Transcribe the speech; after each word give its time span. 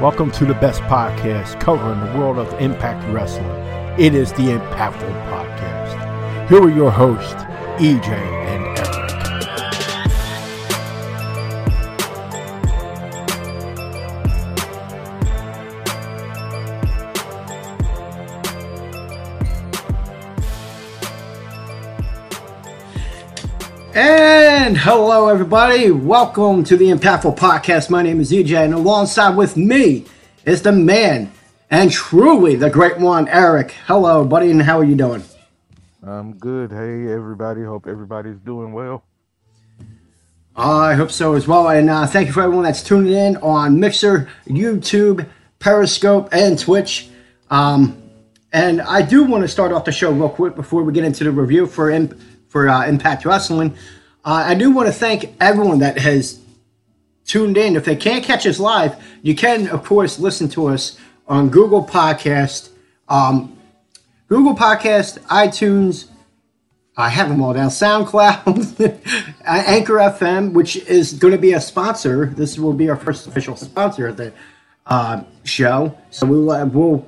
Welcome 0.00 0.30
to 0.30 0.46
the 0.46 0.54
best 0.54 0.80
podcast 0.84 1.60
covering 1.60 2.00
the 2.00 2.18
world 2.18 2.38
of 2.38 2.58
Impact 2.58 3.06
Wrestling. 3.12 3.44
It 3.98 4.14
is 4.14 4.32
the 4.32 4.44
Impactful 4.44 5.28
Podcast. 5.28 6.48
Here 6.48 6.62
are 6.62 6.70
your 6.70 6.90
hosts, 6.90 7.42
EJ 7.76 8.39
And 24.70 24.78
hello, 24.78 25.26
everybody. 25.26 25.90
Welcome 25.90 26.62
to 26.62 26.76
the 26.76 26.90
Impactful 26.90 27.36
Podcast. 27.36 27.90
My 27.90 28.04
name 28.04 28.20
is 28.20 28.30
EJ, 28.30 28.66
and 28.66 28.72
alongside 28.72 29.30
with 29.30 29.56
me 29.56 30.04
is 30.44 30.62
the 30.62 30.70
man 30.70 31.32
and 31.72 31.90
truly 31.90 32.54
the 32.54 32.70
great 32.70 32.96
one, 32.96 33.26
Eric. 33.26 33.72
Hello, 33.88 34.24
buddy, 34.24 34.48
and 34.48 34.62
how 34.62 34.78
are 34.78 34.84
you 34.84 34.94
doing? 34.94 35.24
I'm 36.04 36.34
good. 36.34 36.70
Hey, 36.70 37.12
everybody. 37.12 37.64
Hope 37.64 37.88
everybody's 37.88 38.38
doing 38.38 38.72
well. 38.72 39.02
I 40.54 40.94
hope 40.94 41.10
so 41.10 41.34
as 41.34 41.48
well. 41.48 41.68
And 41.68 41.90
uh, 41.90 42.06
thank 42.06 42.28
you 42.28 42.32
for 42.32 42.44
everyone 42.44 42.62
that's 42.62 42.84
tuning 42.84 43.12
in 43.12 43.38
on 43.38 43.80
Mixer, 43.80 44.28
YouTube, 44.46 45.28
Periscope, 45.58 46.28
and 46.30 46.56
Twitch. 46.56 47.08
Um, 47.50 48.00
and 48.52 48.80
I 48.82 49.02
do 49.02 49.24
want 49.24 49.42
to 49.42 49.48
start 49.48 49.72
off 49.72 49.84
the 49.84 49.90
show 49.90 50.12
real 50.12 50.28
quick 50.28 50.54
before 50.54 50.84
we 50.84 50.92
get 50.92 51.02
into 51.02 51.24
the 51.24 51.32
review 51.32 51.66
for 51.66 51.90
Imp- 51.90 52.16
for 52.46 52.68
uh, 52.68 52.86
Impact 52.86 53.24
Wrestling. 53.24 53.76
Uh, 54.24 54.44
I 54.48 54.54
do 54.54 54.70
want 54.70 54.86
to 54.86 54.92
thank 54.92 55.34
everyone 55.40 55.78
that 55.78 55.98
has 55.98 56.40
tuned 57.24 57.56
in. 57.56 57.74
If 57.74 57.84
they 57.84 57.96
can't 57.96 58.22
catch 58.22 58.46
us 58.46 58.60
live, 58.60 59.02
you 59.22 59.34
can, 59.34 59.68
of 59.68 59.84
course, 59.84 60.18
listen 60.18 60.48
to 60.50 60.66
us 60.66 60.98
on 61.26 61.48
Google 61.48 61.84
Podcast, 61.84 62.70
um, 63.08 63.56
Google 64.28 64.54
Podcast, 64.54 65.20
iTunes. 65.20 66.08
I 66.96 67.08
have 67.08 67.30
them 67.30 67.40
all 67.40 67.54
down. 67.54 67.70
SoundCloud, 67.70 69.00
Anchor 69.46 69.94
FM, 69.94 70.52
which 70.52 70.76
is 70.76 71.14
going 71.14 71.32
to 71.32 71.40
be 71.40 71.54
a 71.54 71.60
sponsor. 71.60 72.26
This 72.26 72.58
will 72.58 72.74
be 72.74 72.90
our 72.90 72.96
first 72.96 73.26
official 73.26 73.56
sponsor 73.56 74.08
of 74.08 74.18
the 74.18 74.34
uh, 74.84 75.22
show. 75.44 75.96
So 76.10 76.26
we 76.26 76.44
will, 76.44 76.66
we'll, 76.66 77.06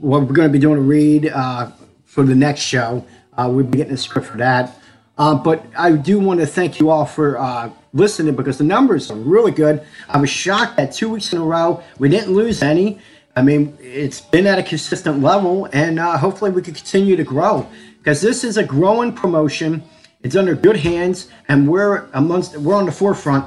we're 0.00 0.24
going 0.24 0.48
to 0.48 0.52
be 0.52 0.58
doing 0.58 0.78
a 0.78 0.82
read 0.82 1.26
uh, 1.26 1.70
for 2.06 2.22
the 2.22 2.34
next 2.34 2.60
show. 2.60 3.04
Uh, 3.36 3.50
we'll 3.52 3.66
be 3.66 3.76
getting 3.76 3.92
a 3.92 3.98
script 3.98 4.28
for 4.28 4.38
that. 4.38 4.78
Uh, 5.18 5.34
but 5.34 5.64
I 5.76 5.92
do 5.92 6.18
want 6.18 6.40
to 6.40 6.46
thank 6.46 6.78
you 6.78 6.90
all 6.90 7.06
for 7.06 7.38
uh, 7.38 7.70
listening 7.94 8.36
because 8.36 8.58
the 8.58 8.64
numbers 8.64 9.10
are 9.10 9.16
really 9.16 9.52
good. 9.52 9.82
I 10.08 10.20
was 10.20 10.28
shocked 10.28 10.76
that 10.76 10.92
two 10.92 11.08
weeks 11.08 11.32
in 11.32 11.38
a 11.38 11.44
row 11.44 11.82
we 11.98 12.08
didn't 12.08 12.34
lose 12.34 12.62
any. 12.62 13.00
I 13.34 13.42
mean, 13.42 13.76
it's 13.80 14.20
been 14.20 14.46
at 14.46 14.58
a 14.58 14.62
consistent 14.62 15.22
level, 15.22 15.68
and 15.72 15.98
uh, 15.98 16.16
hopefully 16.16 16.50
we 16.50 16.62
can 16.62 16.74
continue 16.74 17.16
to 17.16 17.24
grow 17.24 17.66
because 17.98 18.20
this 18.20 18.44
is 18.44 18.56
a 18.56 18.64
growing 18.64 19.12
promotion. 19.12 19.82
It's 20.22 20.36
under 20.36 20.54
good 20.54 20.76
hands, 20.76 21.28
and 21.48 21.68
we're 21.68 22.06
amongst 22.12 22.56
we're 22.56 22.74
on 22.74 22.86
the 22.86 22.92
forefront 22.92 23.46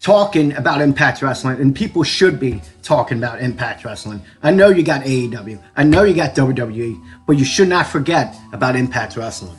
talking 0.00 0.52
about 0.54 0.80
Impact 0.80 1.22
Wrestling, 1.22 1.60
and 1.60 1.74
people 1.74 2.02
should 2.02 2.40
be 2.40 2.60
talking 2.82 3.18
about 3.18 3.40
Impact 3.40 3.84
Wrestling. 3.84 4.20
I 4.42 4.50
know 4.50 4.68
you 4.68 4.82
got 4.82 5.04
AEW, 5.04 5.62
I 5.76 5.84
know 5.84 6.02
you 6.02 6.14
got 6.14 6.34
WWE, 6.34 7.00
but 7.26 7.38
you 7.38 7.44
should 7.44 7.68
not 7.68 7.86
forget 7.86 8.34
about 8.52 8.74
Impact 8.74 9.16
Wrestling. 9.16 9.56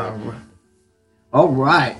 All 0.00 0.16
right. 0.16 0.40
All 1.32 1.48
right. 1.48 1.96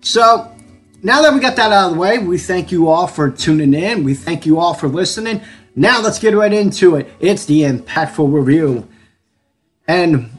So 0.00 0.54
now 1.02 1.22
that 1.22 1.32
we 1.32 1.40
got 1.40 1.56
that 1.56 1.72
out 1.72 1.88
of 1.88 1.94
the 1.94 2.00
way, 2.00 2.18
we 2.18 2.38
thank 2.38 2.70
you 2.70 2.88
all 2.88 3.06
for 3.06 3.30
tuning 3.30 3.74
in. 3.74 4.04
We 4.04 4.14
thank 4.14 4.46
you 4.46 4.58
all 4.58 4.74
for 4.74 4.88
listening. 4.88 5.40
Now 5.74 6.00
let's 6.02 6.18
get 6.18 6.34
right 6.34 6.52
into 6.52 6.96
it. 6.96 7.10
It's 7.20 7.46
the 7.46 7.62
Impactful 7.62 8.32
Review. 8.32 8.88
And 9.88 10.30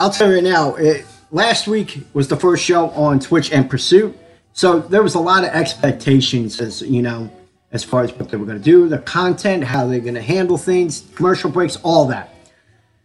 I'll 0.00 0.10
tell 0.10 0.28
you 0.28 0.34
right 0.34 0.44
now, 0.44 0.74
it, 0.74 1.06
last 1.30 1.66
week 1.68 2.04
was 2.12 2.28
the 2.28 2.36
first 2.36 2.64
show 2.64 2.90
on 2.90 3.20
Twitch 3.20 3.52
and 3.52 3.70
Pursuit. 3.70 4.18
So 4.52 4.80
there 4.80 5.02
was 5.02 5.14
a 5.14 5.20
lot 5.20 5.44
of 5.44 5.50
expectations 5.50 6.60
as, 6.60 6.82
you 6.82 7.00
know, 7.00 7.30
as 7.70 7.84
far 7.84 8.02
as 8.02 8.12
what 8.12 8.28
they 8.28 8.36
were 8.36 8.44
going 8.44 8.58
to 8.58 8.64
do, 8.64 8.88
the 8.88 8.98
content, 8.98 9.64
how 9.64 9.86
they're 9.86 10.00
going 10.00 10.14
to 10.14 10.22
handle 10.22 10.58
things, 10.58 11.08
commercial 11.14 11.50
breaks, 11.50 11.76
all 11.76 12.06
that. 12.06 12.34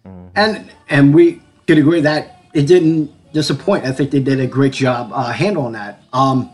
Mm-hmm. 0.06 0.28
And 0.36 0.72
and 0.90 1.14
we 1.14 1.42
could 1.68 1.78
agree 1.78 2.02
that 2.02 2.44
it 2.54 2.68
didn't 2.68 3.14
disappoint. 3.34 3.86
I 3.86 3.92
think 3.92 4.12
they 4.12 4.20
did 4.20 4.40
a 4.40 4.48
great 4.48 4.74
job 4.74 5.12
uh, 5.14 5.32
handling 5.32 5.74
that. 5.74 6.02
Um, 6.14 6.50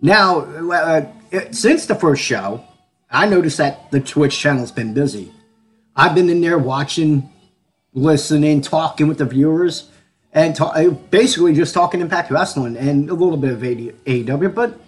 now, 0.00 0.40
uh, 0.40 1.12
it, 1.30 1.54
since 1.54 1.86
the 1.86 1.94
first 1.94 2.22
show, 2.22 2.64
I 3.10 3.26
noticed 3.26 3.58
that 3.58 3.90
the 3.90 4.00
Twitch 4.00 4.38
channel's 4.38 4.72
been 4.72 4.94
busy. 4.94 5.32
I've 5.94 6.14
been 6.14 6.28
in 6.28 6.40
there 6.40 6.58
watching, 6.58 7.32
listening, 7.94 8.60
talking 8.60 9.08
with 9.08 9.18
the 9.18 9.24
viewers, 9.24 9.90
and 10.32 10.54
ta- 10.54 10.70
uh, 10.70 10.90
basically 10.90 11.54
just 11.54 11.72
talking 11.72 12.00
Impact 12.00 12.30
Wrestling 12.30 12.76
and 12.76 13.08
a 13.08 13.14
little 13.14 13.38
bit 13.38 13.52
of 13.52 13.60
AEW, 13.60 14.54
but 14.54 14.78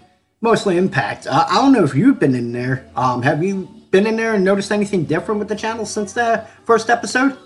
mostly 0.40 0.76
Impact. 0.76 1.26
Uh, 1.26 1.46
I 1.48 1.54
don't 1.54 1.72
know 1.72 1.84
if 1.84 1.94
you've 1.94 2.20
been 2.20 2.34
in 2.34 2.52
there. 2.52 2.88
Um, 2.94 3.22
have 3.22 3.42
you 3.42 3.68
been 3.90 4.06
in 4.06 4.16
there 4.16 4.34
and 4.34 4.44
noticed 4.44 4.70
anything 4.70 5.04
different 5.04 5.38
with 5.38 5.48
the 5.48 5.56
channel 5.56 5.86
since 5.86 6.12
the 6.12 6.46
first 6.64 6.90
episode? 6.90 7.38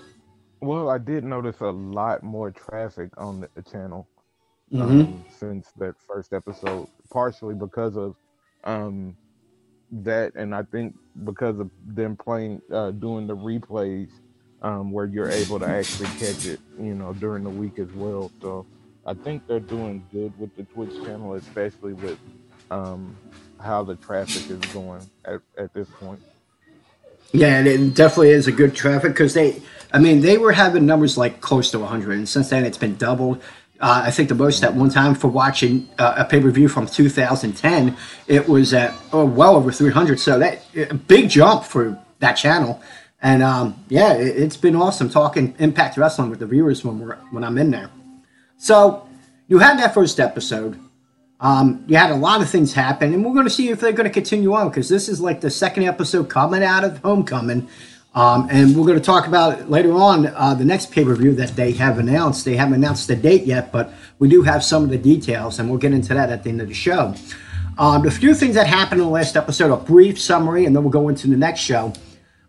Well, 0.63 0.89
I 0.89 0.97
did 0.97 1.25
notice 1.25 1.61
a 1.61 1.71
lot 1.71 2.23
more 2.23 2.51
traffic 2.51 3.11
on 3.17 3.41
the 3.55 3.63
channel 3.63 4.07
Mm-hmm. 4.73 5.01
um, 5.01 5.25
since 5.29 5.71
that 5.77 5.95
first 6.07 6.33
episode, 6.33 6.87
partially 7.11 7.55
because 7.55 7.97
of 7.97 8.15
um, 8.63 9.15
that, 9.91 10.33
and 10.35 10.55
I 10.55 10.63
think 10.63 10.95
because 11.23 11.59
of 11.59 11.71
them 11.85 12.17
playing, 12.17 12.61
uh, 12.71 12.91
doing 12.91 13.27
the 13.27 13.35
replays, 13.37 14.09
um, 14.61 14.91
where 14.91 15.05
you're 15.05 15.29
able 15.29 15.59
to 15.59 15.67
actually 15.67 16.09
catch 16.19 16.45
it, 16.45 16.59
you 16.79 16.95
know, 16.95 17.13
during 17.13 17.43
the 17.43 17.49
week 17.51 17.79
as 17.79 17.91
well. 17.93 18.31
So 18.41 18.65
I 19.05 19.13
think 19.13 19.43
they're 19.47 19.59
doing 19.59 20.07
good 20.11 20.33
with 20.39 20.55
the 20.55 20.63
Twitch 20.63 20.93
channel, 21.03 21.35
especially 21.35 21.93
with 21.93 22.19
um, 22.71 23.17
how 23.61 23.83
the 23.83 23.95
traffic 23.97 24.49
is 24.49 24.59
going 24.73 25.09
at, 25.25 25.41
at 25.57 25.73
this 25.73 25.89
point. 25.99 26.21
Yeah, 27.33 27.57
and 27.57 27.67
it 27.67 27.95
definitely 27.95 28.29
is 28.29 28.47
a 28.47 28.51
good 28.51 28.75
traffic 28.75 29.11
because 29.11 29.33
they, 29.33 29.61
I 29.91 29.97
mean, 29.97 30.21
they 30.21 30.37
were 30.37 30.51
having 30.51 30.85
numbers 30.85 31.17
like 31.17 31.41
close 31.41 31.71
to 31.71 31.79
100, 31.79 32.15
and 32.15 32.29
since 32.29 32.49
then 32.49 32.63
it's 32.63 32.77
been 32.77 32.95
doubled. 32.95 33.41
Uh, 33.79 34.03
I 34.05 34.11
think 34.11 34.29
the 34.29 34.35
most 34.35 34.63
at 34.63 34.73
one 34.75 34.89
time 34.91 35.15
for 35.15 35.27
watching 35.29 35.89
uh, 35.97 36.13
a 36.17 36.25
pay 36.25 36.39
per 36.39 36.51
view 36.51 36.67
from 36.69 36.85
2010, 36.85 37.97
it 38.27 38.47
was 38.47 38.73
at 38.73 38.93
oh, 39.11 39.25
well 39.25 39.55
over 39.55 39.71
300. 39.71 40.19
So 40.19 40.39
that 40.39 40.61
a 40.75 40.93
big 40.93 41.29
jump 41.29 41.63
for 41.65 41.99
that 42.19 42.33
channel. 42.33 42.81
And 43.21 43.41
um, 43.41 43.83
yeah, 43.89 44.13
it, 44.13 44.37
it's 44.37 44.57
been 44.57 44.75
awesome 44.75 45.09
talking 45.09 45.55
Impact 45.57 45.97
Wrestling 45.97 46.29
with 46.29 46.39
the 46.39 46.45
viewers 46.45 46.85
when 46.85 46.99
we're 46.99 47.15
when 47.31 47.43
I'm 47.43 47.57
in 47.57 47.71
there. 47.71 47.89
So 48.57 49.09
you 49.47 49.57
had 49.57 49.79
that 49.79 49.93
first 49.93 50.19
episode. 50.19 50.79
Um, 51.43 51.83
you 51.87 51.97
had 51.97 52.09
a 52.09 52.15
lot 52.15 52.41
of 52.41 52.49
things 52.49 52.73
happen, 52.73 53.13
and 53.13 53.23
we're 53.23 53.33
going 53.33 53.45
to 53.45 53.51
see 53.51 53.67
if 53.69 53.81
they're 53.81 53.91
going 53.91 54.07
to 54.07 54.13
continue 54.13 54.53
on 54.53 54.69
because 54.69 54.87
this 54.87 55.09
is 55.09 55.19
like 55.19 55.41
the 55.41 55.51
second 55.51 55.83
episode 55.83 56.29
coming 56.29 56.63
out 56.63 56.85
of 56.85 56.99
Homecoming. 56.99 57.67
Um, 58.15 58.47
and 58.49 58.77
we're 58.77 58.85
going 58.85 58.97
to 58.97 59.03
talk 59.03 59.27
about 59.27 59.69
later 59.69 59.91
on 59.91 60.27
uh, 60.27 60.53
the 60.53 60.63
next 60.63 60.91
pay 60.91 61.03
per 61.03 61.13
view 61.15 61.35
that 61.35 61.57
they 61.57 61.73
have 61.73 61.99
announced. 61.99 62.45
They 62.45 62.55
haven't 62.55 62.75
announced 62.75 63.09
the 63.09 63.17
date 63.17 63.43
yet, 63.45 63.73
but 63.73 63.91
we 64.19 64.29
do 64.29 64.43
have 64.43 64.63
some 64.63 64.83
of 64.83 64.89
the 64.89 64.97
details, 64.97 65.59
and 65.59 65.69
we'll 65.69 65.79
get 65.79 65.91
into 65.91 66.13
that 66.13 66.29
at 66.29 66.43
the 66.43 66.49
end 66.49 66.61
of 66.61 66.69
the 66.69 66.73
show. 66.73 67.13
Um, 67.77 68.03
the 68.03 68.11
few 68.11 68.33
things 68.33 68.55
that 68.55 68.67
happened 68.67 69.01
in 69.01 69.07
the 69.07 69.13
last 69.13 69.35
episode, 69.35 69.73
a 69.73 69.77
brief 69.77 70.21
summary, 70.21 70.65
and 70.65 70.73
then 70.73 70.83
we'll 70.83 70.93
go 70.93 71.09
into 71.09 71.27
the 71.27 71.35
next 71.35 71.59
show. 71.59 71.91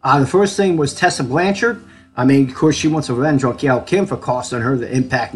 Uh, 0.04 0.20
the 0.20 0.26
first 0.26 0.56
thing 0.56 0.76
was 0.76 0.94
Tessa 0.94 1.24
Blanchard. 1.24 1.82
I 2.16 2.24
mean, 2.24 2.48
of 2.48 2.54
course, 2.54 2.76
she 2.76 2.86
wants 2.86 3.10
revenge 3.10 3.42
on 3.42 3.56
Gail 3.56 3.80
Kim 3.80 4.06
for 4.06 4.16
costing 4.16 4.60
her 4.60 4.76
the 4.76 4.88
Impact 4.94 5.34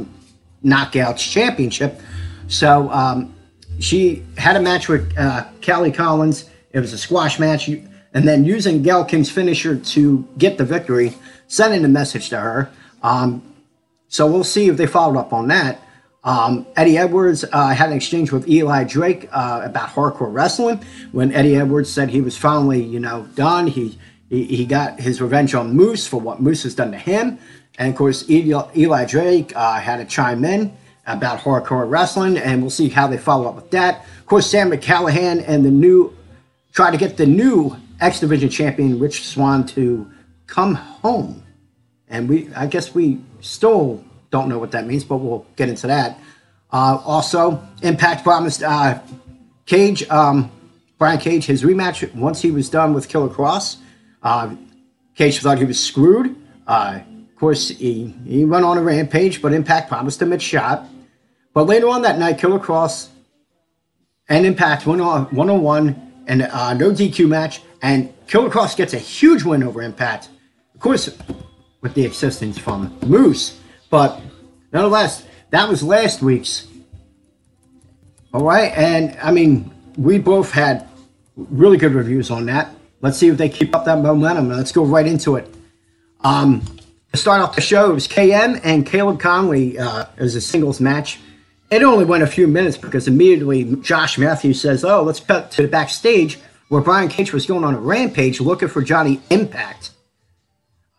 Knockouts 0.64 1.28
Championship. 1.28 2.00
So 2.46 2.90
um, 2.90 3.34
she 3.80 4.24
had 4.36 4.56
a 4.56 4.60
match 4.60 4.88
with 4.88 5.16
uh, 5.16 5.46
Callie 5.64 5.92
Collins. 5.92 6.48
It 6.72 6.80
was 6.80 6.92
a 6.92 6.98
squash 6.98 7.38
match 7.38 7.68
and 7.68 8.26
then 8.26 8.44
using 8.44 8.82
Gail 8.82 9.04
Kim's 9.04 9.30
finisher 9.30 9.76
to 9.76 10.26
get 10.38 10.58
the 10.58 10.64
victory, 10.64 11.14
sending 11.46 11.84
a 11.84 11.88
message 11.88 12.30
to 12.30 12.40
her. 12.40 12.70
Um, 13.02 13.42
so 14.08 14.26
we'll 14.26 14.44
see 14.44 14.68
if 14.68 14.76
they 14.76 14.86
followed 14.86 15.18
up 15.18 15.32
on 15.32 15.48
that. 15.48 15.80
Um, 16.24 16.66
Eddie 16.76 16.98
Edwards 16.98 17.44
uh, 17.52 17.68
had 17.68 17.90
an 17.90 17.96
exchange 17.96 18.32
with 18.32 18.48
Eli 18.48 18.84
Drake 18.84 19.28
uh, 19.32 19.62
about 19.64 19.90
hardcore 19.90 20.32
wrestling. 20.32 20.82
When 21.12 21.32
Eddie 21.32 21.56
Edwards 21.56 21.92
said 21.92 22.10
he 22.10 22.20
was 22.20 22.36
finally, 22.36 22.82
you 22.82 23.00
know, 23.00 23.28
done, 23.34 23.66
he 23.66 23.98
he, 24.28 24.44
he 24.44 24.66
got 24.66 25.00
his 25.00 25.22
revenge 25.22 25.54
on 25.54 25.74
Moose 25.74 26.06
for 26.06 26.20
what 26.20 26.40
Moose 26.40 26.64
has 26.64 26.74
done 26.74 26.92
to 26.92 26.98
him. 26.98 27.38
And 27.78 27.90
of 27.90 27.96
course, 27.96 28.28
Eli, 28.28 28.66
Eli 28.76 29.04
Drake 29.04 29.54
uh, 29.56 29.80
had 29.80 29.98
to 29.98 30.04
chime 30.04 30.44
in 30.44 30.76
about 31.08 31.40
hardcore 31.40 31.88
wrestling, 31.88 32.38
and 32.38 32.60
we'll 32.60 32.70
see 32.70 32.88
how 32.88 33.06
they 33.06 33.18
follow 33.18 33.48
up 33.48 33.56
with 33.56 33.70
that. 33.72 34.04
Of 34.18 34.26
course, 34.26 34.48
Sami 34.48 34.76
Callihan 34.76 35.42
and 35.46 35.64
the 35.64 35.70
new 35.70 36.16
try 36.72 36.90
to 36.90 36.96
get 36.96 37.16
the 37.16 37.26
new 37.26 37.76
X 38.00 38.20
Division 38.20 38.48
champion 38.48 38.98
Rich 38.98 39.26
Swann 39.26 39.66
to 39.68 40.08
come 40.46 40.74
home. 40.74 41.42
And 42.08 42.28
we, 42.28 42.48
I 42.54 42.66
guess 42.66 42.94
we 42.94 43.20
still 43.40 44.04
don't 44.30 44.48
know 44.48 44.58
what 44.58 44.70
that 44.72 44.86
means, 44.86 45.02
but 45.04 45.16
we'll 45.16 45.44
get 45.56 45.68
into 45.68 45.86
that. 45.88 46.18
Uh, 46.70 47.00
also, 47.04 47.66
Impact 47.82 48.22
promised 48.22 48.62
uh, 48.62 49.00
Cage 49.66 50.08
um, 50.10 50.50
Brian 50.98 51.18
Cage 51.18 51.46
his 51.46 51.62
rematch 51.62 52.14
once 52.14 52.42
he 52.42 52.50
was 52.50 52.68
done 52.68 52.92
with 52.92 53.08
Killer 53.08 53.28
Kross. 53.28 53.76
Uh, 54.22 54.54
Cage 55.14 55.40
thought 55.40 55.58
he 55.58 55.64
was 55.64 55.82
screwed. 55.82 56.36
Uh, 56.66 57.00
of 57.10 57.36
course, 57.36 57.68
he, 57.68 58.14
he 58.26 58.44
went 58.44 58.64
on 58.64 58.78
a 58.78 58.82
rampage, 58.82 59.40
but 59.40 59.52
Impact 59.52 59.88
promised 59.88 60.20
him 60.20 60.32
a 60.32 60.38
shot. 60.38 60.86
But 61.54 61.66
later 61.66 61.88
on 61.88 62.02
that 62.02 62.18
night, 62.18 62.38
Killer 62.38 62.58
Kross 62.58 63.08
and 64.28 64.46
Impact 64.46 64.86
went 64.86 65.00
on 65.00 65.24
one 65.26 65.50
on 65.50 65.62
one 65.62 66.24
and 66.26 66.42
uh, 66.42 66.74
no 66.74 66.90
DQ 66.90 67.28
match, 67.28 67.62
and 67.82 68.12
Killer 68.26 68.50
Kross 68.50 68.76
gets 68.76 68.92
a 68.92 68.98
huge 68.98 69.42
win 69.42 69.62
over 69.62 69.82
Impact. 69.82 70.28
Of 70.74 70.80
course, 70.80 71.08
with 71.80 71.94
the 71.94 72.06
assistance 72.06 72.58
from 72.58 72.96
Moose, 73.06 73.58
but 73.90 74.20
nonetheless, 74.72 75.24
that 75.50 75.68
was 75.68 75.82
last 75.82 76.22
week's. 76.22 76.66
All 78.34 78.44
right, 78.44 78.70
and 78.76 79.18
I 79.22 79.30
mean, 79.30 79.70
we 79.96 80.18
both 80.18 80.50
had 80.50 80.86
really 81.34 81.78
good 81.78 81.94
reviews 81.94 82.30
on 82.30 82.46
that. 82.46 82.74
Let's 83.00 83.16
see 83.16 83.28
if 83.28 83.38
they 83.38 83.48
keep 83.48 83.74
up 83.74 83.84
that 83.86 84.00
momentum. 84.00 84.50
Let's 84.50 84.72
go 84.72 84.84
right 84.84 85.06
into 85.06 85.36
it. 85.36 85.52
Um, 86.20 86.62
to 87.12 87.16
start 87.16 87.40
off 87.40 87.54
the 87.54 87.60
show, 87.60 87.90
it 87.90 87.94
was 87.94 88.06
KM 88.06 88.60
and 88.64 88.84
Caleb 88.84 89.20
Conley 89.20 89.78
uh, 89.78 90.06
as 90.18 90.34
a 90.34 90.40
singles 90.40 90.80
match. 90.80 91.20
It 91.70 91.82
only 91.82 92.04
went 92.04 92.22
a 92.22 92.26
few 92.26 92.46
minutes 92.46 92.78
because 92.78 93.08
immediately 93.08 93.64
Josh 93.82 94.16
Matthews 94.16 94.60
says, 94.60 94.84
"Oh, 94.84 95.02
let's 95.02 95.20
cut 95.20 95.50
to 95.52 95.62
the 95.62 95.68
backstage 95.68 96.38
where 96.68 96.80
Brian 96.80 97.08
Cage 97.08 97.32
was 97.32 97.46
going 97.46 97.64
on 97.64 97.74
a 97.74 97.80
rampage 97.80 98.40
looking 98.40 98.68
for 98.68 98.82
Johnny 98.82 99.20
Impact." 99.30 99.90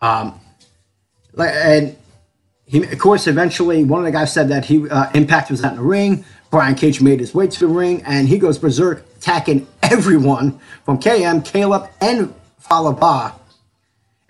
Um, 0.02 0.40
and 1.38 1.96
he, 2.66 2.84
of 2.84 3.00
course, 3.00 3.26
eventually 3.26 3.84
one 3.84 4.00
of 4.00 4.06
the 4.06 4.12
guys 4.12 4.32
said 4.32 4.50
that 4.50 4.66
he 4.66 4.88
uh, 4.90 5.10
Impact 5.16 5.50
was 5.50 5.64
out 5.64 5.72
in 5.72 5.78
the 5.78 5.84
ring. 5.84 6.24
Brian 6.52 6.76
Cage 6.76 7.02
made 7.02 7.20
his 7.20 7.34
way 7.34 7.48
to 7.48 7.60
the 7.60 7.68
ring, 7.68 8.04
and 8.04 8.28
he 8.28 8.38
goes 8.38 8.60
berserk, 8.60 9.06
attacking 9.18 9.68
everyone 9.84 10.60
from 10.84 11.00
KM, 11.00 11.44
Caleb, 11.44 11.90
and 12.00 12.34
Fallah 12.60 12.96
Bahh. 12.96 13.34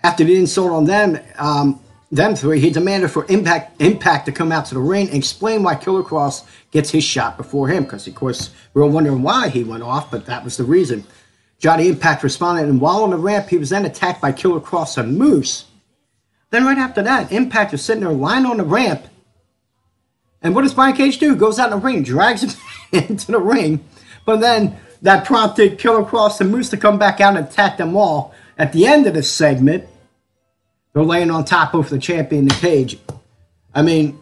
After 0.04 0.24
the 0.24 0.38
insult 0.38 0.72
on 0.72 0.86
them, 0.86 1.20
um, 1.38 1.82
them 2.12 2.36
three, 2.36 2.60
he 2.60 2.72
demanded 2.72 3.12
for 3.12 3.26
Impact 3.30 3.80
Impact 3.82 4.26
to 4.26 4.32
come 4.32 4.52
out 4.52 4.66
to 4.68 4.74
the 4.74 4.80
ring 4.80 5.08
and 5.08 5.18
explain 5.18 5.62
why 5.62 5.76
Killer 5.76 6.04
Kross 6.04 6.44
gets 6.72 6.90
his 6.90 7.04
shot 7.04 7.38
before 7.38 7.68
him. 7.68 7.84
Because 7.84 8.08
of 8.08 8.16
course 8.16 8.50
we 8.74 8.82
were 8.82 8.88
wondering 8.88 9.22
why 9.22 9.50
he 9.50 9.64
went 9.64 9.84
off, 9.84 10.10
but 10.10 10.26
that 10.26 10.44
was 10.44 10.58
the 10.58 10.64
reason. 10.64 11.04
Johnny 11.60 11.88
Impact 11.88 12.24
responded, 12.24 12.68
and 12.68 12.82
while 12.82 13.04
on 13.04 13.10
the 13.12 13.18
ramp, 13.18 13.50
he 13.50 13.58
was 13.58 13.70
then 13.70 13.86
attacked 13.86 14.22
by 14.22 14.32
Killer 14.32 14.62
Kross 14.62 14.98
and 14.98 15.18
Moose. 15.18 15.66
Then 16.52 16.66
right 16.66 16.78
after 16.78 17.04
that, 17.04 17.32
Impact 17.32 17.74
is 17.74 17.84
sitting 17.84 18.04
there 18.04 18.14
lying 18.14 18.46
on 18.46 18.58
the 18.58 18.64
ramp. 18.64 19.06
And 20.42 20.56
what 20.56 20.62
does 20.62 20.74
Brian 20.74 20.96
Cage 20.96 21.20
do? 21.20 21.36
Goes 21.36 21.60
out 21.60 21.72
in 21.72 21.80
the 21.80 21.86
ring, 21.86 22.02
drags 22.02 22.44
him 22.44 22.52
into 23.10 23.34
the 23.34 23.40
ring. 23.40 23.84
But 24.26 24.40
then 24.40 24.78
that 25.02 25.26
prompted 25.26 25.78
Killer 25.78 26.04
Kross 26.04 26.42
and 26.42 26.50
Moose 26.50 26.70
to 26.70 26.78
come 26.78 26.98
back 26.98 27.20
out 27.22 27.36
and 27.36 27.46
attack 27.46 27.78
them 27.78 27.96
all. 27.96 28.34
At 28.58 28.74
the 28.74 28.88
end 28.88 29.06
of 29.06 29.14
this 29.14 29.32
segment, 29.32 29.86
they're 30.94 31.04
laying 31.04 31.32
on 31.32 31.46
top 31.46 31.74
of 31.74 31.90
the 31.90 32.00
champion, 32.00 32.46
the 32.46 32.56
Cage. 32.56 33.00
I 33.74 33.82
mean, 33.82 34.20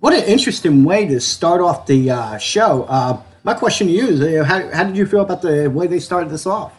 what 0.00 0.12
an 0.14 0.24
interesting 0.24 0.84
way 0.84 1.06
to 1.06 1.20
start 1.20 1.60
off 1.60 1.86
the 1.86 2.10
uh, 2.10 2.38
show. 2.38 2.84
Uh, 2.84 3.22
my 3.44 3.54
question 3.54 3.86
to 3.86 3.92
you 3.92 4.08
is, 4.08 4.20
uh, 4.20 4.44
how, 4.44 4.70
how 4.72 4.84
did 4.84 4.96
you 4.96 5.06
feel 5.06 5.20
about 5.20 5.42
the 5.42 5.68
way 5.68 5.86
they 5.86 6.00
started 6.00 6.30
this 6.30 6.46
off? 6.46 6.72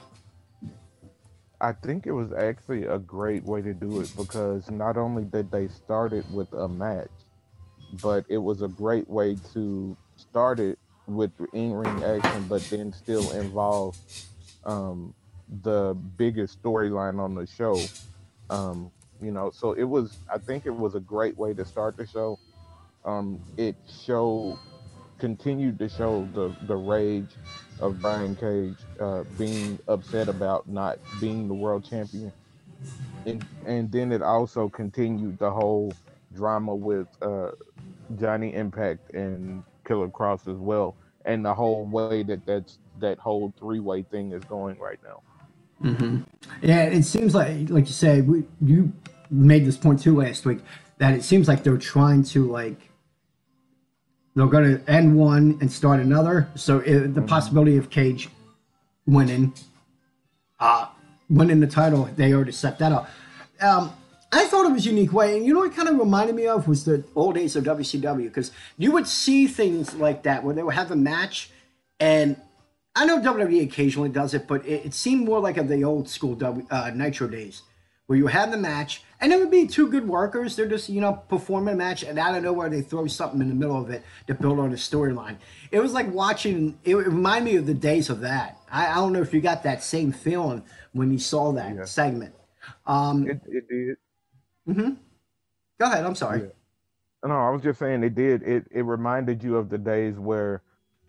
I 1.61 1.71
think 1.71 2.05
it 2.07 2.11
was 2.11 2.33
actually 2.33 2.83
a 2.85 2.99
great 2.99 3.43
way 3.45 3.61
to 3.61 3.73
do 3.73 4.01
it 4.01 4.11
because 4.17 4.69
not 4.69 4.97
only 4.97 5.23
did 5.23 5.49
they 5.49 5.69
start 5.69 6.11
it 6.11 6.25
with 6.29 6.51
a 6.51 6.67
match, 6.67 7.09
but 8.01 8.25
it 8.27 8.39
was 8.39 8.61
a 8.61 8.67
great 8.67 9.09
way 9.09 9.37
to 9.53 9.95
start 10.17 10.59
it 10.59 10.77
with 11.07 11.31
in-ring 11.53 12.03
action, 12.03 12.45
but 12.49 12.61
then 12.63 12.91
still 12.91 13.31
involve 13.31 13.97
um, 14.65 15.13
the 15.61 15.95
biggest 16.17 16.61
storyline 16.61 17.19
on 17.19 17.35
the 17.35 17.47
show. 17.47 17.79
Um, 18.49 18.91
you 19.23 19.31
know, 19.31 19.51
so 19.51 19.73
it 19.73 19.83
was. 19.83 20.17
I 20.33 20.37
think 20.37 20.65
it 20.65 20.75
was 20.75 20.95
a 20.95 20.99
great 20.99 21.37
way 21.37 21.53
to 21.53 21.65
start 21.65 21.97
the 21.97 22.05
show. 22.05 22.39
Um, 23.05 23.39
it 23.57 23.75
showed, 24.05 24.59
continued 25.17 25.79
to 25.79 25.89
show 25.89 26.27
the 26.33 26.55
the 26.67 26.75
rage 26.75 27.29
of 27.79 28.01
Brian 28.01 28.35
Cage 28.35 28.77
uh, 28.99 29.23
being 29.37 29.79
upset 29.87 30.27
about 30.27 30.67
not 30.67 30.99
being 31.19 31.47
the 31.47 31.53
world 31.53 31.85
champion, 31.89 32.31
and 33.25 33.45
and 33.65 33.91
then 33.91 34.11
it 34.11 34.21
also 34.21 34.69
continued 34.69 35.37
the 35.39 35.51
whole 35.51 35.93
drama 36.35 36.75
with 36.75 37.07
uh, 37.21 37.51
Johnny 38.19 38.53
Impact 38.53 39.13
and 39.13 39.63
Killer 39.85 40.07
Kross 40.07 40.47
as 40.47 40.57
well, 40.57 40.95
and 41.25 41.45
the 41.45 41.53
whole 41.53 41.85
way 41.85 42.23
that 42.23 42.45
that's 42.45 42.77
that 42.99 43.17
whole 43.19 43.53
three 43.59 43.79
way 43.79 44.03
thing 44.03 44.31
is 44.31 44.43
going 44.45 44.79
right 44.79 44.99
now. 45.03 45.21
Mm-hmm. 45.83 46.21
Yeah, 46.61 46.83
it 46.83 47.03
seems 47.03 47.35
like, 47.35 47.69
like 47.69 47.87
you 47.87 47.93
say, 47.93 48.21
we, 48.21 48.43
you 48.61 48.93
made 49.29 49.65
this 49.65 49.77
point 49.77 50.01
too 50.01 50.15
last 50.15 50.45
week 50.45 50.59
that 50.97 51.13
it 51.13 51.23
seems 51.23 51.47
like 51.47 51.63
they're 51.63 51.77
trying 51.77 52.23
to 52.23 52.49
like 52.49 52.89
they're 54.35 54.47
going 54.47 54.77
to 54.77 54.91
end 54.91 55.15
one 55.15 55.57
and 55.61 55.71
start 55.71 55.99
another. 55.99 56.49
So 56.55 56.79
it, 56.79 56.99
the 56.99 57.07
mm-hmm. 57.07 57.25
possibility 57.25 57.77
of 57.77 57.89
Cage 57.89 58.29
winning, 59.05 59.53
uh, 60.59 60.87
winning 61.29 61.59
the 61.59 61.67
title, 61.67 62.09
they 62.15 62.33
already 62.33 62.51
set 62.51 62.79
that 62.79 62.91
up. 62.91 63.09
Um, 63.61 63.93
I 64.31 64.45
thought 64.45 64.65
it 64.65 64.71
was 64.71 64.87
a 64.87 64.89
unique 64.89 65.13
way, 65.13 65.37
and 65.37 65.45
you 65.45 65.53
know 65.53 65.59
what 65.59 65.75
kind 65.75 65.87
of 65.87 65.99
reminded 65.99 66.35
me 66.35 66.47
of 66.47 66.67
was 66.67 66.85
the 66.85 67.03
old 67.15 67.35
days 67.35 67.55
of 67.55 67.65
WCW 67.65 68.23
because 68.23 68.51
you 68.79 68.91
would 68.91 69.07
see 69.07 69.45
things 69.45 69.93
like 69.93 70.23
that 70.23 70.43
where 70.43 70.55
they 70.55 70.63
would 70.63 70.73
have 70.73 70.89
a 70.89 70.95
match, 70.95 71.51
and 71.99 72.35
I 72.95 73.05
know 73.05 73.19
WWE 73.19 73.63
occasionally 73.63 74.09
does 74.09 74.33
it, 74.33 74.47
but 74.47 74.65
it, 74.65 74.87
it 74.87 74.93
seemed 74.95 75.25
more 75.25 75.39
like 75.39 75.57
of 75.57 75.67
the 75.67 75.83
old 75.83 76.09
school 76.09 76.33
w, 76.33 76.65
uh, 76.71 76.91
Nitro 76.95 77.27
days 77.27 77.61
where 78.07 78.17
you 78.17 78.27
have 78.27 78.51
the 78.51 78.57
match, 78.57 79.03
and 79.21 79.31
it 79.31 79.39
would 79.39 79.51
be 79.51 79.65
two 79.65 79.89
good 79.89 80.07
workers. 80.07 80.55
They're 80.55 80.67
just, 80.67 80.89
you 80.89 80.99
know, 80.99 81.13
performing 81.29 81.73
a 81.73 81.77
match, 81.77 82.03
and 82.03 82.19
out 82.19 82.35
of 82.35 82.43
nowhere, 82.43 82.69
they 82.69 82.81
throw 82.81 83.07
something 83.07 83.41
in 83.41 83.47
the 83.47 83.55
middle 83.55 83.81
of 83.81 83.89
it 83.89 84.03
to 84.27 84.33
build 84.33 84.59
on 84.59 84.71
a 84.71 84.75
storyline. 84.75 85.37
It 85.71 85.79
was 85.79 85.93
like 85.93 86.11
watching, 86.11 86.77
it 86.83 86.95
reminded 86.95 87.51
me 87.51 87.57
of 87.57 87.65
the 87.65 87.73
days 87.73 88.09
of 88.09 88.19
that. 88.21 88.59
I, 88.69 88.87
I, 88.87 88.95
don't 88.95 89.13
know 89.13 89.21
if 89.21 89.33
you 89.33 89.39
got 89.39 89.63
that 89.63 89.83
same 89.83 90.11
feeling 90.11 90.63
when 90.91 91.11
you 91.11 91.19
saw 91.19 91.53
that 91.53 91.75
yeah. 91.75 91.85
segment. 91.85 92.35
Um, 92.85 93.27
it, 93.27 93.41
it 93.47 93.67
did. 93.69 93.97
Mm-hmm. 94.67 94.93
Go 95.79 95.85
ahead. 95.85 96.05
I'm 96.05 96.15
sorry. 96.15 96.41
Yeah. 96.41 96.47
No, 97.25 97.35
I 97.35 97.49
was 97.51 97.61
just 97.61 97.79
saying 97.79 98.03
it 98.03 98.15
did. 98.15 98.43
It, 98.43 98.67
it 98.69 98.81
reminded 98.81 99.43
you 99.43 99.55
of 99.55 99.69
the 99.69 99.77
days 99.77 100.15
where, 100.19 100.61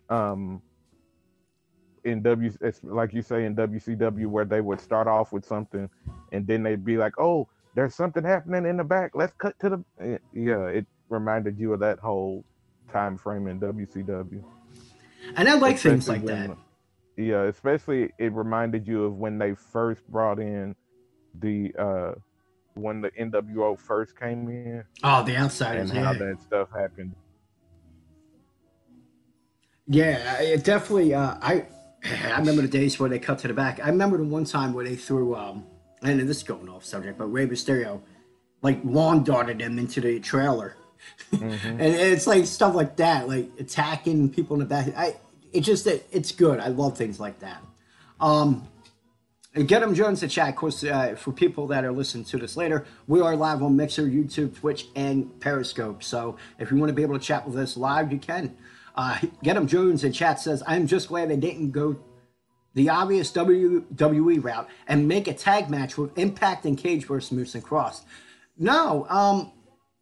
um, 0.09 0.61
in 2.05 2.21
W, 2.21 2.51
like 2.83 3.13
you 3.13 3.21
say 3.21 3.45
in 3.45 3.55
WCW, 3.55 4.27
where 4.27 4.45
they 4.45 4.61
would 4.61 4.79
start 4.79 5.07
off 5.07 5.33
with 5.33 5.43
something, 5.43 5.89
and 6.31 6.47
then 6.47 6.63
they'd 6.63 6.85
be 6.85 6.97
like, 6.97 7.19
"Oh, 7.19 7.47
there's 7.73 7.95
something 7.95 8.23
happening 8.23 8.65
in 8.65 8.77
the 8.77 8.83
back. 8.83 9.11
Let's 9.15 9.33
cut 9.33 9.59
to 9.59 9.69
the." 9.69 9.83
Eh, 9.99 10.17
yeah, 10.33 10.67
it 10.67 10.85
reminded 11.09 11.59
you 11.59 11.73
of 11.73 11.79
that 11.81 11.99
whole 11.99 12.45
time 12.91 13.17
frame 13.17 13.47
in 13.47 13.59
WCW. 13.59 14.43
And 15.35 15.49
I 15.49 15.55
like 15.55 15.75
especially 15.75 15.91
things 15.91 16.07
like 16.07 16.23
when, 16.23 16.47
that. 16.49 16.57
Yeah, 17.17 17.43
especially 17.43 18.11
it 18.19 18.31
reminded 18.33 18.87
you 18.87 19.05
of 19.05 19.17
when 19.17 19.37
they 19.37 19.55
first 19.55 20.07
brought 20.07 20.39
in 20.39 20.75
the 21.39 21.73
uh 21.77 22.13
when 22.75 23.01
the 23.01 23.09
NWO 23.11 23.79
first 23.79 24.19
came 24.19 24.47
in. 24.49 24.83
Oh, 25.03 25.23
the 25.23 25.35
outsiders, 25.37 25.89
and 25.89 25.99
yeah. 25.99 26.05
how 26.05 26.13
that 26.13 26.41
stuff 26.41 26.69
happened. 26.71 27.15
Yeah, 29.87 30.41
it 30.41 30.63
definitely. 30.63 31.13
Uh, 31.13 31.37
I 31.41 31.65
I 32.05 32.37
remember 32.39 32.61
the 32.61 32.67
days 32.67 32.99
where 32.99 33.09
they 33.09 33.19
cut 33.19 33.39
to 33.39 33.47
the 33.47 33.53
back. 33.53 33.79
I 33.83 33.89
remember 33.89 34.17
the 34.17 34.23
one 34.23 34.45
time 34.45 34.73
where 34.73 34.85
they 34.85 34.95
threw, 34.95 35.35
um, 35.35 35.65
and 36.01 36.19
this 36.19 36.37
is 36.37 36.43
going 36.43 36.69
off 36.69 36.85
subject, 36.85 37.17
but 37.17 37.25
Rey 37.25 37.47
Mysterio, 37.47 38.01
like 38.61 38.79
lawn 38.83 39.23
darted 39.23 39.61
him 39.61 39.79
into 39.79 40.01
the 40.01 40.19
trailer. 40.19 40.75
Mm-hmm. 41.31 41.67
and 41.67 41.81
it's 41.81 42.27
like 42.27 42.45
stuff 42.45 42.75
like 42.75 42.95
that, 42.97 43.27
like 43.27 43.49
attacking 43.59 44.29
people 44.29 44.55
in 44.55 44.59
the 44.59 44.65
back. 44.65 44.93
I, 44.95 45.15
it 45.51 45.61
just, 45.61 45.87
it, 45.87 46.07
it's 46.11 46.31
good. 46.31 46.59
I 46.59 46.67
love 46.67 46.97
things 46.97 47.19
like 47.19 47.39
that. 47.39 47.61
Um, 48.19 48.67
Get 49.55 49.81
him 49.81 49.95
Jones 49.95 50.19
to 50.19 50.27
chat. 50.27 50.49
Of 50.49 50.57
course, 50.57 50.83
uh, 50.83 51.15
for 51.15 51.31
people 51.31 51.67
that 51.67 51.85
are 51.85 51.91
listening 51.93 52.25
to 52.25 52.37
this 52.37 52.57
later, 52.57 52.85
we 53.07 53.21
are 53.21 53.37
live 53.37 53.63
on 53.63 53.77
Mixer, 53.77 54.03
YouTube, 54.03 54.53
Twitch, 54.53 54.87
and 54.97 55.39
Periscope. 55.39 56.03
So 56.03 56.35
if 56.59 56.71
you 56.71 56.77
want 56.77 56.89
to 56.89 56.93
be 56.93 57.03
able 57.03 57.17
to 57.17 57.23
chat 57.23 57.47
with 57.47 57.57
us 57.57 57.77
live, 57.77 58.11
you 58.11 58.17
can. 58.17 58.57
Uh, 58.95 59.19
Get 59.43 59.57
him 59.57 59.67
Jones 59.67 60.03
in 60.03 60.13
chat 60.13 60.39
says, 60.39 60.63
I'm 60.65 60.87
just 60.87 61.09
glad 61.09 61.29
they 61.29 61.37
didn't 61.37 61.71
go 61.71 61.97
the 62.75 62.89
obvious 62.89 63.31
WWE 63.31 64.43
route 64.43 64.69
and 64.87 65.07
make 65.07 65.27
a 65.27 65.33
tag 65.33 65.69
match 65.69 65.97
with 65.97 66.17
Impact 66.17 66.65
and 66.65 66.77
Cage 66.77 67.05
versus 67.05 67.31
Moose 67.31 67.55
and 67.55 67.63
Kross. 67.63 68.01
No, 68.57 69.07
um, 69.09 69.51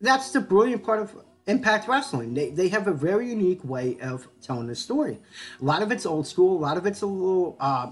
that's 0.01 0.31
the 0.31 0.41
brilliant 0.41 0.83
part 0.83 0.99
of 0.99 1.15
Impact 1.45 1.87
Wrestling. 1.87 2.33
They, 2.33 2.49
they 2.49 2.69
have 2.69 2.87
a 2.87 2.93
very 2.93 3.29
unique 3.29 3.63
way 3.63 3.97
of 4.01 4.27
telling 4.41 4.67
the 4.67 4.75
story. 4.75 5.19
A 5.61 5.63
lot 5.63 5.81
of 5.83 5.91
it's 5.91 6.05
old 6.05 6.27
school, 6.27 6.57
a 6.57 6.61
lot 6.61 6.77
of 6.77 6.85
it's 6.85 7.01
a 7.01 7.05
little, 7.05 7.55
uh, 7.59 7.91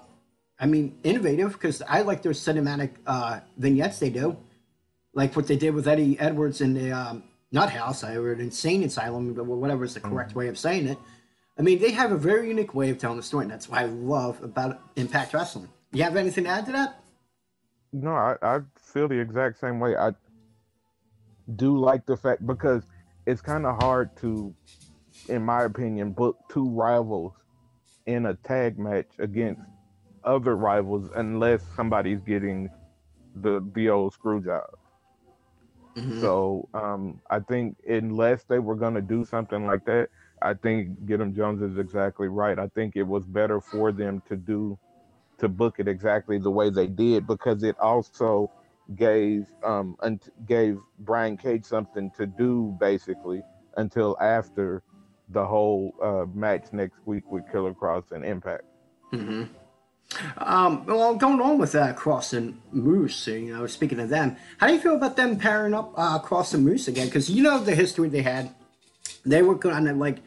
I 0.59 0.65
mean, 0.65 0.97
innovative 1.03 1.53
because 1.53 1.81
I 1.83 2.01
like 2.01 2.23
their 2.23 2.33
cinematic 2.33 2.91
uh, 3.05 3.39
vignettes 3.57 3.99
they 3.99 4.09
do. 4.09 4.37
Like 5.13 5.35
what 5.35 5.47
they 5.47 5.57
did 5.57 5.75
with 5.75 5.87
Eddie 5.87 6.19
Edwards 6.19 6.61
in 6.61 6.73
the 6.73 6.91
um, 6.91 7.23
Nut 7.51 7.69
House, 7.69 8.03
or 8.03 8.31
an 8.31 8.39
insane 8.39 8.83
asylum, 8.83 9.35
whatever 9.35 9.83
is 9.83 9.93
the 9.93 9.99
correct 9.99 10.31
mm-hmm. 10.31 10.39
way 10.39 10.47
of 10.47 10.57
saying 10.57 10.87
it. 10.87 10.97
I 11.59 11.63
mean, 11.63 11.79
they 11.79 11.91
have 11.91 12.11
a 12.11 12.17
very 12.17 12.47
unique 12.47 12.73
way 12.73 12.89
of 12.89 12.97
telling 12.97 13.17
the 13.17 13.23
story, 13.23 13.43
and 13.43 13.51
that's 13.51 13.67
what 13.67 13.79
I 13.79 13.85
love 13.85 14.41
about 14.41 14.79
Impact 14.95 15.33
Wrestling. 15.33 15.69
You 15.91 16.03
have 16.03 16.15
anything 16.15 16.45
to 16.45 16.49
add 16.49 16.65
to 16.67 16.71
that? 16.71 17.03
No, 17.91 18.11
I, 18.11 18.35
I 18.41 18.59
feel 18.79 19.09
the 19.09 19.19
exact 19.19 19.59
same 19.59 19.79
way. 19.79 19.95
I 19.95 20.11
do 21.55 21.77
like 21.77 22.05
the 22.05 22.15
fact 22.15 22.47
because 22.47 22.83
it's 23.25 23.41
kind 23.41 23.65
of 23.65 23.81
hard 23.81 24.15
to, 24.17 24.55
in 25.27 25.43
my 25.43 25.63
opinion, 25.63 26.11
book 26.11 26.37
two 26.49 26.69
rivals 26.69 27.33
in 28.05 28.25
a 28.25 28.33
tag 28.33 28.79
match 28.79 29.09
against 29.19 29.61
other 30.23 30.55
rivals 30.55 31.09
unless 31.15 31.63
somebody's 31.75 32.21
getting 32.21 32.69
the 33.35 33.65
the 33.75 33.89
old 33.89 34.13
screw 34.13 34.41
job. 34.41 34.69
Mm-hmm. 35.97 36.25
So 36.25 36.67
um, 36.73 37.21
I 37.29 37.39
think 37.39 37.77
unless 37.87 38.43
they 38.45 38.59
were 38.59 38.75
going 38.75 38.95
to 38.95 39.01
do 39.01 39.23
something 39.25 39.65
like 39.65 39.83
that, 39.85 40.09
I 40.41 40.53
think 40.53 41.05
Get 41.05 41.21
'em 41.21 41.33
Jones 41.33 41.61
is 41.61 41.77
exactly 41.77 42.27
right. 42.27 42.57
I 42.59 42.67
think 42.69 42.95
it 42.95 43.03
was 43.03 43.25
better 43.25 43.59
for 43.61 43.91
them 43.91 44.21
to 44.27 44.35
do 44.37 44.77
to 45.39 45.47
book 45.49 45.75
it 45.79 45.87
exactly 45.87 46.37
the 46.39 46.51
way 46.51 46.69
they 46.69 46.87
did 46.87 47.25
because 47.27 47.63
it 47.63 47.75
also 47.79 48.49
gave 48.95 49.47
um 49.63 49.95
gave 50.45 50.77
Brian 50.97 51.37
Cage 51.37 51.65
something 51.65 52.11
to 52.11 52.25
do 52.27 52.75
basically 52.79 53.43
until 53.77 54.17
after 54.19 54.83
the 55.27 55.45
whole 55.45 55.93
uh, 56.01 56.25
match 56.33 56.67
next 56.73 56.99
week 57.05 57.29
with 57.31 57.47
Killer 57.47 57.73
Kross 57.73 58.11
and 58.11 58.23
Impact. 58.25 58.63
Mm-hmm. 59.13 59.43
Um, 60.37 60.85
well, 60.85 61.15
going 61.15 61.39
on 61.39 61.57
with 61.57 61.71
that, 61.71 61.95
Kross 61.95 62.33
and 62.33 62.59
Moose, 62.71 63.27
you 63.27 63.53
know, 63.53 63.65
speaking 63.67 63.99
of 63.99 64.09
them, 64.09 64.35
how 64.57 64.67
do 64.67 64.73
you 64.73 64.79
feel 64.79 64.95
about 64.95 65.15
them 65.15 65.37
pairing 65.37 65.73
up 65.73 65.93
uh, 65.95 66.19
Kross 66.19 66.53
and 66.53 66.65
Moose 66.65 66.87
again? 66.87 67.07
Because 67.07 67.29
you 67.29 67.43
know 67.43 67.59
the 67.59 67.75
history 67.75 68.09
they 68.09 68.21
had. 68.21 68.53
They 69.25 69.41
were 69.41 69.57
kind 69.57 69.87
of 69.87 69.97
like, 69.97 70.17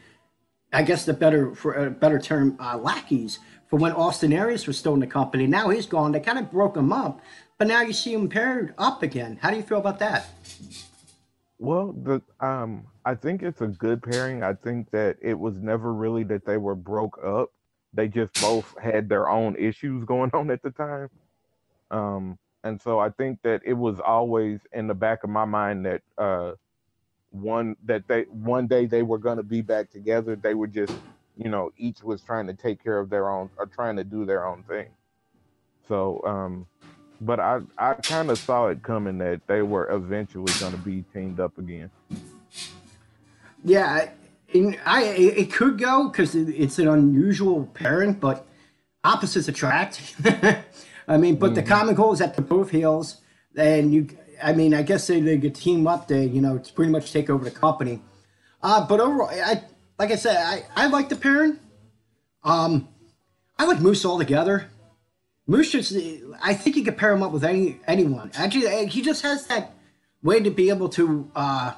I 0.73 0.83
guess 0.83 1.05
the 1.05 1.13
better, 1.13 1.53
for 1.53 1.73
a 1.73 1.91
better 1.91 2.19
term, 2.19 2.57
uh, 2.59 2.77
lackeys 2.77 3.39
for 3.67 3.77
when 3.77 3.91
Austin 3.91 4.33
Aries 4.33 4.67
was 4.67 4.77
still 4.77 4.93
in 4.93 4.99
the 4.99 5.07
company. 5.07 5.47
Now 5.47 5.69
he's 5.69 5.85
gone. 5.85 6.11
They 6.11 6.19
kind 6.19 6.39
of 6.39 6.51
broke 6.51 6.77
him 6.77 6.93
up, 6.93 7.19
but 7.57 7.67
now 7.67 7.81
you 7.81 7.93
see 7.93 8.13
him 8.13 8.29
paired 8.29 8.73
up 8.77 9.03
again. 9.03 9.37
How 9.41 9.51
do 9.51 9.57
you 9.57 9.63
feel 9.63 9.79
about 9.79 9.99
that? 9.99 10.27
Well, 11.57 11.93
the 11.93 12.21
um, 12.39 12.85
I 13.05 13.15
think 13.15 13.41
it's 13.41 13.61
a 13.61 13.67
good 13.67 14.03
pairing. 14.03 14.43
I 14.43 14.53
think 14.53 14.91
that 14.91 15.17
it 15.21 15.37
was 15.37 15.55
never 15.61 15.93
really 15.93 16.23
that 16.25 16.45
they 16.45 16.57
were 16.57 16.75
broke 16.75 17.17
up 17.23 17.51
they 17.95 18.07
just 18.07 18.33
both 18.41 18.75
had 18.81 19.09
their 19.09 19.29
own 19.29 19.55
issues 19.55 20.03
going 20.05 20.29
on 20.33 20.51
at 20.51 20.61
the 20.61 20.71
time. 20.71 21.09
Um, 21.91 22.37
and 22.63 22.81
so 22.81 22.99
I 22.99 23.09
think 23.09 23.41
that 23.43 23.61
it 23.63 23.73
was 23.73 23.99
always 23.99 24.59
in 24.73 24.87
the 24.87 24.93
back 24.93 25.23
of 25.23 25.29
my 25.29 25.45
mind 25.45 25.85
that 25.85 26.01
uh, 26.17 26.53
one 27.31 27.75
that 27.85 28.07
they 28.07 28.23
one 28.23 28.67
day 28.67 28.85
they 28.85 29.03
were 29.03 29.19
going 29.19 29.37
to 29.37 29.43
be 29.43 29.61
back 29.61 29.91
together. 29.91 30.35
They 30.35 30.55
were 30.55 30.67
just, 30.67 30.93
you 31.37 31.49
know, 31.49 31.71
each 31.77 32.03
was 32.03 32.21
trying 32.21 32.47
to 32.47 32.53
take 32.53 32.83
care 32.83 32.97
of 32.97 33.09
their 33.09 33.29
own 33.29 33.49
or 33.57 33.67
trying 33.67 33.97
to 33.97 34.03
do 34.03 34.25
their 34.25 34.45
own 34.45 34.63
thing. 34.63 34.87
So, 35.87 36.21
um, 36.25 36.65
but 37.21 37.39
I 37.39 37.59
I 37.77 37.93
kind 37.93 38.31
of 38.31 38.39
saw 38.39 38.67
it 38.67 38.81
coming 38.81 39.19
that 39.19 39.41
they 39.45 39.61
were 39.61 39.91
eventually 39.91 40.51
going 40.59 40.71
to 40.71 40.79
be 40.79 41.03
teamed 41.13 41.39
up 41.39 41.57
again. 41.59 41.91
Yeah, 43.63 44.09
I 44.85 45.03
it 45.03 45.51
could 45.51 45.77
go 45.77 46.09
because 46.09 46.35
it's 46.35 46.79
an 46.79 46.87
unusual 46.87 47.65
pairing, 47.73 48.13
but 48.13 48.45
opposites 49.03 49.47
attract. 49.47 50.15
I 51.07 51.17
mean, 51.17 51.35
but 51.35 51.47
mm-hmm. 51.47 51.55
the 51.55 51.63
common 51.63 51.95
goal 51.95 52.13
is 52.13 52.19
that 52.19 52.35
they're 52.35 52.45
both 52.45 52.71
heels, 52.71 53.21
and 53.55 53.93
you. 53.93 54.07
I 54.43 54.51
mean, 54.51 54.73
I 54.73 54.81
guess 54.81 55.07
they, 55.07 55.21
they 55.21 55.37
could 55.37 55.55
team 55.55 55.87
up. 55.87 56.07
They 56.07 56.25
you 56.25 56.41
know 56.41 56.57
to 56.57 56.73
pretty 56.73 56.91
much 56.91 57.11
take 57.11 57.29
over 57.29 57.43
the 57.43 57.51
company. 57.51 58.01
Uh, 58.61 58.85
but 58.85 58.99
overall, 58.99 59.29
I 59.29 59.63
like 59.99 60.11
I 60.11 60.15
said, 60.15 60.37
I 60.37 60.65
I 60.75 60.87
like 60.87 61.09
the 61.09 61.15
pairing. 61.15 61.59
Um, 62.43 62.87
I 63.57 63.65
like 63.65 63.79
Moose 63.79 64.05
altogether. 64.05 64.69
Moose 65.47 65.71
just, 65.71 65.95
I 66.41 66.55
think 66.55 66.75
you 66.75 66.83
could 66.83 66.97
pair 66.97 67.13
him 67.13 67.21
up 67.21 67.31
with 67.31 67.43
any 67.43 67.79
anyone. 67.87 68.31
Actually, 68.33 68.87
he 68.87 69.01
just 69.01 69.21
has 69.21 69.45
that 69.47 69.73
way 70.23 70.39
to 70.39 70.49
be 70.49 70.69
able 70.69 70.89
to. 70.89 71.29
Uh, 71.35 71.73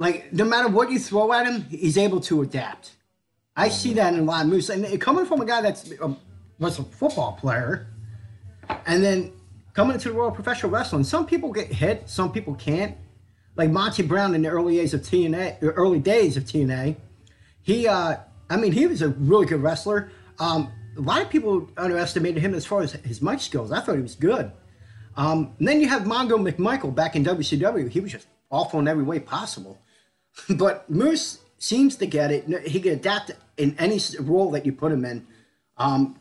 like 0.00 0.32
no 0.32 0.44
matter 0.44 0.66
what 0.66 0.90
you 0.90 0.98
throw 0.98 1.32
at 1.32 1.46
him, 1.46 1.62
he's 1.70 1.98
able 1.98 2.20
to 2.22 2.42
adapt. 2.42 2.96
I 3.54 3.68
mm-hmm. 3.68 3.74
see 3.74 3.92
that 3.94 4.14
in 4.14 4.20
a 4.20 4.22
lot 4.24 4.44
of 4.44 4.50
moves, 4.50 4.70
and 4.70 5.00
coming 5.00 5.26
from 5.26 5.40
a 5.42 5.44
guy 5.44 5.60
that's 5.60 5.92
a, 5.92 6.16
was 6.58 6.78
a 6.80 6.82
football 6.82 7.34
player, 7.34 7.86
and 8.86 9.04
then 9.04 9.32
coming 9.74 9.94
into 9.94 10.08
the 10.08 10.14
world 10.14 10.30
of 10.30 10.34
professional 10.34 10.72
wrestling, 10.72 11.04
some 11.04 11.26
people 11.26 11.52
get 11.52 11.68
hit, 11.68 12.08
some 12.08 12.32
people 12.32 12.54
can't. 12.54 12.96
Like 13.56 13.70
Monty 13.70 14.02
Brown 14.02 14.34
in 14.34 14.42
the 14.42 14.48
early 14.48 14.76
days 14.76 14.94
of 14.94 15.02
TNA, 15.02 15.58
early 15.60 15.98
days 15.98 16.36
of 16.36 16.44
TNA, 16.44 16.96
he, 17.62 17.86
uh, 17.86 18.16
I 18.48 18.56
mean, 18.56 18.72
he 18.72 18.86
was 18.86 19.02
a 19.02 19.08
really 19.08 19.44
good 19.44 19.62
wrestler. 19.62 20.10
Um, 20.38 20.72
a 20.96 21.00
lot 21.00 21.20
of 21.20 21.28
people 21.28 21.68
underestimated 21.76 22.42
him 22.42 22.54
as 22.54 22.64
far 22.64 22.80
as 22.80 22.92
his 22.92 23.20
mic 23.20 23.40
skills. 23.40 23.70
I 23.70 23.80
thought 23.80 23.96
he 23.96 24.02
was 24.02 24.14
good. 24.14 24.50
Um, 25.16 25.54
and 25.58 25.68
then 25.68 25.80
you 25.80 25.88
have 25.88 26.02
Mongo 26.02 26.38
McMichael 26.40 26.94
back 26.94 27.16
in 27.16 27.24
WCW. 27.24 27.90
He 27.90 28.00
was 28.00 28.12
just 28.12 28.28
awful 28.50 28.80
in 28.80 28.88
every 28.88 29.04
way 29.04 29.20
possible. 29.20 29.78
but 30.56 30.88
Moose 30.90 31.38
seems 31.58 31.96
to 31.96 32.06
get 32.06 32.30
it. 32.30 32.66
He 32.66 32.80
can 32.80 32.92
adapt 32.92 33.32
in 33.56 33.76
any 33.78 34.00
role 34.18 34.50
that 34.52 34.64
you 34.64 34.72
put 34.72 34.92
him 34.92 35.04
in. 35.04 35.26
Um, 35.76 36.16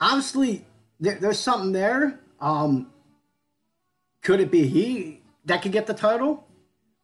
obviously, 0.00 0.64
there, 1.00 1.16
there's 1.16 1.38
something 1.38 1.72
there. 1.72 2.20
Um, 2.40 2.92
could 4.22 4.40
it 4.40 4.50
be 4.50 4.66
he 4.66 5.20
that 5.44 5.62
could 5.62 5.72
get 5.72 5.86
the 5.86 5.94
title? 5.94 6.46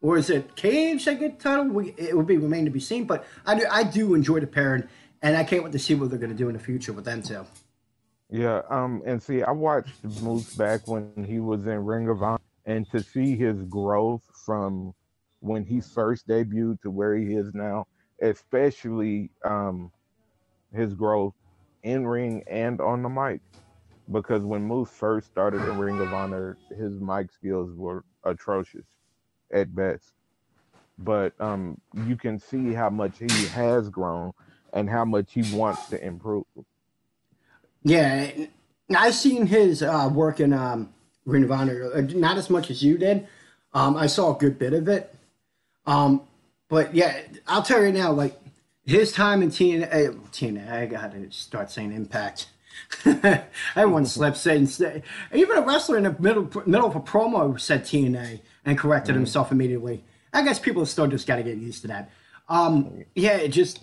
Or 0.01 0.17
is 0.17 0.31
it 0.31 0.55
Cage 0.55 1.05
that 1.07 1.19
get 1.19 1.39
the 1.39 1.43
title? 1.49 1.67
We, 1.67 1.95
it 1.97 2.17
would 2.17 2.27
be 2.27 2.37
remain 2.37 2.65
to 2.65 2.71
be 2.71 2.81
seen. 2.81 3.05
But 3.05 3.25
I 3.45 3.59
do, 3.59 3.67
I 3.71 3.83
do 3.83 4.15
enjoy 4.15 4.41
the 4.41 4.47
pairing, 4.47 4.85
and 5.23 5.37
I 5.37 5.43
can't 5.43 5.65
wait 5.65 5.73
to 5.73 5.79
see 5.79 5.95
what 5.95 6.11
they're 6.11 6.19
going 6.19 6.31
to 6.31 6.37
do 6.37 6.49
in 6.49 6.55
the 6.55 6.63
future 6.63 6.93
with 6.93 7.05
them 7.05 7.23
too. 7.23 7.45
Yeah, 8.31 8.63
um, 8.69 9.03
and 9.07 9.23
see, 9.23 9.43
I 9.43 9.51
watched 9.51 10.05
Moose 10.23 10.55
back 10.55 10.87
when 10.87 11.25
he 11.27 11.41
was 11.41 11.67
in 11.67 11.85
Ring 11.85 12.09
of 12.09 12.23
Honor, 12.23 12.39
and 12.67 12.89
to 12.91 13.03
see 13.03 13.37
his 13.37 13.63
growth 13.65 14.23
from 14.45 14.95
when 15.41 15.65
he 15.65 15.81
first 15.81 16.27
debuted 16.27 16.81
to 16.83 16.91
where 16.91 17.17
he 17.17 17.35
is 17.35 17.53
now, 17.55 17.87
especially 18.21 19.31
um, 19.45 19.91
his 20.73 20.95
growth 20.95 21.35
in 21.83 22.07
ring 22.07 22.43
and 22.49 22.81
on 22.81 23.03
the 23.03 23.09
mic. 23.09 23.41
Because 24.11 24.43
when 24.43 24.63
Moose 24.63 24.91
first 24.91 25.27
started 25.27 25.61
in 25.63 25.79
Ring 25.79 26.01
of 26.01 26.15
Honor, 26.15 26.57
his 26.71 26.99
mic 26.99 27.31
skills 27.31 27.71
were 27.77 28.05
atrocious 28.25 28.87
at 29.53 29.75
best. 29.75 30.13
But 30.99 31.39
um, 31.41 31.79
you 32.07 32.17
can 32.17 32.39
see 32.39 32.73
how 32.73 32.89
much 32.91 33.19
he 33.19 33.47
has 33.49 33.91
grown 33.91 34.33
and 34.73 34.89
how 34.89 35.05
much 35.05 35.33
he 35.35 35.43
wants 35.55 35.89
to 35.91 36.03
improve. 36.03 36.45
Yeah, 37.83 38.31
I've 38.97 39.15
seen 39.15 39.47
his 39.47 39.83
uh, 39.83 40.11
work 40.13 40.41
in 40.41 40.53
um, 40.53 40.93
Ring 41.25 41.45
of 41.45 41.53
Honor, 41.53 41.91
uh, 41.95 42.01
not 42.01 42.39
as 42.39 42.51
much 42.51 42.71
as 42.71 42.83
you 42.83 42.99
did. 42.99 43.29
Um, 43.75 43.97
I 43.97 44.07
saw 44.07 44.35
a 44.35 44.39
good 44.39 44.59
bit 44.59 44.73
of 44.73 44.89
it, 44.89 45.15
um, 45.89 46.21
but 46.69 46.95
yeah, 46.95 47.23
I'll 47.47 47.63
tell 47.63 47.83
you 47.83 47.91
now, 47.91 48.13
like 48.13 48.39
his 48.85 49.11
time 49.11 49.43
in 49.43 49.49
TNA, 49.49 50.15
TNA, 50.31 50.71
I 50.71 50.87
got 50.87 51.13
to 51.13 51.31
start 51.31 51.71
saying 51.71 51.93
Impact. 51.93 52.49
Everyone 53.75 54.05
slips 54.05 54.47
in. 54.47 54.69
Even 55.33 55.59
a 55.59 55.63
wrestler 55.63 55.97
in 55.97 56.05
the 56.05 56.15
middle 56.19 56.45
middle 56.67 56.87
of 56.87 56.95
a 56.95 57.01
promo 57.01 57.59
said 57.59 57.85
TNA 57.85 58.41
and 58.67 58.79
corrected 58.79 59.15
mm 59.15 59.19
himself 59.19 59.51
immediately. 59.51 60.05
I 60.33 60.43
guess 60.43 60.59
people 60.59 60.85
still 60.85 61.07
just 61.07 61.27
got 61.27 61.37
to 61.37 61.43
get 61.43 61.57
used 61.57 61.83
to 61.83 61.89
that. 61.89 62.11
Um, 62.51 63.05
yeah, 63.15 63.37
it 63.37 63.49
just 63.49 63.81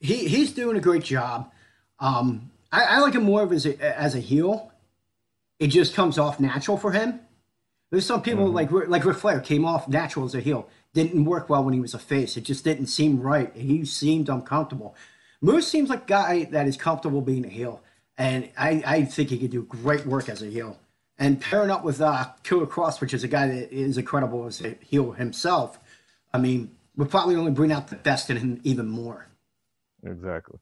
he 0.00 0.28
he's 0.28 0.52
doing 0.52 0.76
a 0.76 0.80
great 0.80 1.02
job. 1.02 1.50
Um, 1.98 2.52
I, 2.70 2.84
I, 2.84 2.98
like 3.00 3.14
him 3.14 3.24
more 3.24 3.42
of 3.42 3.52
as 3.52 3.66
a, 3.66 3.78
as 3.98 4.14
a 4.14 4.20
heel. 4.20 4.72
It 5.58 5.68
just 5.68 5.94
comes 5.94 6.18
off 6.18 6.40
natural 6.40 6.76
for 6.76 6.92
him. 6.92 7.20
There's 7.92 8.06
some 8.06 8.22
people 8.22 8.46
mm-hmm. 8.46 8.72
like 8.72 8.88
like 8.88 9.04
Ric 9.04 9.18
Flair 9.18 9.38
came 9.38 9.64
off 9.64 9.86
natural 9.86 10.24
as 10.24 10.34
a 10.34 10.40
heel 10.40 10.68
didn't 10.94 11.24
work 11.24 11.48
well 11.48 11.62
when 11.62 11.74
he 11.74 11.80
was 11.80 11.94
a 11.94 11.98
face. 11.98 12.36
It 12.36 12.44
just 12.44 12.64
didn't 12.64 12.86
seem 12.86 13.20
right. 13.20 13.54
He 13.54 13.84
seemed 13.84 14.28
uncomfortable. 14.28 14.94
Moose 15.40 15.68
seems 15.68 15.90
like 15.90 16.04
a 16.04 16.06
guy 16.06 16.44
that 16.44 16.66
is 16.66 16.76
comfortable 16.76 17.20
being 17.20 17.44
a 17.44 17.48
heel, 17.48 17.82
and 18.16 18.48
I, 18.56 18.82
I 18.86 19.04
think 19.04 19.30
he 19.30 19.38
could 19.38 19.50
do 19.50 19.62
great 19.62 20.06
work 20.06 20.28
as 20.28 20.42
a 20.42 20.46
heel. 20.46 20.78
And 21.18 21.40
pairing 21.40 21.70
up 21.70 21.84
with 21.84 22.00
uh, 22.00 22.30
Killer 22.42 22.66
Kross, 22.66 23.00
which 23.00 23.12
is 23.12 23.24
a 23.24 23.28
guy 23.28 23.46
that 23.46 23.72
is 23.72 23.98
incredible 23.98 24.46
as 24.46 24.60
a 24.62 24.76
heel 24.80 25.12
himself, 25.12 25.78
I 26.32 26.38
mean, 26.38 26.70
would 26.96 27.10
probably 27.10 27.36
only 27.36 27.52
bring 27.52 27.72
out 27.72 27.88
the 27.88 27.96
best 27.96 28.30
in 28.30 28.38
him 28.38 28.60
even 28.64 28.88
more. 28.88 29.26
Exactly. 30.02 30.58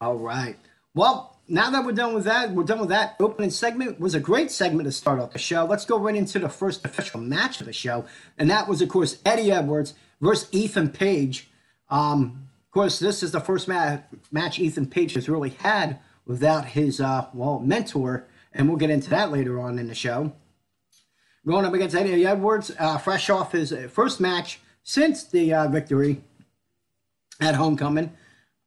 All 0.00 0.16
right. 0.16 0.56
Well, 0.94 1.36
now 1.50 1.68
that 1.70 1.84
we're 1.84 1.92
done 1.92 2.14
with 2.14 2.24
that, 2.24 2.52
we're 2.52 2.62
done 2.62 2.78
with 2.78 2.90
that 2.90 3.16
opening 3.18 3.50
segment. 3.50 3.92
It 3.92 4.00
was 4.00 4.14
a 4.14 4.20
great 4.20 4.52
segment 4.52 4.86
to 4.86 4.92
start 4.92 5.18
off 5.18 5.32
the 5.32 5.38
show. 5.38 5.64
Let's 5.64 5.84
go 5.84 5.98
right 5.98 6.14
into 6.14 6.38
the 6.38 6.48
first 6.48 6.84
official 6.84 7.20
match 7.20 7.60
of 7.60 7.66
the 7.66 7.72
show, 7.72 8.06
and 8.38 8.48
that 8.48 8.68
was, 8.68 8.80
of 8.80 8.88
course, 8.88 9.18
Eddie 9.26 9.50
Edwards 9.50 9.94
versus 10.20 10.48
Ethan 10.52 10.90
Page. 10.90 11.50
Um, 11.88 12.48
of 12.66 12.70
course, 12.72 13.00
this 13.00 13.24
is 13.24 13.32
the 13.32 13.40
first 13.40 13.66
ma- 13.66 13.98
match 14.30 14.60
Ethan 14.60 14.86
Page 14.86 15.14
has 15.14 15.28
really 15.28 15.50
had 15.50 15.98
without 16.24 16.66
his 16.66 17.00
uh, 17.00 17.26
well 17.34 17.58
mentor, 17.58 18.28
and 18.52 18.68
we'll 18.68 18.78
get 18.78 18.90
into 18.90 19.10
that 19.10 19.32
later 19.32 19.58
on 19.58 19.78
in 19.78 19.88
the 19.88 19.94
show. 19.94 20.32
Going 21.44 21.64
up 21.64 21.74
against 21.74 21.96
Eddie 21.96 22.26
Edwards, 22.26 22.70
uh, 22.78 22.98
fresh 22.98 23.28
off 23.28 23.52
his 23.52 23.74
first 23.90 24.20
match 24.20 24.60
since 24.84 25.24
the 25.24 25.52
uh, 25.52 25.68
victory 25.68 26.22
at 27.40 27.56
Homecoming 27.56 28.12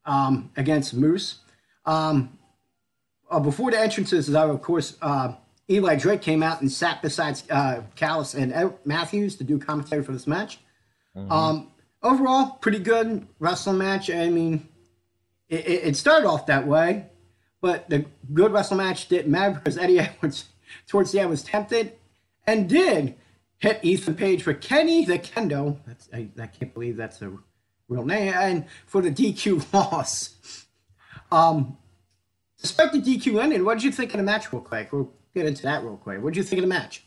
um, 0.06 0.52
against 0.58 0.94
Moose. 0.94 1.40
Um, 1.86 2.38
uh, 3.34 3.40
before 3.40 3.72
the 3.72 3.80
entrances, 3.80 4.28
though, 4.28 4.52
of 4.52 4.62
course, 4.62 4.96
uh, 5.02 5.34
Eli 5.68 5.96
Drake 5.96 6.22
came 6.22 6.44
out 6.44 6.62
and 6.62 6.72
sat 6.72 7.02
beside 7.02 7.42
uh, 7.50 7.82
Callis 7.96 8.36
and 8.36 8.54
Ed 8.54 8.74
Matthews 8.86 9.36
to 9.38 9.44
do 9.44 9.58
commentary 9.58 10.04
for 10.04 10.12
this 10.12 10.28
match. 10.28 10.60
Mm-hmm. 11.18 11.32
Um, 11.32 11.72
overall, 12.04 12.52
pretty 12.62 12.78
good 12.78 13.28
wrestling 13.40 13.80
match. 13.80 14.12
I 14.12 14.30
mean, 14.30 14.68
it, 15.50 15.68
it, 15.68 15.96
started 15.96 16.28
off 16.28 16.46
that 16.46 16.68
way, 16.68 17.08
but 17.60 17.90
the 17.90 18.06
good 18.34 18.52
wrestling 18.52 18.78
match 18.78 19.08
didn't 19.08 19.32
matter 19.32 19.56
because 19.56 19.78
Eddie 19.78 20.00
Edwards, 20.02 20.46
towards 20.88 21.12
the 21.12 21.20
end, 21.20 21.32
was 21.32 21.44
tempted 21.44 21.94
and 22.46 22.70
did 22.70 23.16
hit 23.58 23.80
Ethan 23.82 24.14
Page 24.14 24.44
for 24.44 24.54
Kenny 24.54 25.06
the 25.06 25.18
Kendo. 25.18 25.80
That's 25.88 26.08
I, 26.14 26.28
I 26.40 26.48
can't 26.48 26.74
believe 26.74 26.98
that's 26.98 27.22
a 27.24 27.32
real 27.88 28.06
name, 28.06 28.34
and 28.36 28.66
for 28.86 29.02
the 29.02 29.12
DQ 29.12 29.74
loss. 29.74 30.36
Um, 31.32 31.78
despite 32.64 32.94
the 32.94 33.02
DQ 33.02 33.44
ending, 33.44 33.64
what 33.64 33.76
did 33.76 33.84
you 33.84 33.92
think 33.92 34.12
of 34.14 34.18
the 34.18 34.24
match, 34.24 34.52
real 34.52 34.62
quick? 34.62 34.92
We'll 34.92 35.12
get 35.36 35.46
into 35.46 35.62
that 35.64 35.84
real 35.84 35.98
quick. 35.98 36.24
What 36.24 36.34
did 36.34 36.38
you 36.38 36.44
think 36.44 36.60
of 36.60 36.64
the 36.64 36.74
match? 36.74 37.04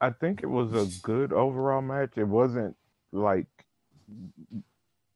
I 0.00 0.10
think 0.10 0.42
it 0.42 0.46
was 0.46 0.72
a 0.72 0.90
good 1.02 1.32
overall 1.32 1.82
match. 1.82 2.14
It 2.16 2.26
wasn't 2.26 2.76
like 3.12 3.46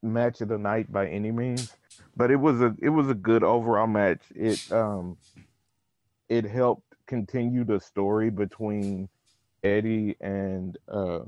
match 0.03 0.41
of 0.41 0.49
the 0.49 0.59
night 0.59 0.93
by 0.93 1.09
any 1.09 1.33
means, 1.33 1.75
but 2.17 2.31
it 2.31 2.37
was 2.37 2.61
a 2.61 2.75
it 2.81 2.91
was 2.91 3.11
a 3.11 3.15
good 3.15 3.43
overall 3.43 3.89
match. 3.89 4.23
It 4.35 4.71
um 4.71 5.17
it 6.29 6.45
helped 6.45 6.95
continue 7.07 7.65
the 7.65 7.81
story 7.81 8.31
between 8.31 9.09
Eddie 9.65 10.15
and 10.21 10.77
uh, 10.87 11.21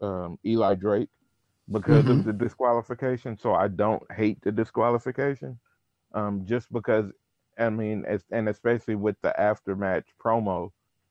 um, 0.00 0.38
Eli 0.44 0.74
Drake 0.76 1.08
because 1.70 2.04
mm-hmm. 2.04 2.20
of 2.20 2.24
the 2.24 2.32
disqualification. 2.32 3.38
So 3.38 3.52
I 3.52 3.68
don't 3.68 4.02
hate 4.12 4.40
the 4.42 4.52
disqualification, 4.52 5.58
um, 6.14 6.46
just 6.46 6.72
because 6.72 7.10
I 7.58 7.70
mean, 7.70 8.04
as, 8.06 8.22
and 8.30 8.48
especially 8.48 8.94
with 8.94 9.16
the 9.22 9.34
aftermatch 9.38 10.04
promo 10.22 10.70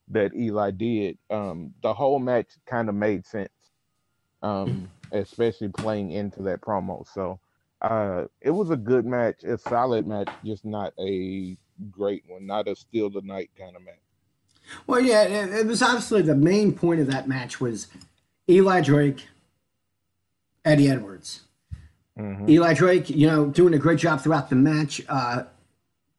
that 0.10 0.36
Eli 0.36 0.72
did, 0.72 1.18
um, 1.30 1.74
the 1.82 1.94
whole 1.94 2.20
match 2.20 2.48
kind 2.66 2.90
of 2.90 2.96
made 2.96 3.26
sense, 3.26 3.50
um, 4.44 4.90
especially 5.12 5.70
playing 5.70 6.12
into 6.12 6.42
that 6.44 6.62
promo. 6.62 7.06
So 7.12 7.40
uh, 7.82 8.26
it 8.42 8.52
was 8.52 8.70
a 8.70 8.78
good 8.78 9.06
match, 9.06 9.44
a 9.44 9.58
solid 9.58 10.08
match, 10.08 10.30
just 10.44 10.66
not 10.66 10.94
a 11.00 11.58
great 11.92 12.24
one, 12.28 12.46
not 12.46 12.68
a 12.68 12.76
steal 12.76 13.10
the 13.10 13.22
night 13.22 13.50
kind 13.58 13.76
of 13.76 13.84
match. 13.84 13.96
Well, 14.88 15.02
yeah, 15.02 15.24
it, 15.24 15.54
it 15.54 15.68
was 15.68 15.82
obviously 15.82 16.22
the 16.22 16.36
main 16.36 16.74
point 16.74 17.00
of 17.00 17.08
that 17.08 17.28
match 17.28 17.60
was 17.60 17.88
Eli 18.50 18.82
Drake, 18.82 19.28
Eddie 20.64 20.90
Edwards. 20.90 21.42
Mm-hmm. 22.18 22.50
Eli 22.50 22.74
Drake, 22.74 23.10
you 23.10 23.28
know, 23.28 23.48
doing 23.48 23.74
a 23.74 23.78
great 23.78 24.00
job 24.00 24.22
throughout 24.22 24.50
the 24.50 24.56
match 24.56 25.02
uh, 25.10 25.44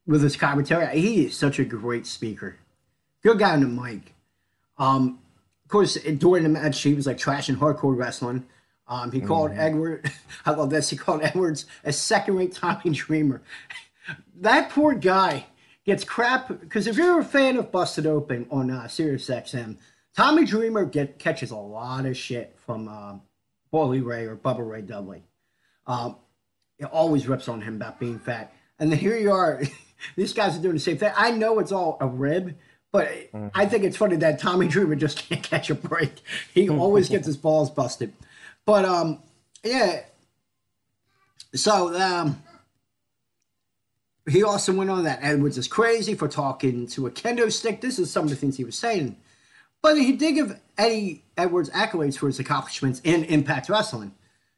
with 0.07 0.23
his 0.23 0.37
commentary. 0.37 1.01
He 1.01 1.27
is 1.27 1.37
such 1.37 1.59
a 1.59 1.65
great 1.65 2.07
speaker. 2.07 2.57
Good 3.23 3.39
guy 3.39 3.53
on 3.53 3.61
the 3.61 3.67
mic. 3.67 4.15
Um, 4.79 5.19
of 5.65 5.71
course, 5.71 5.95
during 5.95 6.45
the 6.45 6.49
match, 6.49 6.81
he 6.83 6.95
was 6.95 7.07
like 7.07 7.19
trashing 7.19 7.57
hardcore 7.57 7.97
wrestling. 7.97 8.47
Um, 8.89 9.11
he 9.11 9.19
mm-hmm. 9.19 9.27
called 9.27 9.51
Edward, 9.53 10.11
I 10.47 10.53
love 10.53 10.71
this, 10.71 10.91
he 10.91 10.97
called 10.97 11.23
Edwards 11.23 11.67
a 11.83 11.93
second 11.93 12.37
rate 12.37 12.55
Tommy 12.55 12.91
Dreamer. 12.91 13.43
that 14.37 14.71
poor 14.71 14.95
guy 14.95 15.47
gets 15.85 16.05
crap 16.05 16.49
because 16.49 16.87
if 16.87 16.97
you're 16.97 17.19
a 17.19 17.25
fan 17.25 17.57
of 17.57 17.73
Busted 17.73 18.07
Open 18.07 18.47
on 18.51 18.71
uh, 18.71 18.87
Sirius 18.87 19.29
XM, 19.29 19.77
Tommy 20.17 20.45
Dreamer 20.45 20.85
get 20.85 21.19
catches 21.19 21.51
a 21.51 21.57
lot 21.57 22.07
of 22.07 22.17
shit 22.17 22.57
from 22.65 22.87
uh, 22.87 23.17
Bully 23.73 24.01
Ray 24.01 24.27
or 24.27 24.37
Bubba 24.37 24.69
Ray 24.69 24.83
Dudley. 24.83 25.25
Um, 25.87 26.17
it 26.79 26.87
always 26.87 27.27
rips 27.27 27.49
on 27.49 27.61
him 27.61 27.77
about 27.77 27.99
being 27.99 28.19
fat, 28.19 28.53
and 28.79 28.91
then 28.91 28.99
here 28.99 29.17
you 29.17 29.33
are. 29.33 29.63
these 30.17 30.33
guys 30.33 30.57
are 30.57 30.63
doing 30.63 30.75
the 30.75 30.81
same 30.81 30.99
thing. 30.99 31.13
I 31.17 31.31
know 31.31 31.59
it's 31.59 31.73
all 31.73 31.97
a 32.01 32.07
rib, 32.07 32.57
but 32.93 33.09
mm-hmm. 33.09 33.49
I 33.55 33.67
think 33.67 33.85
it's 33.85 33.97
funny 33.97 34.17
that 34.17 34.39
Tommy 34.39 34.69
Dreamer 34.69 34.97
just 34.97 35.19
can't 35.19 35.43
catch 35.43 35.71
a 35.71 35.75
break. 35.75 36.23
He 36.55 36.69
always 36.69 37.09
gets 37.09 37.27
his 37.27 37.37
balls 37.37 37.71
busted. 37.71 38.13
But 38.65 38.85
um, 38.85 39.21
yeah. 39.65 40.01
So 41.55 41.95
um, 42.01 42.43
he 44.29 44.43
also 44.43 44.73
went 44.73 44.91
on 44.91 45.05
that 45.05 45.21
Edwards 45.23 45.59
is 45.59 45.69
crazy 45.69 46.15
for 46.15 46.29
talking 46.29 46.87
to 46.89 47.07
a 47.07 47.11
kendo 47.11 47.51
stick. 47.51 47.81
This 47.81 47.99
is 47.99 48.11
some 48.11 48.25
of 48.25 48.31
the 48.31 48.37
things 48.37 48.57
he 48.57 48.65
was 48.65 48.77
saying. 48.77 49.17
But 49.83 49.99
he 49.99 50.13
did 50.13 50.35
give 50.35 50.61
Eddie 50.77 51.25
Edwards 51.37 51.71
accolades 51.71 52.19
for 52.19 52.27
his 52.27 52.41
accomplishments 52.41 53.01
in 53.05 53.25
Impact 53.25 53.69
Wrestling. 53.69 54.13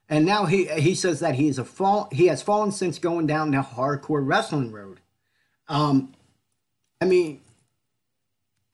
And 0.09 0.25
now 0.25 0.47
he 0.47 0.67
he 0.81 0.95
says 0.95 1.21
that 1.21 1.35
he 1.35 1.49
is 1.49 1.59
a 1.59 1.65
fall 1.65 2.09
he 2.11 2.29
has 2.29 2.41
fallen 2.41 2.73
since 2.73 2.99
going 2.99 3.27
down 3.27 3.51
the 3.51 3.59
hardcore 3.59 4.27
wrestling 4.27 4.73
road. 4.73 5.01
Um, 5.69 6.15
I 7.01 7.05
mean, 7.05 7.41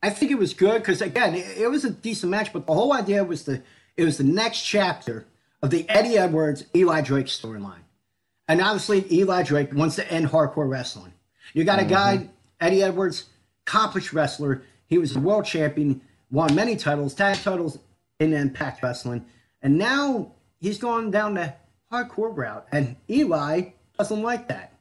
I 0.02 0.10
think 0.10 0.30
it 0.30 0.38
was 0.38 0.54
good 0.54 0.82
because 0.82 1.00
again, 1.00 1.34
it, 1.34 1.58
it, 1.58 1.70
was 1.70 1.84
a 1.84 1.90
decent 1.90 2.30
match, 2.30 2.52
but 2.52 2.66
the 2.66 2.74
whole 2.74 2.92
idea 2.92 3.24
was 3.24 3.44
the 3.44 3.62
it 3.96 4.04
was 4.04 4.18
the 4.18 4.24
next 4.24 4.62
chapter 4.62 5.26
of 5.62 5.70
the 5.70 5.88
Eddie 5.88 6.18
Edwards 6.18 6.66
Eli 6.74 7.00
Drake 7.00 7.26
storyline. 7.26 7.84
And 8.46 8.60
obviously, 8.60 9.10
Eli 9.10 9.42
Drake 9.42 9.72
wants 9.72 9.96
to 9.96 10.12
end 10.12 10.28
hardcore 10.28 10.68
wrestling. 10.68 11.14
You 11.54 11.64
got 11.64 11.80
a 11.80 11.84
guy, 11.84 12.18
mm-hmm. 12.18 12.28
Eddie 12.60 12.82
Edwards, 12.82 13.24
accomplished 13.66 14.12
wrestler. 14.12 14.62
He 14.86 14.98
was 14.98 15.16
a 15.16 15.20
world 15.20 15.46
champion, 15.46 16.02
won 16.30 16.54
many 16.54 16.76
titles, 16.76 17.14
tag 17.14 17.38
titles 17.38 17.78
in 18.20 18.34
Impact 18.34 18.82
Wrestling, 18.82 19.24
and 19.62 19.78
now 19.78 20.32
he's 20.60 20.78
going 20.78 21.10
down 21.10 21.34
the 21.34 21.54
hardcore 21.90 22.36
route. 22.36 22.66
And 22.70 22.96
Eli 23.08 23.70
doesn't 23.98 24.22
like 24.22 24.48
that. 24.48 24.73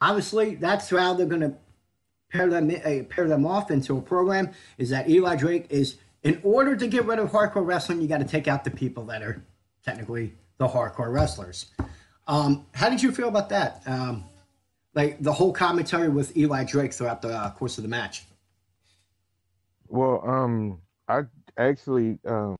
Obviously, 0.00 0.54
that's 0.54 0.88
how 0.90 1.14
they're 1.14 1.26
going 1.26 1.40
to 1.40 1.54
pair 2.30 2.48
them 2.48 2.70
uh, 2.70 3.04
pair 3.08 3.28
them 3.28 3.46
off 3.46 3.70
into 3.70 3.96
a 3.96 4.02
program. 4.02 4.50
Is 4.78 4.90
that 4.90 5.08
Eli 5.08 5.36
Drake 5.36 5.66
is 5.70 5.96
in 6.22 6.40
order 6.42 6.74
to 6.74 6.86
get 6.86 7.04
rid 7.04 7.18
of 7.18 7.30
hardcore 7.30 7.64
wrestling, 7.64 8.00
you 8.00 8.08
got 8.08 8.18
to 8.18 8.24
take 8.24 8.48
out 8.48 8.64
the 8.64 8.70
people 8.70 9.04
that 9.04 9.22
are 9.22 9.44
technically 9.84 10.34
the 10.58 10.66
hardcore 10.66 11.12
wrestlers. 11.12 11.66
Um, 12.26 12.66
how 12.72 12.88
did 12.88 13.02
you 13.02 13.12
feel 13.12 13.28
about 13.28 13.50
that? 13.50 13.82
Um, 13.86 14.24
like 14.94 15.22
the 15.22 15.32
whole 15.32 15.52
commentary 15.52 16.08
with 16.08 16.36
Eli 16.36 16.64
Drake 16.64 16.92
throughout 16.92 17.20
the 17.20 17.36
uh, 17.36 17.50
course 17.50 17.78
of 17.78 17.82
the 17.82 17.88
match. 17.88 18.24
Well, 19.88 20.22
um, 20.26 20.80
I 21.08 21.22
actually, 21.58 22.18
um, 22.26 22.56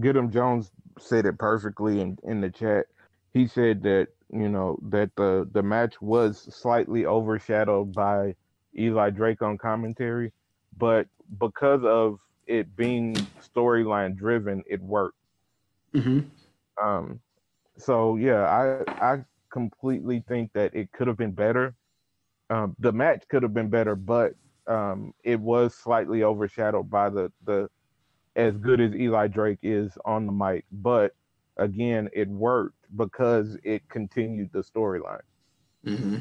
him 0.00 0.30
Jones 0.30 0.70
said 0.98 1.26
it 1.26 1.38
perfectly 1.38 2.00
in, 2.00 2.18
in 2.22 2.40
the 2.40 2.50
chat. 2.50 2.86
He 3.32 3.46
said 3.48 3.82
that 3.82 4.08
you 4.34 4.48
know 4.48 4.78
that 4.90 5.10
the 5.16 5.48
the 5.52 5.62
match 5.62 6.00
was 6.02 6.38
slightly 6.54 7.06
overshadowed 7.06 7.92
by 7.92 8.34
Eli 8.76 9.10
Drake 9.10 9.42
on 9.42 9.56
commentary, 9.56 10.32
but 10.76 11.06
because 11.38 11.82
of 11.84 12.18
it 12.46 12.76
being 12.76 13.14
storyline 13.40 14.16
driven, 14.16 14.62
it 14.66 14.80
worked. 14.80 15.16
Mm-hmm. 15.94 16.20
Um, 16.84 17.20
so 17.78 18.16
yeah, 18.16 18.44
I 18.44 19.12
I 19.14 19.24
completely 19.50 20.24
think 20.26 20.52
that 20.52 20.74
it 20.74 20.90
could 20.92 21.06
have 21.06 21.16
been 21.16 21.32
better. 21.32 21.74
Um, 22.50 22.76
the 22.78 22.92
match 22.92 23.24
could 23.28 23.42
have 23.42 23.54
been 23.54 23.70
better, 23.70 23.94
but 23.94 24.34
um, 24.66 25.14
it 25.22 25.40
was 25.40 25.74
slightly 25.74 26.22
overshadowed 26.24 26.90
by 26.90 27.08
the 27.08 27.32
the 27.44 27.68
as 28.36 28.56
good 28.56 28.80
as 28.80 28.94
Eli 28.94 29.28
Drake 29.28 29.60
is 29.62 29.96
on 30.04 30.26
the 30.26 30.32
mic. 30.32 30.64
But 30.72 31.14
again, 31.56 32.08
it 32.12 32.28
worked 32.28 32.86
because 32.96 33.56
it 33.64 33.88
continued 33.88 34.50
the 34.52 34.62
storyline. 34.62 35.20
Mm-hmm. 35.86 36.18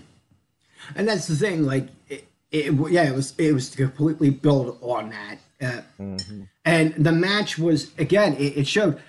And 0.96 1.08
that's 1.08 1.28
the 1.28 1.36
thing, 1.36 1.65
like. 1.65 1.88
It, 2.10 2.28
it, 2.52 2.72
yeah, 2.91 3.10
it 3.10 3.15
was 3.15 3.34
it 3.39 3.52
was 3.52 3.76
completely 3.76 4.30
built 4.30 4.78
on 4.84 5.10
that, 5.10 5.39
uh, 5.60 5.82
mm-hmm. 6.00 6.43
and 6.63 6.93
the 6.93 7.12
match 7.12 7.58
was 7.58 7.89
again. 7.98 8.36
It, 8.36 8.58
it 8.58 8.67
showed 8.67 9.02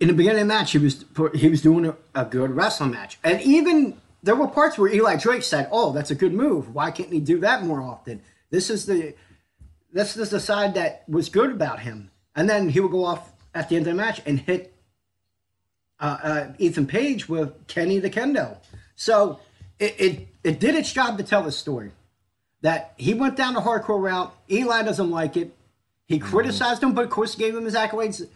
in 0.00 0.08
the 0.08 0.14
beginning 0.14 0.42
of 0.42 0.48
the 0.48 0.54
match, 0.54 0.72
he 0.72 0.78
was 0.78 1.04
he 1.34 1.48
was 1.48 1.62
doing 1.62 1.86
a, 1.86 1.96
a, 2.14 2.24
good 2.24 2.50
wrestling 2.50 2.90
match, 2.90 3.18
and 3.24 3.40
even 3.42 3.98
there 4.22 4.34
were 4.34 4.48
parts 4.48 4.76
where 4.76 4.92
Eli 4.92 5.16
Drake 5.16 5.42
said, 5.42 5.68
"Oh, 5.72 5.92
that's 5.92 6.10
a 6.10 6.14
good 6.14 6.34
move. 6.34 6.74
Why 6.74 6.90
can't 6.90 7.12
he 7.12 7.20
do 7.20 7.40
that 7.40 7.64
more 7.64 7.80
often?" 7.80 8.20
This 8.50 8.68
is 8.68 8.86
the 8.86 9.14
this 9.92 10.16
is 10.16 10.30
the 10.30 10.40
side 10.40 10.74
that 10.74 11.04
was 11.08 11.28
good 11.28 11.50
about 11.50 11.80
him, 11.80 12.10
and 12.34 12.48
then 12.48 12.68
he 12.68 12.80
would 12.80 12.92
go 12.92 13.04
off 13.04 13.32
at 13.54 13.68
the 13.68 13.76
end 13.76 13.86
of 13.86 13.96
the 13.96 14.02
match 14.02 14.20
and 14.26 14.40
hit 14.40 14.74
uh, 16.00 16.18
uh, 16.22 16.52
Ethan 16.58 16.86
Page 16.86 17.28
with 17.28 17.66
Kenny 17.66 17.98
the 17.98 18.10
Kendo. 18.10 18.58
So 18.94 19.40
it, 19.78 19.94
it 19.98 20.28
it 20.44 20.60
did 20.60 20.74
its 20.74 20.92
job 20.92 21.18
to 21.18 21.24
tell 21.24 21.42
the 21.42 21.52
story 21.52 21.92
that 22.62 22.94
he 22.96 23.14
went 23.14 23.36
down 23.36 23.54
the 23.54 23.60
hardcore 23.60 24.00
route. 24.00 24.34
Eli 24.50 24.82
doesn't 24.82 25.10
like 25.10 25.36
it. 25.36 25.54
He 26.06 26.18
mm-hmm. 26.18 26.28
criticized 26.28 26.82
him, 26.82 26.94
but 26.94 27.04
of 27.04 27.10
course 27.10 27.34
gave 27.34 27.54
him 27.54 27.64
his 27.64 27.74
accolades, 27.74 28.26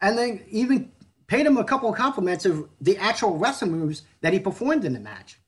and 0.00 0.18
then 0.18 0.44
even 0.50 0.90
paid 1.26 1.46
him 1.46 1.56
a 1.56 1.64
couple 1.64 1.88
of 1.88 1.96
compliments 1.96 2.44
of 2.44 2.68
the 2.80 2.96
actual 2.98 3.38
wrestling 3.38 3.72
moves 3.72 4.02
that 4.20 4.32
he 4.32 4.38
performed 4.38 4.84
in 4.84 4.92
the 4.92 5.00
match. 5.00 5.38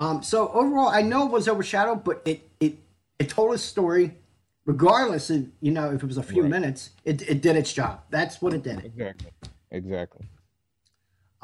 Um, 0.00 0.22
so 0.22 0.48
overall, 0.48 0.88
I 0.88 1.02
know 1.02 1.26
it 1.26 1.32
was 1.32 1.48
overshadowed, 1.48 2.04
but 2.04 2.22
it 2.24 2.48
it 2.60 2.78
it 3.18 3.28
told 3.28 3.54
a 3.54 3.58
story, 3.58 4.16
regardless 4.64 5.30
of 5.30 5.46
you 5.60 5.70
know 5.70 5.92
if 5.92 6.02
it 6.02 6.06
was 6.06 6.18
a 6.18 6.22
few 6.22 6.42
right. 6.42 6.50
minutes. 6.50 6.90
It 7.04 7.22
it 7.22 7.42
did 7.42 7.56
its 7.56 7.72
job. 7.72 8.02
That's 8.10 8.42
what 8.42 8.54
it 8.54 8.62
did. 8.62 8.84
Exactly. 8.84 9.30
Exactly. 9.70 10.26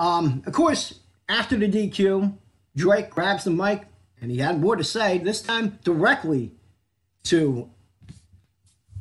Um, 0.01 0.43
of 0.47 0.55
course, 0.55 0.99
after 1.29 1.59
the 1.59 1.69
DQ, 1.69 2.33
Drake 2.75 3.11
grabs 3.11 3.45
the 3.45 3.51
mic 3.51 3.83
and 4.19 4.31
he 4.31 4.39
had 4.39 4.59
more 4.59 4.75
to 4.75 4.83
say, 4.83 5.19
this 5.19 5.43
time 5.43 5.79
directly 5.85 6.53
to 7.25 7.69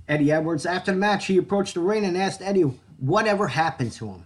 Eddie 0.10 0.34
Edwards. 0.34 0.66
After 0.66 0.92
the 0.92 0.98
match, 0.98 1.28
he 1.28 1.38
approached 1.38 1.76
the 1.76 1.80
ring 1.80 2.04
and 2.04 2.18
asked 2.18 2.42
Eddie 2.42 2.64
whatever 2.98 3.48
happened 3.48 3.94
to 3.94 4.08
him. 4.08 4.26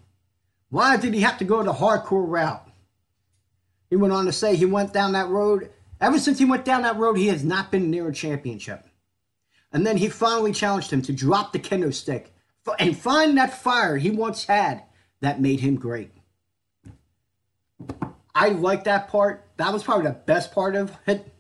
Why 0.72 0.98
did 0.98 1.14
he 1.14 1.22
have 1.22 1.38
to 1.38 1.46
go 1.46 1.62
the 1.62 1.74
hardcore 1.74 2.28
route? 2.28 2.68
He 3.92 3.96
went 3.96 4.12
on 4.12 4.26
to 4.26 4.32
say 4.32 4.56
he 4.56 4.66
went 4.66 4.94
down 4.94 5.12
that 5.12 5.30
road. 5.30 5.70
Ever 6.02 6.18
since 6.18 6.40
he 6.40 6.46
went 6.46 6.66
down 6.66 6.82
that 6.82 6.98
road, 6.98 7.18
he 7.18 7.28
has 7.28 7.44
not 7.44 7.70
been 7.70 7.92
near 7.92 8.08
a 8.08 8.14
championship. 8.14 8.84
And 9.72 9.86
then 9.86 9.98
he 9.98 10.10
finally 10.10 10.54
challenged 10.54 10.92
him 10.92 11.04
to 11.04 11.14
drop 11.14 11.54
the 11.54 11.60
kendo 11.60 11.94
stick 11.94 12.34
and 12.80 12.98
find 12.98 13.38
that 13.38 13.54
fire 13.62 13.98
he 13.98 14.10
once 14.10 14.46
had 14.46 14.82
that 15.22 15.40
made 15.40 15.60
him 15.60 15.76
great. 15.76 16.10
I 18.36 18.50
like 18.50 18.86
that 18.86 19.10
part. 19.10 19.48
That 19.58 19.72
was 19.72 19.84
probably 19.84 20.08
the 20.08 20.13
best 20.13 20.54
part 20.54 20.76
of 20.76 20.96
it. 21.08 21.34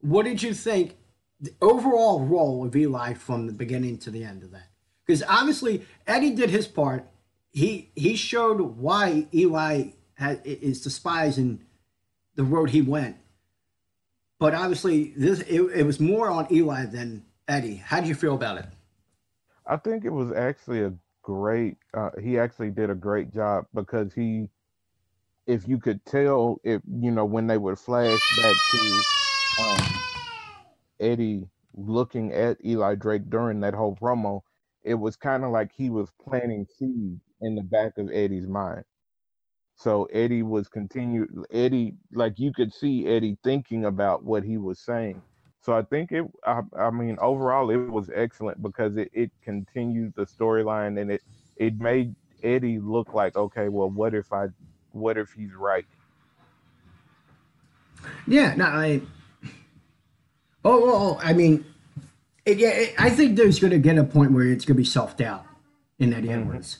What 0.00 0.24
did 0.24 0.42
you 0.42 0.54
think 0.54 0.96
the 1.40 1.54
overall 1.60 2.24
role 2.24 2.64
of 2.66 2.74
Eli 2.74 3.14
from 3.14 3.46
the 3.46 3.52
beginning 3.52 3.98
to 3.98 4.10
the 4.10 4.24
end 4.24 4.42
of 4.42 4.50
that? 4.52 4.68
Because 5.06 5.22
obviously 5.28 5.84
Eddie 6.06 6.34
did 6.34 6.50
his 6.50 6.66
part. 6.66 7.06
He 7.50 7.90
he 7.94 8.16
showed 8.16 8.60
why 8.60 9.28
Eli 9.34 9.90
has, 10.14 10.40
is 10.44 10.80
despising 10.80 11.64
the 12.34 12.44
road 12.44 12.70
he 12.70 12.82
went. 12.82 13.16
But 14.38 14.54
obviously 14.54 15.12
this 15.16 15.40
it, 15.40 15.60
it 15.60 15.86
was 15.86 16.00
more 16.00 16.30
on 16.30 16.46
Eli 16.50 16.86
than 16.86 17.24
Eddie. 17.46 17.76
How 17.76 18.00
did 18.00 18.08
you 18.08 18.14
feel 18.14 18.34
about 18.34 18.58
it? 18.58 18.66
I 19.66 19.76
think 19.76 20.04
it 20.04 20.10
was 20.10 20.32
actually 20.32 20.82
a 20.82 20.92
great. 21.22 21.76
Uh, 21.94 22.10
he 22.20 22.38
actually 22.38 22.70
did 22.70 22.90
a 22.90 22.94
great 22.94 23.32
job 23.32 23.66
because 23.74 24.12
he, 24.12 24.48
if 25.46 25.66
you 25.66 25.78
could 25.78 26.04
tell, 26.04 26.60
if 26.64 26.82
you 26.86 27.10
know 27.10 27.24
when 27.24 27.46
they 27.46 27.58
would 27.58 27.78
flash 27.78 28.20
back 28.36 28.56
to 28.70 29.02
um, 29.62 30.02
Eddie 31.00 31.48
looking 31.74 32.32
at 32.32 32.64
Eli 32.64 32.94
Drake 32.94 33.28
during 33.28 33.60
that 33.60 33.74
whole 33.74 33.96
promo, 33.96 34.40
it 34.84 34.94
was 34.94 35.16
kind 35.16 35.44
of 35.44 35.50
like 35.50 35.70
he 35.72 35.90
was 35.90 36.10
planting 36.24 36.66
seeds 36.78 37.20
in 37.40 37.54
the 37.54 37.62
back 37.62 37.98
of 37.98 38.10
Eddie's 38.10 38.46
mind. 38.46 38.84
So 39.74 40.04
Eddie 40.12 40.42
was 40.42 40.68
continued. 40.68 41.28
Eddie, 41.50 41.94
like 42.12 42.38
you 42.38 42.52
could 42.52 42.72
see 42.72 43.06
Eddie 43.06 43.38
thinking 43.42 43.84
about 43.86 44.24
what 44.24 44.44
he 44.44 44.58
was 44.58 44.78
saying. 44.78 45.20
So 45.60 45.72
I 45.72 45.82
think 45.82 46.12
it. 46.12 46.24
I, 46.44 46.60
I 46.78 46.90
mean, 46.90 47.16
overall, 47.20 47.70
it 47.70 47.76
was 47.90 48.10
excellent 48.14 48.62
because 48.62 48.96
it, 48.96 49.10
it 49.12 49.30
continued 49.42 50.12
the 50.16 50.26
storyline 50.26 51.00
and 51.00 51.10
it 51.10 51.22
it 51.56 51.78
made 51.78 52.14
Eddie 52.42 52.78
look 52.80 53.14
like 53.14 53.36
okay. 53.36 53.68
Well, 53.68 53.90
what 53.90 54.14
if 54.14 54.32
I? 54.32 54.46
What 54.92 55.18
if 55.18 55.32
he's 55.32 55.54
right? 55.54 55.86
Yeah. 58.26 58.54
No. 58.54 58.66
I. 58.66 59.02
Oh, 60.64 60.84
oh, 60.84 60.90
oh 60.92 61.20
I 61.22 61.32
mean, 61.32 61.64
it, 62.44 62.58
yeah. 62.58 62.68
It, 62.68 62.94
I 62.98 63.10
think 63.10 63.36
there's 63.36 63.58
going 63.58 63.72
to 63.72 63.78
get 63.78 63.98
a 63.98 64.04
point 64.04 64.32
where 64.32 64.46
it's 64.46 64.64
going 64.64 64.76
to 64.76 64.80
be 64.80 64.84
self 64.84 65.16
doubt 65.16 65.44
in 65.98 66.12
Eddie 66.12 66.28
mm-hmm. 66.28 66.40
Edwards. 66.42 66.78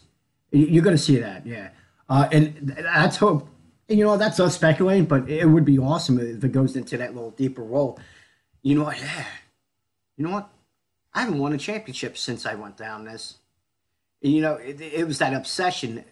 You're 0.50 0.84
going 0.84 0.96
to 0.96 1.02
see 1.02 1.18
that. 1.18 1.46
Yeah. 1.46 1.70
Uh, 2.08 2.28
and 2.30 2.76
that's 2.78 3.16
hope. 3.16 3.48
And 3.88 3.98
You 3.98 4.04
know, 4.04 4.16
that's 4.16 4.38
us 4.38 4.54
speculating, 4.54 5.06
but 5.06 5.28
it 5.28 5.46
would 5.46 5.64
be 5.64 5.78
awesome 5.78 6.18
if 6.18 6.44
it 6.44 6.52
goes 6.52 6.76
into 6.76 6.96
that 6.98 7.14
little 7.14 7.30
deeper 7.30 7.62
role. 7.62 7.98
You 8.62 8.76
know 8.76 8.84
what? 8.84 9.00
Yeah. 9.00 9.24
You 10.16 10.26
know 10.26 10.32
what? 10.32 10.50
I 11.14 11.22
haven't 11.22 11.38
won 11.38 11.52
a 11.52 11.58
championship 11.58 12.16
since 12.16 12.46
I 12.46 12.54
went 12.54 12.76
down 12.76 13.04
this. 13.04 13.38
And, 14.22 14.32
you 14.32 14.40
know, 14.40 14.54
it, 14.54 14.80
it 14.80 15.06
was 15.06 15.18
that 15.18 15.34
obsession 15.34 16.04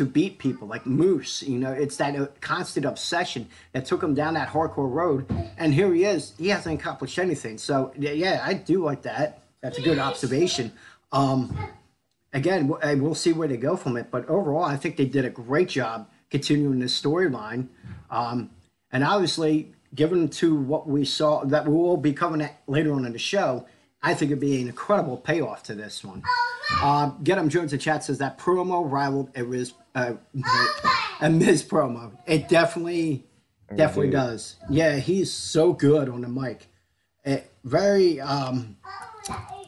to 0.00 0.06
beat 0.06 0.38
people 0.38 0.66
like 0.66 0.86
Moose. 0.86 1.42
You 1.42 1.58
know, 1.58 1.72
it's 1.72 1.98
that 1.98 2.16
uh, 2.16 2.28
constant 2.40 2.86
obsession 2.86 3.46
that 3.72 3.84
took 3.84 4.02
him 4.02 4.14
down 4.14 4.32
that 4.32 4.48
hardcore 4.48 4.90
road. 4.90 5.26
And 5.58 5.74
here 5.74 5.92
he 5.92 6.04
is. 6.04 6.32
He 6.38 6.48
hasn't 6.48 6.80
accomplished 6.80 7.18
anything. 7.18 7.58
So, 7.58 7.92
yeah, 7.98 8.42
I 8.42 8.54
do 8.54 8.82
like 8.82 9.02
that. 9.02 9.42
That's 9.60 9.76
a 9.76 9.82
good 9.82 9.98
observation. 9.98 10.72
Um, 11.12 11.54
again, 12.32 12.66
we'll 12.66 13.14
see 13.14 13.34
where 13.34 13.46
they 13.46 13.58
go 13.58 13.76
from 13.76 13.98
it. 13.98 14.10
But 14.10 14.26
overall, 14.26 14.64
I 14.64 14.78
think 14.78 14.96
they 14.96 15.04
did 15.04 15.26
a 15.26 15.30
great 15.30 15.68
job 15.68 16.08
continuing 16.30 16.78
this 16.78 16.98
storyline. 16.98 17.68
Um, 18.10 18.48
and 18.90 19.04
obviously, 19.04 19.74
given 19.94 20.28
to 20.28 20.56
what 20.56 20.88
we 20.88 21.04
saw 21.04 21.44
that 21.44 21.66
we 21.66 21.74
will 21.74 21.98
be 21.98 22.14
covering 22.14 22.48
later 22.66 22.94
on 22.94 23.04
in 23.04 23.12
the 23.12 23.18
show, 23.18 23.66
I 24.02 24.14
think 24.14 24.30
it'd 24.30 24.40
be 24.40 24.62
an 24.62 24.68
incredible 24.68 25.18
payoff 25.18 25.62
to 25.64 25.74
this 25.74 26.02
one. 26.02 26.22
Uh, 26.80 27.10
Get 27.22 27.36
him 27.36 27.50
Jones 27.50 27.74
in 27.74 27.78
chat 27.78 28.02
says 28.02 28.16
that 28.18 28.38
promo 28.38 28.90
rivaled 28.90 29.30
a 29.36 29.42
Miz, 29.42 29.74
uh, 29.94 30.14
a 31.20 31.30
Miz 31.30 31.62
promo. 31.62 32.12
It 32.26 32.48
definitely, 32.48 33.24
definitely 33.74 34.10
does. 34.10 34.56
Yeah, 34.68 34.96
he's 34.96 35.32
so 35.32 35.72
good 35.72 36.08
on 36.08 36.20
the 36.22 36.28
mic. 36.28 36.66
It, 37.24 37.50
very 37.64 38.20
um, 38.20 38.76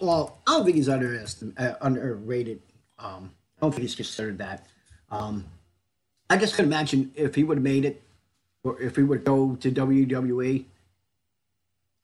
well. 0.01 0.39
I 0.47 0.53
don't 0.53 0.65
think 0.65 0.77
he's 0.77 0.89
underestimated, 0.89 1.59
uh, 1.59 1.75
underrated. 1.83 2.63
Um, 2.99 3.33
I 3.59 3.61
don't 3.61 3.73
think 3.73 3.83
he's 3.83 3.95
considered 3.95 4.39
that. 4.39 4.67
Um, 5.11 5.45
I 6.31 6.39
just 6.39 6.55
could 6.55 6.65
imagine 6.65 7.13
if 7.15 7.35
he 7.35 7.45
would 7.45 7.59
have 7.59 7.65
made 7.65 7.85
it 7.85 8.03
or 8.65 8.81
if 8.81 8.97
he 8.97 9.03
would 9.03 9.25
go 9.25 9.57
to 9.57 9.71
WWE, 9.71 10.65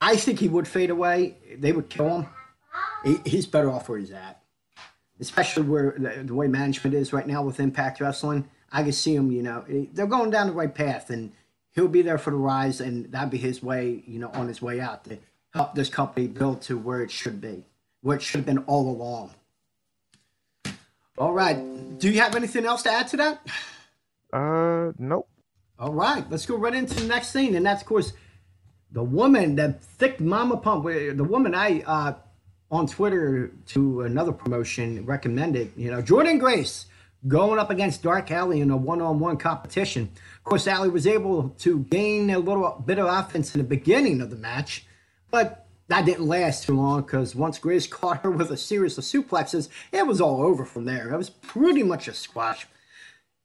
I 0.00 0.16
think 0.16 0.40
he 0.40 0.48
would 0.48 0.68
fade 0.68 0.90
away. 0.90 1.36
They 1.56 1.72
would 1.72 1.88
kill 1.88 2.20
him. 2.20 2.26
He, 3.04 3.16
he's 3.24 3.46
better 3.46 3.70
off 3.70 3.88
where 3.88 3.98
he's 3.98 4.10
at, 4.10 4.37
especially 5.20 5.64
where 5.64 5.94
the, 5.98 6.24
the, 6.24 6.34
way 6.34 6.46
management 6.46 6.94
is 6.94 7.12
right 7.12 7.26
now 7.26 7.42
with 7.42 7.60
Impact 7.60 8.00
Wrestling. 8.00 8.48
I 8.70 8.82
can 8.82 8.92
see 8.92 9.14
him. 9.14 9.30
You 9.32 9.42
know, 9.42 9.64
they're 9.92 10.06
going 10.06 10.30
down 10.30 10.48
the 10.48 10.52
right 10.52 10.74
path, 10.74 11.10
and 11.10 11.32
he'll 11.74 11.88
be 11.88 12.02
there 12.02 12.18
for 12.18 12.30
the 12.30 12.36
rise, 12.36 12.80
and 12.80 13.10
that'd 13.12 13.30
be 13.30 13.38
his 13.38 13.62
way. 13.62 14.02
You 14.06 14.18
know, 14.18 14.30
on 14.34 14.48
his 14.48 14.60
way 14.60 14.80
out 14.80 15.04
to 15.04 15.18
help 15.54 15.74
this 15.74 15.88
company 15.88 16.26
build 16.26 16.62
to 16.62 16.76
where 16.78 17.02
it 17.02 17.10
should 17.10 17.40
be, 17.40 17.64
where 18.02 18.16
it 18.16 18.22
should 18.22 18.38
have 18.38 18.46
been 18.46 18.64
all 18.66 18.90
along. 18.90 19.34
All 21.16 21.32
right. 21.32 21.98
Do 21.98 22.10
you 22.10 22.20
have 22.20 22.36
anything 22.36 22.64
else 22.64 22.82
to 22.82 22.90
add 22.90 23.08
to 23.08 23.16
that? 23.16 23.46
Uh, 24.32 24.92
nope. 24.98 25.28
All 25.78 25.92
right, 25.92 26.28
let's 26.28 26.44
go 26.44 26.56
right 26.56 26.74
into 26.74 26.94
the 26.94 27.06
next 27.06 27.32
thing, 27.32 27.54
and 27.54 27.64
that's 27.64 27.82
of 27.82 27.88
course 27.88 28.12
the 28.90 29.02
woman, 29.02 29.54
the 29.56 29.74
thick 29.74 30.20
mama 30.20 30.56
pump. 30.56 30.84
The 30.84 31.24
woman 31.24 31.54
I 31.54 31.82
uh, 31.86 32.14
on 32.70 32.86
Twitter 32.86 33.50
to 33.66 34.02
another 34.02 34.32
promotion 34.32 35.04
recommended. 35.06 35.72
You 35.76 35.90
know, 35.90 36.02
Jordynne 36.02 36.38
Grace 36.38 36.86
going 37.26 37.58
up 37.58 37.70
against 37.70 38.02
Dark 38.02 38.30
Allie 38.30 38.60
in 38.60 38.70
a 38.70 38.76
one-on-one 38.76 39.38
competition. 39.38 40.10
Of 40.36 40.44
course, 40.44 40.66
Allie 40.66 40.88
was 40.88 41.06
able 41.06 41.50
to 41.60 41.80
gain 41.80 42.30
a 42.30 42.38
little 42.38 42.82
bit 42.84 42.98
of 42.98 43.06
offense 43.06 43.54
in 43.54 43.60
the 43.60 43.66
beginning 43.66 44.20
of 44.20 44.30
the 44.30 44.36
match, 44.36 44.86
but 45.30 45.66
that 45.88 46.04
didn't 46.04 46.26
last 46.26 46.64
too 46.64 46.76
long 46.76 47.00
because 47.02 47.34
once 47.34 47.58
Grace 47.58 47.86
caught 47.88 48.22
her 48.22 48.30
with 48.30 48.50
a 48.50 48.56
series 48.56 48.98
of 48.98 49.04
suplexes, 49.04 49.68
it 49.90 50.06
was 50.06 50.20
all 50.20 50.42
over 50.42 50.64
from 50.64 50.84
there. 50.84 51.12
It 51.12 51.16
was 51.16 51.30
pretty 51.30 51.82
much 51.82 52.06
a 52.06 52.14
squash. 52.14 52.66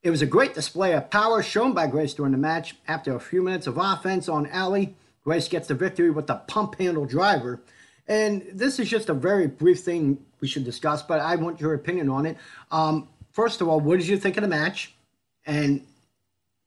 It 0.04 0.10
was 0.10 0.22
a 0.22 0.28
great 0.28 0.54
display 0.54 0.94
of 0.94 1.10
power 1.10 1.42
shown 1.42 1.74
by 1.74 1.88
Grace 1.88 2.14
during 2.14 2.34
the 2.34 2.38
match. 2.38 2.76
After 2.90 3.16
a 3.16 3.22
few 3.22 3.42
minutes 3.42 3.68
of 3.68 3.78
offense 3.78 4.28
on 4.28 4.48
Allie, 4.48 4.96
Grace 5.24 5.48
gets 5.48 5.70
the 5.70 5.76
victory 5.76 6.12
with 6.12 6.28
the 6.28 6.36
pump 6.36 6.78
handle 6.78 7.06
driver. 7.06 7.62
And 8.08 8.46
this 8.54 8.80
is 8.80 8.90
just 8.90 9.10
a 9.10 9.14
very 9.14 9.48
brief 9.48 9.82
thing 9.82 10.24
we 10.42 10.48
should 10.48 10.66
discuss, 10.66 11.02
but 11.02 11.20
I 11.20 11.36
want 11.36 11.62
your 11.62 11.74
opinion 11.74 12.10
on 12.10 12.26
it. 12.26 12.38
Um, 12.72 13.08
first 13.32 13.62
of 13.62 13.70
all, 13.70 13.80
what 13.80 14.00
did 14.00 14.08
you 14.08 14.18
think 14.18 14.38
of 14.38 14.42
the 14.42 14.50
match? 14.50 14.94
And 15.46 15.86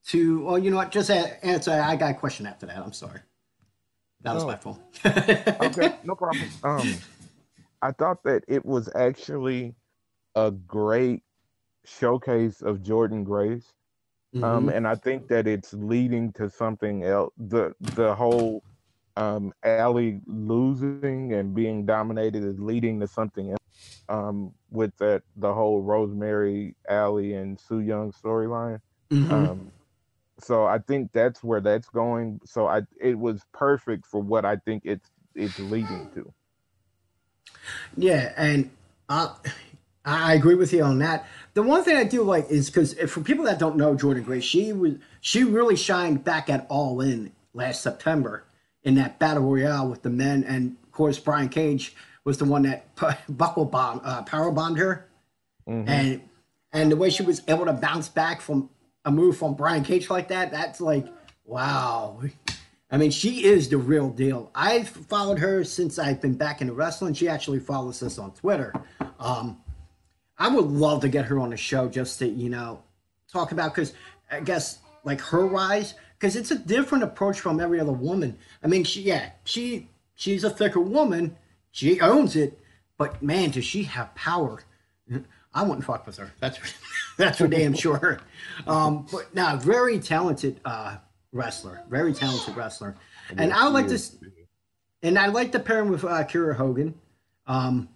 to, 0.09 0.45
well, 0.45 0.59
you 0.59 0.71
know 0.71 0.77
what, 0.77 0.91
just 0.91 1.11
answer. 1.11 1.73
I 1.73 1.97
got 1.97 2.13
a 2.13 2.15
question 2.15 2.47
after 2.47 2.67
that. 2.67 2.79
I'm 2.79 2.93
sorry. 2.93 3.21
That 4.23 4.35
was 4.35 4.45
oh. 4.45 4.47
my 4.47 4.57
fault. 4.57 4.81
okay, 5.07 5.97
no 6.05 6.15
problem. 6.15 6.49
Um, 6.65 6.95
I 7.83 7.93
thought 7.93 8.23
that 8.25 8.43
it 8.49 8.65
was 8.65 8.89
actually 8.95 9.75
a 10.35 10.51
great 10.51 11.23
showcase 11.85 12.63
of 12.63 12.79
Jordynne 12.79 13.25
Grace. 13.25 13.73
Um, 14.35 14.41
mm-hmm. 14.41 14.45
Um, 14.45 14.69
and 14.71 14.89
I 14.89 14.95
think 14.95 15.29
that 15.29 15.47
it's 15.47 15.73
leading 15.73 16.33
to 16.33 16.51
something 16.51 17.05
else. 17.05 17.33
The 17.37 17.75
the 17.79 18.15
whole 18.15 18.63
um, 19.17 19.53
Allie 19.63 20.21
losing 20.27 21.33
and 21.33 21.55
being 21.55 21.87
dominated 21.87 22.45
is 22.45 22.59
leading 22.59 23.01
to 23.01 23.07
something 23.07 23.51
else. 23.51 23.59
Um, 24.09 24.53
with 24.71 24.97
that, 24.99 25.23
the 25.37 25.53
whole 25.53 25.83
Rosemary, 25.83 26.77
Allie, 26.89 27.35
and 27.35 27.59
Su 27.59 27.81
Yung 27.81 28.13
storyline. 28.13 28.81
Mm-hmm. 29.11 29.33
Um, 29.33 29.73
so 30.39 30.67
I 30.67 30.79
think 30.79 31.13
that's 31.13 31.43
where 31.43 31.61
that's 31.61 31.89
going. 31.89 32.41
So 32.45 32.67
I 32.67 32.83
it 33.01 33.19
was 33.19 33.43
perfect 33.53 34.07
for 34.07 34.21
what 34.21 34.45
I 34.45 34.57
think 34.57 34.83
it's 34.85 35.11
it's 35.35 35.59
leading 35.59 36.09
to. 36.15 36.33
Yeah, 37.97 38.33
and 38.37 38.71
uh, 39.09 39.35
I 40.05 40.35
agree 40.35 40.55
with 40.55 40.73
you 40.73 40.83
on 40.85 40.99
that. 40.99 41.27
The 41.55 41.63
one 41.63 41.83
thing 41.83 41.97
I 41.97 42.05
do 42.05 42.23
like 42.23 42.49
is 42.49 42.71
because 42.71 42.95
for 43.11 43.23
people 43.23 43.45
that 43.47 43.59
don't 43.59 43.77
know 43.77 43.97
Jordynne 43.97 44.25
Grace, 44.25 44.45
she 44.45 44.73
was 44.73 44.95
she 45.21 45.43
really 45.43 45.77
shined 45.77 46.23
back 46.23 46.49
at 46.49 46.67
All 46.69 47.01
In 47.01 47.33
last 47.55 47.81
September 47.83 48.45
in 48.87 48.95
that 48.95 49.19
battle 49.19 49.43
royale 49.43 49.89
with 49.89 50.03
the 50.03 50.09
men, 50.09 50.45
and 50.45 50.77
of 50.85 50.93
course 50.93 51.19
Brian 51.19 51.51
Cage 51.51 51.95
was 52.25 52.39
the 52.39 52.47
one 52.47 52.63
that 52.63 52.89
buckle 53.29 53.67
bomb 53.67 54.01
uh, 54.03 54.23
power 54.23 54.51
bombed 54.51 54.79
her, 54.79 55.07
mm-hmm. 55.69 55.87
and 55.87 56.23
and 56.73 56.91
the 56.91 56.97
way 56.97 57.11
she 57.11 57.23
was 57.23 57.43
able 57.49 57.67
to 57.67 57.73
bounce 57.73 58.09
back 58.09 58.41
from 58.41 58.71
a 59.05 59.11
move 59.11 59.37
from 59.37 59.55
Brian 59.55 59.85
Cage 59.85 60.11
like 60.11 60.29
that, 60.29 60.51
that's 60.51 60.81
like, 60.81 61.07
wow. 61.45 62.21
I 62.91 62.99
mean, 62.99 63.11
she 63.11 63.45
is 63.45 63.69
the 63.69 63.79
real 63.79 64.11
deal. 64.11 64.51
I've 64.55 64.89
followed 64.89 65.39
her 65.39 65.65
since 65.65 65.99
I've 65.99 66.21
been 66.21 66.35
back 66.35 66.61
into 66.61 66.73
wrestling. 66.73 67.15
She 67.15 67.29
actually 67.29 67.61
follows 67.61 68.03
us 68.03 68.19
on 68.19 68.33
Twitter. 68.33 68.73
Um, 69.19 69.59
I 70.39 70.49
would 70.49 70.67
love 70.67 71.01
to 71.01 71.09
get 71.09 71.25
her 71.27 71.39
on 71.39 71.51
the 71.51 71.57
show 71.57 71.89
just 71.89 72.19
to, 72.19 72.29
you 72.29 72.51
know, 72.51 72.83
talk 73.33 73.53
about 73.53 73.75
because 73.75 73.95
I 74.31 74.41
guess 74.41 74.81
like 75.05 75.21
her 75.21 75.47
rise 75.47 75.95
because 76.19 76.37
it's 76.37 76.51
a 76.51 76.59
different 76.59 77.05
approach 77.05 77.41
from 77.41 77.61
every 77.61 77.81
other 77.81 77.93
woman. 77.93 78.39
I 78.63 78.67
mean, 78.67 78.85
she 78.85 79.03
yeah, 79.03 79.31
she 79.45 79.89
she's 80.15 80.45
a 80.45 80.51
thicker 80.51 80.81
woman. 80.81 81.37
She 81.71 82.01
owns 82.01 82.37
it, 82.37 82.59
but 82.97 83.23
man, 83.23 83.51
does 83.51 83.65
she 83.65 83.85
have 83.85 84.15
power? 84.15 84.63
I 85.55 85.63
wouldn't 85.63 85.85
fuck 85.85 86.07
with 86.07 86.17
her. 86.19 86.33
That's 86.41 86.59
that's 87.17 87.39
for 87.39 87.49
damn 87.49 87.75
sure. 87.75 88.21
Um, 88.67 89.07
but 89.11 89.35
now, 89.35 89.57
very 89.57 89.99
talented 89.99 90.61
uh, 90.65 90.97
wrestler, 91.33 91.83
very 91.89 92.13
talented 92.13 92.57
wrestler, 92.57 92.97
and 93.37 93.53
I 93.53 93.69
like 93.69 93.89
to, 93.89 93.99
and 95.03 95.19
I 95.19 95.27
like 95.27 95.53
to 95.53 95.59
pair 95.59 95.81
him 95.81 95.91
with 95.91 96.05
uh, 96.05 96.25
Kiera 96.25 96.57
Hogan. 96.57 96.95
Um, 97.47 97.89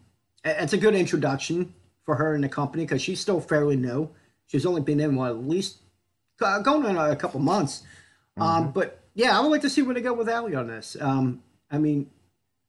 it's 0.44 0.72
a 0.72 0.78
good 0.78 0.94
introduction 0.94 1.74
for 2.04 2.14
her 2.14 2.34
in 2.34 2.40
the 2.40 2.48
company 2.48 2.84
because 2.84 3.02
she's 3.02 3.20
still 3.20 3.40
fairly 3.40 3.76
new. 3.76 4.08
She's 4.46 4.66
only 4.66 4.80
been 4.80 5.00
in 5.00 5.14
what 5.16 5.30
at 5.30 5.46
least 5.46 5.78
uh, 6.40 6.60
going 6.60 6.84
on 6.84 7.10
a 7.10 7.16
couple 7.16 7.40
months. 7.40 7.82
Um, 8.40 8.48
mm-hmm. 8.48 8.66
Um, 8.66 8.72
but 8.72 9.00
yeah, 9.14 9.36
I 9.36 9.40
would 9.40 9.50
like 9.50 9.62
to 9.62 9.70
see 9.70 9.82
where 9.82 9.94
they 9.94 10.00
go 10.00 10.12
with 10.12 10.28
Allie 10.28 10.54
on 10.54 10.66
this. 10.66 10.96
Um, 11.00 11.42
I 11.70 11.78
mean, 11.78 12.10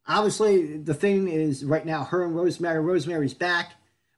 obviously 0.07 0.77
the 0.77 0.93
thing 0.93 1.27
is 1.27 1.63
right 1.63 1.85
now 1.85 2.03
her 2.03 2.23
and 2.23 2.35
Rosemary. 2.35 2.79
Rosemary's 2.79 3.33
back, 3.33 3.73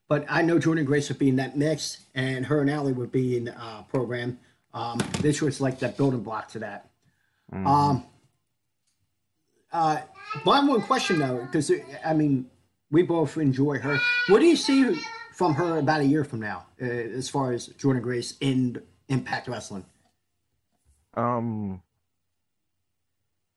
but 0.07 0.25
I 0.29 0.41
know 0.41 0.57
Jordynne 0.57 0.85
Grace 0.85 1.09
would 1.09 1.19
be 1.19 1.29
in 1.29 1.37
that 1.37 1.57
mix, 1.57 1.99
and 2.15 2.45
her 2.45 2.61
and 2.61 2.69
Allie 2.69 2.93
would 2.93 3.11
be 3.11 3.37
in 3.37 3.45
the 3.45 3.59
uh, 3.59 3.83
program. 3.83 4.39
Um, 4.73 4.99
this 5.19 5.41
was 5.41 5.61
like 5.61 5.79
that 5.79 5.97
building 5.97 6.23
block 6.23 6.49
to 6.49 6.59
that. 6.59 6.89
Mm-hmm. 7.53 7.67
Um, 7.67 8.03
uh, 9.71 10.01
my 10.45 10.63
one 10.65 10.81
question 10.81 11.19
though, 11.19 11.41
because 11.41 11.71
I 12.05 12.13
mean, 12.13 12.49
we 12.91 13.03
both 13.03 13.37
enjoy 13.37 13.79
her. 13.79 13.99
What 14.27 14.39
do 14.39 14.45
you 14.45 14.55
see 14.55 14.99
from 15.33 15.55
her 15.55 15.79
about 15.79 16.01
a 16.01 16.05
year 16.05 16.23
from 16.23 16.39
now, 16.39 16.65
uh, 16.81 16.85
as 16.85 17.29
far 17.29 17.51
as 17.51 17.69
Jordynne 17.69 18.01
Grace 18.01 18.35
in 18.39 18.81
Impact 19.09 19.47
Wrestling? 19.47 19.85
Um, 21.15 21.81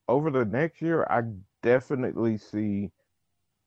over 0.09 0.31
the 0.31 0.45
next 0.45 0.83
year, 0.83 1.07
I 1.09 1.23
definitely 1.63 2.39
see. 2.39 2.91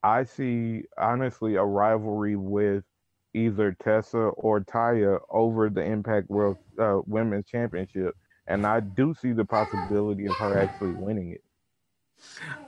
I 0.01 0.23
see 0.23 0.83
honestly 0.97 1.55
a 1.55 1.63
rivalry 1.63 2.37
with 2.37 2.85
either 3.33 3.75
Tessa 3.83 4.17
or 4.17 4.61
Taya 4.61 5.19
over 5.29 5.69
the 5.69 5.83
Impact 5.83 6.29
World 6.29 6.57
uh, 6.79 7.01
Women's 7.05 7.47
Championship, 7.47 8.15
and 8.47 8.65
I 8.65 8.79
do 8.79 9.13
see 9.13 9.33
the 9.33 9.43
possibility 9.43 10.25
of 10.25 10.35
her 10.35 10.57
actually 10.57 10.93
winning 10.93 11.31
it. 11.31 11.43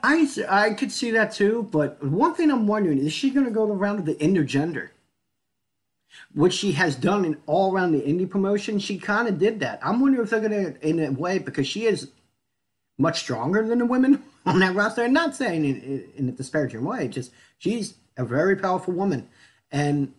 I 0.03 0.27
I 0.49 0.73
could 0.73 0.91
see 0.91 1.11
that 1.11 1.31
too, 1.31 1.67
but 1.71 2.03
one 2.03 2.33
thing 2.33 2.51
I'm 2.51 2.67
wondering 2.67 2.97
is 2.97 3.13
she 3.13 3.29
going 3.29 3.45
to 3.45 3.51
go 3.51 3.65
the 3.65 3.73
round 3.73 3.99
of 3.99 4.05
the 4.05 4.15
intergender? 4.15 4.89
What 6.33 6.53
she 6.53 6.73
has 6.73 6.95
done 6.95 7.25
in 7.25 7.37
all 7.45 7.73
around 7.73 7.91
the 7.91 8.01
indie 8.01 8.29
promotion, 8.29 8.79
she 8.79 8.97
kind 8.97 9.27
of 9.27 9.39
did 9.39 9.59
that. 9.61 9.79
I'm 9.83 9.99
wondering 9.99 10.23
if 10.23 10.29
they're 10.29 10.39
going 10.39 10.73
to, 10.73 10.87
in 10.87 10.99
a 10.99 11.11
way, 11.11 11.39
because 11.39 11.67
she 11.67 11.85
is 11.85 12.11
much 12.97 13.19
stronger 13.19 13.65
than 13.65 13.79
the 13.79 13.85
women 13.85 14.23
on 14.45 14.59
that 14.59 14.75
roster. 14.75 15.03
I'm 15.03 15.13
not 15.13 15.35
saying 15.35 15.65
in, 15.65 16.05
in, 16.15 16.29
a 16.29 16.31
disparaging 16.31 16.83
way, 16.83 17.07
just 17.07 17.31
she's 17.57 17.95
a 18.17 18.25
very 18.25 18.55
powerful 18.55 18.93
woman, 18.93 19.27
and 19.71 20.13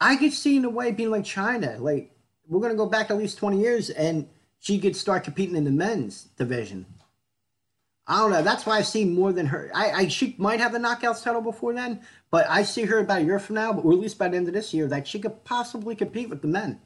I 0.00 0.16
could 0.16 0.32
see 0.32 0.56
in 0.56 0.64
a 0.64 0.70
way 0.70 0.90
being 0.90 1.10
like 1.10 1.24
Chyna. 1.24 1.80
Like 1.80 2.10
we're 2.48 2.60
going 2.60 2.72
to 2.72 2.76
go 2.76 2.86
back 2.86 3.10
at 3.10 3.16
least 3.16 3.38
20 3.38 3.60
years, 3.60 3.90
and 3.90 4.28
she 4.58 4.78
could 4.78 4.96
start 4.96 5.24
competing 5.24 5.56
in 5.56 5.64
the 5.64 5.70
men's 5.70 6.24
division 6.36 6.86
I 8.08 8.20
don't 8.20 8.30
know. 8.30 8.42
That's 8.42 8.64
why 8.64 8.78
I 8.78 8.82
see 8.82 9.04
more 9.04 9.32
than 9.32 9.46
her. 9.46 9.70
I, 9.74 9.90
I 9.90 10.08
she 10.08 10.36
might 10.38 10.60
have 10.60 10.72
the 10.72 10.78
knockouts 10.78 11.24
title 11.24 11.42
before 11.42 11.72
then, 11.72 12.00
but 12.30 12.46
I 12.48 12.62
see 12.62 12.84
her 12.84 12.98
about 12.98 13.22
a 13.22 13.24
year 13.24 13.38
from 13.38 13.56
now, 13.56 13.72
or 13.72 13.92
at 13.92 13.98
least 13.98 14.18
by 14.18 14.28
the 14.28 14.36
end 14.36 14.46
of 14.46 14.54
this 14.54 14.72
year, 14.72 14.86
that 14.88 15.08
she 15.08 15.18
could 15.18 15.44
possibly 15.44 15.96
compete 15.96 16.30
with 16.30 16.40
the 16.40 16.48
men. 16.48 16.80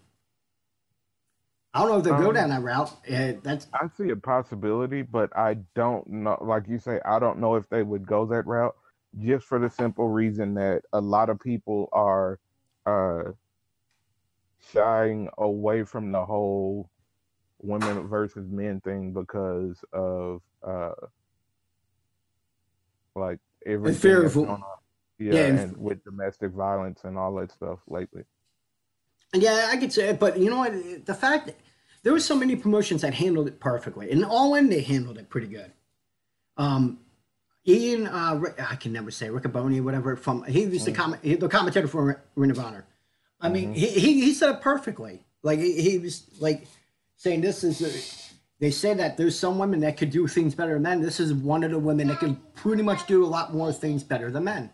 I 1.73 1.81
don't 1.81 1.91
know 1.91 1.99
if 1.99 2.05
they'll 2.05 2.15
um, 2.15 2.23
go 2.23 2.33
down 2.33 2.51
that 2.51 2.63
route. 2.63 2.91
Uh, 3.09 3.33
that's 3.43 3.67
I 3.75 3.89
see 3.97 4.11
a 4.11 4.17
possibility, 4.17 5.03
but 5.03 5.37
I 5.37 5.59
don't 5.75 6.09
know. 6.09 6.39
Like 6.41 6.65
you 6.69 6.79
say, 6.79 7.01
I 7.05 7.19
don't 7.19 7.39
know 7.39 7.55
if 7.55 7.69
they 7.69 7.83
would 7.83 8.07
go 8.07 8.27
that 8.27 8.47
route, 8.47 8.75
just 9.19 9.47
for 9.47 9.59
the 9.59 9.71
simple 9.71 10.09
reason 10.09 10.55
that 10.55 10.83
a 10.93 11.01
lot 11.01 11.29
of 11.29 11.39
people 11.39 11.89
are 11.93 12.41
uh, 12.87 13.33
shying 14.73 15.29
away 15.39 15.85
from 15.85 16.13
the 16.13 16.25
whole 16.25 16.90
women 17.63 18.07
versus 18.09 18.49
men 18.51 18.81
thing 18.81 19.13
because 19.13 19.77
of 19.93 20.41
uh 20.67 20.93
like 23.15 23.39
everything 23.67 24.01
fear 24.01 24.25
of, 24.25 24.37
on, 24.37 24.63
yeah, 25.19 25.33
yeah, 25.35 25.41
and, 25.47 25.77
with 25.77 26.03
domestic 26.05 26.53
violence 26.53 27.01
and 27.05 27.19
all 27.19 27.35
that 27.35 27.53
stuff 27.53 27.79
lately. 27.87 28.23
Yeah, 29.35 29.69
I 29.71 29.77
could 29.77 29.93
say 29.93 30.09
it, 30.09 30.19
but 30.19 30.39
you 30.39 30.51
know 30.51 30.59
what? 30.59 31.07
The 31.07 31.15
fact 31.15 31.47
that 31.47 31.57
there 32.03 32.13
were 32.13 32.21
so 32.21 32.35
many 32.35 32.57
promotions 32.57 33.03
that 33.03 33.15
handled 33.15 33.47
it 33.47 33.61
perfectly, 33.61 34.11
and 34.11 34.25
all 34.25 34.55
in 34.55 34.71
they 34.71 34.81
handled 34.81 35.19
it 35.19 35.29
pretty 35.29 35.47
good. 35.47 35.73
Um, 36.57 37.01
Ian, 37.67 38.07
uh, 38.07 38.41
I 38.59 38.77
can 38.77 38.93
never 38.93 39.11
say 39.11 39.29
Riccaboni, 39.29 39.83
whatever. 39.83 40.17
From 40.17 40.45
he 40.45 40.67
was 40.67 40.85
the 40.85 40.93
mm. 40.93 40.97
comment, 40.97 41.23
the 41.23 41.49
commentator 41.49 41.87
for 41.87 42.23
Ring 42.35 42.51
of 42.51 42.59
Honor. 42.59 42.87
I 43.41 43.49
mean, 43.49 43.67
mm-hmm. 43.67 43.75
he, 43.75 43.89
he, 43.89 44.21
he 44.23 44.35
said 44.35 44.51
it 44.51 44.61
perfectly. 44.61 45.25
Like 45.43 45.59
he, 45.59 45.81
he 45.81 45.99
was 45.99 46.27
like 46.41 46.67
saying 47.21 47.43
this 47.43 47.63
is. 47.65 47.83
A, 47.83 48.31
they 48.61 48.71
say 48.71 48.93
that 48.93 49.17
there's 49.17 49.39
some 49.39 49.59
women 49.59 49.81
that 49.81 49.97
could 49.97 50.11
do 50.11 50.27
things 50.27 50.55
better 50.55 50.75
than 50.75 50.83
men. 50.83 51.01
This 51.01 51.19
is 51.19 51.33
one 51.33 51.65
of 51.65 51.71
the 51.71 51.79
women 51.79 52.09
that 52.09 52.19
can 52.19 52.37
pretty 52.55 52.83
much 52.83 53.07
do 53.07 53.25
a 53.25 53.27
lot 53.27 53.55
more 53.55 53.73
things 53.73 54.03
better 54.03 54.31
than 54.31 54.45
men. 54.45 54.71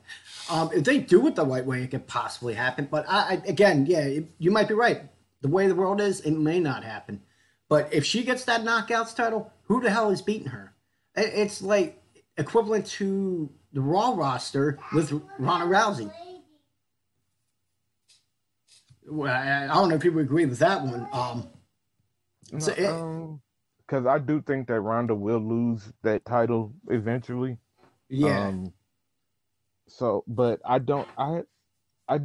Um, 0.50 0.70
if 0.74 0.82
they 0.82 0.98
do 0.98 1.26
it 1.28 1.37
the 1.37 1.46
right 1.46 1.64
way, 1.64 1.82
it 1.82 1.92
could 1.92 2.09
possibly 2.09 2.54
happen. 2.54 2.88
But 2.90 3.04
I, 3.09 3.35
I, 3.35 3.42
again, 3.46 3.87
yeah, 3.87 4.00
it, 4.00 4.24
you 4.38 4.50
might 4.50 4.66
be 4.66 4.74
right. 4.74 5.02
The 5.42 5.48
way 5.48 5.68
the 5.68 5.74
world 5.76 6.00
is, 6.00 6.20
it 6.20 6.32
may 6.32 6.59
not 6.59 6.82
happen. 6.82 7.22
But 7.68 7.92
if 7.92 8.04
she 8.04 8.24
gets 8.24 8.44
that 8.46 8.62
knockouts 8.62 9.14
title, 9.14 9.52
who 9.64 9.80
the 9.80 9.90
hell 9.90 10.11
is 10.11 10.20
beating 10.22 10.48
her? 10.48 10.72
It, 11.14 11.32
it's 11.35 11.62
like 11.62 12.02
equivalent 12.37 12.87
to 12.87 13.50
the 13.72 13.80
Raw 13.80 14.14
roster 14.16 14.78
with 14.92 15.12
Ronda 15.38 15.66
Rousey. 15.66 16.11
Well, 19.09 19.32
I, 19.32 19.64
I 19.64 19.74
don't 19.74 19.90
know 19.90 19.94
if 19.94 20.02
people 20.02 20.20
agree 20.20 20.46
with 20.46 20.59
that 20.59 20.82
one. 20.82 21.09
Um, 21.12 21.48
so 22.59 22.72
it, 22.72 22.87
um, 22.87 23.40
because 23.87 24.06
I 24.06 24.18
do 24.18 24.42
think 24.42 24.68
that 24.68 24.80
Ronda 24.80 25.14
will 25.14 25.40
lose 25.40 25.92
that 26.02 26.24
title 26.24 26.72
eventually. 26.88 27.59
Yeah. 28.09 28.48
Um, 28.48 28.72
so, 29.88 30.24
but 30.26 30.61
I 30.64 30.78
don't. 30.78 31.09
I, 31.16 31.42
I, 32.09 32.20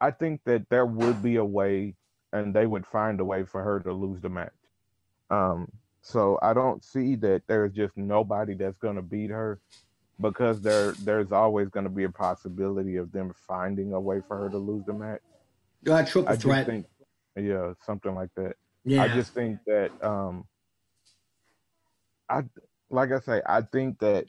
I 0.00 0.10
think 0.10 0.40
that 0.44 0.68
there 0.68 0.86
would 0.86 1.22
be 1.22 1.36
a 1.36 1.44
way, 1.44 1.94
and 2.32 2.54
they 2.54 2.66
would 2.66 2.86
find 2.86 3.20
a 3.20 3.24
way 3.24 3.44
for 3.44 3.62
her 3.62 3.80
to 3.80 3.92
lose 3.92 4.20
the 4.20 4.28
match. 4.28 4.52
Um. 5.30 5.70
So 6.02 6.38
I 6.40 6.54
don't 6.54 6.82
see 6.82 7.14
that 7.16 7.42
there's 7.46 7.74
just 7.74 7.94
nobody 7.94 8.54
that's 8.54 8.78
going 8.78 8.96
to 8.96 9.02
beat 9.02 9.28
her, 9.28 9.60
because 10.18 10.62
there 10.62 10.92
there's 10.92 11.30
always 11.30 11.68
going 11.68 11.84
to 11.84 11.90
be 11.90 12.04
a 12.04 12.10
possibility 12.10 12.96
of 12.96 13.12
them 13.12 13.34
finding 13.46 13.92
a 13.92 14.00
way 14.00 14.22
for 14.26 14.38
her 14.38 14.48
to 14.48 14.56
lose 14.56 14.82
the 14.86 14.94
match. 14.94 15.20
Got 15.84 16.08
triple 16.08 16.34
threat. 16.36 16.64
Think, 16.64 16.86
yeah, 17.36 17.74
something 17.84 18.14
like 18.14 18.30
that. 18.36 18.56
Yeah. 18.84 19.02
I 19.02 19.08
just 19.08 19.34
think 19.34 19.58
that 19.66 19.90
um 20.02 20.44
I 22.28 22.42
like 22.90 23.12
I 23.12 23.20
say, 23.20 23.42
I 23.46 23.62
think 23.62 23.98
that 24.00 24.26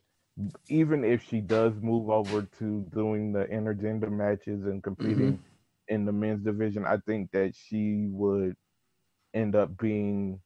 even 0.70 1.04
if 1.04 1.28
she 1.28 1.42
does 1.42 1.74
move 1.82 2.10
over 2.10 2.44
to 2.60 2.86
doing 2.94 3.34
the 3.34 3.46
intergender 3.46 4.12
matches 4.12 4.66
and 4.66 4.82
competing 4.84 5.34
mm-hmm. 5.34 5.94
in 5.94 6.06
the 6.06 6.12
men's 6.12 6.44
division, 6.44 6.86
I 6.86 6.98
think 6.98 7.32
that 7.32 7.54
she 7.56 8.08
would 8.10 8.56
end 9.34 9.56
up 9.56 9.78
being 9.78 10.40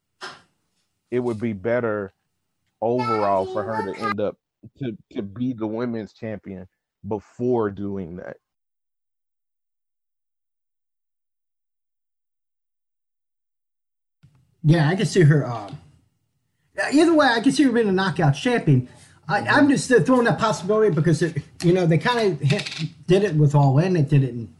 it 1.11 1.19
would 1.19 1.39
be 1.39 1.53
better 1.53 2.13
overall 2.81 3.45
for 3.45 3.63
her 3.63 3.93
to 3.93 3.99
end 3.99 4.19
up 4.19 4.37
to, 4.79 4.97
to 5.11 5.21
be 5.21 5.53
the 5.53 5.67
women's 5.67 6.13
champion 6.13 6.67
before 7.07 7.69
doing 7.69 8.17
that. 8.17 8.37
Yeah, 14.65 14.89
I 14.89 14.95
can 14.95 15.05
see 15.05 15.21
her 15.21 15.45
um, 15.45 15.77
either 16.91 17.13
way, 17.13 17.27
I 17.27 17.39
can 17.39 17.51
see 17.51 17.63
her 17.63 17.71
being 17.71 17.87
a 17.87 17.91
knockout 17.91 18.33
champion. 18.33 18.89
I, 19.27 19.57
am 19.57 19.69
just 19.69 19.87
throwing 20.05 20.25
that 20.25 20.37
possibility 20.37 20.93
because 20.93 21.21
it, 21.21 21.37
you 21.63 21.73
know 21.73 21.85
they 21.85 21.97
kind 21.97 22.33
of 22.33 22.49
did 23.07 23.23
it 23.23 23.35
with 23.35 23.55
All 23.55 23.79
In, 23.79 23.93
they 23.93 24.01
did 24.03 24.23
it 24.23 24.29
in 24.29 24.53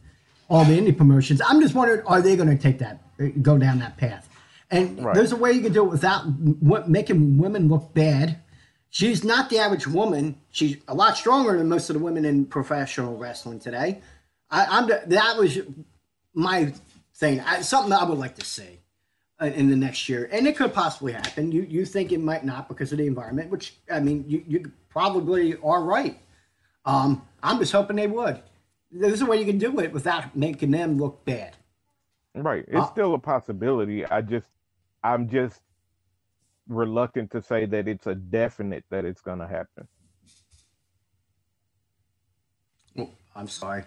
all 0.48 0.64
the 0.64 0.78
indie 0.78 0.96
promotions. 0.96 1.40
I'm 1.46 1.60
just 1.60 1.74
wondering, 1.74 2.02
are 2.06 2.22
they 2.22 2.36
going 2.36 2.48
to 2.48 2.56
take 2.56 2.78
that, 2.78 3.00
go 3.42 3.58
down 3.58 3.78
that 3.80 3.96
path? 3.96 4.28
And 4.70 5.04
right. 5.04 5.14
there's 5.14 5.32
a 5.32 5.36
way 5.36 5.52
you 5.52 5.60
can 5.60 5.72
do 5.72 5.84
it 5.84 5.90
without 5.90 6.22
what, 6.22 6.88
making 6.88 7.38
women 7.38 7.68
look 7.68 7.94
bad. 7.94 8.40
She's 8.90 9.24
not 9.24 9.50
the 9.50 9.58
average 9.58 9.86
woman. 9.86 10.36
She's 10.50 10.76
a 10.88 10.94
lot 10.94 11.16
stronger 11.16 11.56
than 11.56 11.68
most 11.68 11.90
of 11.90 11.94
the 11.94 12.00
women 12.00 12.24
in 12.24 12.46
professional 12.46 13.16
wrestling 13.16 13.60
today. 13.60 14.00
I, 14.50 14.78
am 14.78 14.88
that 14.88 15.36
was 15.36 15.58
my 16.34 16.72
thing. 17.14 17.40
I, 17.40 17.60
something 17.62 17.92
I 17.92 18.04
would 18.04 18.18
like 18.18 18.36
to 18.36 18.44
see. 18.44 18.78
Uh, 19.40 19.46
in 19.46 19.68
the 19.68 19.76
next 19.76 20.08
year, 20.08 20.28
and 20.32 20.46
it 20.46 20.56
could 20.56 20.72
possibly 20.72 21.12
happen. 21.12 21.52
You 21.52 21.62
you 21.62 21.84
think 21.84 22.12
it 22.12 22.20
might 22.20 22.44
not 22.44 22.68
because 22.68 22.92
of 22.92 22.98
the 22.98 23.06
environment, 23.06 23.50
which 23.50 23.74
I 23.90 24.00
mean, 24.00 24.24
you, 24.26 24.42
you 24.46 24.72
probably 24.88 25.56
are 25.62 25.82
right. 25.82 26.18
Um, 26.84 27.22
I'm 27.42 27.58
just 27.58 27.72
hoping 27.72 27.96
they 27.96 28.06
would. 28.06 28.40
There's 28.90 29.20
a 29.20 29.26
way 29.26 29.38
you 29.38 29.44
can 29.44 29.58
do 29.58 29.78
it 29.80 29.92
without 29.92 30.36
making 30.36 30.70
them 30.70 30.96
look 30.98 31.24
bad. 31.24 31.56
Right. 32.34 32.64
It's 32.68 32.76
Uh, 32.76 32.86
still 32.90 33.14
a 33.14 33.18
possibility. 33.18 34.06
I 34.06 34.20
just, 34.20 34.46
I'm 35.02 35.28
just 35.28 35.60
reluctant 36.68 37.30
to 37.32 37.42
say 37.42 37.66
that 37.66 37.88
it's 37.88 38.06
a 38.06 38.14
definite 38.14 38.84
that 38.90 39.04
it's 39.04 39.20
going 39.20 39.40
to 39.40 39.46
happen. 39.48 39.88
Oh, 42.98 43.10
I'm 43.34 43.48
sorry. 43.48 43.82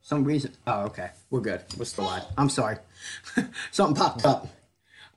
Some 0.00 0.22
reason. 0.24 0.52
Oh, 0.66 0.82
okay. 0.84 1.10
We're 1.30 1.40
good. 1.40 1.62
We're 1.76 1.84
still 1.84 2.06
on. 2.06 2.22
I'm 2.38 2.48
sorry. 2.48 2.76
Something 3.72 3.96
popped 3.96 4.24
up. 4.24 4.46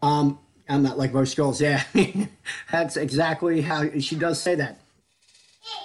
Um, 0.02 0.40
I'm 0.68 0.84
not 0.84 0.98
like 0.98 1.14
most 1.14 1.36
girls. 1.36 1.62
Yeah, 1.62 1.84
that's 2.72 2.98
exactly 2.98 3.62
how 3.62 4.00
she 4.00 4.16
does 4.16 4.42
say 4.42 4.56
that. 4.56 4.80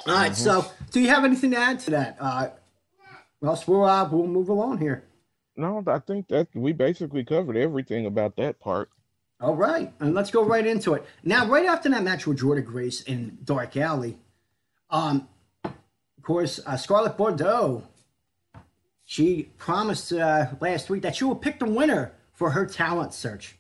All 0.07 0.14
right. 0.14 0.37
So, 0.37 0.66
do 0.90 1.00
you 1.00 1.09
have 1.09 1.24
anything 1.24 1.50
to 1.53 1.57
add 1.57 1.81
to 1.81 1.90
that? 1.92 2.16
Uh, 2.20 2.48
else 3.42 3.66
we'll 3.66 3.85
uh, 3.85 4.09
we'll 4.09 4.27
move 4.27 4.48
along 4.48 4.79
here. 4.79 5.05
No, 5.57 5.83
I 5.87 5.98
think 6.00 6.29
that 6.29 6.48
we 6.55 6.72
basically 6.72 7.24
covered 7.24 7.57
everything 7.57 8.07
about 8.07 8.37
that 8.37 8.61
part. 8.61 8.90
All 9.40 9.55
right, 9.55 9.92
and 10.00 10.14
let's 10.14 10.31
go 10.31 10.44
right 10.44 10.66
into 10.66 10.94
it. 10.94 11.05
Now, 11.22 11.46
right 11.46 11.66
after 11.66 11.88
that 11.90 12.03
match 12.03 12.27
with 12.27 12.38
Jordynne 12.38 12.64
Grace 12.64 13.03
in 13.03 13.38
Dark 13.44 13.77
Allie, 13.77 14.18
um, 14.90 15.29
of 15.64 16.22
course, 16.22 16.61
uh, 16.66 16.77
Scarlett 16.77 17.16
Bordeaux, 17.16 17.83
she 19.05 19.50
promised 19.59 20.12
uh, 20.12 20.46
last 20.61 20.88
week 20.88 21.03
that 21.03 21.16
she 21.16 21.24
will 21.24 21.37
pick 21.37 21.59
the 21.59 21.66
winner 21.66 22.12
for 22.33 22.50
her 22.50 22.64
talent 22.64 23.12
search. 23.12 23.57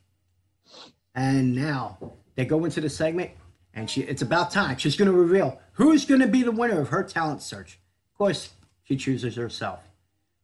And 1.14 1.54
now 1.54 1.98
they 2.34 2.44
go 2.44 2.64
into 2.64 2.80
the 2.80 2.90
segment, 2.90 3.30
and 3.72 3.88
she 3.88 4.02
it's 4.02 4.22
about 4.22 4.50
time. 4.50 4.76
She's 4.78 4.96
going 4.96 5.10
to 5.10 5.16
reveal 5.16 5.60
who's 5.72 6.04
going 6.04 6.20
to 6.20 6.26
be 6.26 6.42
the 6.42 6.52
winner 6.52 6.80
of 6.80 6.88
her 6.88 7.02
talent 7.02 7.42
search. 7.42 7.78
Of 8.12 8.18
course, 8.18 8.50
she 8.82 8.96
chooses 8.96 9.36
herself. 9.36 9.80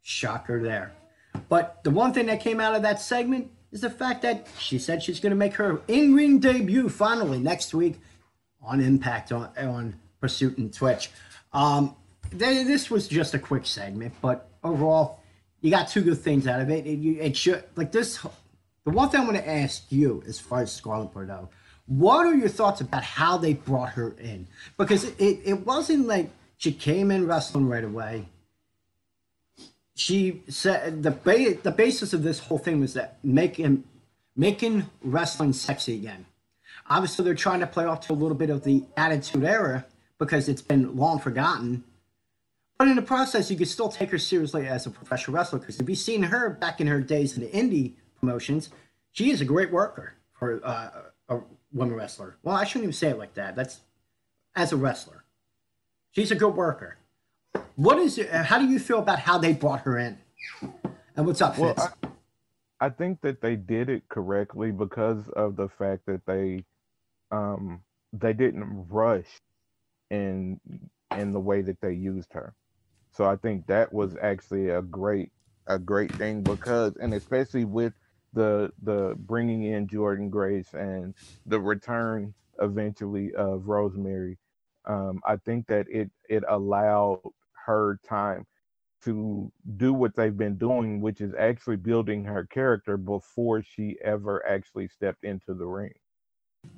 Shocker 0.02 0.62
there. 0.62 0.92
But 1.48 1.82
the 1.84 1.90
one 1.90 2.12
thing 2.12 2.26
that 2.26 2.40
came 2.40 2.60
out 2.60 2.74
of 2.74 2.82
that 2.82 3.00
segment 3.00 3.50
is 3.72 3.82
the 3.82 3.90
fact 3.90 4.22
that 4.22 4.46
she 4.58 4.78
said 4.78 5.02
she's 5.02 5.20
going 5.20 5.30
to 5.30 5.36
make 5.36 5.54
her 5.54 5.80
in 5.88 6.14
ring 6.14 6.38
debut 6.38 6.88
finally 6.88 7.38
next 7.38 7.74
week 7.74 8.00
on 8.62 8.80
Impact 8.80 9.32
on, 9.32 9.50
on 9.58 9.94
Pursuit 10.20 10.58
and 10.58 10.72
Twitch. 10.72 11.10
Um, 11.52 11.96
they, 12.32 12.62
this 12.64 12.90
was 12.90 13.08
just 13.08 13.34
a 13.34 13.38
quick 13.38 13.66
segment, 13.66 14.14
but 14.20 14.48
overall, 14.62 15.20
you 15.60 15.70
got 15.70 15.88
two 15.88 16.02
good 16.02 16.18
things 16.18 16.46
out 16.46 16.60
of 16.60 16.70
it. 16.70 16.86
It, 16.86 16.98
it 17.18 17.36
should 17.36 17.64
like 17.76 17.92
this. 17.92 18.24
The 18.84 18.90
one 18.90 19.10
thing 19.10 19.20
I'm 19.20 19.26
going 19.26 19.40
to 19.40 19.48
ask 19.48 19.84
you, 19.90 20.22
as 20.26 20.40
far 20.40 20.62
as 20.62 20.72
Scarlett 20.72 21.12
Bordeaux, 21.12 21.48
what 21.86 22.26
are 22.26 22.34
your 22.34 22.48
thoughts 22.48 22.80
about 22.80 23.02
how 23.02 23.36
they 23.36 23.54
brought 23.54 23.90
her 23.90 24.14
in? 24.18 24.46
Because 24.78 25.04
it, 25.04 25.20
it, 25.20 25.40
it 25.44 25.66
wasn't 25.66 26.06
like 26.06 26.30
she 26.56 26.72
came 26.72 27.10
in 27.10 27.26
wrestling 27.26 27.68
right 27.68 27.84
away 27.84 28.26
she 30.00 30.42
said 30.48 31.02
the 31.02 31.10
ba- 31.10 31.58
the 31.62 31.70
basis 31.70 32.14
of 32.14 32.22
this 32.22 32.38
whole 32.38 32.58
thing 32.58 32.80
was 32.80 32.94
that 32.94 33.18
making 33.22 33.84
making 34.34 34.86
wrestling 35.02 35.52
sexy 35.52 35.94
again. 35.94 36.24
Obviously, 36.88 37.24
they're 37.24 37.34
trying 37.34 37.60
to 37.60 37.66
play 37.66 37.84
off 37.84 38.00
to 38.06 38.12
a 38.12 38.14
little 38.14 38.36
bit 38.36 38.48
of 38.48 38.64
the 38.64 38.84
Attitude 38.96 39.44
Era 39.44 39.84
because 40.18 40.48
it's 40.48 40.62
been 40.62 40.96
long 40.96 41.18
forgotten. 41.18 41.84
But 42.78 42.88
in 42.88 42.96
the 42.96 43.02
process, 43.02 43.50
you 43.50 43.58
could 43.58 43.68
still 43.68 43.90
take 43.90 44.10
her 44.10 44.18
seriously 44.18 44.66
as 44.66 44.86
a 44.86 44.90
professional 44.90 45.36
wrestler 45.36 45.58
because 45.58 45.78
if 45.78 45.86
you've 45.86 45.98
seen 45.98 46.22
her 46.22 46.48
back 46.48 46.80
in 46.80 46.86
her 46.86 47.00
days 47.00 47.36
in 47.36 47.42
the 47.42 47.50
indie 47.50 47.92
promotions, 48.20 48.70
she 49.12 49.30
is 49.30 49.40
a 49.40 49.44
great 49.44 49.72
worker 49.72 50.14
for 50.32 50.60
uh, 50.64 50.90
a 51.28 51.40
woman 51.72 51.96
wrestler. 51.96 52.36
Well, 52.42 52.54
I 52.54 52.64
shouldn't 52.64 52.84
even 52.84 52.92
say 52.92 53.10
it 53.10 53.18
like 53.18 53.34
that. 53.34 53.56
That's 53.56 53.80
as 54.54 54.72
a 54.72 54.76
wrestler. 54.76 55.24
She's 56.12 56.30
a 56.30 56.34
good 56.34 56.54
worker. 56.54 56.98
What 57.76 57.98
is 57.98 58.18
it? 58.18 58.30
How 58.30 58.58
do 58.58 58.66
you 58.66 58.78
feel 58.78 58.98
about 58.98 59.20
how 59.20 59.38
they 59.38 59.52
brought 59.52 59.80
her 59.80 59.98
in? 59.98 60.18
And 61.16 61.26
what's 61.26 61.40
up, 61.40 61.58
Well, 61.58 61.74
Fitz? 61.74 61.88
I, 62.80 62.86
I 62.86 62.88
think 62.90 63.20
that 63.22 63.40
they 63.40 63.56
did 63.56 63.88
it 63.88 64.08
correctly 64.08 64.70
because 64.70 65.28
of 65.30 65.56
the 65.56 65.68
fact 65.68 66.06
that 66.06 66.24
they, 66.26 66.64
um, 67.30 67.82
they 68.12 68.32
didn't 68.32 68.86
rush 68.88 69.26
in 70.10 70.60
in 71.16 71.32
the 71.32 71.40
way 71.40 71.60
that 71.62 71.80
they 71.80 71.92
used 71.92 72.32
her. 72.32 72.54
So 73.12 73.24
I 73.24 73.36
think 73.36 73.66
that 73.66 73.92
was 73.92 74.16
actually 74.22 74.68
a 74.68 74.82
great 74.82 75.32
a 75.66 75.78
great 75.78 76.12
thing 76.12 76.42
because, 76.42 76.96
and 76.96 77.14
especially 77.14 77.64
with 77.64 77.92
the 78.32 78.70
the 78.82 79.14
bringing 79.18 79.64
in 79.64 79.86
Jordynne 79.88 80.30
Grace 80.30 80.72
and 80.74 81.14
the 81.46 81.60
return 81.60 82.34
eventually 82.60 83.34
of 83.34 83.68
Rosemary, 83.68 84.38
um, 84.86 85.20
I 85.26 85.36
think 85.36 85.66
that 85.68 85.86
it 85.90 86.10
it 86.28 86.44
allowed 86.48 87.20
her 87.66 87.98
time 88.08 88.46
to 89.04 89.50
do 89.76 89.92
what 89.94 90.14
they've 90.16 90.36
been 90.36 90.56
doing, 90.58 91.00
which 91.00 91.20
is 91.20 91.32
actually 91.38 91.76
building 91.76 92.24
her 92.24 92.46
character 92.46 92.96
before 92.96 93.62
she 93.62 93.96
ever 94.04 94.46
actually 94.46 94.88
stepped 94.88 95.24
into 95.24 95.54
the 95.54 95.66
ring. 95.66 95.92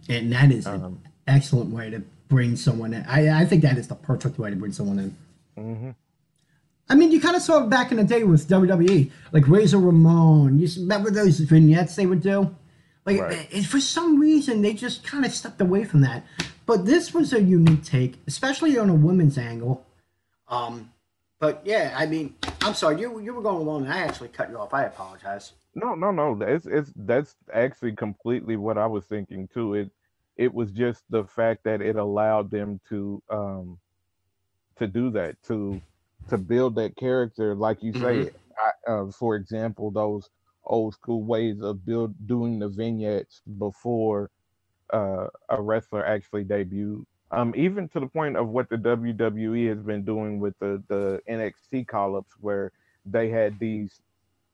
and 0.09 0.33
that 0.33 0.51
is 0.53 0.67
an 0.67 0.85
Um, 0.85 1.03
excellent 1.27 1.71
way 1.71 1.91
to 1.91 2.01
bring 2.29 2.57
someone 2.57 2.95
in. 2.95 3.05
I, 3.07 3.43
I 3.43 3.45
think 3.45 3.63
that 3.63 3.79
is 3.79 3.89
the 3.89 3.95
perfect 3.95 4.39
way 4.39 4.51
to 4.51 4.57
bring 4.57 4.73
someone 4.73 4.99
in. 4.99 5.17
hmm 5.57 5.91
I 6.89 6.95
mean, 6.95 7.11
you 7.11 7.21
kind 7.21 7.37
of 7.37 7.43
saw 7.43 7.65
it 7.65 7.71
back 7.71 7.91
in 7.91 7.97
the 7.97 8.05
day 8.05 8.25
with 8.25 8.49
WWE, 8.49 9.11
like 9.33 9.49
Razor 9.49 9.79
Ramon. 9.79 10.59
You 10.59 10.69
remember 10.81 11.11
those 11.11 11.41
vignettes 11.41 11.97
they 11.97 12.07
would 12.07 12.23
do? 12.23 12.55
Like, 13.07 13.21
Right. 13.21 13.49
eh, 13.53 13.63
for 13.63 13.81
some 13.81 14.21
reason, 14.21 14.63
they 14.63 14.75
just 14.75 15.03
kind 15.05 15.25
of 15.25 15.33
stepped 15.33 15.61
away 15.61 15.85
from 15.85 16.03
that. 16.03 16.25
But 16.67 16.85
this 16.85 17.13
was 17.15 17.33
a 17.33 17.43
unique 17.43 17.83
take, 17.85 18.21
especially 18.27 18.79
on 18.79 18.91
a 18.91 18.95
women's 18.95 19.39
angle. 19.39 19.85
Um, 20.49 20.93
but 21.41 21.63
yeah, 21.65 21.95
I 21.97 22.07
mean, 22.07 22.37
I'm 22.61 22.75
sorry, 22.75 23.01
you 23.01 23.19
you 23.21 23.35
were 23.35 23.43
going 23.43 23.57
along, 23.67 23.85
and 23.85 23.93
I 23.93 23.99
actually 23.99 24.29
cut 24.29 24.51
you 24.51 24.59
off. 24.59 24.73
I 24.73 24.85
apologize. 24.85 25.53
No, 25.75 25.95
no, 25.95 26.11
no. 26.13 26.39
It's 26.43 26.67
it's 26.67 26.93
that's 26.95 27.35
actually 27.53 27.97
completely 27.97 28.57
what 28.57 28.79
I 28.79 28.87
was 28.87 29.07
thinking 29.07 29.49
too. 29.49 29.75
It 29.75 29.91
it 30.37 30.53
was 30.55 30.71
just 30.71 31.03
the 31.11 31.25
fact 31.25 31.65
that 31.65 31.81
it 31.81 31.97
allowed 31.97 32.51
them 32.51 32.81
to 32.91 33.23
um 33.29 33.79
to 34.77 34.87
do 34.87 35.11
that 35.11 35.43
to 35.45 35.81
to 36.29 36.39
build 36.39 36.77
that 36.77 36.97
character, 36.97 37.55
like 37.55 37.83
you 37.83 37.93
say. 37.95 38.31
I, 38.87 38.93
uh, 38.93 39.11
for 39.13 39.37
example, 39.37 39.91
those 39.91 40.29
old 40.65 40.95
school 40.95 41.25
ways 41.25 41.61
of 41.63 41.85
build 41.85 42.15
doing 42.27 42.59
the 42.59 42.69
vignettes 42.69 43.43
before 43.59 44.31
uh, 44.93 45.29
a 45.49 45.61
wrestler 45.61 46.05
actually 46.05 46.45
debuted. 46.45 47.05
Um, 47.31 47.55
even 47.57 47.89
to 47.91 48.01
the 48.01 48.07
point 48.09 48.37
of 48.37 48.49
what 48.49 48.69
the 48.69 48.77
WWE 48.77 49.67
has 49.69 49.83
been 49.83 50.05
doing 50.05 50.39
with 50.41 50.55
the 50.61 50.83
the 50.89 51.21
NXT 51.29 51.85
call 51.85 52.17
ups, 52.17 52.35
where 52.39 52.73
they 53.05 53.31
had 53.31 53.59
these 53.59 54.01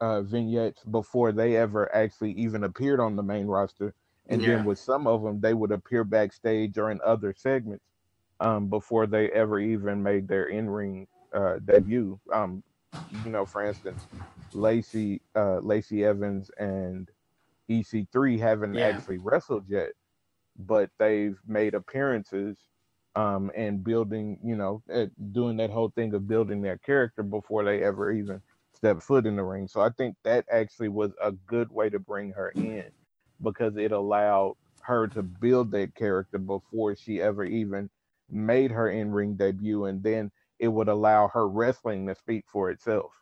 uh, 0.00 0.22
vignettes 0.22 0.84
before 0.84 1.32
they 1.32 1.56
ever 1.56 1.94
actually 1.94 2.32
even 2.32 2.64
appeared 2.64 3.00
on 3.00 3.16
the 3.16 3.22
main 3.22 3.46
roster. 3.46 3.94
And 4.28 4.44
Yeah. 4.44 4.46
then 4.46 4.64
with 4.64 4.78
some 4.78 5.06
of 5.06 5.22
them, 5.22 5.40
they 5.40 5.54
would 5.54 5.72
appear 5.72 6.04
backstage 6.04 6.78
or 6.78 6.90
in 6.90 7.00
other 7.04 7.34
segments 7.36 7.84
um, 8.40 8.68
before 8.68 9.06
they 9.06 9.30
ever 9.30 9.58
even 9.58 10.02
made 10.02 10.28
their 10.28 10.46
in 10.46 10.68
ring 10.70 11.06
uh, 11.34 11.56
debut. 11.64 12.18
Um, 12.32 12.62
you 13.10 13.30
know, 13.30 13.46
for 13.46 13.64
instance, 13.64 14.08
Lacey 14.52 15.22
uh, 15.36 15.58
Lacey 15.60 16.04
Evans 16.04 16.50
and 16.58 17.08
EC3 17.68 18.38
haven't 18.38 18.76
Yeah. 18.76 18.90
actually 18.90 19.18
wrestled 19.18 19.64
yet, 19.68 19.90
but 20.58 20.90
they've 20.98 21.38
made 21.46 21.74
appearances 21.74 22.58
um, 23.14 23.50
and 23.56 23.82
building, 23.84 24.38
you 24.44 24.56
know, 24.56 24.82
uh, 24.92 25.06
doing 25.32 25.56
that 25.58 25.70
whole 25.70 25.90
thing 25.90 26.14
of 26.14 26.28
building 26.28 26.62
their 26.62 26.78
character 26.78 27.22
before 27.22 27.64
they 27.64 27.82
ever 27.82 28.10
even 28.12 28.40
step 28.74 29.02
foot 29.02 29.26
in 29.26 29.36
the 29.36 29.42
ring. 29.42 29.68
So 29.68 29.80
I 29.80 29.90
think 29.90 30.16
that 30.24 30.46
actually 30.50 30.88
was 30.88 31.12
a 31.22 31.32
good 31.32 31.70
way 31.70 31.90
to 31.90 31.98
bring 31.98 32.32
her 32.32 32.50
in 32.50 32.84
because 33.42 33.76
it 33.76 33.92
allowed 33.92 34.54
her 34.82 35.08
to 35.08 35.22
build 35.22 35.70
that 35.72 35.94
character 35.94 36.38
before 36.38 36.96
she 36.96 37.20
ever 37.20 37.44
even 37.44 37.90
made 38.30 38.70
her 38.70 38.88
in 38.90 39.10
ring 39.10 39.34
debut, 39.34 39.84
and 39.84 40.02
then 40.02 40.30
it 40.58 40.68
would 40.68 40.88
allow 40.88 41.28
her 41.28 41.48
wrestling 41.48 42.06
to 42.06 42.14
speak 42.14 42.44
for 42.48 42.70
itself. 42.70 43.12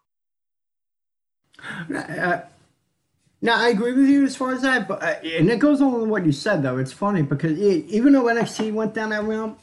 Now 3.42 3.58
I 3.58 3.68
agree 3.68 3.92
with 3.92 4.08
you 4.08 4.24
as 4.24 4.34
far 4.34 4.52
as 4.52 4.62
that, 4.62 4.88
but 4.88 5.02
uh, 5.02 5.16
and 5.22 5.50
it 5.50 5.58
goes 5.58 5.80
on 5.80 6.00
with 6.00 6.08
what 6.08 6.24
you 6.26 6.32
said 6.32 6.62
though. 6.62 6.78
It's 6.78 6.92
funny 6.92 7.22
because 7.22 7.58
e- 7.58 7.84
even 7.88 8.12
though 8.12 8.24
NXT 8.24 8.72
went 8.72 8.94
down 8.94 9.10
that 9.10 9.24
realm, 9.24 9.56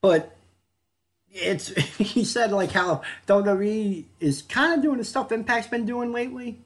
but 0.00 0.36
it's 1.30 1.68
he 1.98 2.24
said 2.24 2.50
like 2.50 2.72
how 2.72 3.02
WWE 3.26 4.04
is 4.20 4.42
kind 4.42 4.74
of 4.74 4.82
doing 4.82 4.98
the 4.98 5.04
stuff 5.04 5.30
Impact's 5.30 5.68
been 5.68 5.86
doing 5.86 6.12
lately, 6.12 6.60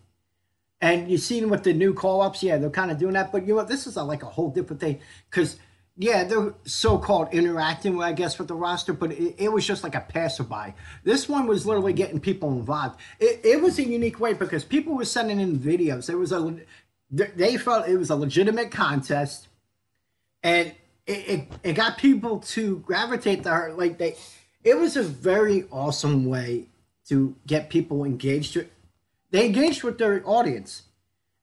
and 0.80 1.11
you've 1.11 1.20
seen 1.20 1.51
with 1.51 1.64
the 1.64 1.74
new 1.74 1.93
call 1.93 2.22
ups, 2.22 2.43
yeah, 2.43 2.57
they're 2.57 2.70
kind 2.70 2.91
of 2.91 2.99
doing 2.99 3.12
that. 3.12 3.30
But 3.30 3.47
you 3.47 3.57
know, 3.57 3.64
this 3.64 3.87
is 3.87 3.97
a, 3.97 4.03
like 4.03 4.22
a 4.22 4.26
whole 4.26 4.51
different 4.51 4.80
thing 4.80 5.01
because 5.30 5.57
yeah, 5.97 6.24
they're 6.24 6.55
so-called 6.64 7.28
interacting, 7.32 8.03
I 8.03 8.12
guess, 8.12 8.38
with 8.38 8.49
the 8.49 8.55
roster, 8.55 8.95
but 8.95 9.12
it, 9.12 9.34
it 9.38 9.53
was 9.53 9.66
just 9.66 9.84
like 9.84 9.95
a 9.95 10.01
passerby. 10.01 10.74
This 11.05 11.28
one 11.28 11.47
was 11.47 11.66
literally 11.66 11.93
getting 11.93 12.18
people 12.18 12.51
involved. 12.51 12.99
It, 13.20 13.40
it 13.45 13.61
was 13.61 13.78
a 13.78 13.84
unique 13.84 14.18
way 14.18 14.32
because 14.32 14.64
people 14.64 14.95
were 14.95 15.05
sending 15.05 15.38
in 15.38 15.59
videos. 15.59 16.07
There 16.07 16.16
was 16.16 16.32
a 16.32 16.57
they 17.11 17.59
felt 17.59 17.88
it 17.88 17.99
was 17.99 18.09
a 18.09 18.16
legitimate 18.16 18.70
contest, 18.70 19.49
and 20.43 20.74
it, 21.07 21.28
it, 21.28 21.49
it 21.62 21.72
got 21.74 21.99
people 21.99 22.38
to 22.38 22.78
gravitate 22.78 23.43
to 23.43 23.51
her. 23.51 23.72
Like 23.74 23.99
they, 23.99 24.16
it 24.64 24.78
was 24.78 24.97
a 24.97 25.03
very 25.03 25.66
awesome 25.70 26.24
way 26.24 26.68
to 27.09 27.36
get 27.47 27.68
people 27.68 28.05
engaged. 28.05 28.55
To, 28.55 28.66
they 29.30 29.45
engaged 29.45 29.82
with 29.82 29.99
their 29.99 30.22
audience, 30.24 30.84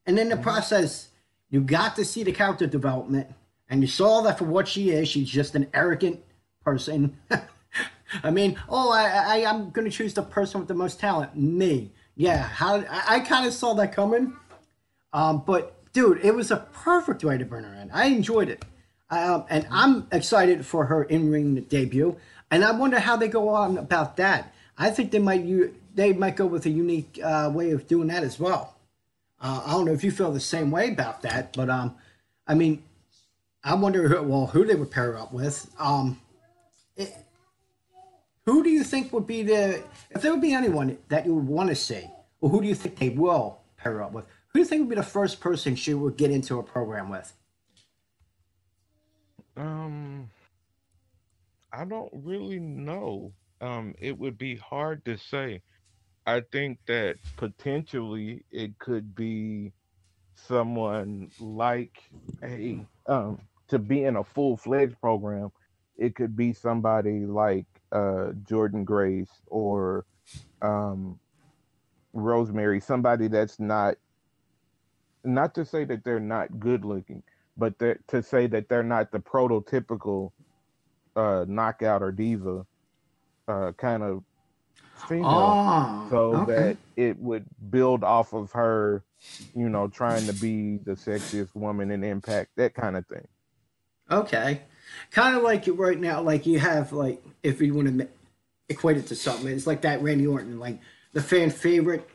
and 0.08 0.18
in 0.18 0.30
the 0.30 0.38
process, 0.38 1.10
you 1.52 1.62
got 1.62 1.96
to 1.98 2.06
see 2.06 2.24
the 2.24 2.32
character 2.32 2.66
development, 2.66 3.28
and 3.70 3.82
you 3.82 3.88
saw 3.88 4.22
that 4.22 4.38
for 4.38 4.46
what 4.46 4.68
she 4.68 4.90
is. 4.90 5.08
She's 5.08 5.30
just 5.30 5.56
an 5.56 5.68
arrogant 5.74 6.22
person. 6.64 7.18
I 8.24 8.32
mean, 8.32 8.58
oh, 8.68 8.92
I, 8.92 9.38
I 9.38 9.46
I'm 9.46 9.70
going 9.70 9.90
to 9.90 9.96
choose 9.96 10.14
the 10.14 10.24
person 10.24 10.60
with 10.60 10.68
the 10.68 10.74
most 10.74 11.00
talent, 11.00 11.36
me. 11.36 11.92
Yeah, 12.16 12.42
how 12.42 12.78
I, 12.90 13.04
I 13.16 13.20
kind 13.20 13.46
of 13.46 13.54
saw 13.54 13.74
that 13.76 13.94
coming. 13.94 14.34
Um, 15.14 15.44
but 15.46 15.76
dude, 15.94 16.20
it 16.24 16.36
was 16.36 16.52
a 16.52 16.58
perfect 16.58 17.24
way 17.24 17.38
to 17.38 17.46
burn 17.46 17.64
her 17.64 17.74
in. 17.74 17.92
I 17.92 18.06
enjoyed 18.06 18.50
it. 18.50 18.66
Um, 19.12 19.46
and 19.50 19.68
I'm 19.72 20.08
excited 20.12 20.66
for 20.66 20.86
her 20.86 21.04
in-ring 21.04 21.62
debut, 21.64 22.18
and 22.52 22.64
I 22.64 22.72
wonder 22.72 23.00
how 23.00 23.16
they 23.16 23.28
go 23.28 23.50
on 23.50 23.78
about 23.78 24.18
that. 24.18 24.54
I 24.78 24.92
think 24.92 25.12
they 25.12 25.20
might 25.20 25.44
you 25.44 25.76
they 25.96 26.14
might 26.14 26.36
go 26.36 26.46
with 26.46 26.66
a 26.66 26.70
unique 26.70 27.20
uh, 27.24 27.52
way 27.54 27.72
of 27.72 27.88
doing 27.88 28.08
that 28.08 28.24
as 28.24 28.40
well. 28.40 28.76
Uh, 29.42 29.64
I 29.66 29.72
don't 29.72 29.86
know 29.86 29.94
if 29.94 30.04
you 30.04 30.12
feel 30.12 30.32
the 30.32 30.40
same 30.40 30.70
way 30.70 30.90
about 30.90 31.22
that, 31.24 31.54
but 31.54 31.70
um, 31.70 31.96
I 32.48 32.54
mean, 32.54 32.84
I 33.64 33.76
wonder 33.76 34.08
who, 34.08 34.24
well 34.24 34.48
who 34.48 34.66
they 34.66 34.76
would 34.76 34.92
pair 34.92 35.18
up 35.18 35.34
with. 35.34 35.70
Um, 35.80 36.20
it, 36.96 37.14
who 38.46 38.64
do 38.64 38.70
you 38.70 38.84
think 38.84 39.14
would 39.14 39.28
be 39.28 39.44
the 39.44 39.84
if 40.10 40.22
there 40.22 40.32
would 40.32 40.42
be 40.42 40.54
anyone 40.54 40.98
that 41.10 41.26
you 41.26 41.36
would 41.36 41.48
want 41.48 41.70
to 41.70 41.76
see, 41.76 42.10
or 42.42 42.50
who 42.50 42.62
do 42.62 42.68
you 42.68 42.76
think 42.76 42.98
they 42.98 43.10
will 43.10 43.60
pair 43.78 44.02
up 44.02 44.12
with? 44.12 44.26
Who 44.48 44.54
do 44.54 44.60
you 44.60 44.66
think 44.66 44.82
would 44.82 44.90
be 44.90 44.96
the 44.96 45.04
first 45.04 45.40
person 45.40 45.76
she 45.76 45.94
would 45.94 46.18
get 46.18 46.32
into 46.32 46.58
a 46.58 46.64
program 46.64 47.10
with? 47.10 47.34
Um, 49.56 50.30
I 51.72 51.86
don't 51.86 52.12
really 52.14 52.60
know. 52.60 53.34
Um, 53.62 53.94
it 54.00 54.18
would 54.18 54.38
be 54.38 54.56
hard 54.56 55.04
to 55.06 55.18
say. 55.18 55.62
I 56.26 56.42
think 56.52 56.80
that 56.88 57.18
potentially 57.38 58.46
it 58.52 58.78
could 58.80 59.16
be 59.16 59.74
someone 60.48 61.30
like 61.40 61.98
a 62.44 62.86
um 63.08 63.42
to 63.70 63.80
be 63.80 64.04
in 64.04 64.16
a 64.16 64.24
full 64.24 64.58
fledged 64.58 65.00
program. 65.00 65.52
It 65.98 66.16
could 66.16 66.36
be 66.36 66.54
somebody 66.54 67.26
like 67.26 67.66
uh 67.92 68.34
Jordynne 68.44 68.86
Grace 68.86 69.32
or 69.48 70.06
um 70.62 71.20
Rosemary, 72.14 72.80
somebody 72.80 73.28
that's 73.28 73.60
not 73.60 73.96
not 75.24 75.54
to 75.56 75.66
say 75.66 75.86
that 75.86 76.04
they're 76.04 76.20
not 76.20 76.60
good 76.60 76.86
looking, 76.86 77.24
but 77.58 77.78
to 77.80 78.24
say 78.24 78.48
that 78.48 78.70
they're 78.70 78.84
not 78.84 79.12
the 79.12 79.20
prototypical 79.20 80.32
uh, 81.16 81.46
knockout 81.48 82.02
or 82.02 82.12
diva 82.12 82.66
uh, 83.48 83.72
kind 83.74 84.04
of 84.04 84.24
female, 85.08 85.26
oh, 85.28 86.08
so 86.10 86.18
okay. 86.36 86.54
that 86.54 86.78
it 86.96 87.20
would 87.20 87.46
build 87.70 88.04
off 88.04 88.34
of 88.34 88.52
her, 88.52 89.04
you 89.56 89.70
know, 89.70 89.88
trying 89.88 90.26
to 90.26 90.34
be 90.34 90.78
the 90.78 90.92
sexiest 90.92 91.56
woman 91.56 91.92
in 91.92 92.04
Impact, 92.04 92.52
that 92.56 92.74
kind 92.74 92.96
of 92.96 93.06
thing. 93.08 93.28
Okay, 94.10 94.62
kind 95.12 95.36
of 95.36 95.44
like 95.44 95.66
right 95.68 96.00
now, 96.00 96.22
like 96.22 96.46
you 96.46 96.60
have 96.60 96.92
like 96.92 97.24
if 97.44 97.62
you 97.62 97.74
want 97.74 98.00
to 98.00 98.08
equate 98.70 98.98
it 98.98 99.08
to 99.08 99.16
something, 99.16 99.48
it's 99.48 99.68
like 99.68 99.82
that 99.82 100.02
Randy 100.02 100.28
Orton, 100.28 100.60
like 100.60 100.80
the 101.14 101.22
fan 101.22 101.50
favorite. 101.50 102.08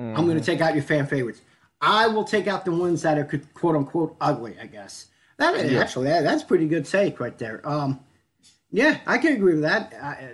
Mm-hmm. 0.00 0.18
I'm 0.18 0.26
going 0.26 0.38
to 0.38 0.44
take 0.44 0.60
out 0.60 0.74
your 0.74 0.82
fan 0.82 1.06
favorites 1.06 1.40
I 1.84 2.06
will 2.06 2.24
take 2.24 2.46
out 2.46 2.64
the 2.64 2.72
ones 2.72 3.02
that 3.02 3.18
are 3.18 3.42
quote 3.52 3.76
unquote 3.76 4.16
ugly. 4.20 4.56
I 4.60 4.66
guess 4.66 5.08
that 5.36 5.70
yeah. 5.70 5.80
actually 5.80 6.08
that, 6.08 6.22
that's 6.22 6.42
pretty 6.42 6.66
good 6.66 6.86
take 6.86 7.20
right 7.20 7.36
there. 7.36 7.60
Um, 7.68 8.00
yeah, 8.70 8.98
I 9.06 9.18
can 9.18 9.34
agree 9.34 9.54
with 9.54 9.62
that. 9.62 9.92
I, 10.02 10.06
I, 10.06 10.28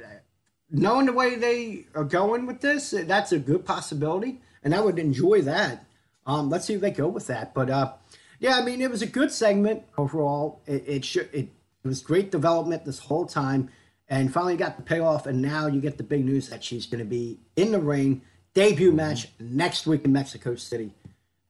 knowing 0.70 1.06
the 1.06 1.12
way 1.12 1.34
they 1.34 1.86
are 1.94 2.04
going 2.04 2.46
with 2.46 2.60
this, 2.60 2.90
that's 2.90 3.32
a 3.32 3.38
good 3.38 3.64
possibility, 3.64 4.40
and 4.62 4.74
I 4.74 4.80
would 4.80 4.98
enjoy 4.98 5.42
that. 5.42 5.84
Um, 6.24 6.50
let's 6.50 6.66
see 6.66 6.74
if 6.74 6.80
they 6.80 6.92
go 6.92 7.08
with 7.08 7.26
that. 7.26 7.52
But 7.52 7.68
uh, 7.68 7.92
yeah, 8.40 8.56
I 8.56 8.62
mean, 8.62 8.80
it 8.80 8.90
was 8.90 9.02
a 9.02 9.06
good 9.06 9.30
segment 9.30 9.84
overall. 9.96 10.60
It 10.66 10.82
it, 10.86 11.04
should, 11.04 11.28
it, 11.32 11.48
it 11.84 11.88
was 11.88 12.00
great 12.00 12.32
development 12.32 12.84
this 12.84 12.98
whole 12.98 13.26
time, 13.26 13.70
and 14.08 14.32
finally 14.32 14.56
got 14.56 14.76
the 14.76 14.82
payoff. 14.82 15.26
And 15.26 15.40
now 15.40 15.66
you 15.66 15.80
get 15.80 15.98
the 15.98 16.02
big 16.02 16.24
news 16.24 16.48
that 16.48 16.64
she's 16.64 16.86
going 16.86 16.98
to 16.98 17.08
be 17.08 17.38
in 17.54 17.70
the 17.70 17.78
ring 17.78 18.22
debut 18.54 18.92
match 18.92 19.28
next 19.38 19.86
week 19.86 20.04
in 20.04 20.12
Mexico 20.12 20.56
City. 20.56 20.92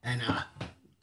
And 0.03 0.21
uh, 0.27 0.41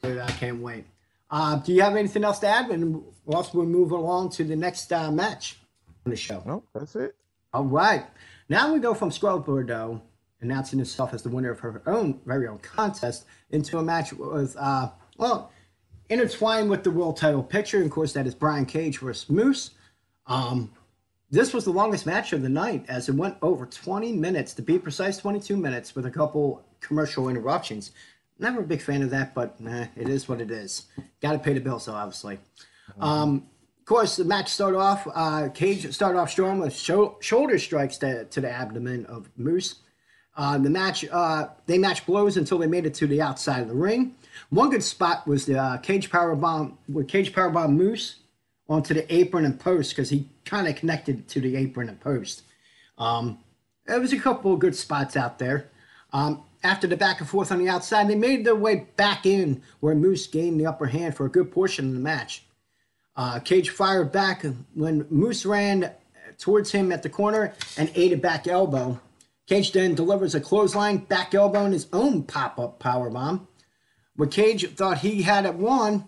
dude, 0.03 0.19
I 0.19 0.31
can't 0.31 0.61
wait. 0.61 0.85
Uh, 1.31 1.57
do 1.57 1.73
you 1.73 1.83
have 1.83 1.97
anything 1.97 2.23
else 2.23 2.39
to 2.41 2.47
add? 2.47 2.71
And 2.71 3.03
else 3.33 3.53
we'll 3.53 3.67
move 3.67 3.91
along 3.91 4.31
to 4.31 4.45
the 4.45 4.57
next 4.57 4.93
uh, 4.93 5.11
match 5.11 5.59
on 6.05 6.11
the 6.11 6.17
show. 6.17 6.43
No, 6.47 6.63
that's 6.75 6.97
it. 6.97 7.15
All 7.53 7.65
right. 7.65 8.05
Now 8.49 8.73
we 8.73 8.79
go 8.79 8.95
from 8.95 9.11
Scarlett 9.11 9.47
Bordeaux 9.47 10.01
announcing 10.41 10.79
herself 10.79 11.13
as 11.13 11.23
the 11.23 11.29
winner 11.29 11.51
of 11.51 11.61
her 11.61 11.83
own 11.87 12.21
very 12.25 12.47
own 12.47 12.59
contest 12.59 13.25
into 13.51 13.79
a 13.79 13.83
match 13.83 14.13
with, 14.13 14.57
uh, 14.59 14.91
well, 15.17 15.51
intertwined 16.09 16.71
with 16.71 16.85
the 16.85 16.91
world 16.91 17.17
title 17.17 17.43
picture. 17.43 17.79
And 17.79 17.87
of 17.87 17.93
course, 17.93 18.13
that 18.13 18.27
is 18.27 18.35
Brian 18.35 18.67
Cage 18.67 18.99
versus 18.99 19.29
Moose. 19.29 19.71
Um, 20.27 20.73
this 21.31 21.53
was 21.53 21.65
the 21.65 21.71
longest 21.71 22.07
match 22.07 22.33
of 22.33 22.43
the 22.43 22.49
night 22.49 22.87
as 22.89 23.09
it 23.09 23.15
went 23.15 23.37
over 23.43 23.67
20 23.67 24.13
minutes, 24.13 24.55
to 24.55 24.63
be 24.63 24.79
precise, 24.79 25.19
22 25.19 25.57
minutes 25.57 25.95
with 25.95 26.07
a 26.07 26.11
couple 26.11 26.65
commercial 26.81 27.29
interruptions. 27.29 27.93
Never 28.39 28.61
a 28.61 28.65
big 28.65 28.81
fan 28.81 29.03
of 29.03 29.11
that, 29.11 29.35
but 29.35 29.57
it 29.97 30.09
is 30.09 30.29
what 30.29 30.41
it 30.41 30.51
is. 30.51 30.87
Got 31.21 31.33
to 31.33 31.39
pay 31.39 31.53
the 31.53 31.61
bills, 31.61 31.89
obviously. 31.89 32.39
Um, 33.01 33.47
of 33.81 33.85
course, 33.85 34.17
the 34.17 34.25
match 34.25 34.49
started 34.49 34.79
off. 34.79 35.07
Uh, 35.13 35.49
Cage 35.49 35.93
started 35.93 36.19
off 36.19 36.31
strong 36.31 36.61
with 36.61 36.75
shoulder 36.75 37.59
strikes 37.59 37.99
to, 37.99 38.25
to 38.27 38.41
the 38.41 38.51
abdomen 38.51 39.05
of 39.07 39.29
Moose. 39.37 39.77
Uh, 40.39 40.57
the 40.57 40.71
match, 40.71 41.05
uh, 41.11 41.49
they 41.67 41.79
matched 41.79 42.07
blows 42.07 42.37
until 42.37 42.59
they 42.59 42.67
made 42.69 42.87
it 42.87 42.95
to 42.95 43.09
the 43.09 43.21
outside 43.21 43.61
of 43.61 43.69
the 43.69 43.75
ring. 43.75 44.15
One 44.51 44.71
good 44.71 44.85
spot 44.85 45.27
was 45.27 45.47
the 45.47 45.59
uh, 45.59 45.79
Cage 45.79 46.11
power 46.11 46.37
bomb 46.37 46.79
with 46.89 47.09
Cage 47.09 47.35
power 47.35 47.51
bomb 47.51 47.77
Moose 47.77 48.21
onto 48.69 48.95
the 48.95 49.13
apron 49.13 49.45
and 49.45 49.59
post 49.59 49.91
because 49.91 50.11
he 50.11 50.29
kind 50.45 50.69
of 50.69 50.77
connected 50.77 51.27
to 51.29 51.41
the 51.41 51.57
apron 51.57 51.89
and 51.89 51.99
post. 51.99 52.43
Um, 52.99 53.41
there 53.85 54.01
was 54.01 54.13
a 54.13 54.19
couple 54.19 54.55
of 54.55 54.61
good 54.61 54.77
spots 54.77 55.17
out 55.17 55.41
there. 55.41 55.71
Um, 56.13 56.45
after 56.63 56.87
the 56.87 56.97
back 56.97 57.19
and 57.19 57.29
forth 57.29 57.51
on 57.51 57.59
the 57.59 57.69
outside, 57.69 58.07
they 58.07 58.15
made 58.15 58.47
their 58.47 58.55
way 58.55 58.87
back 58.95 59.27
in 59.27 59.61
where 59.81 59.97
Moose 59.97 60.29
gained 60.29 60.61
the 60.61 60.67
upper 60.67 60.87
hand 60.87 61.17
for 61.17 61.27
a 61.27 61.29
good 61.29 61.51
portion 61.51 61.89
of 61.89 61.95
the 61.95 62.01
match. 62.01 62.45
Uh, 63.17 63.41
Cage 63.41 63.71
fired 63.71 64.13
back 64.13 64.45
when 64.75 65.05
Moose 65.11 65.45
ran 65.45 65.91
towards 66.39 66.71
him 66.71 66.93
at 66.93 67.03
the 67.03 67.09
corner 67.09 67.55
and 67.77 67.91
ate 67.97 68.13
a 68.13 68.17
back 68.17 68.47
elbow. 68.47 69.01
Cage 69.49 69.73
then 69.73 69.95
delivers 69.95 70.35
a 70.35 70.41
clothesline 70.41 70.99
back 70.99 71.35
elbow 71.35 71.65
and 71.65 71.73
his 71.73 71.87
own 71.91 72.23
pop 72.23 72.59
up 72.59 72.79
power 72.79 73.09
bomb. 73.09 73.49
When 74.15 74.29
Cage 74.29 74.69
thought 74.73 74.99
he 74.99 75.23
had 75.23 75.47
it 75.47 75.55
won, 75.55 76.07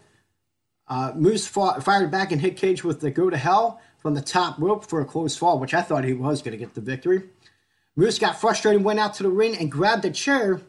uh, 0.87 1.13
Moose 1.15 1.47
fought, 1.47 1.83
fired 1.83 2.11
back 2.11 2.33
and 2.33 2.41
hit 2.41 2.59
Cage 2.59 2.85
with 2.85 3.01
the 3.01 3.11
go 3.11 3.31
to 3.31 3.39
hell 3.39 3.81
from 3.99 4.15
the 4.15 4.21
top 4.21 4.59
rope 4.59 4.87
for 4.87 5.01
a 5.01 5.07
close 5.07 5.37
fall, 5.37 5.59
which 5.59 5.73
I 5.73 5.81
thought 5.81 6.05
he 6.05 6.13
was 6.13 6.43
going 6.43 6.53
to 6.53 6.59
get 6.59 6.75
the 6.75 6.83
victory. 6.83 7.23
Moose 7.97 8.19
got 8.19 8.39
frustrated, 8.39 8.85
went 8.85 9.01
out 9.01 9.15
to 9.15 9.23
the 9.23 9.31
ring 9.31 9.57
and 9.57 9.73
grabbed 9.73 10.05
a 10.05 10.11
chair. 10.11 10.61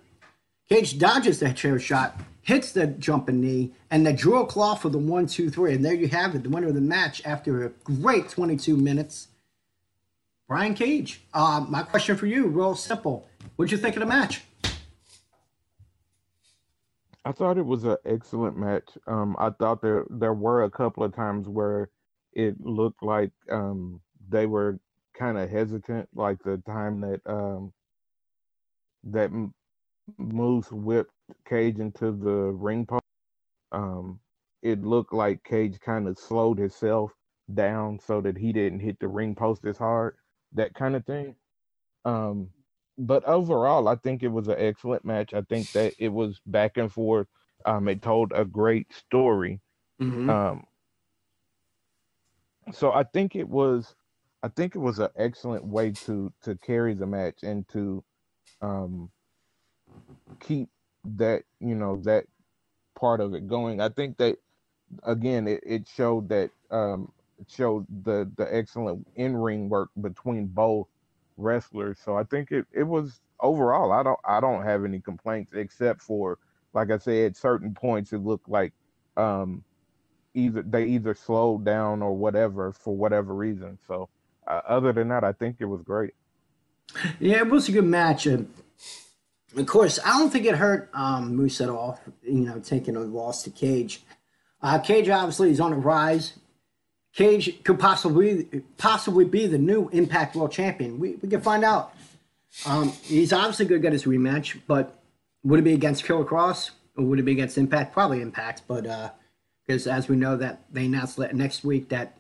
Cage 0.70 0.98
dodges 0.98 1.40
the 1.40 1.52
chair 1.52 1.78
shot, 1.78 2.22
hits 2.42 2.72
the 2.72 2.88
jumping 2.88 3.42
knee, 3.42 3.74
and 3.90 4.08
the 4.08 4.14
drill 4.14 4.46
claw 4.46 4.76
for 4.76 4.88
the 4.88 4.98
one, 4.98 5.28
two, 5.28 5.50
three. 5.50 5.74
And 5.74 5.84
there 5.84 5.94
you 5.94 6.08
have 6.08 6.36
it, 6.36 6.44
the 6.44 6.50
winner 6.50 6.68
of 6.68 6.76
the 6.76 6.82
match 6.82 7.22
after 7.26 7.66
a 7.66 7.70
great 7.84 8.30
22 8.30 8.78
minutes. 8.78 9.28
Brian 10.52 10.74
Cage. 10.74 11.22
Uh, 11.34 11.66
my 11.70 11.82
question 11.82 12.18
for 12.18 12.26
you, 12.26 12.48
real 12.48 12.76
simple. 12.76 13.26
What'd 13.56 13.72
you 13.72 13.78
think 13.78 13.96
of 13.96 14.02
the 14.02 14.06
match? 14.06 14.42
I 17.24 17.32
thought 17.32 17.58
it 17.58 17.66
was 17.66 17.86
an 17.86 17.96
excellent 18.06 18.58
match. 18.58 18.84
Um, 19.08 19.38
I 19.40 19.52
thought 19.52 19.82
there 19.82 20.06
there 20.10 20.34
were 20.34 20.64
a 20.64 20.70
couple 20.70 21.06
of 21.06 21.16
times 21.16 21.48
where 21.48 21.90
it 22.34 22.60
looked 22.60 23.02
like 23.02 23.32
um, 23.50 24.02
they 24.28 24.46
were 24.46 24.82
kind 25.18 25.38
of 25.38 25.50
hesitant, 25.50 26.10
like 26.14 26.44
the 26.44 26.62
time 26.66 27.00
that 27.00 27.22
um 27.26 27.72
that 29.06 29.32
Moose 30.18 30.70
whipped 30.70 31.14
Cage 31.48 31.80
into 31.80 32.12
the 32.12 32.52
ring 32.52 32.86
post. 32.86 33.06
Um, 33.72 34.20
it 34.62 34.84
looked 34.84 35.14
like 35.14 35.46
Cage 35.46 35.80
kind 35.80 36.10
of 36.10 36.20
slowed 36.20 36.58
himself 36.58 37.14
down 37.54 38.00
so 38.00 38.20
that 38.20 38.38
he 38.38 38.52
didn't 38.52 38.82
hit 38.82 39.00
the 39.00 39.08
ring 39.08 39.34
post 39.34 39.64
as 39.66 39.78
hard, 39.78 40.16
that 40.54 40.74
kind 40.74 40.96
of 40.96 41.06
thing. 41.06 41.36
Um, 42.06 42.50
but 42.98 43.24
overall, 43.26 43.88
I 43.88 43.96
think 43.96 44.24
it 44.24 44.28
was 44.28 44.48
an 44.48 44.58
excellent 44.58 45.06
match. 45.06 45.34
I 45.34 45.42
think 45.42 45.72
that 45.72 45.94
it 45.98 46.10
was 46.10 46.40
back 46.46 46.78
and 46.78 46.92
forth. 46.92 47.28
Um, 47.66 47.88
it 47.88 48.02
told 48.02 48.32
a 48.34 48.46
great 48.46 48.94
story. 48.94 49.60
Mm-hmm. 50.02 50.30
Um, 50.30 50.64
so 52.74 52.92
I 52.92 53.04
think 53.04 53.36
it 53.36 53.48
was 53.48 53.96
I 54.44 54.48
think 54.48 54.76
it 54.76 54.80
was 54.80 55.00
an 55.00 55.10
excellent 55.16 55.66
way 55.66 55.92
to 55.92 56.32
to 56.44 56.56
carry 56.56 56.94
the 56.94 57.06
match 57.06 57.44
and 57.44 57.68
to 57.70 58.04
um, 58.62 59.12
keep 60.40 60.70
that 61.18 61.44
you 61.60 61.76
know 61.76 62.02
that 62.04 62.26
part 62.96 63.22
of 63.22 63.34
it 63.34 63.48
going. 63.48 63.82
I 63.82 63.90
think 63.90 64.18
that 64.18 64.38
again, 65.04 65.48
it, 65.48 65.62
it 65.66 65.88
showed 65.88 66.30
that 66.30 66.52
um, 66.70 67.12
showed 67.48 67.86
the 68.04 68.30
the 68.38 68.54
excellent 68.54 69.08
in 69.16 69.36
ring 69.36 69.70
work 69.70 69.90
between 70.02 70.48
both 70.48 70.88
wrestlers. 71.38 71.98
So 72.04 72.18
I 72.18 72.24
think 72.24 72.52
it 72.52 72.66
it 72.72 72.84
was 72.84 73.22
overall. 73.40 73.92
I 73.92 74.04
don't 74.04 74.20
I 74.26 74.40
don't 74.40 74.64
have 74.64 74.86
any 74.86 75.00
complaints 75.00 75.54
except 75.56 76.02
for 76.02 76.38
like 76.74 76.92
I 76.92 76.98
said, 76.98 77.32
at 77.32 77.38
certain 77.38 77.74
points 77.74 78.14
it 78.14 78.20
looked 78.20 78.50
like 78.50 78.74
um, 79.18 79.64
either 80.34 80.62
they 80.62 80.86
either 80.86 81.14
slowed 81.14 81.66
down 81.66 82.02
or 82.02 82.16
whatever 82.16 82.72
for 82.72 82.96
whatever 82.96 83.34
reason. 83.34 83.78
So 83.88 84.10
uh, 84.48 84.62
other 84.68 84.94
than 84.94 85.10
that, 85.10 85.24
I 85.24 85.34
think 85.34 85.58
it 85.60 85.66
was 85.66 85.82
great. 85.82 86.14
Yeah, 87.20 87.38
it 87.38 87.50
was 87.50 87.70
a 87.70 87.72
good 87.72 87.86
match. 87.86 88.26
And 88.26 88.52
of 89.56 89.66
course, 89.66 90.00
I 90.04 90.18
don't 90.18 90.30
think 90.30 90.46
it 90.46 90.56
hurt 90.56 90.90
um, 90.94 91.36
Moose 91.36 91.62
at 91.62 91.70
all. 91.70 92.00
You 92.24 92.46
know, 92.46 92.60
taking 92.60 92.96
a 92.96 93.00
loss 93.00 93.44
to 93.44 93.50
Cage. 93.50 94.04
Uh, 94.62 94.80
Cage 94.80 95.10
obviously 95.10 95.52
is 95.52 95.60
on 95.60 95.72
the 95.72 95.78
rise. 95.78 96.34
Cage 97.14 97.64
could 97.64 97.80
possibly 97.80 98.64
possibly 98.78 99.26
be 99.26 99.46
the 99.46 99.58
new 99.58 99.90
Impact 99.90 100.36
World 100.36 100.52
Champion. 100.52 101.00
We, 101.00 101.16
we 101.22 101.30
can 101.30 101.42
find 101.42 101.64
out. 101.64 101.94
Um, 102.66 102.90
he's 103.04 103.34
obviously 103.34 103.66
going 103.66 103.82
to 103.82 103.86
get 103.86 103.94
his 103.94 104.06
rematch, 104.06 104.60
but 104.68 105.02
would 105.44 105.60
it 105.60 105.64
be 105.64 105.74
against 105.74 106.04
Killer 106.04 106.26
Kross 106.26 106.72
or 106.98 107.06
would 107.06 107.20
it 107.20 107.24
be 107.24 107.32
against 107.32 107.58
Impact? 107.58 107.94
Probably 107.94 108.22
Impact, 108.22 108.64
but 108.68 108.84
because 109.66 109.88
uh, 109.88 109.92
as 109.92 110.08
we 110.08 110.16
know 110.16 110.38
that 110.38 110.64
they 110.72 110.86
announced 110.86 111.18
that 111.18 111.36
next 111.36 111.64
week 111.64 111.90
that 111.90 112.18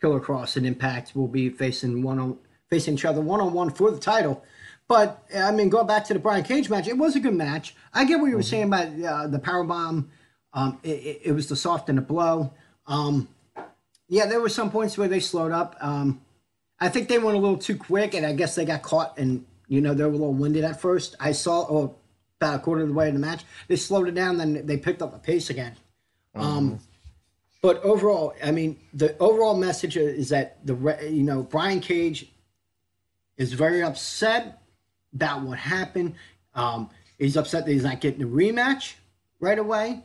Killer 0.00 0.20
Kross 0.20 0.56
and 0.56 0.66
Impact 0.66 1.14
will 1.14 1.28
be 1.28 1.48
facing 1.48 2.02
one 2.02 2.18
on 2.18 2.38
facing 2.70 2.94
each 2.94 3.04
other 3.04 3.20
one 3.20 3.40
on 3.40 3.52
one 3.52 3.70
for 3.70 3.90
the 3.90 3.98
title. 3.98 4.42
But 4.86 5.24
I 5.34 5.50
mean, 5.50 5.70
going 5.70 5.86
back 5.86 6.04
to 6.06 6.12
the 6.12 6.18
Brian 6.18 6.44
Cage 6.44 6.68
match, 6.68 6.88
it 6.88 6.98
was 6.98 7.16
a 7.16 7.20
good 7.20 7.34
match. 7.34 7.74
I 7.92 8.04
get 8.04 8.20
what 8.20 8.26
you 8.26 8.36
were 8.36 8.42
mm-hmm. 8.42 8.50
saying 8.50 8.64
about 8.64 9.02
uh, 9.02 9.26
the 9.28 9.38
power 9.38 9.64
bomb. 9.64 10.10
Um, 10.52 10.78
it, 10.82 11.20
it, 11.24 11.32
was 11.32 11.48
the 11.48 11.56
soft 11.56 11.88
and 11.88 11.98
the 11.98 12.02
blow. 12.02 12.52
Um, 12.86 13.28
yeah, 14.14 14.26
there 14.26 14.40
were 14.40 14.48
some 14.48 14.70
points 14.70 14.96
where 14.96 15.08
they 15.08 15.18
slowed 15.18 15.50
up. 15.50 15.74
Um, 15.80 16.20
I 16.78 16.88
think 16.88 17.08
they 17.08 17.18
went 17.18 17.36
a 17.36 17.40
little 17.40 17.58
too 17.58 17.76
quick, 17.76 18.14
and 18.14 18.24
I 18.24 18.32
guess 18.32 18.54
they 18.54 18.64
got 18.64 18.82
caught, 18.82 19.18
and 19.18 19.44
you 19.66 19.80
know 19.80 19.92
they 19.92 20.04
were 20.04 20.10
a 20.10 20.12
little 20.12 20.32
winded 20.32 20.62
at 20.62 20.80
first. 20.80 21.16
I 21.18 21.32
saw, 21.32 21.66
oh, 21.68 21.96
about 22.40 22.54
a 22.54 22.58
quarter 22.60 22.82
of 22.82 22.88
the 22.88 22.94
way 22.94 23.08
in 23.08 23.14
the 23.14 23.20
match, 23.20 23.44
they 23.66 23.74
slowed 23.74 24.06
it 24.06 24.14
down, 24.14 24.38
then 24.38 24.64
they 24.66 24.76
picked 24.76 25.02
up 25.02 25.10
the 25.10 25.18
pace 25.18 25.50
again. 25.50 25.74
Um, 26.36 26.70
mm-hmm. 26.70 26.76
but 27.60 27.82
overall, 27.82 28.34
I 28.42 28.52
mean, 28.52 28.78
the 28.92 29.18
overall 29.18 29.56
message 29.56 29.96
is 29.96 30.28
that 30.28 30.64
the 30.64 30.76
you 31.10 31.24
know 31.24 31.42
Brian 31.42 31.80
Cage 31.80 32.30
is 33.36 33.52
very 33.52 33.82
upset 33.82 34.62
about 35.12 35.42
what 35.42 35.58
happened. 35.58 36.14
Um, 36.54 36.88
he's 37.18 37.36
upset 37.36 37.66
that 37.66 37.72
he's 37.72 37.82
not 37.82 38.00
getting 38.00 38.22
a 38.22 38.28
rematch 38.28 38.94
right 39.40 39.58
away. 39.58 40.04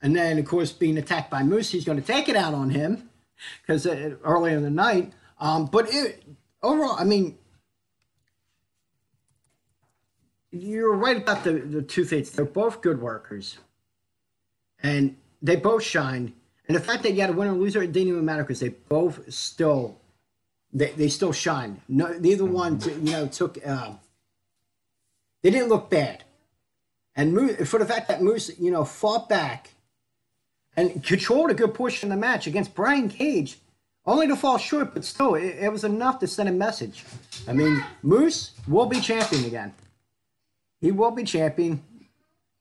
And 0.00 0.16
then, 0.16 0.38
of 0.38 0.46
course, 0.46 0.72
being 0.72 0.96
attacked 0.96 1.30
by 1.30 1.42
Moose, 1.42 1.70
he's 1.70 1.84
going 1.84 2.00
to 2.00 2.06
take 2.06 2.30
it 2.30 2.36
out 2.36 2.54
on 2.54 2.70
him 2.70 3.10
because 3.62 3.86
early 3.86 4.52
in 4.52 4.62
the 4.62 4.70
night. 4.70 5.12
Um, 5.38 5.66
but 5.66 5.92
it, 5.92 6.22
overall, 6.62 6.96
I 6.98 7.04
mean, 7.04 7.38
you're 10.50 10.94
right 10.94 11.16
about 11.16 11.44
the, 11.44 11.52
the 11.52 11.82
two 11.82 12.04
things. 12.04 12.30
They're 12.30 12.44
both 12.44 12.80
good 12.80 13.00
workers, 13.00 13.58
and 14.82 15.16
they 15.42 15.56
both 15.56 15.82
shine. 15.82 16.34
And 16.66 16.76
the 16.76 16.80
fact 16.80 17.02
that 17.02 17.12
you 17.12 17.20
had 17.20 17.30
a 17.30 17.32
winner 17.34 17.50
and 17.50 17.60
loser, 17.60 17.82
it 17.82 17.92
didn't 17.92 18.08
even 18.08 18.24
matter 18.24 18.42
because 18.42 18.60
they 18.60 18.70
both 18.70 19.32
still, 19.32 20.00
they, 20.72 20.90
they 20.92 21.08
still 21.08 21.32
shine. 21.32 21.82
No, 21.88 22.08
neither 22.18 22.44
one, 22.44 22.80
you 22.80 23.12
know, 23.12 23.26
took. 23.26 23.58
Uh, 23.66 23.94
they 25.42 25.50
didn't 25.50 25.68
look 25.68 25.90
bad, 25.90 26.24
and 27.14 27.34
Moose, 27.34 27.68
for 27.68 27.78
the 27.78 27.84
fact 27.84 28.08
that 28.08 28.22
Moose, 28.22 28.58
you 28.58 28.70
know, 28.70 28.84
fought 28.84 29.28
back 29.28 29.73
and 30.76 31.02
controlled 31.04 31.50
a 31.50 31.54
good 31.54 31.74
portion 31.74 32.10
of 32.10 32.16
the 32.16 32.20
match 32.20 32.46
against 32.46 32.74
Brian 32.74 33.08
Cage, 33.08 33.58
only 34.06 34.26
to 34.26 34.36
fall 34.36 34.58
short, 34.58 34.92
but 34.92 35.04
still, 35.04 35.34
it, 35.34 35.56
it 35.60 35.72
was 35.72 35.84
enough 35.84 36.18
to 36.20 36.26
send 36.26 36.48
a 36.48 36.52
message. 36.52 37.04
I 37.48 37.52
mean, 37.52 37.82
Moose 38.02 38.52
will 38.68 38.86
be 38.86 39.00
champion 39.00 39.44
again. 39.44 39.72
He 40.80 40.90
will 40.90 41.10
be 41.10 41.24
champion. 41.24 41.82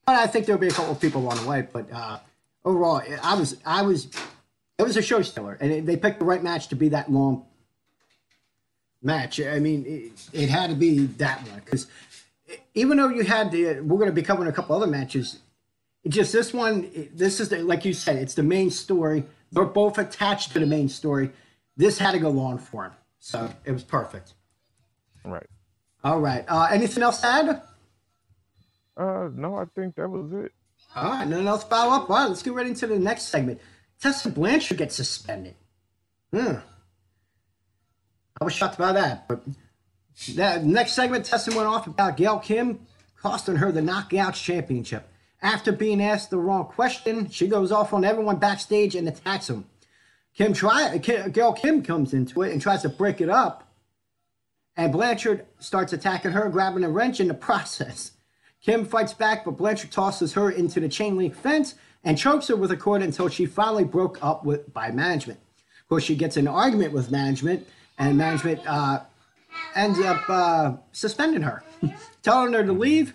But 0.05 0.15
I 0.15 0.27
think 0.27 0.45
there'll 0.45 0.61
be 0.61 0.67
a 0.67 0.71
couple 0.71 0.91
of 0.91 0.99
people 0.99 1.21
along 1.21 1.43
the 1.43 1.49
way. 1.49 1.67
But 1.71 1.91
uh, 1.91 2.19
overall, 2.63 3.01
I 3.21 3.35
was, 3.35 3.57
I 3.65 3.81
was, 3.81 4.07
it 4.77 4.83
was 4.83 4.97
a 4.97 5.01
show 5.01 5.21
stealer, 5.21 5.57
and 5.59 5.71
it, 5.71 5.85
they 5.85 5.97
picked 5.97 6.19
the 6.19 6.25
right 6.25 6.43
match 6.43 6.67
to 6.69 6.75
be 6.75 6.89
that 6.89 7.11
long 7.11 7.45
match. 9.01 9.39
I 9.41 9.59
mean, 9.59 9.85
it, 9.85 10.43
it 10.43 10.49
had 10.49 10.69
to 10.69 10.75
be 10.75 11.05
that 11.05 11.45
one 11.47 11.61
because 11.63 11.87
even 12.73 12.97
though 12.97 13.09
you 13.09 13.23
had 13.23 13.51
the, 13.51 13.81
we're 13.81 13.97
going 13.97 14.09
to 14.09 14.13
be 14.13 14.23
covering 14.23 14.49
a 14.49 14.53
couple 14.53 14.75
other 14.75 14.87
matches. 14.87 15.39
Just 16.07 16.33
this 16.33 16.53
one, 16.53 17.09
this 17.13 17.39
is 17.39 17.49
the, 17.49 17.63
like 17.63 17.85
you 17.85 17.93
said, 17.93 18.17
it's 18.17 18.33
the 18.33 18.43
main 18.43 18.69
story. 18.69 19.23
They're 19.51 19.63
both 19.65 19.97
attached 19.97 20.51
to 20.53 20.59
the 20.59 20.65
main 20.65 20.89
story. 20.89 21.31
This 21.77 21.97
had 21.97 22.11
to 22.11 22.19
go 22.19 22.39
on 22.39 22.57
for 22.57 22.85
him, 22.85 22.91
so 23.19 23.49
it 23.63 23.71
was 23.71 23.83
perfect. 23.83 24.33
Right. 25.23 25.47
All 26.03 26.19
right. 26.19 26.43
Uh, 26.47 26.67
anything 26.71 27.03
else 27.03 27.21
to 27.21 27.27
add? 27.27 27.61
Uh, 28.97 29.29
no, 29.33 29.55
I 29.55 29.65
think 29.73 29.95
that 29.95 30.09
was 30.09 30.31
it. 30.33 30.51
All 30.95 31.09
right, 31.09 31.27
nothing 31.27 31.47
else 31.47 31.63
follow 31.63 31.93
up. 31.93 32.09
All 32.09 32.17
right, 32.17 32.27
let's 32.27 32.43
get 32.43 32.53
right 32.53 32.67
into 32.67 32.85
the 32.85 32.99
next 32.99 33.23
segment. 33.23 33.59
Tessa 33.99 34.29
Blanchard 34.29 34.77
gets 34.77 34.95
suspended. 34.95 35.55
Hmm. 36.31 36.55
I 38.39 38.43
was 38.43 38.53
shocked 38.53 38.77
by 38.77 38.91
that, 38.93 39.27
but 39.27 39.43
that 40.35 40.63
next 40.63 40.93
segment, 40.93 41.25
Tessa 41.25 41.55
went 41.55 41.67
off 41.67 41.87
about 41.87 42.17
Gail 42.17 42.39
Kim 42.39 42.85
costing 43.21 43.55
her 43.55 43.71
the 43.71 43.81
Knockouts 43.81 44.43
Championship. 44.43 45.07
After 45.43 45.73
being 45.73 46.01
asked 46.01 46.29
the 46.29 46.37
wrong 46.37 46.65
question, 46.65 47.29
she 47.29 47.47
goes 47.47 47.69
off 47.69 47.93
on 47.93 48.05
everyone 48.05 48.37
backstage 48.37 48.95
and 48.95 49.07
attacks 49.09 49.49
him. 49.49 49.65
Kim 50.33 50.53
try 50.53 50.97
girl 50.97 51.51
Kim 51.51 51.83
comes 51.83 52.13
into 52.13 52.41
it 52.41 52.53
and 52.53 52.61
tries 52.61 52.81
to 52.83 52.89
break 52.89 53.19
it 53.19 53.29
up, 53.29 53.69
and 54.77 54.91
Blanchard 54.91 55.45
starts 55.59 55.91
attacking 55.91 56.31
her, 56.31 56.49
grabbing 56.49 56.85
a 56.85 56.89
wrench 56.89 57.19
in 57.19 57.27
the 57.27 57.33
process. 57.49 58.13
Kim 58.61 58.85
fights 58.85 59.13
back, 59.13 59.43
but 59.43 59.57
Blanchard 59.57 59.91
tosses 59.91 60.33
her 60.33 60.49
into 60.49 60.79
the 60.79 60.87
chain 60.87 61.17
link 61.17 61.35
fence 61.35 61.75
and 62.05 62.17
chokes 62.17 62.47
her 62.47 62.55
with 62.55 62.71
a 62.71 62.77
cord 62.77 63.01
until 63.01 63.27
she 63.27 63.45
finally 63.45 63.83
broke 63.83 64.17
up 64.23 64.45
with 64.45 64.73
by 64.73 64.91
management. 64.91 65.39
Of 65.81 65.89
course, 65.89 66.03
she 66.05 66.15
gets 66.15 66.37
an 66.37 66.47
argument 66.47 66.93
with 66.93 67.11
management, 67.11 67.67
and 67.99 68.17
management 68.17 68.61
uh, 68.65 69.01
ends 69.75 69.99
up 69.99 70.23
uh, 70.29 70.73
suspending 70.93 71.41
her, 71.41 71.63
telling 72.23 72.53
her 72.53 72.63
to 72.63 72.71
leave. 72.71 73.13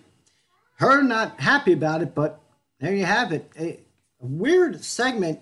Her 0.79 1.03
not 1.03 1.41
happy 1.41 1.73
about 1.73 2.03
it, 2.03 2.15
but 2.15 2.41
there 2.79 2.95
you 2.95 3.05
have 3.05 3.33
it. 3.33 3.51
A 3.59 3.79
weird 4.21 4.85
segment. 4.85 5.41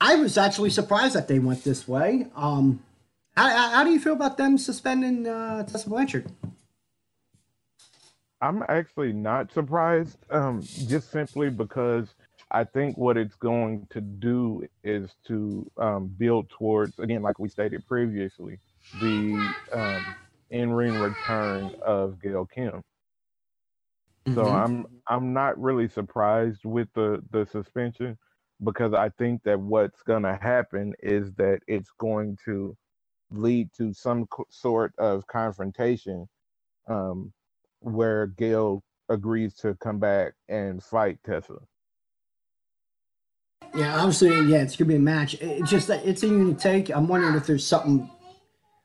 I 0.00 0.16
was 0.16 0.38
actually 0.38 0.70
surprised 0.70 1.14
that 1.14 1.28
they 1.28 1.38
went 1.38 1.64
this 1.64 1.86
way. 1.86 2.26
Um, 2.34 2.82
how, 3.36 3.48
how 3.48 3.84
do 3.84 3.90
you 3.90 4.00
feel 4.00 4.14
about 4.14 4.38
them 4.38 4.58
suspending 4.58 5.26
uh, 5.26 5.64
Tessa 5.64 5.88
Blanchard? 5.88 6.30
I'm 8.40 8.64
actually 8.68 9.12
not 9.12 9.52
surprised, 9.52 10.18
um, 10.30 10.62
just 10.62 11.12
simply 11.12 11.48
because 11.48 12.08
I 12.50 12.64
think 12.64 12.96
what 12.98 13.16
it's 13.16 13.36
going 13.36 13.86
to 13.90 14.00
do 14.00 14.66
is 14.82 15.10
to 15.28 15.70
um, 15.76 16.06
build 16.18 16.50
towards, 16.50 16.98
again, 16.98 17.22
like 17.22 17.38
we 17.38 17.48
stated 17.48 17.86
previously, 17.86 18.58
the 19.00 19.52
um, 19.72 20.04
in-ring 20.50 20.98
return 20.98 21.74
of 21.82 22.20
Gail 22.20 22.46
Kim. 22.46 22.82
Mm-hmm. 24.26 24.34
So 24.34 24.46
I'm 24.46 24.86
I'm 25.08 25.32
not 25.32 25.58
really 25.60 25.88
surprised 25.88 26.64
with 26.64 26.88
the 26.94 27.22
the 27.30 27.46
suspension 27.46 28.16
because 28.62 28.94
I 28.94 29.08
think 29.10 29.42
that 29.44 29.58
what's 29.58 30.02
going 30.02 30.22
to 30.22 30.38
happen 30.40 30.94
is 31.02 31.32
that 31.34 31.60
it's 31.66 31.90
going 31.98 32.38
to 32.44 32.76
lead 33.32 33.70
to 33.76 33.92
some 33.92 34.26
co- 34.26 34.46
sort 34.50 34.92
of 34.98 35.26
confrontation 35.26 36.28
um, 36.88 37.32
where 37.80 38.28
Gail 38.28 38.84
agrees 39.08 39.54
to 39.56 39.74
come 39.76 39.98
back 39.98 40.34
and 40.48 40.82
fight 40.82 41.18
Tessa. 41.24 41.56
Yeah, 43.74 43.96
obviously, 43.96 44.28
yeah, 44.42 44.58
it's 44.58 44.76
gonna 44.76 44.88
be 44.88 44.96
a 44.96 45.00
match. 45.00 45.34
It's 45.40 45.70
just 45.70 45.88
that 45.88 46.04
it's 46.04 46.22
a 46.22 46.28
unique 46.28 46.58
take. 46.58 46.90
I'm 46.90 47.08
wondering 47.08 47.34
if 47.34 47.46
there's 47.46 47.66
something 47.66 48.08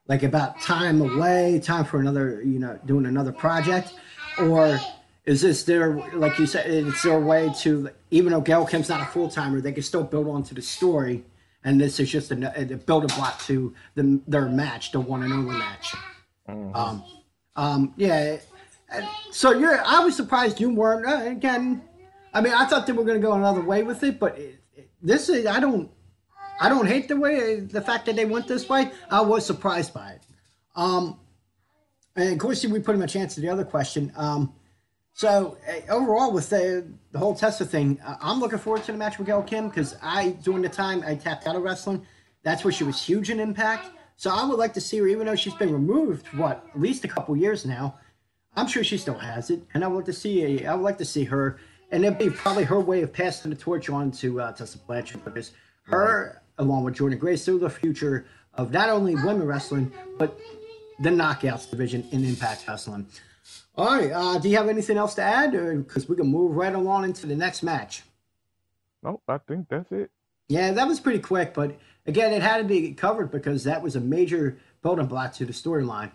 like 0.07 0.23
about 0.23 0.61
time 0.61 1.01
away, 1.01 1.59
time 1.59 1.83
for 1.83 1.99
another, 1.99 2.41
you 2.41 2.57
know, 2.57 2.79
doing 2.85 3.05
another 3.05 3.33
project, 3.33 3.93
or 4.39 4.79
is 5.27 5.41
this 5.41 5.63
their, 5.63 5.93
like 6.13 6.39
you 6.39 6.47
said, 6.47 6.69
it's 6.71 7.03
their 7.03 7.19
way 7.19 7.51
to, 7.59 7.89
even 8.11 8.31
though 8.31 8.41
Gail 8.41 8.65
Kim's 8.65 8.87
not 8.87 9.01
a 9.01 9.05
full 9.05 9.29
timer, 9.29 9.59
they 9.59 9.73
can 9.73 9.83
still 9.83 10.03
build 10.03 10.27
onto 10.27 10.55
the 10.55 10.61
story, 10.61 11.25
and 11.65 11.79
this 11.79 11.99
is 11.99 12.09
just 12.09 12.31
a, 12.31 12.61
a 12.61 12.65
building 12.77 13.15
block 13.15 13.39
to 13.43 13.75
the, 13.95 14.21
their 14.25 14.47
match, 14.47 14.93
the 14.93 15.01
one 15.01 15.23
and 15.23 15.33
only 15.33 15.57
match. 15.57 15.93
Mm-hmm. 16.47 16.73
Um, 16.73 17.03
um, 17.57 17.93
yeah, 17.97 18.37
so 19.31 19.51
you're. 19.51 19.83
I 19.83 19.99
was 19.99 20.15
surprised 20.15 20.61
you 20.61 20.73
weren't. 20.73 21.05
Uh, 21.05 21.29
again, 21.29 21.81
I 22.33 22.39
mean, 22.39 22.53
I 22.53 22.65
thought 22.65 22.87
they 22.87 22.93
were 22.93 23.03
going 23.03 23.19
to 23.19 23.27
go 23.27 23.33
another 23.33 23.61
way 23.61 23.83
with 23.83 24.03
it, 24.03 24.19
but 24.19 24.37
it, 24.37 24.61
it, 24.77 24.89
this 25.01 25.27
is. 25.27 25.45
I 25.45 25.59
don't. 25.59 25.91
I 26.61 26.69
don't 26.69 26.87
hate 26.87 27.09
the 27.09 27.17
way 27.17 27.59
the 27.59 27.81
fact 27.81 28.05
that 28.05 28.15
they 28.15 28.25
went 28.25 28.47
this 28.47 28.69
way. 28.69 28.91
I 29.11 29.21
was 29.21 29.45
surprised 29.45 29.93
by 29.93 30.11
it. 30.11 30.21
Um, 30.75 31.19
and 32.15 32.31
of 32.31 32.39
course, 32.39 32.65
we 32.65 32.79
pretty 32.79 32.99
much 32.99 33.15
answered 33.15 33.43
the 33.43 33.49
other 33.49 33.65
question. 33.65 34.13
Um, 34.15 34.53
So 35.17 35.57
uh, 35.67 35.91
overall, 35.91 36.31
with 36.31 36.51
the, 36.51 36.85
the 37.11 37.17
whole 37.17 37.33
Tessa 37.33 37.65
thing, 37.65 37.99
uh, 38.05 38.17
I'm 38.21 38.39
looking 38.39 38.59
forward 38.59 38.83
to 38.83 38.91
the 38.91 38.99
match 38.99 39.17
with 39.17 39.25
Gail 39.25 39.41
Kim 39.41 39.67
because 39.67 39.95
I, 39.99 40.37
during 40.43 40.61
the 40.61 40.69
time 40.69 41.03
I 41.03 41.15
tapped 41.15 41.47
out 41.47 41.55
of 41.55 41.63
wrestling, 41.63 42.05
that's 42.43 42.63
where 42.63 42.71
she 42.71 42.83
was 42.83 43.01
huge 43.01 43.31
in 43.31 43.39
Impact. 43.39 43.89
So 44.15 44.29
I 44.29 44.45
would 44.45 44.59
like 44.59 44.75
to 44.75 44.81
see 44.81 44.99
her, 44.99 45.07
even 45.07 45.25
though 45.25 45.35
she's 45.35 45.55
been 45.55 45.73
removed, 45.73 46.27
what 46.37 46.63
at 46.71 46.79
least 46.79 47.03
a 47.03 47.07
couple 47.07 47.35
years 47.35 47.65
now. 47.65 47.97
I'm 48.55 48.67
sure 48.67 48.83
she 48.83 48.99
still 48.99 49.17
has 49.17 49.49
it, 49.49 49.63
and 49.73 49.83
I 49.83 49.87
would 49.87 49.95
like 49.95 50.05
to 50.05 50.13
see. 50.13 50.63
I 50.63 50.75
would 50.75 50.83
like 50.83 50.99
to 50.99 51.05
see 51.05 51.23
her, 51.23 51.57
and 51.89 52.05
it'd 52.05 52.19
be 52.19 52.29
probably 52.29 52.65
her 52.65 52.79
way 52.79 53.01
of 53.01 53.11
passing 53.11 53.49
the 53.49 53.57
torch 53.57 53.89
on 53.89 54.11
to 54.11 54.39
uh, 54.39 54.51
Tessa 54.51 54.77
Blanchard 54.77 55.25
because 55.25 55.53
her, 55.85 56.27
right. 56.27 56.63
along 56.63 56.83
with 56.83 56.95
Jordynne 56.95 57.17
Grace, 57.17 57.43
they're 57.43 57.57
the 57.57 57.71
future 57.71 58.27
of 58.53 58.71
not 58.71 58.89
only 58.89 59.15
women 59.15 59.47
wrestling 59.47 59.91
but 60.19 60.39
the 60.99 61.09
knockouts 61.09 61.67
division 61.67 62.07
in 62.11 62.23
Impact 62.23 62.67
Wrestling. 62.67 63.07
All 63.77 63.85
right. 63.85 64.11
Uh, 64.11 64.39
do 64.39 64.49
you 64.49 64.57
have 64.57 64.69
anything 64.69 64.97
else 64.97 65.13
to 65.15 65.21
add? 65.21 65.51
Because 65.51 66.09
we 66.09 66.15
can 66.15 66.27
move 66.27 66.55
right 66.55 66.73
along 66.73 67.03
into 67.03 67.27
the 67.27 67.35
next 67.35 67.61
match. 67.61 68.03
Nope, 69.03 69.21
I 69.27 69.37
think 69.37 69.69
that's 69.69 69.91
it. 69.91 70.09
Yeah, 70.49 70.71
that 70.71 70.87
was 70.87 70.99
pretty 70.99 71.19
quick, 71.19 71.53
but 71.53 71.77
again, 72.05 72.33
it 72.33 72.41
had 72.41 72.57
to 72.57 72.63
be 72.63 72.93
covered 72.93 73.31
because 73.31 73.65
that 73.65 73.81
was 73.81 73.95
a 73.95 73.99
major 73.99 74.57
building 74.81 75.05
block 75.05 75.33
to 75.33 75.45
the 75.45 75.53
storyline. 75.53 76.09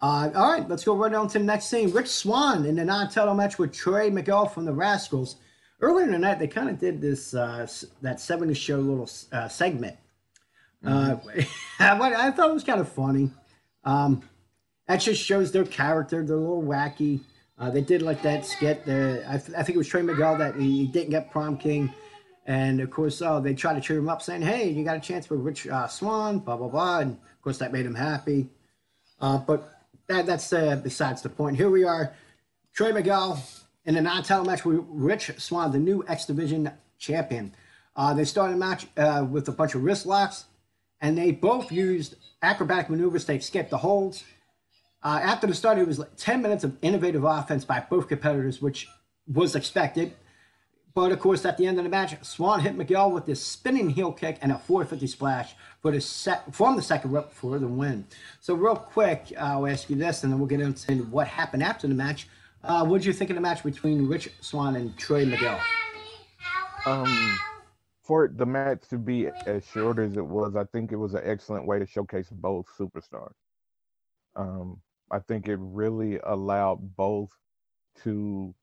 Uh, 0.00 0.30
all 0.34 0.52
right, 0.52 0.68
let's 0.68 0.84
go 0.84 0.94
right 0.94 1.12
on 1.12 1.28
to 1.28 1.38
the 1.38 1.44
next 1.44 1.66
scene. 1.66 1.90
Rich 1.90 2.08
Swann 2.08 2.64
in 2.64 2.76
the 2.76 2.84
non-title 2.84 3.34
match 3.34 3.58
with 3.58 3.72
Trey 3.72 4.10
Miguel 4.10 4.46
from 4.46 4.64
the 4.64 4.72
Rascalz. 4.72 5.36
Earlier 5.80 6.06
in 6.06 6.12
the 6.12 6.18
night, 6.18 6.38
they 6.38 6.46
kind 6.46 6.68
of 6.68 6.78
did 6.78 7.00
this 7.00 7.34
uh, 7.34 7.66
that 8.02 8.20
70 8.20 8.54
show 8.54 8.78
little 8.78 9.10
uh, 9.32 9.48
segment. 9.48 9.96
Mm-hmm. 10.84 11.40
I 11.80 12.30
thought 12.30 12.50
it 12.50 12.54
was 12.54 12.64
kind 12.64 12.80
of 12.80 12.88
funny. 12.90 13.30
Um, 13.84 14.22
that 14.90 14.96
just 14.96 15.22
shows 15.22 15.52
their 15.52 15.64
character. 15.64 16.24
They're 16.24 16.34
a 16.34 16.40
little 16.40 16.64
wacky. 16.64 17.20
Uh, 17.56 17.70
they 17.70 17.80
did 17.80 18.02
like 18.02 18.22
that 18.22 18.44
skit. 18.44 18.80
I, 18.82 19.38
th- 19.38 19.56
I, 19.56 19.62
think 19.62 19.70
it 19.70 19.76
was 19.76 19.86
Trey 19.86 20.02
Miguel 20.02 20.36
that 20.38 20.56
he 20.56 20.88
didn't 20.88 21.10
get 21.10 21.30
prom 21.30 21.56
king. 21.56 21.94
And 22.46 22.80
of 22.80 22.90
course, 22.90 23.22
uh, 23.22 23.38
they 23.38 23.54
tried 23.54 23.74
to 23.74 23.80
cheer 23.80 23.98
him 23.98 24.08
up, 24.08 24.20
saying, 24.20 24.42
"Hey, 24.42 24.68
you 24.68 24.84
got 24.84 24.96
a 24.96 25.00
chance 25.00 25.30
with 25.30 25.40
Rich 25.40 25.68
uh, 25.68 25.86
Swann." 25.86 26.40
Blah 26.40 26.56
blah 26.56 26.66
blah. 26.66 26.98
And 26.98 27.12
of 27.12 27.42
course, 27.42 27.58
that 27.58 27.72
made 27.72 27.86
him 27.86 27.94
happy. 27.94 28.48
Uh, 29.20 29.38
but 29.38 29.72
that, 30.08 30.26
that's 30.26 30.52
uh, 30.52 30.74
besides 30.82 31.22
the 31.22 31.28
point. 31.28 31.56
Here 31.56 31.70
we 31.70 31.84
are, 31.84 32.12
Trey 32.74 32.90
Miguel 32.90 33.40
in 33.84 33.94
a 33.94 34.00
non-title 34.00 34.44
match 34.44 34.64
with 34.64 34.84
Rich 34.88 35.30
Swann, 35.38 35.70
the 35.70 35.78
new 35.78 36.04
X 36.08 36.24
Division 36.24 36.72
champion. 36.98 37.54
Uh, 37.94 38.12
they 38.12 38.24
started 38.24 38.54
a 38.54 38.58
match 38.58 38.88
with 39.30 39.46
a 39.46 39.52
bunch 39.52 39.76
of 39.76 39.84
wrist 39.84 40.04
locks, 40.04 40.46
and 41.00 41.16
they 41.16 41.30
both 41.30 41.70
used 41.70 42.16
acrobatic 42.42 42.90
maneuvers. 42.90 43.24
They 43.24 43.38
skipped 43.38 43.70
the 43.70 43.78
holds 43.78 44.24
uh, 45.02 45.20
after 45.22 45.46
the 45.46 45.54
start, 45.54 45.78
it 45.78 45.86
was 45.86 45.98
like 45.98 46.14
10 46.16 46.42
minutes 46.42 46.64
of 46.64 46.76
innovative 46.82 47.24
offense 47.24 47.64
by 47.64 47.80
both 47.80 48.08
competitors, 48.08 48.60
which 48.60 48.88
was 49.26 49.54
expected. 49.54 50.14
But 50.92 51.12
of 51.12 51.20
course, 51.20 51.44
at 51.44 51.56
the 51.56 51.66
end 51.66 51.78
of 51.78 51.84
the 51.84 51.90
match, 51.90 52.14
Swann 52.24 52.60
hit 52.60 52.76
Miguel 52.76 53.12
with 53.12 53.24
this 53.24 53.42
spinning 53.42 53.90
heel 53.90 54.12
kick 54.12 54.38
and 54.42 54.50
a 54.50 54.58
450 54.58 55.06
splash 55.06 55.54
for 55.80 55.92
the 55.92 56.00
set, 56.00 56.52
from 56.54 56.76
the 56.76 56.82
second 56.82 57.12
rep 57.12 57.32
for 57.32 57.58
the 57.58 57.68
win. 57.68 58.06
So, 58.40 58.54
real 58.54 58.76
quick, 58.76 59.32
I'll 59.38 59.66
ask 59.66 59.88
you 59.88 59.96
this, 59.96 60.24
and 60.24 60.32
then 60.32 60.40
we'll 60.40 60.48
get 60.48 60.60
into 60.60 61.04
what 61.04 61.28
happened 61.28 61.62
after 61.62 61.86
the 61.86 61.94
match. 61.94 62.26
Uh, 62.62 62.84
what 62.84 62.98
did 62.98 63.06
you 63.06 63.12
think 63.12 63.30
of 63.30 63.36
the 63.36 63.40
match 63.40 63.62
between 63.62 64.08
Rich 64.08 64.30
Swann 64.40 64.76
and 64.76 64.96
Trey 64.98 65.24
Miguel? 65.24 65.60
Um, 66.84 67.38
for 68.02 68.28
the 68.28 68.44
match 68.44 68.88
to 68.88 68.98
be 68.98 69.28
as 69.46 69.64
short 69.66 69.98
as 69.98 70.16
it 70.16 70.26
was, 70.26 70.56
I 70.56 70.64
think 70.64 70.92
it 70.92 70.96
was 70.96 71.14
an 71.14 71.22
excellent 71.24 71.66
way 71.66 71.78
to 71.78 71.86
showcase 71.86 72.28
both 72.30 72.66
superstars. 72.78 73.32
Um, 74.34 74.80
I 75.10 75.18
think 75.20 75.48
it 75.48 75.58
really 75.60 76.18
allowed 76.24 76.96
both 76.96 77.30
to 78.04 78.54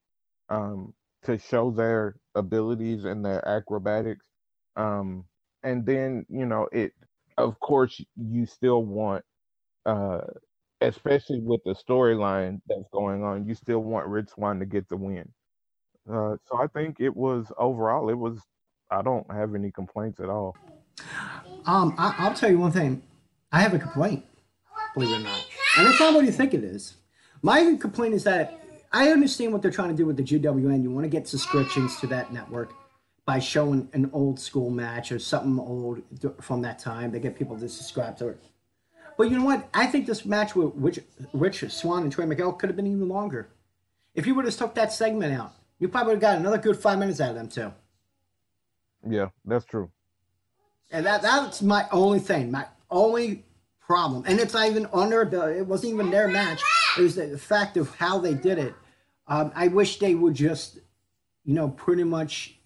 um, 0.50 0.94
to 1.24 1.38
show 1.38 1.72
their 1.72 2.16
abilities 2.36 3.06
and 3.06 3.26
their 3.26 3.46
acrobatics. 3.48 4.26
Um, 4.76 5.26
and 5.64 5.86
then, 5.86 6.26
you 6.30 6.46
know, 6.46 6.68
it 6.72 6.94
of 7.38 7.60
course 7.60 8.02
you 8.16 8.46
still 8.46 8.84
want 8.84 9.24
uh, 9.86 10.22
especially 10.82 11.40
with 11.40 11.62
the 11.66 11.74
storyline 11.74 12.62
that's 12.68 12.88
going 12.92 13.24
on, 13.24 13.48
you 13.48 13.56
still 13.56 13.80
want 13.80 14.06
Rich 14.08 14.30
Swann 14.30 14.60
to 14.60 14.66
get 14.66 14.88
the 14.90 14.98
win. 14.98 15.28
Uh, 16.10 16.36
so 16.46 16.58
I 16.58 16.68
think 16.68 16.98
it 17.00 17.16
was 17.16 17.52
overall, 17.58 18.10
it 18.10 18.18
was. 18.18 18.40
I 18.90 19.02
don't 19.02 19.30
have 19.30 19.54
any 19.54 19.70
complaints 19.70 20.22
at 20.22 20.30
all. 20.30 20.56
Um, 21.66 21.94
I, 21.98 22.30
will 22.30 22.36
tell 22.36 22.50
you 22.50 22.58
one 22.58 22.72
thing. 22.72 23.02
I 23.52 23.60
have 23.60 23.74
a 23.74 23.80
complaint, 23.80 24.24
believe 24.94 25.12
it 25.12 25.20
or 25.20 25.24
not. 25.24 25.47
And 25.78 25.88
it's 25.88 26.00
not 26.00 26.14
what 26.14 26.26
you 26.26 26.32
think 26.32 26.54
it 26.54 26.64
is. 26.64 26.96
My 27.44 27.76
complaint 27.80 28.16
is 28.16 28.24
that 28.24 28.60
I 28.92 29.10
understand 29.10 29.54
what 29.54 29.62
they're 29.62 29.72
trying 29.72 29.90
to 29.90 29.96
do 29.96 30.06
with 30.06 30.18
the 30.18 30.24
GWN. 30.24 30.82
You 30.82 30.90
want 30.90 31.04
to 31.04 31.10
get 31.10 31.28
subscriptions 31.28 32.00
to 32.00 32.08
that 32.08 32.34
network 32.34 32.74
by 33.26 33.40
showing 33.40 33.88
an 33.94 34.10
old 34.14 34.40
school 34.40 34.70
match 34.70 35.12
or 35.12 35.20
something 35.20 35.60
old 35.60 36.02
from 36.42 36.62
that 36.64 36.80
time. 36.80 37.12
They 37.12 37.20
get 37.20 37.36
people 37.36 37.60
to 37.60 37.70
subscribe 37.70 38.18
to 38.18 38.30
it. 38.30 38.44
But 39.18 39.30
you 39.30 39.38
know 39.38 39.46
what? 39.46 39.68
I 39.74 39.86
think 39.86 40.08
this 40.08 40.26
match 40.26 40.56
with 40.56 40.72
Rich, 40.76 41.00
Rich 41.34 41.70
Swann 41.70 42.04
and 42.04 42.12
Trey 42.12 42.26
Miguel 42.26 42.54
could 42.54 42.70
have 42.70 42.76
been 42.76 42.88
even 42.88 43.10
longer. 43.10 43.50
If 44.16 44.26
you 44.26 44.34
would 44.36 44.46
have 44.46 44.56
took 44.56 44.74
that 44.76 44.94
segment 44.94 45.40
out, 45.40 45.54
you 45.80 45.90
probably 45.90 46.14
would 46.14 46.24
have 46.24 46.34
got 46.34 46.40
another 46.40 46.58
good 46.58 46.78
five 46.78 46.98
minutes 46.98 47.20
out 47.20 47.32
of 47.32 47.36
them 47.36 47.50
too. 47.50 47.74
Yeah, 49.08 49.30
that's 49.46 49.66
true. 49.66 49.92
And 50.92 51.06
that 51.06 51.22
that's 51.22 51.62
my 51.62 51.86
only 51.92 52.20
thing. 52.20 52.50
My 52.50 52.66
only 52.90 53.44
problem. 53.88 54.24
And 54.28 54.40
it's 54.40 54.54
not 54.54 54.68
even 54.68 54.86
on 54.88 55.10
their 55.10 55.22
ability. 55.22 55.60
It 55.60 55.66
wasn't 55.66 55.94
even 55.94 56.12
their 56.12 56.28
match. 56.28 56.62
It 56.98 57.02
was 57.02 57.16
the 57.16 57.38
fact 57.38 57.78
of 57.78 57.96
how 57.96 58.20
they 58.20 58.34
did 58.34 58.60
it. 58.60 58.76
Um, 59.28 59.52
I 59.56 59.70
wish 59.70 60.00
they 60.00 60.14
would 60.14 60.34
just, 60.34 60.80
you 61.46 61.54
know, 61.54 61.70
pretty 61.70 62.04
much 62.04 62.60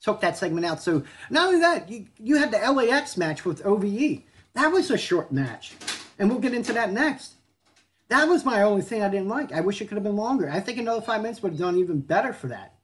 took 0.00 0.20
that 0.20 0.38
segment 0.38 0.64
out. 0.64 0.80
So 0.80 1.02
not 1.30 1.48
only 1.48 1.60
that, 1.60 1.90
you, 1.90 2.06
you 2.18 2.36
had 2.36 2.52
the 2.52 2.58
LAX 2.58 3.16
match 3.16 3.44
with 3.44 3.66
OVE. 3.66 4.22
That 4.54 4.68
was 4.68 4.90
a 4.90 4.96
short 4.96 5.32
match. 5.32 5.72
And 6.18 6.30
we'll 6.30 6.38
get 6.38 6.54
into 6.54 6.72
that 6.74 6.92
next. 6.92 7.34
That 8.08 8.28
was 8.28 8.44
my 8.44 8.62
only 8.62 8.82
thing 8.82 9.02
I 9.02 9.08
didn't 9.08 9.28
like. 9.28 9.52
I 9.52 9.60
wish 9.60 9.80
it 9.80 9.86
could 9.86 9.96
have 9.96 10.04
been 10.04 10.16
longer. 10.16 10.48
I 10.48 10.60
think 10.60 10.78
another 10.78 11.00
five 11.00 11.22
minutes 11.22 11.42
would 11.42 11.52
have 11.52 11.60
done 11.60 11.76
even 11.76 12.00
better 12.00 12.32
for 12.32 12.48
that. 12.48 12.74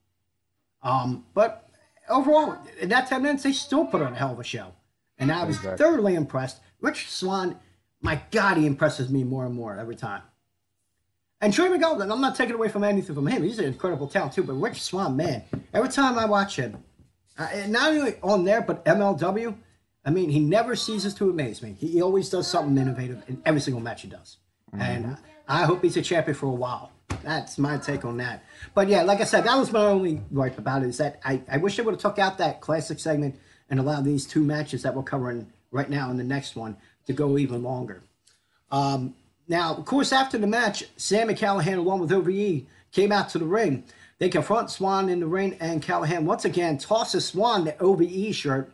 Um, 0.82 1.24
but 1.34 1.68
overall, 2.08 2.58
in 2.80 2.88
that 2.88 3.08
10 3.08 3.22
minutes, 3.22 3.42
they 3.44 3.52
still 3.52 3.84
put 3.84 4.02
on 4.02 4.12
a 4.12 4.16
hell 4.16 4.32
of 4.32 4.40
a 4.40 4.44
show. 4.44 4.72
And 5.18 5.32
I 5.32 5.44
was 5.44 5.56
exactly. 5.56 5.84
thoroughly 5.84 6.14
impressed. 6.14 6.60
Rich 6.80 7.10
Swann, 7.10 7.58
my 8.00 8.20
God, 8.30 8.56
he 8.56 8.66
impresses 8.66 9.10
me 9.10 9.24
more 9.24 9.46
and 9.46 9.54
more 9.54 9.76
every 9.76 9.96
time. 9.96 10.22
And 11.40 11.52
Trey 11.52 11.68
Miguel, 11.68 12.00
I'm 12.00 12.20
not 12.20 12.34
taking 12.34 12.54
away 12.54 12.68
from 12.68 12.82
anything 12.82 13.14
from 13.14 13.26
him. 13.26 13.42
He's 13.42 13.58
an 13.58 13.66
incredible 13.66 14.08
talent 14.08 14.32
too. 14.32 14.42
But 14.42 14.54
Rich 14.54 14.82
Swann, 14.82 15.16
man, 15.16 15.44
every 15.74 15.90
time 15.90 16.18
I 16.18 16.24
watch 16.24 16.56
him, 16.56 16.82
uh, 17.38 17.48
not 17.68 17.92
only 17.92 18.14
on 18.22 18.44
there 18.44 18.62
but 18.62 18.84
MLW, 18.84 19.54
I 20.04 20.10
mean, 20.10 20.30
he 20.30 20.40
never 20.40 20.76
ceases 20.76 21.14
to 21.14 21.28
amaze 21.28 21.62
me. 21.62 21.76
He, 21.78 21.88
he 21.88 22.02
always 22.02 22.30
does 22.30 22.46
something 22.46 22.78
innovative 22.78 23.22
in 23.28 23.42
every 23.44 23.60
single 23.60 23.82
match 23.82 24.02
he 24.02 24.08
does, 24.08 24.38
mm-hmm. 24.72 24.80
and 24.80 25.16
I 25.48 25.64
hope 25.64 25.82
he's 25.82 25.96
a 25.96 26.02
champion 26.02 26.36
for 26.36 26.46
a 26.46 26.50
while. 26.50 26.92
That's 27.22 27.58
my 27.58 27.76
take 27.78 28.04
on 28.04 28.16
that. 28.18 28.44
But 28.72 28.88
yeah, 28.88 29.02
like 29.02 29.20
I 29.20 29.24
said, 29.24 29.44
that 29.44 29.58
was 29.58 29.72
my 29.72 29.84
only 29.84 30.20
gripe 30.32 30.58
about 30.58 30.82
it 30.82 30.88
is 30.88 30.98
that 30.98 31.20
I, 31.24 31.42
I 31.50 31.56
wish 31.56 31.76
they 31.76 31.82
would 31.82 31.94
have 31.94 32.00
took 32.00 32.18
out 32.18 32.38
that 32.38 32.60
classic 32.60 33.00
segment 33.00 33.36
and 33.68 33.80
allowed 33.80 34.04
these 34.04 34.26
two 34.26 34.44
matches 34.44 34.82
that 34.82 34.94
we're 34.94 35.02
covering 35.02 35.52
right 35.70 35.88
now 35.88 36.10
in 36.10 36.16
the 36.16 36.24
next 36.24 36.56
one 36.56 36.76
to 37.06 37.12
go 37.12 37.38
even 37.38 37.62
longer. 37.62 38.02
Um, 38.70 39.14
now, 39.48 39.74
of 39.74 39.84
course, 39.84 40.12
after 40.12 40.38
the 40.38 40.46
match, 40.46 40.84
Sami 40.96 41.34
Callihan, 41.34 41.78
along 41.78 42.00
with 42.00 42.12
OVE, 42.12 42.64
came 42.92 43.12
out 43.12 43.28
to 43.30 43.38
the 43.38 43.44
ring. 43.44 43.84
They 44.18 44.28
confront 44.28 44.70
Swann 44.70 45.08
in 45.08 45.20
the 45.20 45.26
ring, 45.26 45.56
and 45.60 45.82
Callihan 45.82 46.24
once 46.24 46.44
again 46.44 46.78
tosses 46.78 47.26
Swann 47.26 47.64
the 47.64 47.78
OVE 47.78 48.34
shirt. 48.34 48.72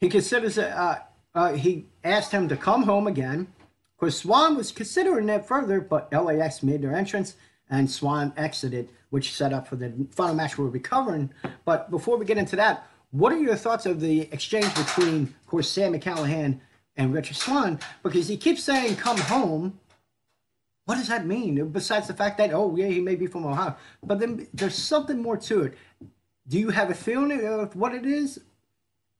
He 0.00 0.08
considers 0.08 0.58
it, 0.58 0.72
uh, 0.72 0.96
uh, 1.34 1.52
he 1.52 1.86
asked 2.02 2.32
him 2.32 2.48
to 2.48 2.56
come 2.56 2.82
home 2.82 3.06
again. 3.06 3.52
Of 3.94 4.00
course, 4.00 4.18
Swann 4.18 4.56
was 4.56 4.72
considering 4.72 5.26
that 5.26 5.46
further, 5.46 5.80
but 5.80 6.12
LAX 6.12 6.62
made 6.62 6.82
their 6.82 6.94
entrance 6.94 7.36
and 7.70 7.90
Swann 7.90 8.32
exited, 8.36 8.90
which 9.10 9.34
set 9.34 9.52
up 9.52 9.66
for 9.66 9.76
the 9.76 9.92
final 10.10 10.34
match 10.34 10.58
we'll 10.58 10.70
be 10.70 10.80
covering. 10.80 11.30
But 11.64 11.90
before 11.90 12.16
we 12.16 12.24
get 12.24 12.38
into 12.38 12.56
that, 12.56 12.86
what 13.10 13.32
are 13.32 13.38
your 13.38 13.56
thoughts 13.56 13.86
of 13.86 14.00
the 14.00 14.22
exchange 14.32 14.74
between, 14.74 15.22
of 15.24 15.46
course, 15.46 15.70
Sami 15.70 15.98
Callihan 15.98 16.60
and 16.96 17.14
Richard 17.14 17.36
Swann? 17.36 17.78
Because 18.02 18.28
he 18.28 18.36
keeps 18.36 18.62
saying, 18.62 18.96
come 18.96 19.18
home. 19.18 19.78
What 20.84 20.96
does 20.96 21.08
that 21.08 21.26
mean? 21.26 21.68
Besides 21.70 22.06
the 22.06 22.14
fact 22.14 22.38
that, 22.38 22.52
oh, 22.52 22.76
yeah, 22.76 22.86
he 22.86 23.00
may 23.00 23.16
be 23.16 23.26
from 23.26 23.44
Ohio. 23.44 23.76
But 24.02 24.20
then 24.20 24.46
there's 24.54 24.76
something 24.76 25.20
more 25.20 25.36
to 25.38 25.62
it. 25.62 25.74
Do 26.48 26.58
you 26.58 26.70
have 26.70 26.90
a 26.90 26.94
feeling 26.94 27.44
of 27.44 27.74
what 27.74 27.94
it 27.94 28.06
is? 28.06 28.40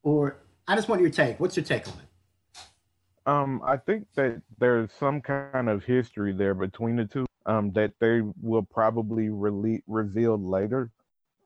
Or 0.03 0.37
I 0.69 0.77
just 0.77 0.89
want 0.89 1.01
your 1.01 1.11
take. 1.11 1.41
What's 1.41 1.57
your 1.57 1.65
take 1.65 1.89
on 1.89 1.95
it? 1.95 2.01
Um, 3.27 3.61
I 3.65 3.77
think 3.77 4.07
that 4.15 4.41
there's 4.59 4.93
some 4.93 5.21
kind 5.21 5.69
of 5.69 5.83
history 5.85 6.33
there 6.33 6.55
between 6.55 6.95
the 6.97 7.05
two 7.05 7.27
um, 7.47 7.73
that 7.73 7.93
they 7.99 8.21
will 8.41 8.63
probably 8.63 9.29
reveal 9.31 10.39
later 10.39 10.91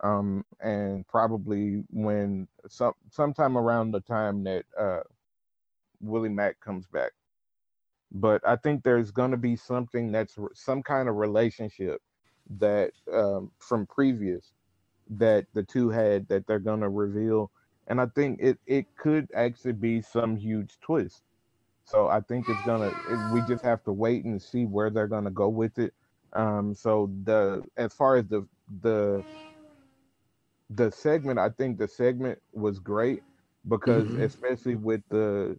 um, 0.02 0.44
and 0.60 1.06
probably 1.08 1.84
when 1.90 2.48
some 2.68 2.94
sometime 3.10 3.56
around 3.56 3.92
the 3.92 4.00
time 4.00 4.44
that 4.44 4.64
uh, 4.78 5.00
Willie 6.00 6.28
Mack 6.28 6.60
comes 6.60 6.86
back. 6.86 7.12
But 8.12 8.46
I 8.46 8.56
think 8.56 8.82
there's 8.82 9.10
going 9.10 9.30
to 9.30 9.36
be 9.36 9.56
something 9.56 10.12
that's 10.12 10.38
some 10.54 10.82
kind 10.82 11.08
of 11.08 11.16
relationship 11.16 12.02
that 12.58 12.92
um, 13.12 13.52
from 13.58 13.86
previous 13.86 14.52
that 15.10 15.46
the 15.54 15.62
two 15.62 15.90
had 15.90 16.28
that 16.28 16.46
they're 16.46 16.58
gonna 16.58 16.88
reveal, 16.88 17.50
and 17.88 18.00
I 18.00 18.06
think 18.06 18.40
it 18.40 18.58
it 18.66 18.86
could 18.96 19.28
actually 19.34 19.72
be 19.72 20.00
some 20.02 20.36
huge 20.36 20.78
twist. 20.80 21.22
So 21.84 22.08
I 22.08 22.20
think 22.20 22.48
it's 22.48 22.62
gonna. 22.62 22.92
It, 23.04 23.20
we 23.20 23.42
just 23.42 23.64
have 23.64 23.82
to 23.84 23.92
wait 23.92 24.24
and 24.24 24.40
see 24.40 24.64
where 24.64 24.90
they're 24.90 25.08
gonna 25.08 25.30
go 25.30 25.48
with 25.48 25.78
it. 25.78 25.94
Um, 26.32 26.74
so 26.74 27.10
the 27.24 27.64
as 27.76 27.92
far 27.94 28.16
as 28.16 28.26
the 28.28 28.46
the 28.82 29.24
the 30.70 30.90
segment, 30.90 31.38
I 31.38 31.50
think 31.50 31.78
the 31.78 31.88
segment 31.88 32.38
was 32.52 32.78
great 32.78 33.22
because 33.68 34.04
mm-hmm. 34.04 34.22
especially 34.22 34.76
with 34.76 35.02
the 35.10 35.58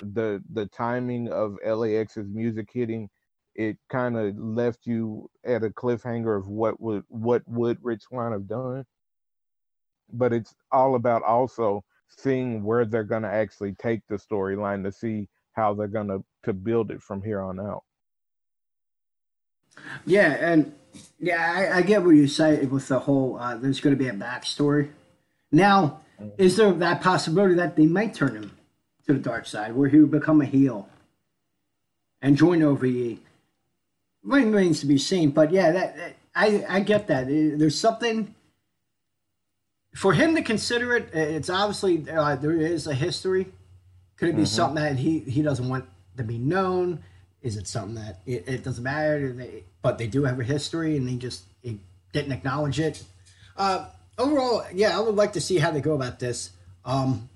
the 0.00 0.42
the 0.52 0.66
timing 0.66 1.28
of 1.28 1.56
LAX's 1.64 2.28
music 2.28 2.68
hitting, 2.72 3.08
it 3.54 3.76
kind 3.88 4.16
of 4.16 4.36
left 4.36 4.80
you 4.84 5.30
at 5.44 5.62
a 5.62 5.70
cliffhanger 5.70 6.36
of 6.36 6.48
what 6.48 6.80
would 6.80 7.04
what 7.08 7.42
would 7.46 7.78
Rich 7.82 8.02
Swann 8.02 8.32
have 8.32 8.48
done. 8.48 8.84
But 10.12 10.32
it's 10.32 10.54
all 10.72 10.96
about 10.96 11.22
also 11.22 11.84
seeing 12.08 12.64
where 12.64 12.84
they're 12.84 13.04
gonna 13.04 13.28
actually 13.28 13.74
take 13.74 14.00
the 14.08 14.16
storyline 14.16 14.82
to 14.84 14.92
see 14.92 15.28
how 15.52 15.72
they're 15.72 15.86
gonna 15.86 16.18
to 16.42 16.52
build 16.52 16.90
it 16.90 17.00
from 17.00 17.22
here 17.22 17.40
on 17.40 17.60
out. 17.60 17.84
Yeah, 20.04 20.32
and 20.40 20.74
yeah, 21.18 21.70
I, 21.72 21.78
I 21.78 21.82
get 21.82 22.02
what 22.04 22.14
you 22.14 22.26
say 22.26 22.64
with 22.64 22.88
the 22.88 23.00
whole. 23.00 23.38
Uh, 23.38 23.56
there's 23.56 23.80
going 23.80 23.96
to 23.96 24.02
be 24.02 24.08
a 24.08 24.12
backstory. 24.12 24.90
Now, 25.50 26.00
mm-hmm. 26.20 26.30
is 26.38 26.56
there 26.56 26.72
that 26.72 27.00
possibility 27.00 27.54
that 27.54 27.76
they 27.76 27.86
might 27.86 28.14
turn 28.14 28.34
him 28.34 28.56
to 29.06 29.12
the 29.12 29.18
dark 29.18 29.46
side, 29.46 29.74
where 29.74 29.88
he 29.88 30.00
would 30.00 30.10
become 30.10 30.40
a 30.40 30.46
heel 30.46 30.88
and 32.20 32.36
join 32.36 32.62
OVE? 32.62 33.18
Right 34.24 34.44
remains 34.44 34.80
to 34.80 34.86
be 34.86 34.98
seen, 34.98 35.30
but 35.30 35.50
yeah, 35.50 35.72
that, 35.72 35.96
that 35.96 36.16
I 36.34 36.64
I 36.68 36.80
get 36.80 37.08
that. 37.08 37.26
There's 37.26 37.78
something 37.78 38.34
for 39.94 40.12
him 40.12 40.34
to 40.36 40.42
consider 40.42 40.96
it. 40.96 41.10
It's 41.12 41.50
obviously 41.50 42.08
uh, 42.08 42.36
there 42.36 42.52
is 42.52 42.86
a 42.86 42.94
history. 42.94 43.48
Could 44.16 44.28
it 44.28 44.36
be 44.36 44.42
mm-hmm. 44.42 44.46
something 44.46 44.82
that 44.82 44.96
he 44.96 45.20
he 45.20 45.42
doesn't 45.42 45.68
want 45.68 45.86
to 46.16 46.22
be 46.22 46.38
known? 46.38 47.02
Is 47.42 47.56
it 47.56 47.66
something 47.66 47.96
that 47.96 48.20
it, 48.24 48.46
it 48.46 48.64
doesn't 48.64 48.84
matter? 48.84 49.34
But 49.82 49.98
they 49.98 50.06
do 50.06 50.24
have 50.24 50.38
a 50.38 50.44
history, 50.44 50.96
and 50.96 51.08
they 51.08 51.16
just 51.16 51.44
didn't 52.12 52.32
acknowledge 52.32 52.78
it. 52.78 53.02
Uh, 53.56 53.86
overall, 54.18 54.64
yeah, 54.72 54.96
I 54.96 55.00
would 55.00 55.16
like 55.16 55.32
to 55.32 55.40
see 55.40 55.58
how 55.58 55.70
they 55.70 55.80
go 55.80 55.94
about 55.94 56.18
this. 56.18 56.50
Um, 56.84 57.28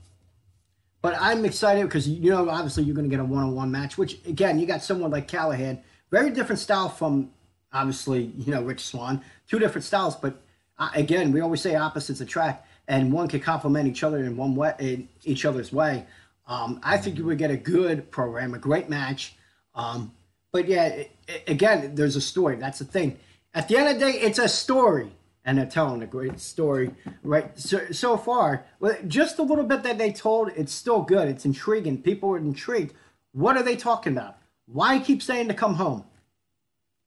but 1.02 1.16
I'm 1.18 1.44
excited 1.44 1.84
because 1.84 2.08
you 2.08 2.30
know, 2.30 2.48
obviously, 2.48 2.84
you're 2.84 2.94
going 2.94 3.08
to 3.08 3.14
get 3.14 3.20
a 3.20 3.24
one-on-one 3.24 3.70
match. 3.70 3.98
Which 3.98 4.24
again, 4.26 4.58
you 4.58 4.66
got 4.66 4.82
someone 4.82 5.10
like 5.10 5.28
Callihan, 5.28 5.80
very 6.10 6.30
different 6.30 6.58
style 6.58 6.88
from 6.88 7.30
obviously, 7.72 8.32
you 8.38 8.52
know, 8.52 8.62
Rich 8.62 8.84
Swann. 8.84 9.22
Two 9.48 9.58
different 9.58 9.84
styles, 9.84 10.16
but 10.16 10.40
uh, 10.78 10.90
again, 10.94 11.32
we 11.32 11.40
always 11.40 11.60
say 11.60 11.74
opposites 11.74 12.20
attract, 12.20 12.66
and 12.88 13.12
one 13.12 13.28
can 13.28 13.40
complement 13.40 13.88
each 13.88 14.02
other 14.02 14.18
in 14.18 14.36
one 14.36 14.54
way, 14.54 14.74
in 14.78 15.08
each 15.24 15.44
other's 15.44 15.72
way. 15.72 16.06
Um, 16.48 16.80
I 16.82 16.96
think 16.98 17.18
you 17.18 17.24
would 17.24 17.38
get 17.38 17.50
a 17.50 17.56
good 17.56 18.10
program, 18.10 18.54
a 18.54 18.58
great 18.58 18.88
match. 18.88 19.34
Um, 19.74 20.12
but 20.56 20.68
yeah, 20.68 21.02
again, 21.46 21.94
there's 21.94 22.16
a 22.16 22.20
story. 22.20 22.56
That's 22.56 22.78
the 22.78 22.86
thing. 22.86 23.18
At 23.52 23.68
the 23.68 23.76
end 23.76 23.88
of 23.88 24.00
the 24.00 24.10
day, 24.10 24.18
it's 24.18 24.38
a 24.38 24.48
story, 24.48 25.12
and 25.44 25.58
they're 25.58 25.66
telling 25.66 26.02
a 26.02 26.06
great 26.06 26.40
story, 26.40 26.92
right? 27.22 27.50
So, 27.58 27.90
so 27.90 28.16
far, 28.16 28.64
just 29.06 29.38
a 29.38 29.42
little 29.42 29.64
bit 29.64 29.82
that 29.82 29.98
they 29.98 30.12
told, 30.12 30.50
it's 30.56 30.72
still 30.72 31.02
good. 31.02 31.28
It's 31.28 31.44
intriguing. 31.44 32.00
People 32.00 32.30
are 32.30 32.38
intrigued. 32.38 32.94
What 33.32 33.58
are 33.58 33.62
they 33.62 33.76
talking 33.76 34.14
about? 34.14 34.38
Why 34.64 34.98
keep 34.98 35.22
saying 35.22 35.48
to 35.48 35.54
come 35.54 35.74
home? 35.74 36.04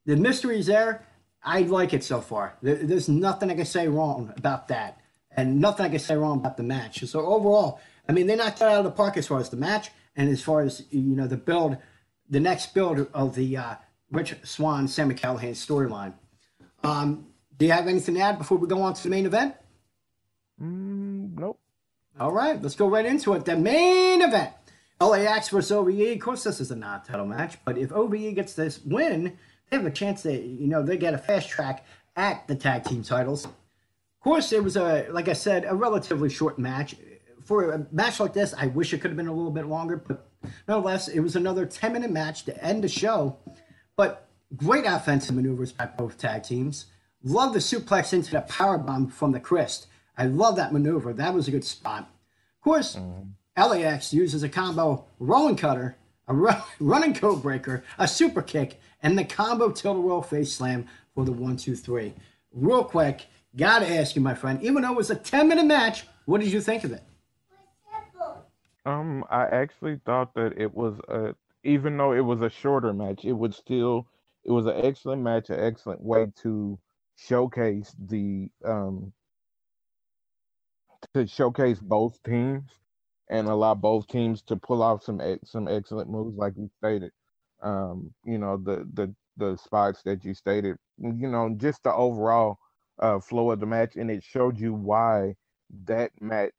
The 0.05 0.15
mystery's 0.15 0.67
there. 0.67 1.07
I 1.41 1.61
like 1.61 1.91
it 1.91 2.03
so 2.03 2.21
far. 2.21 2.55
There, 2.61 2.75
there's 2.75 3.09
nothing 3.09 3.49
I 3.49 3.55
can 3.55 3.65
say 3.65 3.87
wrong 3.87 4.31
about 4.37 4.67
that, 4.67 4.99
and 5.31 5.59
nothing 5.59 5.87
I 5.87 5.89
can 5.89 5.97
say 5.97 6.15
wrong 6.15 6.37
about 6.37 6.55
the 6.55 6.61
match. 6.61 7.03
So 7.05 7.25
overall, 7.25 7.79
I 8.07 8.11
mean, 8.11 8.27
they 8.27 8.35
knocked 8.35 8.61
it 8.61 8.65
out 8.65 8.77
of 8.77 8.83
the 8.83 8.91
park 8.91 9.17
as 9.17 9.25
far 9.25 9.39
as 9.39 9.49
the 9.49 9.57
match 9.57 9.89
and 10.15 10.29
as 10.29 10.43
far 10.43 10.61
as 10.61 10.85
you 10.91 11.15
know 11.15 11.25
the 11.25 11.37
build 11.37 11.77
the 12.29 12.39
next 12.39 12.73
build 12.73 13.07
of 13.13 13.35
the 13.35 13.57
uh, 13.57 13.75
Rich 14.11 14.35
Swann 14.43 14.87
Sami 14.87 15.15
Callihan 15.15 15.51
storyline. 15.51 16.13
Um, 16.83 17.27
do 17.57 17.65
you 17.65 17.71
have 17.71 17.87
anything 17.87 18.15
to 18.15 18.21
add 18.21 18.37
before 18.37 18.57
we 18.57 18.67
go 18.67 18.81
on 18.81 18.93
to 18.93 19.03
the 19.03 19.09
main 19.09 19.25
event? 19.25 19.55
Mm, 20.61 21.37
nope. 21.37 21.59
All 22.19 22.31
right, 22.31 22.61
let's 22.61 22.75
go 22.75 22.89
right 22.89 23.05
into 23.05 23.33
it. 23.33 23.45
The 23.45 23.55
main 23.55 24.21
event. 24.21 24.53
LAX 25.01 25.49
versus 25.49 25.71
OVE. 25.71 26.11
Of 26.11 26.19
course, 26.19 26.43
this 26.43 26.59
is 26.59 26.71
a 26.71 26.75
non-title 26.75 27.25
match, 27.25 27.57
but 27.63 27.77
if 27.77 27.91
OVE 27.91 28.35
gets 28.35 28.53
this 28.53 28.81
win, 28.83 29.37
they 29.69 29.77
have 29.77 29.85
a 29.85 29.91
chance 29.91 30.23
to, 30.23 30.33
you 30.33 30.67
know, 30.67 30.83
they 30.83 30.97
get 30.97 31.13
a 31.13 31.17
fast 31.17 31.47
track 31.47 31.85
at 32.17 32.47
the 32.47 32.55
tag 32.55 32.83
team 32.83 33.03
titles. 33.03 33.45
Of 33.45 33.53
course, 34.21 34.51
it 34.51 34.61
was 34.61 34.75
a, 34.75 35.07
like 35.11 35.29
I 35.29 35.33
said, 35.33 35.63
a 35.65 35.75
relatively 35.75 36.29
short 36.29 36.59
match. 36.59 36.95
For 37.45 37.71
a 37.71 37.87
match 37.91 38.19
like 38.19 38.33
this, 38.33 38.53
I 38.57 38.67
wish 38.67 38.93
it 38.93 38.99
could 38.99 39.11
have 39.11 39.17
been 39.17 39.27
a 39.27 39.33
little 39.33 39.51
bit 39.51 39.67
longer, 39.67 39.95
but 39.95 40.28
Nonetheless, 40.67 41.07
it 41.07 41.19
was 41.19 41.35
another 41.35 41.65
10 41.65 41.93
minute 41.93 42.11
match 42.11 42.45
to 42.45 42.63
end 42.63 42.83
the 42.83 42.89
show, 42.89 43.37
but 43.95 44.29
great 44.55 44.85
offensive 44.85 45.35
maneuvers 45.35 45.71
by 45.71 45.85
both 45.85 46.17
tag 46.17 46.43
teams. 46.43 46.85
Love 47.23 47.53
the 47.53 47.59
suplex 47.59 48.13
into 48.13 48.31
the 48.31 48.41
power 48.41 48.77
bomb 48.77 49.07
from 49.07 49.31
the 49.31 49.39
Crist. 49.39 49.87
I 50.17 50.25
love 50.25 50.55
that 50.55 50.73
maneuver. 50.73 51.13
That 51.13 51.33
was 51.33 51.47
a 51.47 51.51
good 51.51 51.65
spot. 51.65 52.09
Of 52.57 52.63
course, 52.63 52.95
mm. 52.95 53.29
LAX 53.57 54.13
uses 54.13 54.43
a 54.43 54.49
combo 54.49 55.05
rolling 55.19 55.55
cutter, 55.55 55.97
a 56.27 56.33
run, 56.33 56.61
running 56.79 57.13
code 57.13 57.41
breaker, 57.41 57.83
a 57.97 58.07
super 58.07 58.41
kick, 58.41 58.79
and 59.01 59.17
the 59.17 59.25
combo 59.25 59.71
tilt 59.71 59.97
roll 59.97 60.21
face 60.21 60.53
slam 60.53 60.87
for 61.13 61.25
the 61.25 61.31
one, 61.31 61.57
two, 61.57 61.75
three. 61.75 62.13
Real 62.53 62.83
quick, 62.83 63.27
gotta 63.55 63.89
ask 63.89 64.15
you, 64.15 64.21
my 64.21 64.33
friend, 64.33 64.61
even 64.61 64.81
though 64.81 64.91
it 64.91 64.97
was 64.97 65.09
a 65.09 65.15
10 65.15 65.47
minute 65.47 65.65
match, 65.65 66.05
what 66.25 66.41
did 66.41 66.51
you 66.51 66.61
think 66.61 66.83
of 66.83 66.91
it? 66.91 67.03
Um, 68.85 69.25
I 69.29 69.45
actually 69.45 69.99
thought 70.05 70.33
that 70.35 70.57
it 70.57 70.73
was 70.73 70.99
a, 71.07 71.35
even 71.63 71.97
though 71.97 72.13
it 72.13 72.21
was 72.21 72.41
a 72.41 72.49
shorter 72.49 72.93
match, 72.93 73.25
it 73.25 73.33
would 73.33 73.53
still, 73.53 74.07
it 74.43 74.51
was 74.51 74.65
an 74.65 74.75
excellent 74.77 75.21
match, 75.21 75.49
an 75.49 75.59
excellent 75.59 76.01
way 76.01 76.27
to 76.37 76.79
showcase 77.15 77.95
the, 77.99 78.49
um, 78.65 79.13
to 81.13 81.27
showcase 81.27 81.79
both 81.79 82.21
teams 82.23 82.71
and 83.29 83.47
allow 83.47 83.75
both 83.75 84.07
teams 84.07 84.41
to 84.43 84.55
pull 84.55 84.81
off 84.81 85.03
some 85.03 85.21
some 85.45 85.67
excellent 85.67 86.09
moves, 86.09 86.37
like 86.37 86.53
you 86.57 86.69
stated. 86.77 87.11
Um, 87.61 88.13
you 88.25 88.37
know 88.37 88.57
the 88.57 88.87
the 88.93 89.13
the 89.37 89.55
spots 89.57 90.03
that 90.03 90.23
you 90.25 90.33
stated. 90.33 90.77
You 90.97 91.29
know 91.29 91.53
just 91.57 91.83
the 91.83 91.93
overall 91.93 92.57
uh, 92.99 93.19
flow 93.19 93.51
of 93.51 93.59
the 93.59 93.65
match, 93.65 93.95
and 93.95 94.09
it 94.11 94.23
showed 94.23 94.59
you 94.59 94.73
why 94.73 95.35
that 95.85 96.11
match 96.21 96.53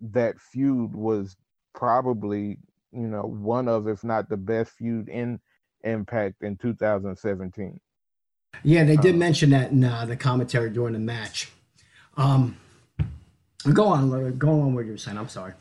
that 0.00 0.40
feud 0.40 0.94
was 0.94 1.36
probably 1.76 2.58
you 2.90 3.06
know 3.06 3.22
one 3.22 3.68
of 3.68 3.86
if 3.86 4.02
not 4.02 4.28
the 4.28 4.36
best 4.36 4.72
feud 4.72 5.08
in 5.08 5.38
Impact 5.84 6.42
in 6.42 6.56
2017. 6.56 7.78
Yeah, 8.64 8.82
they 8.82 8.96
did 8.96 9.12
um, 9.12 9.18
mention 9.20 9.50
that 9.50 9.70
in 9.70 9.84
uh, 9.84 10.04
the 10.04 10.16
commentary 10.16 10.70
during 10.70 10.94
the 10.94 10.98
match. 10.98 11.52
Um, 12.16 12.56
go 13.72 13.86
on, 13.86 14.36
go 14.38 14.48
on. 14.62 14.74
What 14.74 14.86
you're 14.86 14.96
saying? 14.96 15.18
I'm 15.18 15.28
sorry. 15.28 15.52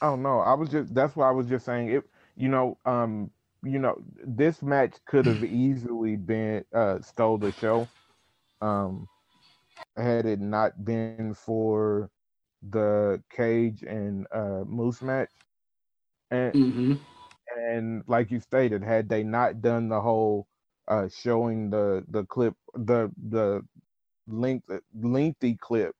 Oh 0.00 0.14
no, 0.14 0.40
I 0.40 0.54
was 0.54 0.68
just 0.68 0.94
that's 0.94 1.16
why 1.16 1.28
I 1.28 1.32
was 1.32 1.48
just 1.48 1.64
saying 1.64 1.88
it. 1.88 2.04
You 2.36 2.48
know, 2.48 2.78
um, 2.84 3.30
you 3.64 3.78
know, 3.78 3.96
this 4.24 4.62
match 4.62 4.94
could 5.06 5.26
have 5.26 5.42
easily 5.42 6.16
been 6.16 6.64
uh, 6.72 7.00
stole 7.00 7.38
the 7.38 7.50
show. 7.50 7.88
Um, 8.60 9.08
had 9.96 10.26
it 10.26 10.40
not 10.40 10.84
been 10.84 11.34
for 11.34 12.10
the 12.70 13.20
cage 13.34 13.82
and 13.82 14.26
uh, 14.32 14.62
moose 14.66 15.02
match 15.02 15.30
and 16.34 16.54
mm-hmm. 16.54 16.94
and 17.56 18.04
like 18.06 18.30
you 18.30 18.40
stated, 18.40 18.82
had 18.82 19.08
they 19.08 19.22
not 19.22 19.62
done 19.62 19.88
the 19.88 20.00
whole 20.00 20.46
uh, 20.88 21.08
showing 21.08 21.70
the 21.70 22.04
the 22.08 22.24
clip, 22.24 22.54
the 22.74 23.10
the 23.30 23.62
length 24.26 24.70
lengthy 25.00 25.56
clip 25.60 25.94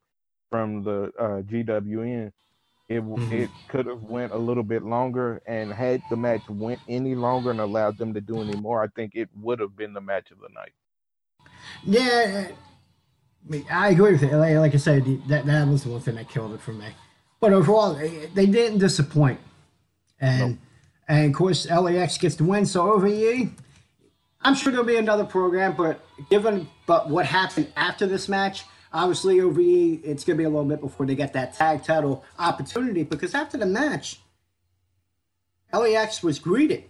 from 0.50 0.82
the 0.82 1.12
uh, 1.18 1.42
GWN, 1.42 2.32
it 2.88 3.02
mm-hmm. 3.02 3.32
it 3.32 3.50
could 3.68 3.86
have 3.86 4.02
went 4.02 4.32
a 4.32 4.38
little 4.38 4.62
bit 4.62 4.82
longer. 4.82 5.42
And 5.46 5.72
had 5.72 6.02
the 6.10 6.16
match 6.16 6.42
went 6.48 6.80
any 6.88 7.14
longer 7.14 7.50
and 7.50 7.60
allowed 7.60 7.98
them 7.98 8.14
to 8.14 8.20
do 8.20 8.40
any 8.40 8.56
more, 8.56 8.82
I 8.82 8.88
think 8.88 9.12
it 9.14 9.28
would 9.40 9.60
have 9.60 9.76
been 9.76 9.94
the 9.94 10.00
match 10.00 10.30
of 10.30 10.38
the 10.40 10.48
night. 10.54 10.72
Yeah, 11.82 12.48
I 13.70 13.90
agree 13.90 14.12
with 14.12 14.22
it. 14.22 14.32
Like, 14.34 14.56
like 14.56 14.74
I 14.74 14.78
said, 14.78 15.04
that 15.28 15.46
that 15.46 15.68
was 15.68 15.84
the 15.84 15.90
one 15.90 16.00
thing 16.00 16.16
that 16.16 16.28
killed 16.28 16.54
it 16.54 16.60
for 16.60 16.72
me. 16.72 16.88
But 17.40 17.52
overall, 17.52 17.94
they 17.94 18.46
didn't 18.46 18.78
disappoint. 18.78 19.38
And 20.20 20.50
nope. 20.52 20.58
and 21.08 21.26
of 21.26 21.36
course 21.36 21.68
LAX 21.68 22.18
gets 22.18 22.36
the 22.36 22.44
win. 22.44 22.66
So 22.66 22.90
over 22.92 23.06
OVE, 23.06 23.50
I'm 24.42 24.54
sure 24.54 24.70
there'll 24.72 24.86
be 24.86 24.96
another 24.96 25.24
program, 25.24 25.74
but 25.76 26.00
given 26.30 26.68
but 26.86 27.08
what 27.10 27.26
happened 27.26 27.72
after 27.76 28.06
this 28.06 28.28
match, 28.28 28.64
obviously 28.92 29.40
OVE, 29.40 30.04
it's 30.04 30.24
gonna 30.24 30.38
be 30.38 30.44
a 30.44 30.48
little 30.48 30.64
bit 30.64 30.80
before 30.80 31.06
they 31.06 31.14
get 31.14 31.32
that 31.32 31.54
tag 31.54 31.82
title 31.82 32.24
opportunity 32.38 33.02
because 33.02 33.34
after 33.34 33.56
the 33.58 33.66
match, 33.66 34.20
LAX 35.72 36.22
was 36.22 36.38
greeted 36.38 36.84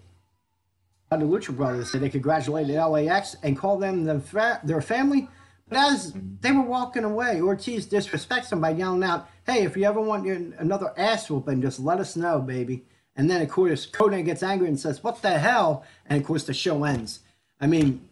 by 1.09 1.17
the 1.17 1.25
Lucha 1.25 1.57
Brothers. 1.57 1.93
They 1.93 2.09
congratulated 2.09 2.77
LAX 2.77 3.37
and 3.43 3.57
called 3.57 3.83
them 3.83 4.05
the 4.05 4.21
fa- 4.21 4.61
their 4.65 4.81
family, 4.83 5.29
But 5.69 5.79
as 5.79 6.13
they 6.41 6.53
were 6.53 6.61
walking 6.63 7.05
away, 7.05 7.41
Ortiz 7.41 7.87
disrespects 7.87 8.51
them 8.51 8.61
by 8.61 8.71
yelling 8.71 9.03
out, 9.03 9.29
"Hey, 9.47 9.65
if 9.65 9.77
you 9.79 9.85
ever 9.85 10.01
want 10.01 10.27
your, 10.27 10.37
another 10.59 10.93
ass 10.99 11.31
whooping, 11.31 11.63
just 11.63 11.81
let 11.81 12.01
us 12.01 12.17
know, 12.17 12.39
baby." 12.41 12.85
And 13.17 13.31
then 13.31 13.41
of 13.43 13.49
course 13.49 13.87
Konnan 13.87 14.25
gets 14.25 14.43
angry 14.43 14.69
and 14.69 14.79
says, 14.79 15.03
"What 15.03 15.23
the 15.23 15.39
hell?" 15.39 15.85
And 16.07 16.21
of 16.21 16.27
course 16.27 16.45
the 16.45 16.55
show 16.55 16.85
ends. 16.85 17.21
I 17.61 17.67
mean, 17.67 18.09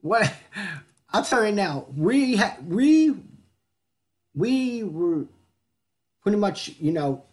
what? 0.00 0.32
I'll 1.10 1.24
tell 1.24 1.46
you 1.46 1.52
now. 1.52 1.86
We 1.96 2.36
ha- 2.36 2.56
we 2.66 3.14
we 4.34 4.82
were 4.84 5.24
pretty 6.22 6.38
much, 6.38 6.74
you 6.78 6.92
know, 6.92 7.24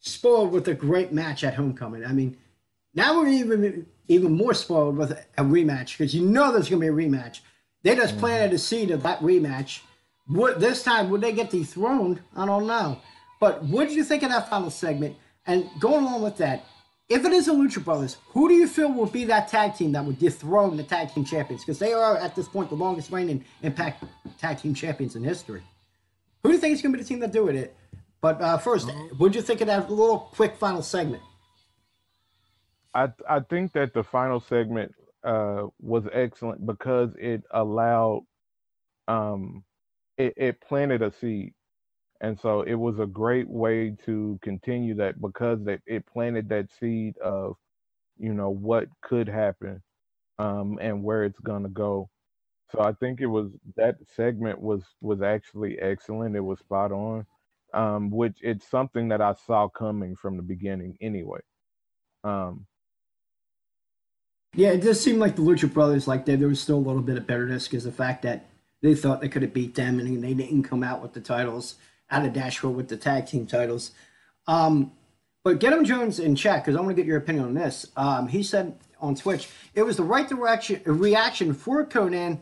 spoiled 0.00 0.52
with 0.52 0.68
a 0.68 0.74
great 0.74 1.12
match 1.12 1.44
at 1.44 1.54
Homecoming. 1.54 2.04
I 2.04 2.12
mean, 2.12 2.36
now 2.94 3.18
we're 3.18 3.28
even 3.28 3.86
even 4.08 4.32
more 4.32 4.54
spoiled 4.54 4.96
with 4.96 5.12
a 5.12 5.42
rematch 5.42 5.96
because 5.96 6.14
you 6.14 6.24
know 6.24 6.52
there's 6.52 6.68
going 6.68 6.82
to 6.82 6.92
be 6.92 7.04
a 7.04 7.08
rematch. 7.08 7.40
They 7.82 7.94
just 7.94 8.12
mm-hmm. 8.12 8.20
planted 8.20 8.54
a 8.54 8.58
seed 8.58 8.90
of 8.90 9.02
that 9.02 9.20
rematch. 9.20 9.80
Would 10.28 10.60
this 10.60 10.82
time 10.82 11.10
would 11.10 11.20
they 11.20 11.32
get 11.32 11.50
dethroned? 11.50 12.20
I 12.36 12.46
don't 12.46 12.66
know. 12.66 13.00
But 13.44 13.62
what 13.64 13.88
did 13.88 13.94
you 13.94 14.04
think 14.04 14.22
of 14.22 14.30
that 14.30 14.48
final 14.48 14.70
segment? 14.70 15.16
And 15.46 15.68
going 15.78 16.02
along 16.02 16.22
with 16.22 16.38
that, 16.38 16.64
if 17.10 17.26
it 17.26 17.32
is 17.32 17.46
a 17.46 17.50
Lucha 17.50 17.84
Brothers, 17.84 18.16
who 18.28 18.48
do 18.48 18.54
you 18.54 18.66
feel 18.66 18.90
will 18.90 19.04
be 19.04 19.26
that 19.26 19.48
tag 19.48 19.76
team 19.76 19.92
that 19.92 20.02
would 20.02 20.18
dethrone 20.18 20.78
the 20.78 20.82
tag 20.82 21.12
team 21.12 21.26
champions? 21.26 21.60
Because 21.62 21.78
they 21.78 21.92
are 21.92 22.16
at 22.16 22.34
this 22.34 22.48
point 22.48 22.70
the 22.70 22.74
longest 22.74 23.12
reigning 23.12 23.44
Impact 23.60 24.02
tag 24.38 24.62
team 24.62 24.72
champions 24.72 25.14
in 25.14 25.22
history. 25.22 25.62
Who 26.42 26.48
do 26.48 26.54
you 26.54 26.58
think 26.58 26.72
is 26.72 26.80
going 26.80 26.92
to 26.92 26.96
be 26.96 27.02
the 27.02 27.06
team 27.06 27.18
that 27.18 27.32
do 27.32 27.48
it? 27.48 27.76
But 28.22 28.40
uh, 28.40 28.56
first, 28.56 28.88
uh-huh. 28.88 29.08
what 29.18 29.32
do 29.32 29.38
you 29.38 29.44
think 29.44 29.60
of 29.60 29.66
that 29.66 29.90
little 29.90 30.20
quick 30.20 30.56
final 30.56 30.80
segment? 30.80 31.22
I 32.94 33.10
I 33.28 33.40
think 33.40 33.74
that 33.74 33.92
the 33.92 34.04
final 34.04 34.40
segment 34.40 34.94
uh, 35.22 35.64
was 35.82 36.04
excellent 36.14 36.64
because 36.64 37.10
it 37.18 37.42
allowed 37.50 38.22
um 39.06 39.64
it, 40.16 40.32
it 40.38 40.60
planted 40.62 41.02
a 41.02 41.12
seed 41.12 41.52
and 42.24 42.40
so 42.40 42.62
it 42.62 42.74
was 42.74 42.98
a 42.98 43.06
great 43.06 43.48
way 43.48 43.94
to 44.06 44.38
continue 44.42 44.94
that 44.94 45.20
because 45.20 45.58
it, 45.66 45.82
it 45.86 46.06
planted 46.06 46.48
that 46.48 46.68
seed 46.80 47.18
of 47.18 47.56
you 48.18 48.32
know 48.32 48.48
what 48.48 48.88
could 49.02 49.28
happen 49.28 49.82
um 50.38 50.78
and 50.80 51.02
where 51.02 51.24
it's 51.24 51.40
gonna 51.40 51.68
go. 51.68 52.08
So 52.72 52.80
i 52.80 52.92
think 52.92 53.20
it 53.20 53.26
was 53.26 53.50
that 53.76 53.96
segment 54.16 54.58
was 54.58 54.82
was 55.02 55.20
actually 55.20 55.78
excellent. 55.78 56.34
It 56.34 56.40
was 56.40 56.58
spot 56.60 56.92
on 56.92 57.26
um 57.74 58.10
which 58.10 58.38
it's 58.40 58.70
something 58.70 59.08
that 59.08 59.20
i 59.20 59.34
saw 59.46 59.68
coming 59.68 60.16
from 60.16 60.36
the 60.36 60.42
beginning 60.42 60.96
anyway 61.00 61.40
um. 62.24 62.66
Yeah, 64.56 64.70
it 64.70 64.82
does 64.82 65.00
seem 65.00 65.18
like 65.18 65.34
the 65.34 65.42
Lucha 65.42 65.72
Brothers, 65.72 66.06
like 66.06 66.26
there, 66.26 66.36
there 66.36 66.46
was 66.46 66.60
still 66.60 66.76
a 66.76 66.86
little 66.88 67.02
bit 67.02 67.16
of 67.16 67.26
bitterness 67.26 67.66
because 67.66 67.82
the 67.82 67.90
fact 67.90 68.22
that 68.22 68.46
they 68.82 68.94
thought 68.94 69.20
they 69.20 69.28
could 69.28 69.42
have 69.42 69.52
beat 69.52 69.74
them 69.74 69.98
and 69.98 70.22
they 70.22 70.32
didn't 70.32 70.62
come 70.62 70.84
out 70.84 71.02
with 71.02 71.12
the 71.12 71.20
titles 71.20 71.74
out 72.10 72.24
of 72.24 72.34
Nashville 72.34 72.72
with 72.72 72.88
the 72.88 72.96
tag 72.96 73.26
team 73.26 73.46
titles. 73.46 73.92
Um, 74.46 74.92
but 75.42 75.58
get 75.58 75.72
him 75.72 75.84
Jones 75.84 76.18
in 76.18 76.36
check 76.36 76.64
because 76.64 76.76
I 76.76 76.80
want 76.80 76.90
to 76.90 76.94
get 76.94 77.06
your 77.06 77.18
opinion 77.18 77.44
on 77.46 77.54
this. 77.54 77.86
Um, 77.96 78.28
he 78.28 78.42
said 78.42 78.78
on 79.00 79.14
Twitch 79.14 79.48
it 79.74 79.82
was 79.82 79.96
the 79.96 80.04
right 80.04 80.28
direction 80.28 80.80
reaction 80.84 81.54
for 81.54 81.84
Konnan 81.84 82.40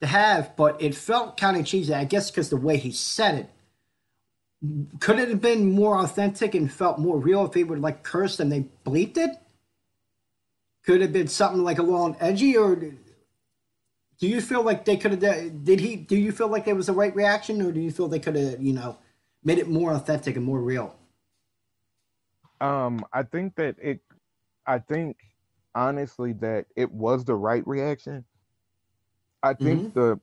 to 0.00 0.06
have, 0.06 0.54
but 0.56 0.80
it 0.82 0.94
felt 0.94 1.36
kind 1.36 1.56
of 1.56 1.64
cheesy. 1.64 1.94
I 1.94 2.04
guess 2.04 2.30
because 2.30 2.50
the 2.50 2.56
way 2.56 2.76
he 2.76 2.92
said 2.92 3.34
it. 3.36 3.50
Could 5.00 5.18
it 5.18 5.28
have 5.28 5.40
been 5.40 5.72
more 5.72 5.98
authentic 5.98 6.54
and 6.54 6.72
felt 6.72 6.98
more 6.98 7.18
real 7.18 7.44
if 7.44 7.54
he 7.54 7.64
would 7.64 7.80
like 7.80 8.04
cursed 8.04 8.38
and 8.38 8.52
they 8.52 8.66
bleeped 8.84 9.16
it? 9.16 9.30
could 10.84 11.00
have 11.00 11.12
been 11.12 11.28
something 11.28 11.62
like 11.62 11.78
a 11.78 11.82
little 11.82 12.16
edgy, 12.20 12.56
or 12.56 12.78
do 14.22 14.28
you 14.28 14.40
feel 14.40 14.62
like 14.62 14.84
they 14.84 14.96
could 14.96 15.20
have? 15.20 15.64
Did 15.64 15.80
he? 15.80 15.96
Do 15.96 16.16
you 16.16 16.30
feel 16.30 16.46
like 16.46 16.68
it 16.68 16.76
was 16.76 16.86
the 16.86 16.92
right 16.92 17.12
reaction, 17.12 17.60
or 17.60 17.72
do 17.72 17.80
you 17.80 17.90
feel 17.90 18.06
they 18.06 18.20
could 18.20 18.36
have, 18.36 18.62
you 18.62 18.72
know, 18.72 18.96
made 19.42 19.58
it 19.58 19.66
more 19.66 19.92
authentic 19.92 20.36
and 20.36 20.44
more 20.44 20.60
real? 20.60 20.94
Um, 22.60 23.04
I 23.12 23.24
think 23.24 23.56
that 23.56 23.74
it. 23.82 23.98
I 24.64 24.78
think 24.78 25.16
honestly 25.74 26.34
that 26.34 26.66
it 26.76 26.92
was 26.92 27.24
the 27.24 27.34
right 27.34 27.66
reaction. 27.66 28.24
I 29.42 29.54
think 29.54 29.92
mm-hmm. 29.92 29.98
the 29.98 30.20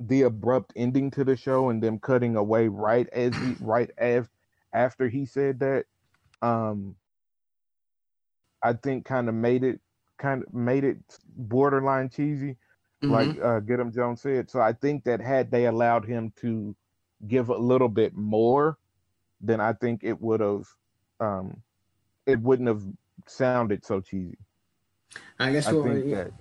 the 0.00 0.22
abrupt 0.22 0.72
ending 0.74 1.10
to 1.10 1.22
the 1.22 1.36
show 1.36 1.68
and 1.68 1.82
them 1.82 1.98
cutting 1.98 2.36
away 2.36 2.68
right 2.68 3.10
as 3.12 3.36
he 3.36 3.56
right 3.60 3.90
as 3.98 4.26
after 4.72 5.06
he 5.06 5.26
said 5.26 5.60
that 5.60 5.84
um 6.40 6.96
I 8.62 8.72
think 8.72 9.04
kind 9.04 9.28
of 9.28 9.34
made 9.34 9.64
it 9.64 9.80
kind 10.16 10.42
of 10.42 10.54
made 10.54 10.84
it 10.84 10.96
borderline 11.36 12.08
cheesy, 12.08 12.56
mm-hmm. 13.02 13.12
like 13.12 13.42
uh, 13.42 13.60
Get 13.60 13.80
him 13.80 13.92
Jones 13.92 14.20
said. 14.20 14.50
So 14.50 14.60
I 14.60 14.72
think 14.72 15.04
that 15.04 15.20
had 15.20 15.50
they 15.50 15.66
allowed 15.66 16.04
him 16.04 16.32
to 16.40 16.74
give 17.26 17.48
a 17.48 17.56
little 17.56 17.88
bit 17.88 18.16
more, 18.16 18.78
then 19.40 19.60
I 19.60 19.72
think 19.72 20.00
it 20.02 20.20
would 20.20 20.40
have, 20.40 20.66
um, 21.20 21.62
it 22.26 22.40
wouldn't 22.40 22.68
have 22.68 22.82
sounded 23.26 23.84
so 23.84 24.00
cheesy. 24.00 24.38
I 25.38 25.52
guess. 25.52 25.66
I 25.66 25.72
well, 25.72 25.84
think 25.84 26.06
yeah. 26.06 26.14
that. 26.16 26.32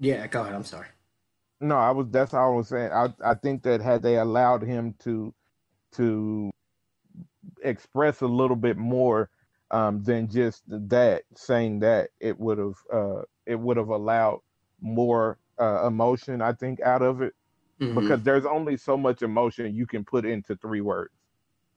Yeah, 0.00 0.26
go 0.26 0.42
ahead. 0.42 0.54
I'm 0.54 0.64
sorry. 0.64 0.86
No, 1.60 1.76
I 1.76 1.90
was. 1.90 2.06
That's 2.10 2.34
all 2.34 2.52
I 2.52 2.56
was 2.56 2.68
saying. 2.68 2.92
I 2.92 3.12
I 3.24 3.34
think 3.34 3.62
that 3.64 3.80
had 3.80 4.02
they 4.02 4.16
allowed 4.18 4.62
him 4.62 4.94
to 5.00 5.34
to 5.92 6.50
express 7.62 8.20
a 8.20 8.26
little 8.26 8.56
bit 8.56 8.76
more 8.76 9.30
um, 9.70 10.02
than 10.02 10.28
just 10.28 10.62
that 10.68 11.22
saying 11.34 11.80
that 11.80 12.10
it 12.20 12.38
would 12.38 12.58
have 12.58 12.76
uh, 12.92 13.22
it 13.46 13.58
would 13.58 13.76
have 13.76 13.88
allowed 13.88 14.40
more 14.80 15.38
uh, 15.60 15.86
emotion 15.86 16.40
I 16.42 16.52
think 16.52 16.80
out 16.80 17.02
of 17.02 17.22
it 17.22 17.34
mm-hmm. 17.80 17.98
because 17.98 18.22
there's 18.22 18.46
only 18.46 18.76
so 18.76 18.96
much 18.96 19.22
emotion 19.22 19.74
you 19.74 19.86
can 19.86 20.04
put 20.04 20.24
into 20.24 20.56
three 20.56 20.80
words. 20.80 21.12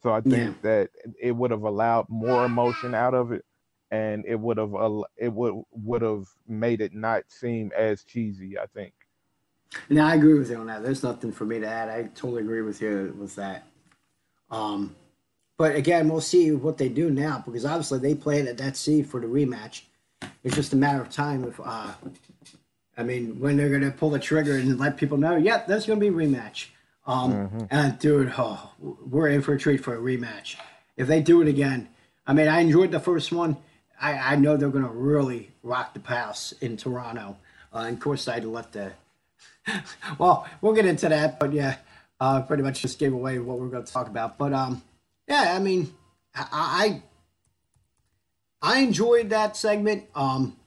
So 0.02 0.12
I 0.12 0.22
think 0.22 0.34
yeah. 0.34 0.54
that 0.64 0.90
it 1.22 1.32
would 1.32 1.52
have 1.52 1.64
allowed 1.64 2.08
more 2.10 2.46
emotion 2.46 2.96
out 2.96 3.14
of 3.14 3.32
it, 3.32 3.46
and 3.92 4.26
it 4.26 4.40
would 4.40 4.58
have 4.58 4.74
it 5.16 5.32
would 5.32 5.64
would 5.72 6.02
have 6.02 6.26
made 6.48 6.82
it 6.82 6.94
not 6.94 7.24
seem 7.28 7.72
as 7.78 8.04
cheesy. 8.04 8.58
I 8.58 8.66
think. 8.74 8.94
Yeah, 9.90 10.08
I 10.08 10.16
agree 10.16 10.38
with 10.38 10.50
you 10.50 10.58
on 10.58 10.68
that. 10.68 10.84
There's 10.84 11.04
nothing 11.04 11.32
for 11.32 11.46
me 11.46 11.60
to 11.60 11.68
add. 11.68 11.90
I 11.90 12.04
totally 12.16 12.42
agree 12.42 12.62
with 12.62 12.82
you 12.82 13.16
with 13.18 13.36
that. 13.36 13.68
Um, 14.50 14.96
but 15.58 15.76
again, 15.76 16.10
we'll 16.10 16.22
see 16.22 16.52
what 16.52 16.78
they 16.78 16.90
do 16.90 17.10
now 17.10 17.42
because 17.46 17.66
obviously 17.66 18.00
they 18.00 18.16
planted 18.16 18.58
that 18.58 18.76
seed 18.76 19.08
for 19.08 19.22
the 19.22 19.28
rematch. 19.28 19.84
It's 20.44 20.56
just 20.56 20.74
a 20.74 20.76
matter 20.76 21.02
of 21.02 21.10
time 21.10 21.46
if, 21.46 21.60
uh, 21.64 21.94
I 22.98 23.04
mean, 23.04 23.40
when 23.40 23.58
they're 23.58 23.70
going 23.70 23.82
to 23.82 23.92
pull 23.92 24.10
the 24.10 24.20
trigger 24.20 24.56
and 24.56 24.78
let 24.80 24.98
people 24.98 25.18
know, 25.18 25.36
yep, 25.36 25.68
there's 25.68 25.86
going 25.86 26.00
to 26.00 26.12
be 26.12 26.16
a 26.16 26.28
rematch. 26.28 26.68
Um, 27.08 27.34
mm-hmm. 27.34 27.64
And 27.72 27.98
dude, 28.00 28.34
oh, 28.38 28.72
we're 28.80 29.30
in 29.30 29.42
for 29.42 29.54
a 29.54 29.60
treat 29.60 29.84
for 29.84 29.96
a 29.96 30.00
rematch. 30.00 30.56
If 30.98 31.08
they 31.08 31.22
do 31.22 31.42
it 31.42 31.48
again, 31.48 31.90
I 32.28 32.34
mean, 32.34 32.48
I 32.48 32.60
enjoyed 32.60 32.92
the 32.92 33.00
first 33.00 33.32
one. 33.32 33.58
I, 34.00 34.34
I 34.34 34.36
know 34.36 34.58
they're 34.58 34.70
going 34.70 34.84
to 34.84 34.90
really 34.90 35.52
rock 35.64 35.94
the 35.94 36.02
house 36.08 36.54
in 36.54 36.78
Toronto. 36.78 37.38
Uh, 37.74 37.80
and 37.80 37.98
of 37.98 38.00
course, 38.00 38.28
I'd 38.28 38.44
let 38.44 38.72
the. 38.74 38.92
well, 40.18 40.48
we'll 40.60 40.74
get 40.74 40.86
into 40.86 41.10
that, 41.10 41.40
but 41.40 41.54
yeah, 41.54 41.78
uh, 42.20 42.42
pretty 42.42 42.64
much 42.64 42.82
just 42.82 43.00
gave 43.00 43.14
away 43.14 43.40
what 43.40 43.60
we're 43.60 43.70
going 43.70 43.84
to 43.84 43.92
talk 43.92 44.08
about. 44.08 44.38
But 44.38 44.54
um, 44.54 44.82
yeah, 45.28 45.54
I 45.56 45.60
mean, 45.60 45.94
I 46.36 47.02
I, 48.62 48.76
I 48.76 48.80
enjoyed 48.80 49.30
that 49.30 49.56
segment. 49.56 50.06
Um, 50.16 50.58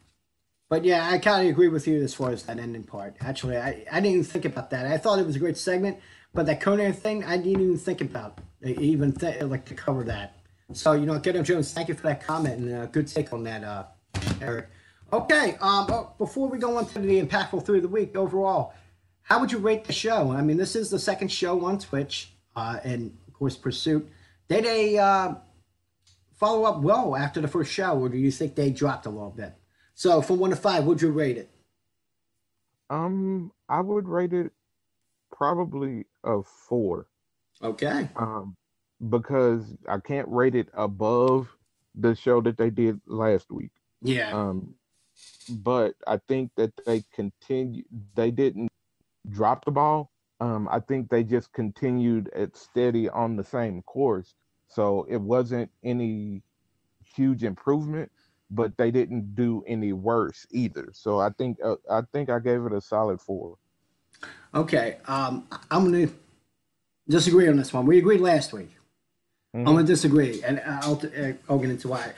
but 0.75 0.85
yeah, 0.85 1.09
I 1.09 1.19
kind 1.19 1.47
of 1.47 1.53
agree 1.53 1.69
with 1.69 1.87
you 1.87 2.03
as 2.03 2.15
far 2.15 2.33
as 2.33 2.43
that 2.47 2.59
ending 2.59 2.83
part. 2.83 3.15
Actually, 3.21 3.59
I, 3.59 3.85
I 3.93 4.01
didn't 4.01 4.07
even 4.07 4.25
think 4.25 4.45
about 4.45 4.71
that. 4.71 4.87
I 4.87 4.99
thought 4.99 5.21
it 5.21 5.25
was 5.25 5.37
a 5.37 5.39
great 5.39 5.57
segment, 5.57 6.01
but 6.33 6.47
that 6.47 6.61
Konnan 6.61 6.97
thing, 6.97 7.23
I 7.23 7.37
didn't 7.37 7.63
even 7.63 7.79
think 7.79 8.01
about. 8.01 8.41
Even 8.61 9.13
th- 9.13 9.41
like 9.45 9.65
to 9.67 9.75
cover 9.75 10.03
that. 10.03 10.35
So 10.73 10.95
you 10.95 11.07
know, 11.07 11.17
Get 11.21 11.41
Jones, 11.45 11.73
thank 11.73 11.87
you 11.87 11.95
for 11.95 12.03
that 12.09 12.27
comment 12.27 12.59
and 12.59 12.75
uh, 12.75 12.87
good 12.87 13.07
take 13.07 13.33
on 13.33 13.45
that, 13.45 13.63
uh, 13.63 13.85
Eric. 14.41 14.67
Okay, 15.13 15.57
um, 15.61 15.87
oh, 15.91 16.13
before 16.19 16.49
we 16.49 16.59
go 16.59 16.77
on 16.77 16.87
to 16.87 16.99
the 16.99 17.23
impactful 17.23 17.65
through 17.65 17.83
the 17.83 17.87
week 17.87 18.17
overall, 18.17 18.75
how 19.23 19.39
would 19.39 19.53
you 19.53 19.59
rate 19.59 19.85
the 19.85 19.93
show? 19.93 20.33
I 20.33 20.43
mean, 20.43 20.57
this 20.57 20.75
is 20.75 20.91
the 20.91 20.99
second 20.99 21.29
show 21.29 21.65
on 21.65 21.79
Twitch, 21.79 22.33
uh, 22.57 22.81
and 22.83 23.17
of 23.29 23.35
course, 23.35 23.57
Pursuit. 23.57 24.11
Did 24.49 24.65
they 24.65 24.99
uh, 24.99 25.35
follow 26.33 26.65
up 26.65 26.81
well 26.81 27.15
after 27.15 27.41
the 27.41 27.47
first 27.47 27.71
show, 27.71 27.97
or 27.97 28.09
do 28.09 28.19
you 28.19 28.33
think 28.33 28.57
they 28.57 28.71
dropped 28.71 29.07
a 29.07 29.11
little 29.11 29.31
bit? 29.31 29.55
So, 29.95 30.21
from 30.23 30.39
one 30.39 30.51
to 30.51 30.57
five, 30.57 30.85
would 30.85 31.01
you 31.01 31.11
rate 31.11 31.37
it? 31.37 31.51
Um, 32.91 33.53
I 33.69 33.81
would 33.81 34.09
rate 34.09 34.33
it 34.33 34.53
probably 35.33 36.07
a 36.25 36.43
four. 36.43 37.07
Okay. 37.63 38.09
Um, 38.17 38.57
because 39.09 39.77
I 39.89 39.99
can't 39.99 40.29
rate 40.29 40.55
it 40.55 40.69
above 40.75 41.49
the 41.95 42.15
show 42.15 42.41
that 42.43 42.57
they 42.59 42.71
did 42.71 43.01
last 43.07 43.51
week. 43.51 43.71
Yeah. 44.03 44.33
Um, 44.33 44.75
but 45.49 45.95
I 46.07 46.19
think 46.29 46.51
that 46.57 46.73
they 46.85 47.05
continue. 47.15 47.85
They 48.15 48.31
didn't 48.31 48.71
drop 49.31 49.65
the 49.65 49.71
ball. 49.71 50.11
Um, 50.41 50.69
I 50.71 50.81
think 50.81 51.09
they 51.09 51.23
just 51.23 51.53
continued 51.53 52.29
at 52.35 52.57
steady 52.57 53.09
on 53.09 53.37
the 53.37 53.45
same 53.45 53.83
course. 53.83 54.35
So 54.69 55.07
it 55.09 55.21
wasn't 55.21 55.71
any 55.85 56.43
huge 57.15 57.45
improvement, 57.45 58.11
but 58.51 58.77
they 58.77 58.91
didn't 58.91 59.35
do 59.35 59.65
any 59.67 59.93
worse 59.93 60.47
either. 60.51 60.91
So 60.93 61.19
I 61.19 61.31
think 61.31 61.59
uh, 61.63 61.77
I 61.91 62.03
think 62.13 62.31
I 62.31 62.39
gave 62.39 62.65
it 62.65 62.73
a 62.73 62.81
solid 62.81 63.21
four. 63.21 63.57
Okay, 64.55 64.99
um, 65.07 65.47
I'm 65.71 65.85
gonna 65.85 66.09
disagree 67.09 67.49
on 67.49 67.57
this 67.57 67.73
one. 67.73 67.87
We 67.87 67.99
agreed 67.99 68.21
last 68.21 68.53
week. 68.53 68.71
Mm-hmm. 69.55 69.69
I'm 69.69 69.75
gonna 69.75 69.87
disagree, 69.87 70.43
and 70.43 70.61
I'll, 70.67 71.01
I'll 71.49 71.59
get 71.59 71.71
into 71.71 71.89
why. 71.89 72.13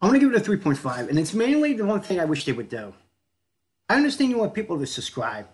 I'm 0.00 0.08
gonna 0.08 0.18
give 0.18 0.34
it 0.34 0.46
a 0.46 0.50
3.5, 0.50 1.08
and 1.08 1.18
it's 1.18 1.32
mainly 1.32 1.74
the 1.74 1.84
one 1.84 2.00
thing 2.00 2.18
I 2.18 2.24
wish 2.24 2.44
they 2.44 2.52
would 2.52 2.68
do. 2.68 2.92
I 3.88 3.96
understand 3.96 4.30
you 4.30 4.38
want 4.38 4.54
people 4.54 4.78
to 4.78 4.86
subscribe, 4.86 5.46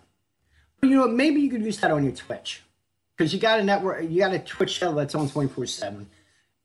but 0.79 0.89
you 0.89 0.97
know 0.97 1.07
maybe 1.07 1.41
you 1.41 1.49
could 1.49 1.63
use 1.63 1.79
that 1.79 1.91
on 1.91 2.03
your 2.03 2.13
Twitch 2.13 2.63
because 3.15 3.33
you 3.33 3.39
got 3.39 3.59
a 3.59 3.63
network, 3.63 4.09
you 4.09 4.19
got 4.19 4.33
a 4.33 4.39
Twitch 4.39 4.71
show 4.71 4.93
that's 4.93 5.13
on 5.15 5.29
24 5.29 5.65
seven, 5.67 6.09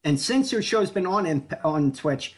and 0.03 0.19
since 0.19 0.51
your 0.51 0.63
show's 0.63 0.91
been 0.91 1.07
on 1.07 1.27
in, 1.27 1.47
on 1.63 1.93
Twitch, 1.93 2.35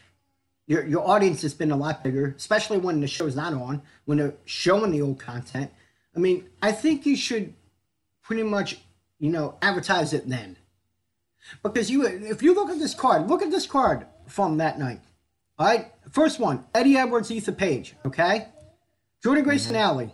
your 0.66 0.84
your 0.84 1.06
audience 1.08 1.42
has 1.42 1.54
been 1.54 1.70
a 1.70 1.76
lot 1.76 2.02
bigger, 2.02 2.34
especially 2.36 2.78
when 2.78 3.00
the 3.00 3.06
show's 3.06 3.36
not 3.36 3.54
on, 3.54 3.82
when 4.04 4.18
they're 4.18 4.34
showing 4.44 4.90
the 4.90 5.02
old 5.02 5.18
content. 5.18 5.70
I 6.14 6.18
mean, 6.18 6.48
I 6.60 6.72
think 6.72 7.06
you 7.06 7.16
should 7.16 7.54
pretty 8.22 8.42
much, 8.42 8.78
you 9.18 9.30
know, 9.30 9.56
advertise 9.62 10.12
it 10.12 10.28
then. 10.28 10.56
Because 11.62 11.90
you, 11.90 12.04
if 12.04 12.42
you 12.42 12.54
look 12.54 12.70
at 12.70 12.78
this 12.78 12.94
card, 12.94 13.28
look 13.28 13.42
at 13.42 13.52
this 13.52 13.66
card 13.66 14.06
from 14.26 14.56
that 14.56 14.78
night. 14.78 15.00
All 15.58 15.66
right, 15.66 15.92
first 16.10 16.40
one: 16.40 16.64
Eddie 16.74 16.96
Edwards, 16.96 17.30
Ethan 17.30 17.54
Page. 17.54 17.94
Okay, 18.04 18.48
Jordynne 19.24 19.44
Grace 19.44 19.66
and 19.68 19.76
mm-hmm. 19.76 19.84
Allie. 19.84 20.12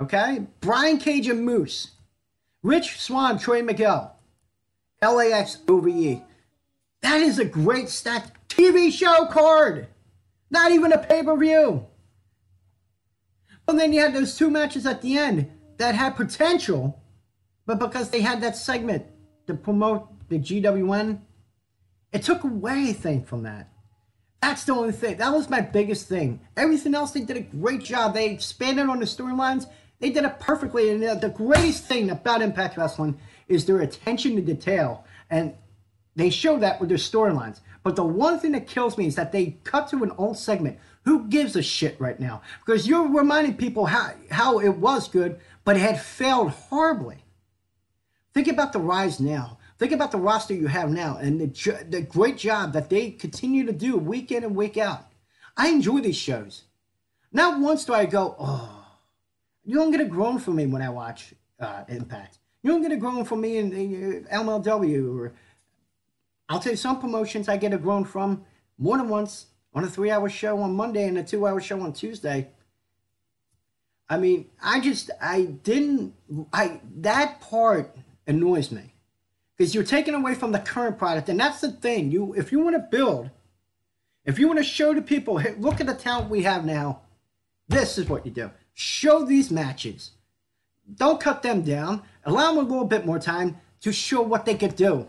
Okay, 0.00 0.46
Brian 0.60 0.98
Cage 0.98 1.28
and 1.28 1.44
Moose, 1.44 1.92
Rich 2.62 3.00
Swann, 3.00 3.38
Trey 3.38 3.62
Miguel, 3.62 4.14
LAX 5.00 5.58
OVE. 5.66 6.20
That 7.00 7.20
is 7.20 7.38
a 7.38 7.44
great 7.44 7.88
stacked 7.88 8.48
TV 8.48 8.92
show 8.92 9.26
card. 9.26 9.88
Not 10.50 10.72
even 10.72 10.92
a 10.92 10.98
pay 10.98 11.22
per 11.22 11.36
view. 11.36 11.86
But 13.66 13.76
then 13.76 13.92
you 13.92 14.00
had 14.00 14.14
those 14.14 14.36
two 14.36 14.50
matches 14.50 14.86
at 14.86 15.02
the 15.02 15.16
end 15.16 15.50
that 15.78 15.94
had 15.94 16.16
potential, 16.16 17.02
but 17.66 17.78
because 17.78 18.10
they 18.10 18.20
had 18.20 18.42
that 18.42 18.56
segment 18.56 19.06
to 19.46 19.54
promote 19.54 20.28
the 20.28 20.38
GWN, 20.38 21.20
it 22.12 22.22
took 22.22 22.44
away 22.44 22.92
thing 22.92 23.24
from 23.24 23.42
that. 23.44 23.70
That's 24.40 24.64
the 24.64 24.72
only 24.72 24.92
thing. 24.92 25.16
That 25.16 25.32
was 25.32 25.48
my 25.48 25.62
biggest 25.62 26.06
thing. 26.06 26.40
Everything 26.56 26.94
else, 26.94 27.12
they 27.12 27.22
did 27.22 27.38
a 27.38 27.40
great 27.40 27.82
job. 27.82 28.12
They 28.12 28.28
expanded 28.28 28.88
on 28.88 29.00
the 29.00 29.06
storylines. 29.06 29.66
They 30.00 30.10
did 30.10 30.24
it 30.24 30.38
perfectly. 30.38 30.90
And 30.90 31.02
uh, 31.02 31.14
the 31.14 31.30
greatest 31.30 31.86
thing 31.86 32.10
about 32.10 32.42
Impact 32.42 32.76
Wrestling 32.76 33.18
is 33.48 33.64
their 33.64 33.80
attention 33.80 34.36
to 34.36 34.42
detail. 34.42 35.06
And 35.30 35.54
they 36.14 36.28
show 36.28 36.58
that 36.58 36.78
with 36.78 36.90
their 36.90 36.98
storylines. 36.98 37.60
But 37.84 37.96
the 37.96 38.04
one 38.04 38.40
thing 38.40 38.52
that 38.52 38.66
kills 38.66 38.98
me 38.98 39.06
is 39.06 39.14
that 39.14 39.30
they 39.30 39.58
cut 39.62 39.88
to 39.88 40.02
an 40.02 40.10
old 40.16 40.38
segment. 40.38 40.78
Who 41.04 41.28
gives 41.28 41.54
a 41.54 41.62
shit 41.62 42.00
right 42.00 42.18
now? 42.18 42.40
Because 42.64 42.88
you're 42.88 43.06
reminding 43.06 43.58
people 43.58 43.84
how, 43.86 44.14
how 44.30 44.58
it 44.58 44.70
was 44.70 45.06
good, 45.06 45.38
but 45.64 45.76
it 45.76 45.80
had 45.80 46.00
failed 46.00 46.50
horribly. 46.50 47.18
Think 48.32 48.48
about 48.48 48.72
the 48.72 48.80
rise 48.80 49.20
now. 49.20 49.58
Think 49.78 49.92
about 49.92 50.12
the 50.12 50.18
roster 50.18 50.54
you 50.54 50.66
have 50.66 50.90
now 50.90 51.18
and 51.18 51.38
the, 51.40 51.84
the 51.88 52.00
great 52.00 52.38
job 52.38 52.72
that 52.72 52.88
they 52.88 53.10
continue 53.10 53.66
to 53.66 53.72
do 53.72 53.98
week 53.98 54.32
in 54.32 54.44
and 54.44 54.56
week 54.56 54.78
out. 54.78 55.06
I 55.56 55.68
enjoy 55.68 56.00
these 56.00 56.16
shows. 56.16 56.64
Not 57.32 57.60
once 57.60 57.84
do 57.84 57.92
I 57.92 58.06
go, 58.06 58.34
oh, 58.38 58.86
you 59.62 59.74
don't 59.74 59.90
get 59.90 60.00
a 60.00 60.06
groan 60.06 60.38
from 60.38 60.56
me 60.56 60.66
when 60.66 60.80
I 60.80 60.88
watch 60.88 61.34
uh, 61.60 61.84
Impact. 61.88 62.38
You 62.62 62.70
don't 62.70 62.82
get 62.82 62.92
a 62.92 62.96
groan 62.96 63.26
from 63.26 63.42
me 63.42 63.58
in, 63.58 63.72
in 63.72 64.26
uh, 64.30 64.38
MLW 64.42 65.18
or 65.18 65.34
I'll 66.48 66.60
tell 66.60 66.72
you 66.72 66.76
some 66.76 67.00
promotions 67.00 67.48
I 67.48 67.56
get 67.56 67.72
a 67.72 67.78
groan 67.78 68.04
from 68.04 68.44
more 68.78 68.96
than 68.98 69.08
once 69.08 69.46
on 69.72 69.84
a 69.84 69.88
three 69.88 70.10
hour 70.10 70.28
show 70.28 70.60
on 70.60 70.74
Monday 70.74 71.06
and 71.06 71.18
a 71.18 71.22
two 71.22 71.46
hour 71.46 71.60
show 71.60 71.80
on 71.80 71.92
Tuesday. 71.92 72.48
I 74.08 74.18
mean, 74.18 74.46
I 74.62 74.80
just, 74.80 75.10
I 75.20 75.44
didn't, 75.44 76.14
I, 76.52 76.80
that 76.96 77.40
part 77.40 77.96
annoys 78.26 78.70
me 78.70 78.94
because 79.56 79.74
you're 79.74 79.84
taking 79.84 80.14
away 80.14 80.34
from 80.34 80.52
the 80.52 80.58
current 80.58 80.98
product. 80.98 81.28
And 81.28 81.40
that's 81.40 81.60
the 81.60 81.72
thing. 81.72 82.10
You, 82.10 82.34
if 82.34 82.52
you 82.52 82.60
want 82.60 82.76
to 82.76 82.86
build, 82.90 83.30
if 84.26 84.38
you 84.38 84.46
want 84.46 84.58
to 84.58 84.64
show 84.64 84.92
to 84.92 85.00
people, 85.00 85.38
hey, 85.38 85.54
look 85.58 85.80
at 85.80 85.86
the 85.86 85.94
talent 85.94 86.30
we 86.30 86.42
have 86.42 86.64
now, 86.64 87.00
this 87.68 87.96
is 87.96 88.08
what 88.08 88.26
you 88.26 88.32
do. 88.32 88.50
Show 88.74 89.24
these 89.24 89.50
matches. 89.50 90.10
Don't 90.96 91.20
cut 91.20 91.42
them 91.42 91.62
down. 91.62 92.02
Allow 92.24 92.54
them 92.54 92.66
a 92.66 92.68
little 92.68 92.84
bit 92.84 93.06
more 93.06 93.18
time 93.18 93.56
to 93.80 93.92
show 93.92 94.20
what 94.20 94.44
they 94.44 94.54
could 94.54 94.76
do. 94.76 95.08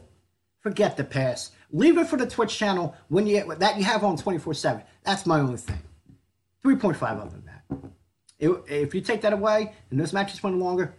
Forget 0.65 0.97
the 0.97 1.03
past. 1.03 1.53
Leave 1.71 1.95
it 1.99 2.07
for 2.07 2.17
the 2.17 2.25
Twitch 2.25 2.57
channel 2.57 2.95
when 3.09 3.27
you 3.27 3.53
that 3.59 3.77
you 3.77 3.83
have 3.83 4.03
on 4.03 4.17
24/7. 4.17 4.81
That's 5.03 5.27
my 5.27 5.39
only 5.39 5.57
thing. 5.57 5.77
3.5 6.63 7.03
other 7.03 7.29
than 7.29 7.45
that. 7.45 7.91
It, 8.39 8.49
if 8.67 8.95
you 8.95 9.01
take 9.01 9.21
that 9.21 9.31
away 9.31 9.75
and 9.91 9.99
those 9.99 10.11
matches 10.11 10.41
went 10.41 10.57
longer, 10.57 10.95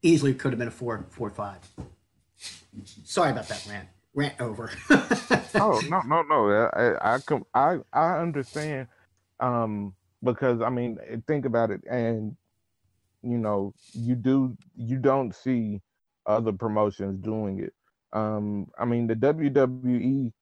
easily 0.00 0.32
could 0.32 0.52
have 0.52 0.58
been 0.58 0.68
a 0.68 0.70
four, 0.70 1.04
four, 1.10 1.28
five. 1.28 1.58
Sorry 3.04 3.30
about 3.30 3.46
that 3.48 3.66
rant. 3.68 3.88
Rant 4.14 4.40
over. 4.40 4.70
oh 4.90 5.82
no, 5.90 6.00
no, 6.06 6.22
no! 6.22 6.70
I, 6.72 7.16
I, 7.16 7.18
I, 7.52 7.78
I 7.92 8.18
understand. 8.20 8.88
Um, 9.38 9.92
because 10.22 10.62
I 10.62 10.70
mean, 10.70 10.96
think 11.26 11.44
about 11.44 11.70
it, 11.70 11.82
and 11.90 12.34
you 13.22 13.36
know, 13.36 13.74
you 13.92 14.14
do, 14.14 14.56
you 14.76 14.96
don't 14.96 15.34
see 15.34 15.82
other 16.24 16.52
promotions 16.52 17.22
doing 17.22 17.60
it. 17.60 17.74
Um, 18.12 18.68
I 18.78 18.84
mean, 18.84 19.06
the 19.06 19.14
WWE, 19.14 20.32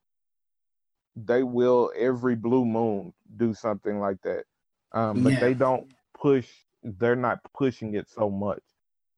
they 1.16 1.43
will 1.43 1.93
every 1.97 2.37
blue 2.37 2.64
moon 2.64 3.12
do 3.37 3.55
something 3.55 4.01
like 4.01 4.21
that. 4.23 4.45
Um, 4.93 5.23
but 5.23 5.35
yeah. 5.35 5.41
they 5.41 5.55
don't 5.55 5.87
push. 6.19 6.49
They're 6.83 7.16
not 7.16 7.41
pushing 7.53 7.95
it 7.95 8.09
so 8.09 8.31
much. 8.31 8.62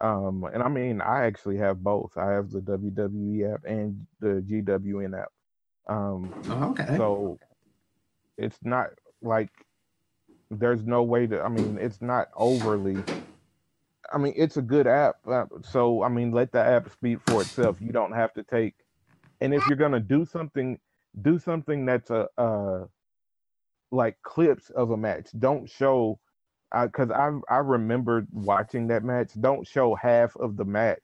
Um, 0.00 0.44
and 0.52 0.62
I 0.62 0.68
mean, 0.68 1.00
I 1.00 1.26
actually 1.26 1.58
have 1.58 1.82
both. 1.82 2.16
I 2.16 2.32
have 2.32 2.50
the 2.50 2.60
WWE 2.60 3.54
app 3.54 3.64
and 3.64 4.06
the 4.20 4.42
GWN 4.48 5.20
app. 5.20 5.28
Um, 5.88 6.32
oh, 6.48 6.70
okay. 6.70 6.96
So 6.96 7.38
it's 8.38 8.58
not 8.62 8.90
like 9.20 9.50
there's 10.50 10.84
no 10.84 11.02
way 11.02 11.26
to. 11.26 11.42
I 11.42 11.48
mean, 11.48 11.78
it's 11.80 12.00
not 12.00 12.28
overly 12.34 13.02
I 14.12 14.18
mean, 14.18 14.34
it's 14.36 14.56
a 14.56 14.62
good 14.62 14.86
app. 14.86 15.16
Uh, 15.26 15.46
so 15.62 16.02
I 16.02 16.08
mean, 16.08 16.32
let 16.32 16.52
the 16.52 16.60
app 16.60 16.90
speak 16.90 17.18
for 17.26 17.42
itself. 17.42 17.76
You 17.80 17.92
don't 17.92 18.12
have 18.12 18.32
to 18.34 18.42
take. 18.42 18.74
And 19.40 19.54
if 19.54 19.66
you're 19.66 19.76
gonna 19.76 20.00
do 20.00 20.24
something, 20.24 20.78
do 21.22 21.38
something 21.38 21.86
that's 21.86 22.10
a 22.10 22.28
uh, 22.36 22.86
like 23.90 24.16
clips 24.22 24.70
of 24.70 24.90
a 24.90 24.96
match. 24.96 25.28
Don't 25.38 25.68
show, 25.68 26.18
because 26.72 27.10
I 27.10 27.30
I 27.48 27.58
remember 27.58 28.26
watching 28.32 28.88
that 28.88 29.04
match. 29.04 29.30
Don't 29.40 29.66
show 29.66 29.94
half 29.94 30.36
of 30.36 30.56
the 30.56 30.64
match 30.64 31.00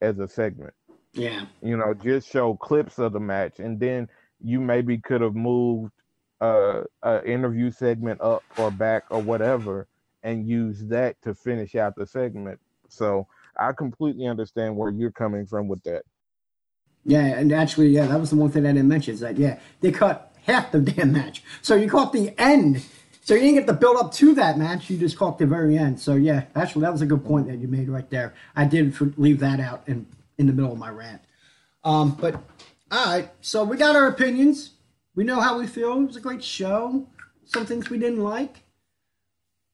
as 0.00 0.18
a 0.18 0.28
segment. 0.28 0.74
Yeah. 1.12 1.46
You 1.62 1.76
know, 1.76 1.94
just 1.94 2.30
show 2.30 2.54
clips 2.54 2.98
of 2.98 3.12
the 3.12 3.20
match, 3.20 3.58
and 3.58 3.80
then 3.80 4.08
you 4.40 4.60
maybe 4.60 4.98
could 4.98 5.22
have 5.22 5.34
moved 5.34 5.92
uh, 6.40 6.82
a 7.02 7.24
interview 7.24 7.70
segment 7.70 8.20
up 8.20 8.44
or 8.58 8.70
back 8.70 9.04
or 9.10 9.20
whatever 9.20 9.88
and 10.26 10.44
use 10.44 10.84
that 10.86 11.22
to 11.22 11.32
finish 11.32 11.76
out 11.76 11.94
the 11.94 12.04
segment. 12.04 12.58
So 12.88 13.28
I 13.58 13.70
completely 13.72 14.26
understand 14.26 14.76
where 14.76 14.90
you're 14.90 15.12
coming 15.12 15.46
from 15.46 15.68
with 15.68 15.82
that. 15.84 16.02
Yeah, 17.04 17.26
and 17.26 17.52
actually, 17.52 17.88
yeah, 17.90 18.06
that 18.06 18.18
was 18.18 18.30
the 18.30 18.36
one 18.36 18.50
thing 18.50 18.66
I 18.66 18.72
didn't 18.72 18.88
mention 18.88 19.14
is 19.14 19.20
that 19.20 19.38
yeah, 19.38 19.60
they 19.80 19.92
cut 19.92 20.34
half 20.44 20.72
the 20.72 20.80
damn 20.80 21.12
match. 21.12 21.44
So 21.62 21.76
you 21.76 21.88
caught 21.88 22.12
the 22.12 22.34
end. 22.38 22.84
So 23.22 23.34
you 23.34 23.40
didn't 23.40 23.54
get 23.54 23.66
the 23.68 23.72
build 23.72 23.96
up 23.96 24.12
to 24.14 24.34
that 24.34 24.58
match. 24.58 24.90
You 24.90 24.98
just 24.98 25.16
caught 25.16 25.38
the 25.38 25.46
very 25.46 25.78
end. 25.78 26.00
So 26.00 26.16
yeah, 26.16 26.44
actually, 26.56 26.82
that 26.82 26.92
was 26.92 27.02
a 27.02 27.06
good 27.06 27.24
point 27.24 27.46
that 27.46 27.58
you 27.58 27.68
made 27.68 27.88
right 27.88 28.08
there. 28.10 28.34
I 28.56 28.64
did 28.64 29.00
leave 29.16 29.38
that 29.40 29.60
out 29.60 29.84
in 29.86 30.06
in 30.38 30.48
the 30.48 30.52
middle 30.52 30.72
of 30.72 30.78
my 30.78 30.90
rant. 30.90 31.22
Um, 31.84 32.16
but 32.20 32.34
all 32.90 33.06
right, 33.06 33.30
so 33.40 33.62
we 33.62 33.76
got 33.76 33.94
our 33.94 34.08
opinions. 34.08 34.72
We 35.14 35.22
know 35.22 35.40
how 35.40 35.56
we 35.56 35.68
feel. 35.68 36.00
It 36.00 36.06
was 36.06 36.16
a 36.16 36.20
great 36.20 36.42
show. 36.42 37.06
Some 37.44 37.64
things 37.64 37.88
we 37.88 37.98
didn't 37.98 38.24
like. 38.24 38.65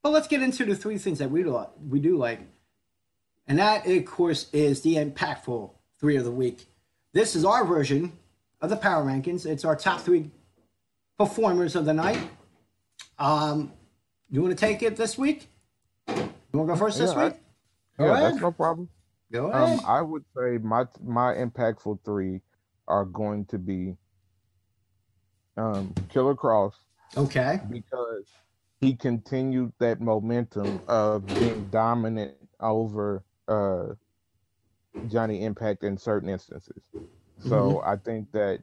But 0.02 0.12
let's 0.12 0.26
get 0.26 0.42
into 0.42 0.64
the 0.64 0.74
three 0.74 0.98
things 0.98 1.18
that 1.20 1.30
we 1.30 1.42
do, 1.42 1.64
we 1.88 2.00
do 2.00 2.16
like. 2.16 2.40
And 3.46 3.58
that, 3.58 3.86
of 3.86 4.04
course, 4.04 4.48
is 4.52 4.82
the 4.82 4.96
impactful 4.96 5.70
three 5.98 6.16
of 6.16 6.24
the 6.24 6.30
week. 6.30 6.66
This 7.12 7.36
is 7.36 7.44
our 7.44 7.64
version 7.64 8.12
of 8.60 8.70
the 8.70 8.76
power 8.76 9.04
rankings. 9.04 9.46
It's 9.46 9.64
our 9.64 9.76
top 9.76 10.00
three 10.00 10.30
performers 11.18 11.76
of 11.76 11.84
the 11.84 11.94
night. 11.94 12.18
Um, 13.18 13.72
you 14.30 14.40
want 14.40 14.56
to 14.56 14.60
take 14.60 14.82
it 14.82 14.96
this 14.96 15.18
week? 15.18 15.46
You 16.08 16.14
want 16.52 16.68
to 16.68 16.74
go 16.74 16.76
first 16.76 16.98
yeah, 16.98 17.06
this 17.06 17.14
week? 17.14 17.34
I, 17.98 18.04
yeah, 18.04 18.20
that's 18.20 18.40
no 18.40 18.50
problem. 18.50 18.88
Go 19.30 19.52
um, 19.52 19.62
ahead. 19.62 19.78
Um, 19.78 19.84
I 19.86 20.00
would 20.00 20.24
say 20.36 20.58
my 20.58 20.84
my 21.04 21.34
impactful 21.34 22.00
three 22.04 22.40
are 22.88 23.04
going 23.04 23.44
to 23.46 23.58
be 23.58 23.96
um, 25.56 25.94
Killer 26.08 26.34
Kross. 26.34 26.72
Okay. 27.16 27.60
Because 27.70 28.24
he 28.82 28.94
continued 28.94 29.72
that 29.78 30.00
momentum 30.00 30.82
of 30.88 31.24
being 31.26 31.68
dominant 31.70 32.34
over 32.60 33.22
uh, 33.48 33.94
Johnny 35.08 35.44
Impact 35.44 35.84
in 35.84 35.96
certain 35.96 36.28
instances. 36.28 36.82
So 37.38 37.50
mm-hmm. 37.50 37.88
I 37.88 37.96
think 37.96 38.32
that 38.32 38.62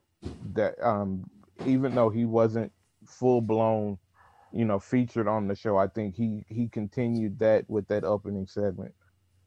that 0.54 0.76
um, 0.86 1.24
even 1.66 1.96
though 1.96 2.10
he 2.10 2.26
wasn't 2.26 2.72
full 3.10 3.42
blown, 3.42 3.98
you 4.52 4.66
know, 4.66 4.80
featured 4.80 5.28
on 5.28 5.48
the 5.48 5.56
show. 5.56 5.78
I 5.78 5.88
think 5.88 6.16
he 6.16 6.44
he 6.48 6.68
continued 6.68 7.40
that 7.40 7.70
with 7.70 7.88
that 7.88 8.04
opening 8.04 8.48
segment. 8.48 8.94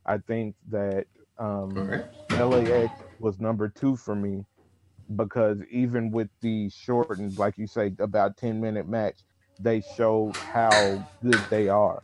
I 0.06 0.18
think 0.18 0.56
that 0.70 1.06
um, 1.38 1.70
right. 1.70 2.04
LAX 2.30 2.92
was 3.18 3.40
number 3.40 3.68
two 3.68 3.96
for 3.96 4.14
me 4.14 4.44
because 5.16 5.58
even 5.70 6.10
with 6.10 6.28
the 6.40 6.70
shortened, 6.70 7.38
like 7.38 7.58
you 7.58 7.66
say, 7.66 7.92
about 7.98 8.36
ten 8.36 8.60
minute 8.60 8.88
match, 8.88 9.20
they 9.62 9.80
showed 9.80 10.36
how 10.40 11.04
good 11.22 11.48
they 11.50 11.68
are 11.68 12.02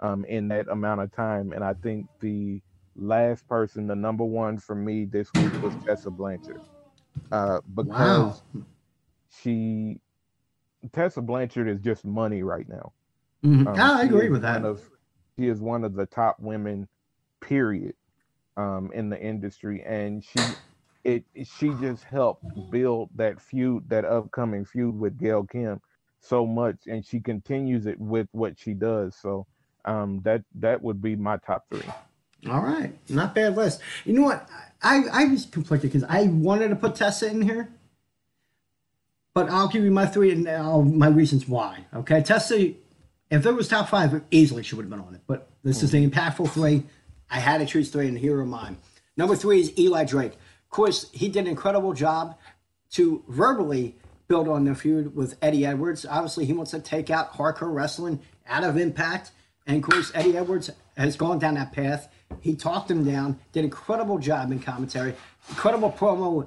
um, 0.00 0.24
in 0.26 0.48
that 0.48 0.68
amount 0.68 1.00
of 1.02 1.12
time. 1.12 1.52
And 1.52 1.64
I 1.64 1.74
think 1.82 2.08
the 2.20 2.62
last 2.96 3.46
person, 3.48 3.86
the 3.86 3.96
number 3.96 4.24
one 4.24 4.58
for 4.58 4.74
me 4.76 5.04
this 5.04 5.34
week 5.34 5.54
was 5.60 5.76
Tessa 5.86 6.10
Blanchard, 6.10 6.60
uh, 7.32 7.60
because 7.74 8.42
Wow. 8.42 8.42
she 9.30 10.00
Tessa 10.92 11.22
Blanchard 11.22 11.68
is 11.68 11.80
just 11.80 12.04
money 12.04 12.42
right 12.42 12.68
now. 12.68 12.92
Mhm. 13.44 13.66
Um, 13.66 13.78
I 13.78 14.02
agree 14.04 14.30
with 14.30 14.42
that. 14.42 14.64
Of, 14.64 14.90
she 15.38 15.48
is 15.48 15.60
one 15.60 15.84
of 15.84 15.94
the 15.94 16.06
top 16.06 16.38
women, 16.40 16.88
period, 17.40 17.94
um, 18.56 18.90
in 18.92 19.10
the 19.10 19.20
industry, 19.20 19.82
and 19.84 20.24
she 20.24 20.58
it 21.04 21.24
she 21.44 21.74
just 21.74 22.04
helped 22.04 22.44
build 22.70 23.10
that 23.16 23.40
feud, 23.40 23.88
that 23.88 24.04
upcoming 24.04 24.64
feud 24.64 24.94
with 24.98 25.18
Gail 25.18 25.44
Kim, 25.44 25.80
so 26.20 26.46
much, 26.46 26.76
and 26.86 27.04
she 27.04 27.20
continues 27.20 27.86
it 27.86 27.98
with 28.00 28.28
what 28.32 28.58
she 28.58 28.74
does. 28.74 29.16
So 29.16 29.46
um, 29.84 30.20
that 30.24 30.42
that 30.56 30.82
would 30.82 31.00
be 31.00 31.16
my 31.16 31.38
top 31.38 31.66
three. 31.70 31.88
All 32.48 32.60
right, 32.60 32.92
not 33.08 33.34
bad 33.34 33.56
list. 33.56 33.80
You 34.04 34.14
know 34.14 34.22
what? 34.22 34.48
I 34.82 35.02
I 35.12 35.24
was 35.24 35.46
conflicted 35.46 35.92
because 35.92 36.08
I 36.08 36.24
wanted 36.24 36.68
to 36.68 36.76
put 36.76 36.94
Tessa 36.94 37.28
in 37.28 37.42
here, 37.42 37.68
but 39.34 39.50
I'll 39.50 39.68
give 39.68 39.84
you 39.84 39.90
my 39.90 40.06
three 40.06 40.30
and 40.30 40.44
my 40.96 41.08
reasons 41.08 41.48
why. 41.48 41.86
Okay, 41.94 42.22
Tessa, 42.22 42.72
if 43.30 43.46
it 43.46 43.52
was 43.52 43.68
top 43.68 43.88
five, 43.88 44.22
easily 44.30 44.62
she 44.62 44.76
would 44.76 44.84
have 44.84 44.90
been 44.90 45.00
on 45.00 45.14
it. 45.14 45.22
But 45.26 45.48
this 45.64 45.82
is 45.82 45.90
the 45.92 46.08
impactful 46.08 46.50
three. 46.50 46.84
I 47.30 47.40
had 47.40 47.58
to 47.58 47.66
choose 47.66 47.90
three, 47.90 48.08
and 48.08 48.16
here 48.16 48.38
are 48.38 48.46
mine. 48.46 48.78
Number 49.16 49.34
three 49.34 49.60
is 49.60 49.76
Eli 49.78 50.04
Drake. 50.04 50.32
Of 50.32 50.70
course, 50.70 51.10
he 51.12 51.28
did 51.28 51.40
an 51.40 51.46
incredible 51.48 51.92
job 51.92 52.36
to 52.92 53.24
verbally 53.28 53.96
build 54.28 54.46
on 54.46 54.64
the 54.64 54.74
feud 54.74 55.16
with 55.16 55.36
Eddie 55.40 55.64
Edwards. 55.64 56.04
Obviously, 56.04 56.44
he 56.44 56.52
wants 56.52 56.70
to 56.72 56.80
take 56.80 57.08
out 57.08 57.32
hardcore 57.32 57.74
wrestling 57.74 58.20
out 58.46 58.62
of 58.62 58.76
Impact. 58.76 59.30
And 59.66 59.82
of 59.82 59.90
course, 59.90 60.12
Eddie 60.14 60.36
Edwards 60.36 60.70
has 60.98 61.16
gone 61.16 61.38
down 61.38 61.54
that 61.54 61.72
path. 61.72 62.08
He 62.42 62.54
talked 62.54 62.90
him 62.90 63.04
down, 63.04 63.38
did 63.52 63.60
an 63.60 63.64
incredible 63.66 64.18
job 64.18 64.52
in 64.52 64.60
commentary, 64.60 65.14
incredible 65.48 65.90
promo 65.90 66.46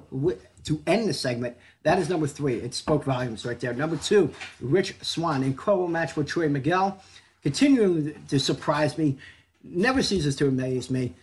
to 0.64 0.82
end 0.86 1.08
the 1.08 1.14
segment. 1.14 1.56
That 1.82 1.98
is 1.98 2.08
number 2.08 2.28
three. 2.28 2.54
It 2.54 2.72
spoke 2.72 3.02
volumes 3.02 3.44
right 3.44 3.58
there. 3.58 3.74
Number 3.74 3.96
two, 3.96 4.32
Rich 4.60 4.94
Swann, 5.02 5.42
incredible 5.42 5.88
match 5.88 6.14
with 6.14 6.28
Trey 6.28 6.46
Miguel, 6.46 7.02
continuing 7.42 8.14
to 8.28 8.38
surprise 8.38 8.96
me, 8.96 9.18
never 9.64 10.04
ceases 10.04 10.36
to 10.36 10.46
amaze 10.46 10.88
me. 10.88 11.14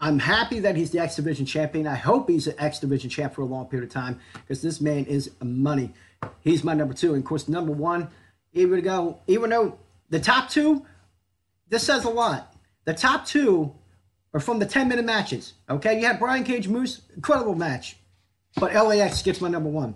I'm 0.00 0.18
happy 0.18 0.60
that 0.60 0.76
he's 0.76 0.90
the 0.90 1.00
X 1.00 1.16
Division 1.16 1.44
champion. 1.44 1.86
I 1.86 1.96
hope 1.96 2.28
he's 2.28 2.46
an 2.46 2.54
X 2.58 2.78
Division 2.78 3.10
champ 3.10 3.34
for 3.34 3.42
a 3.42 3.46
long 3.46 3.66
period 3.66 3.88
of 3.88 3.92
time 3.92 4.20
because 4.32 4.62
this 4.62 4.80
man 4.80 5.04
is 5.06 5.30
money. 5.42 5.92
He's 6.40 6.62
my 6.62 6.74
number 6.74 6.94
two. 6.94 7.14
And 7.14 7.22
of 7.22 7.28
course, 7.28 7.48
number 7.48 7.72
one, 7.72 8.08
even 8.52 8.80
go, 8.80 9.20
even 9.26 9.50
though 9.50 9.78
the 10.10 10.20
top 10.20 10.50
two, 10.50 10.84
this 11.68 11.84
says 11.84 12.04
a 12.04 12.10
lot. 12.10 12.54
The 12.84 12.94
top 12.94 13.26
two 13.26 13.74
are 14.32 14.40
from 14.40 14.58
the 14.58 14.66
10 14.66 14.88
minute 14.88 15.04
matches. 15.04 15.54
Okay, 15.68 16.00
you 16.00 16.06
had 16.06 16.18
Brian 16.18 16.44
Cage 16.44 16.68
Moose, 16.68 17.02
incredible 17.14 17.54
match. 17.54 17.96
But 18.56 18.74
LAX 18.74 19.22
gets 19.22 19.40
my 19.40 19.48
number 19.48 19.68
one. 19.68 19.94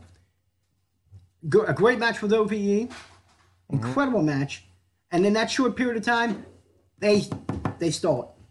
A 1.67 1.73
great 1.73 1.99
match 1.99 2.23
with 2.23 2.33
OVE, 2.33 2.51
mm-hmm. 2.51 2.93
incredible 3.75 4.23
match. 4.23 4.65
And 5.11 5.27
in 5.27 5.33
that 5.35 5.51
short 5.51 5.77
period 5.77 5.97
of 5.97 6.05
time, 6.05 6.45
they 6.99 7.25
they 7.79 7.91
stole 7.91 8.23
it. 8.23 8.42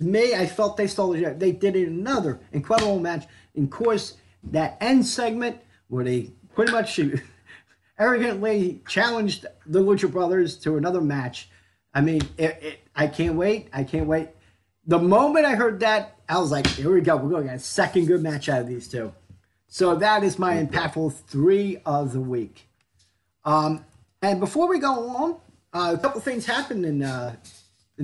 To 0.00 0.06
me, 0.06 0.34
I 0.34 0.46
felt 0.46 0.78
they 0.78 0.86
stole 0.86 1.12
it. 1.12 1.38
They 1.38 1.52
did 1.52 1.76
it 1.76 1.86
another 1.86 2.40
incredible 2.52 2.98
match. 2.98 3.26
And 3.54 3.64
of 3.64 3.70
course, 3.70 4.16
that 4.44 4.78
end 4.80 5.06
segment 5.06 5.58
where 5.88 6.04
they 6.04 6.30
pretty 6.54 6.72
much 6.72 6.98
arrogantly 7.98 8.82
challenged 8.88 9.44
the 9.66 9.80
Lucha 9.80 10.10
Brothers 10.10 10.56
to 10.58 10.78
another 10.78 11.02
match. 11.02 11.50
I 11.92 12.00
mean, 12.00 12.22
it, 12.38 12.58
it, 12.62 12.80
I 12.96 13.08
can't 13.08 13.34
wait. 13.34 13.68
I 13.74 13.84
can't 13.84 14.06
wait. 14.06 14.30
The 14.86 14.98
moment 14.98 15.44
I 15.44 15.54
heard 15.54 15.80
that, 15.80 16.16
I 16.28 16.38
was 16.38 16.50
like, 16.50 16.66
here 16.66 16.92
we 16.92 17.02
go. 17.02 17.16
We're 17.16 17.28
going 17.28 17.42
to 17.42 17.48
get 17.48 17.56
a 17.56 17.60
second 17.60 18.06
good 18.06 18.22
match 18.22 18.48
out 18.48 18.62
of 18.62 18.68
these 18.68 18.88
two. 18.88 19.12
So 19.68 19.96
that 19.96 20.24
is 20.24 20.38
my 20.38 20.54
impactful 20.54 21.14
three 21.26 21.78
of 21.84 22.12
the 22.12 22.20
week. 22.20 22.68
Um, 23.44 23.84
and 24.22 24.40
before 24.40 24.66
we 24.66 24.78
go 24.78 25.08
on, 25.08 25.36
uh, 25.72 25.94
a 25.96 26.00
couple 26.00 26.20
things 26.20 26.46
happened 26.46 26.86
in 26.86 27.02
uh, 27.02 27.36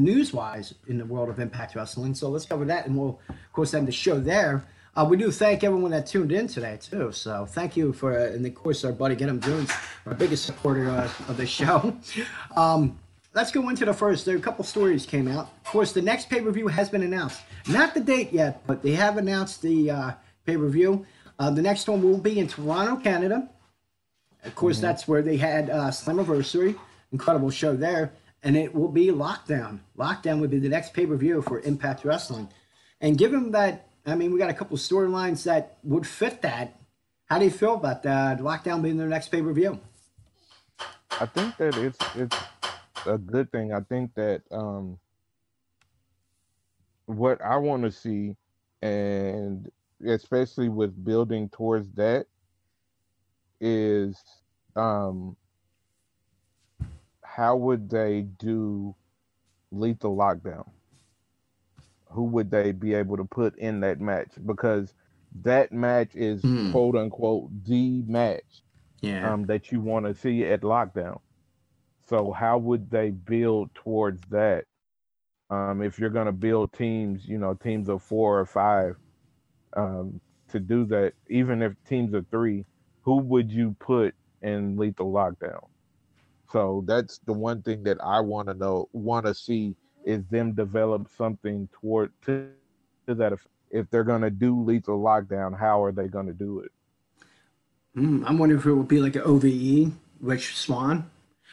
news 0.00 0.32
wise 0.32 0.74
in 0.86 0.98
the 0.98 1.04
world 1.04 1.28
of 1.28 1.38
Impact 1.38 1.74
Wrestling. 1.74 2.14
So 2.14 2.28
let's 2.28 2.46
cover 2.46 2.64
that, 2.66 2.86
and 2.86 2.96
we'll, 2.96 3.20
of 3.28 3.52
course, 3.52 3.74
end 3.74 3.88
the 3.88 3.92
show 3.92 4.18
there. 4.18 4.64
Uh, 4.94 5.04
we 5.04 5.16
do 5.16 5.30
thank 5.30 5.62
everyone 5.62 5.90
that 5.90 6.06
tuned 6.06 6.32
in 6.32 6.46
today, 6.48 6.78
too. 6.80 7.12
So 7.12 7.44
thank 7.44 7.76
you 7.76 7.92
for, 7.92 8.18
uh, 8.18 8.32
and 8.32 8.46
of 8.46 8.54
course, 8.54 8.82
our 8.84 8.92
buddy 8.92 9.14
Get 9.14 9.28
'em 9.28 9.40
Jones, 9.40 9.70
our 10.06 10.14
biggest 10.14 10.46
supporter 10.46 10.88
uh, 10.88 11.10
of 11.28 11.36
the 11.36 11.46
show. 11.46 11.96
Um, 12.56 12.98
let's 13.34 13.50
go 13.52 13.68
into 13.68 13.84
the 13.84 13.92
first. 13.92 14.24
There 14.24 14.34
are 14.34 14.38
a 14.38 14.40
couple 14.40 14.64
stories 14.64 15.04
came 15.04 15.28
out. 15.28 15.50
Of 15.66 15.70
course, 15.70 15.92
the 15.92 16.00
next 16.00 16.30
pay 16.30 16.40
per 16.40 16.50
view 16.50 16.68
has 16.68 16.88
been 16.88 17.02
announced. 17.02 17.42
Not 17.68 17.92
the 17.92 18.00
date 18.00 18.32
yet, 18.32 18.66
but 18.66 18.82
they 18.82 18.92
have 18.92 19.18
announced 19.18 19.60
the 19.60 19.90
uh, 19.90 20.10
pay 20.46 20.56
per 20.56 20.68
view. 20.68 21.04
Uh, 21.38 21.50
the 21.50 21.60
next 21.60 21.86
one 21.86 22.02
will 22.02 22.16
be 22.16 22.38
in 22.38 22.48
Toronto, 22.48 22.96
Canada. 22.96 23.50
Of 24.44 24.54
course, 24.54 24.80
that's 24.80 25.06
where 25.06 25.20
they 25.20 25.36
had 25.36 25.68
uh, 25.68 25.90
Slammiversary, 25.90 26.76
incredible 27.12 27.50
show 27.50 27.76
there, 27.76 28.12
and 28.42 28.56
it 28.56 28.74
will 28.74 28.88
be 28.88 29.08
Lockdown. 29.08 29.80
Lockdown 29.96 30.40
would 30.40 30.50
be 30.50 30.58
the 30.58 30.68
next 30.68 30.92
pay 30.94 31.06
per 31.06 31.16
view 31.16 31.42
for 31.42 31.60
Impact 31.60 32.04
Wrestling, 32.04 32.48
and 33.00 33.18
given 33.18 33.50
that, 33.52 33.88
I 34.04 34.14
mean, 34.14 34.32
we 34.32 34.38
got 34.38 34.50
a 34.50 34.54
couple 34.54 34.76
storylines 34.76 35.44
that 35.44 35.78
would 35.82 36.06
fit 36.06 36.42
that. 36.42 36.78
How 37.26 37.38
do 37.38 37.44
you 37.44 37.50
feel 37.50 37.74
about 37.74 38.02
that 38.04 38.38
Lockdown 38.38 38.82
being 38.82 38.96
their 38.96 39.08
next 39.08 39.28
pay 39.28 39.42
per 39.42 39.52
view? 39.52 39.80
I 41.18 41.26
think 41.26 41.56
that 41.56 41.76
it's 41.76 41.98
it's 42.14 42.36
a 43.06 43.18
good 43.18 43.50
thing. 43.50 43.72
I 43.72 43.80
think 43.80 44.14
that 44.14 44.42
um 44.50 44.98
what 47.06 47.40
I 47.40 47.56
want 47.56 47.84
to 47.84 47.92
see 47.92 48.36
and 48.82 49.70
especially 50.06 50.68
with 50.68 51.04
building 51.04 51.48
towards 51.48 51.90
that 51.92 52.26
is 53.60 54.22
um 54.74 55.36
how 57.36 57.56
would 57.56 57.90
they 57.90 58.22
do 58.22 58.96
lethal 59.72 60.16
lockdown? 60.16 60.70
Who 62.12 62.24
would 62.24 62.50
they 62.50 62.72
be 62.72 62.94
able 62.94 63.16
to 63.16 63.24
put 63.24 63.56
in 63.58 63.80
that 63.80 64.00
match? 64.00 64.32
Because 64.44 64.94
that 65.42 65.72
match 65.72 66.14
is 66.16 66.52
Hmm. 66.52 66.76
quote 66.76 66.96
unquote 66.96 67.64
the 67.64 68.02
match 68.02 68.62
Yeah. 69.00 69.34
um, 69.34 69.46
that 69.46 69.72
you 69.72 69.80
want 69.80 70.06
to 70.06 70.14
see 70.14 70.44
at 70.44 70.62
lockdown. 70.62 71.20
So 72.04 72.32
how 72.32 72.58
would 72.58 72.90
they 72.90 73.10
build 73.10 73.74
towards 73.74 74.22
that? 74.30 74.66
Um, 75.50 75.82
if 75.82 75.98
you're 75.98 76.10
going 76.10 76.26
to 76.26 76.32
build 76.32 76.72
teams, 76.72 77.26
you 77.28 77.38
know, 77.38 77.54
teams 77.54 77.88
of 77.88 78.02
four 78.02 78.40
or 78.40 78.46
five, 78.46 78.96
um, 79.76 80.20
to 80.48 80.60
do 80.60 80.84
that, 80.86 81.14
even 81.28 81.62
if 81.62 81.74
teams 81.84 82.14
of 82.14 82.26
three, 82.28 82.66
who 83.02 83.18
would 83.18 83.50
you 83.52 83.76
put 83.80 84.14
in 84.42 84.76
lethal 84.76 85.12
lockdown? 85.12 85.66
So 86.56 86.82
that's 86.86 87.18
the 87.18 87.34
one 87.34 87.60
thing 87.60 87.82
that 87.82 87.98
I 88.02 88.20
want 88.20 88.48
to 88.48 88.54
know, 88.54 88.88
want 88.94 89.26
to 89.26 89.34
see 89.34 89.74
is 90.06 90.24
them 90.30 90.54
develop 90.54 91.06
something 91.14 91.68
toward 91.70 92.12
to, 92.24 92.48
to 93.06 93.14
that. 93.14 93.34
effect. 93.34 93.50
If 93.70 93.90
they're 93.90 94.04
going 94.04 94.22
to 94.22 94.30
do 94.30 94.62
lethal 94.62 94.98
lockdown, 94.98 95.58
how 95.58 95.84
are 95.84 95.92
they 95.92 96.08
going 96.08 96.28
to 96.28 96.32
do 96.32 96.60
it? 96.60 96.72
Mm, 97.94 98.24
I'm 98.26 98.38
wondering 98.38 98.58
if 98.58 98.64
it 98.64 98.72
would 98.72 98.88
be 98.88 99.02
like 99.02 99.16
an 99.16 99.22
OVE, 99.26 99.92
Rich 100.18 100.56
Swann, 100.56 101.10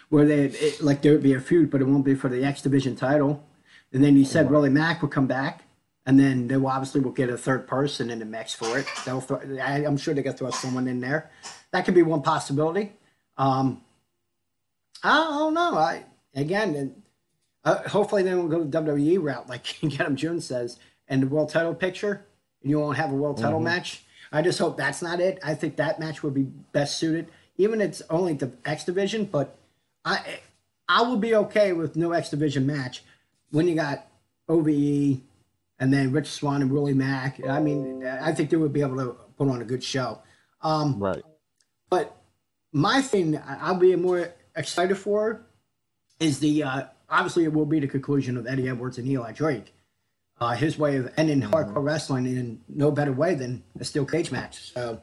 where 0.08 0.26
they 0.26 0.46
it, 0.46 0.82
like 0.82 1.02
there 1.02 1.12
would 1.12 1.24
be 1.24 1.34
a 1.34 1.42
feud, 1.42 1.70
but 1.70 1.82
it 1.82 1.86
won't 1.86 2.06
be 2.06 2.16
for 2.16 2.30
the 2.30 2.42
X 2.46 2.62
Division 2.62 2.96
title. 2.96 3.46
And 3.92 4.02
then 4.02 4.16
you 4.16 4.24
said 4.24 4.50
Willie 4.50 4.70
Mack 4.70 5.02
will 5.02 5.10
come 5.10 5.28
back, 5.28 5.66
and 6.06 6.18
then 6.18 6.48
they 6.48 6.56
will 6.56 6.68
obviously 6.68 7.02
will 7.02 7.12
get 7.12 7.30
a 7.30 7.38
third 7.38 7.68
person 7.68 8.10
in 8.10 8.20
the 8.20 8.26
mix 8.26 8.54
for 8.54 8.80
it. 8.80 8.86
They'll 9.06 9.20
throw, 9.20 9.42
I, 9.62 9.84
I'm 9.86 9.98
sure 9.98 10.14
they 10.14 10.24
got 10.24 10.32
to 10.32 10.38
throw 10.38 10.52
someone 10.52 10.88
in 10.88 11.02
there. 11.02 11.30
That 11.72 11.84
could 11.84 11.94
be 11.94 12.04
one 12.04 12.22
possibility. 12.22 12.94
Um, 13.38 13.82
I 15.04 15.16
don't 15.24 15.54
know. 15.54 15.78
I 15.78 16.06
again, 16.36 16.76
and, 16.76 17.02
uh, 17.66 17.88
hopefully 17.90 18.24
they 18.24 18.34
won't 18.34 18.50
go 18.50 18.64
the 18.64 18.82
WWE 18.82 19.22
route 19.22 19.50
like 19.50 19.84
Adam 20.00 20.16
Jones 20.16 20.46
says, 20.46 20.80
and 21.08 21.22
the 21.24 21.28
world 21.28 21.50
title 21.50 21.76
picture, 21.76 22.26
and 22.62 22.70
you 22.70 22.80
won't 22.80 22.98
have 22.98 23.12
a 23.12 23.16
world 23.16 23.38
title 23.38 23.60
match. 23.60 24.04
I 24.32 24.42
just 24.42 24.58
hope 24.60 24.78
that's 24.78 25.02
not 25.02 25.20
it. 25.20 25.38
I 25.44 25.54
think 25.54 25.76
that 25.76 26.00
match 26.00 26.24
would 26.24 26.34
be 26.34 26.44
best 26.72 26.98
suited, 26.98 27.28
even 27.58 27.82
if 27.82 27.90
it's 27.90 28.02
only 28.10 28.34
the 28.34 28.52
X 28.66 28.84
division. 28.84 29.26
But 29.26 29.56
I, 30.04 30.40
I 30.90 31.04
would 31.04 31.22
be 31.22 31.36
okay 31.36 31.72
with 31.74 31.96
no 31.96 32.14
X 32.14 32.30
division 32.30 32.66
match 32.66 33.04
when 33.52 33.68
you 33.68 33.76
got 33.76 34.08
OVE 34.50 35.20
and 35.80 35.94
then 35.94 36.12
Rich 36.12 36.28
Swann 36.32 36.62
and 36.64 36.72
Willie 36.72 36.94
Mack. 36.96 37.40
I 37.48 37.60
mean, 37.60 38.06
I 38.06 38.32
think 38.32 38.50
they 38.50 38.58
would 38.58 38.74
be 38.74 38.82
able 38.82 38.98
to 38.98 39.16
put 39.38 39.50
on 39.50 39.62
a 39.62 39.66
good 39.66 39.84
show. 39.84 40.20
Um, 40.62 40.98
Right. 41.00 41.22
but 41.90 42.16
my 42.72 43.02
thing 43.02 43.40
I'll 43.46 43.76
be 43.76 43.96
more 43.96 44.34
excited 44.56 44.96
for 44.96 45.46
is 46.20 46.40
the 46.40 46.64
uh, 46.64 46.84
obviously 47.10 47.44
it 47.44 47.54
will 47.54 47.66
be 47.66 47.80
the 47.80 47.88
conclusion 47.88 48.38
of 48.38 48.48
Eddie 48.48 48.70
Edwards 48.70 48.98
and 48.98 49.08
Eli 49.08 49.32
Drake. 49.32 49.74
Uh, 50.40 50.56
his 50.56 50.78
way 50.78 50.98
of 50.98 51.14
ending 51.16 51.42
mm-hmm. 51.42 51.54
hardcore 51.54 51.84
wrestling 51.84 52.26
in 52.26 52.60
no 52.68 52.92
better 52.92 53.14
way 53.14 53.36
than 53.36 53.64
a 53.80 53.86
steel 53.86 54.06
cage 54.06 54.32
match. 54.32 54.74
So, 54.74 55.00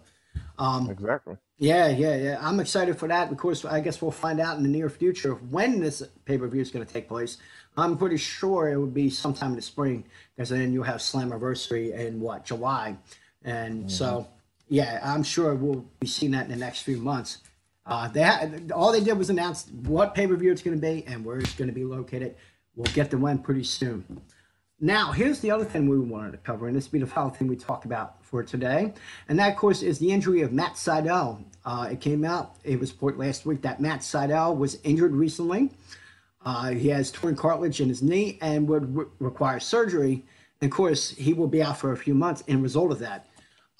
um, 0.58 0.90
exactly. 0.90 1.36
Yeah, 1.56 1.88
yeah, 1.88 2.16
yeah. 2.16 2.38
I'm 2.40 2.58
excited 2.58 2.98
for 2.98 3.08
that. 3.08 3.30
Of 3.30 3.38
course, 3.38 3.64
I 3.64 3.80
guess 3.80 4.02
we'll 4.02 4.10
find 4.10 4.40
out 4.40 4.56
in 4.56 4.62
the 4.62 4.68
near 4.68 4.90
future 4.90 5.34
when 5.34 5.80
this 5.80 6.02
pay 6.24 6.36
per 6.36 6.48
view 6.48 6.60
is 6.60 6.70
going 6.70 6.84
to 6.84 6.92
take 6.92 7.08
place. 7.08 7.38
I'm 7.76 7.96
pretty 7.96 8.16
sure 8.16 8.68
it 8.70 8.76
would 8.76 8.92
be 8.92 9.08
sometime 9.08 9.50
in 9.50 9.56
the 9.56 9.62
spring 9.62 10.04
because 10.34 10.48
then 10.48 10.72
you'll 10.72 10.84
have 10.84 11.00
Slammiversary 11.00 11.94
in 11.96 12.20
what 12.20 12.44
July, 12.44 12.96
and 13.44 13.80
mm-hmm. 13.80 13.88
so 13.88 14.26
yeah, 14.68 15.00
I'm 15.02 15.22
sure 15.22 15.54
we'll 15.54 15.84
be 16.00 16.06
seeing 16.06 16.32
that 16.32 16.46
in 16.46 16.50
the 16.50 16.56
next 16.56 16.82
few 16.82 16.96
months. 16.96 17.38
Uh, 17.90 18.08
all 18.72 18.92
they 18.92 19.02
did 19.02 19.18
was 19.18 19.30
announce 19.30 19.66
what 19.82 20.14
pay 20.14 20.26
per 20.26 20.36
view 20.36 20.52
it's 20.52 20.62
going 20.62 20.76
to 20.76 20.80
be 20.80 21.04
and 21.08 21.24
where 21.24 21.38
it's 21.38 21.54
going 21.54 21.68
to 21.68 21.74
be 21.74 21.84
located. 21.84 22.36
We'll 22.76 22.92
get 22.94 23.10
the 23.10 23.18
one 23.18 23.38
pretty 23.38 23.64
soon. 23.64 24.20
Now, 24.78 25.10
here's 25.10 25.40
the 25.40 25.50
other 25.50 25.64
thing 25.64 25.88
we 25.88 25.98
wanted 25.98 26.30
to 26.32 26.38
cover, 26.38 26.68
and 26.68 26.74
this 26.74 26.86
will 26.86 27.00
be 27.00 27.04
the 27.04 27.10
final 27.10 27.30
thing 27.30 27.48
we 27.48 27.56
talk 27.56 27.84
about 27.84 28.24
for 28.24 28.42
today. 28.44 28.94
And 29.28 29.38
that, 29.38 29.50
of 29.50 29.56
course, 29.56 29.82
is 29.82 29.98
the 29.98 30.10
injury 30.10 30.40
of 30.40 30.52
Matt 30.52 30.74
Sydal. 30.74 31.44
Uh, 31.64 31.88
it 31.90 32.00
came 32.00 32.24
out, 32.24 32.56
it 32.64 32.78
was 32.78 32.92
reported 32.92 33.18
last 33.18 33.44
week 33.44 33.60
that 33.62 33.80
Matt 33.80 34.00
Sydal 34.00 34.56
was 34.56 34.78
injured 34.84 35.12
recently. 35.12 35.70
Uh, 36.42 36.70
he 36.70 36.88
has 36.88 37.10
torn 37.10 37.36
cartilage 37.36 37.80
in 37.80 37.88
his 37.88 38.02
knee 38.02 38.38
and 38.40 38.68
would 38.68 38.96
re- 38.96 39.04
require 39.18 39.60
surgery. 39.60 40.24
And 40.62 40.70
of 40.70 40.74
course, 40.74 41.10
he 41.10 41.34
will 41.34 41.48
be 41.48 41.62
out 41.62 41.76
for 41.76 41.92
a 41.92 41.96
few 41.96 42.14
months 42.14 42.42
in 42.46 42.62
result 42.62 42.92
of 42.92 43.00
that. 43.00 43.26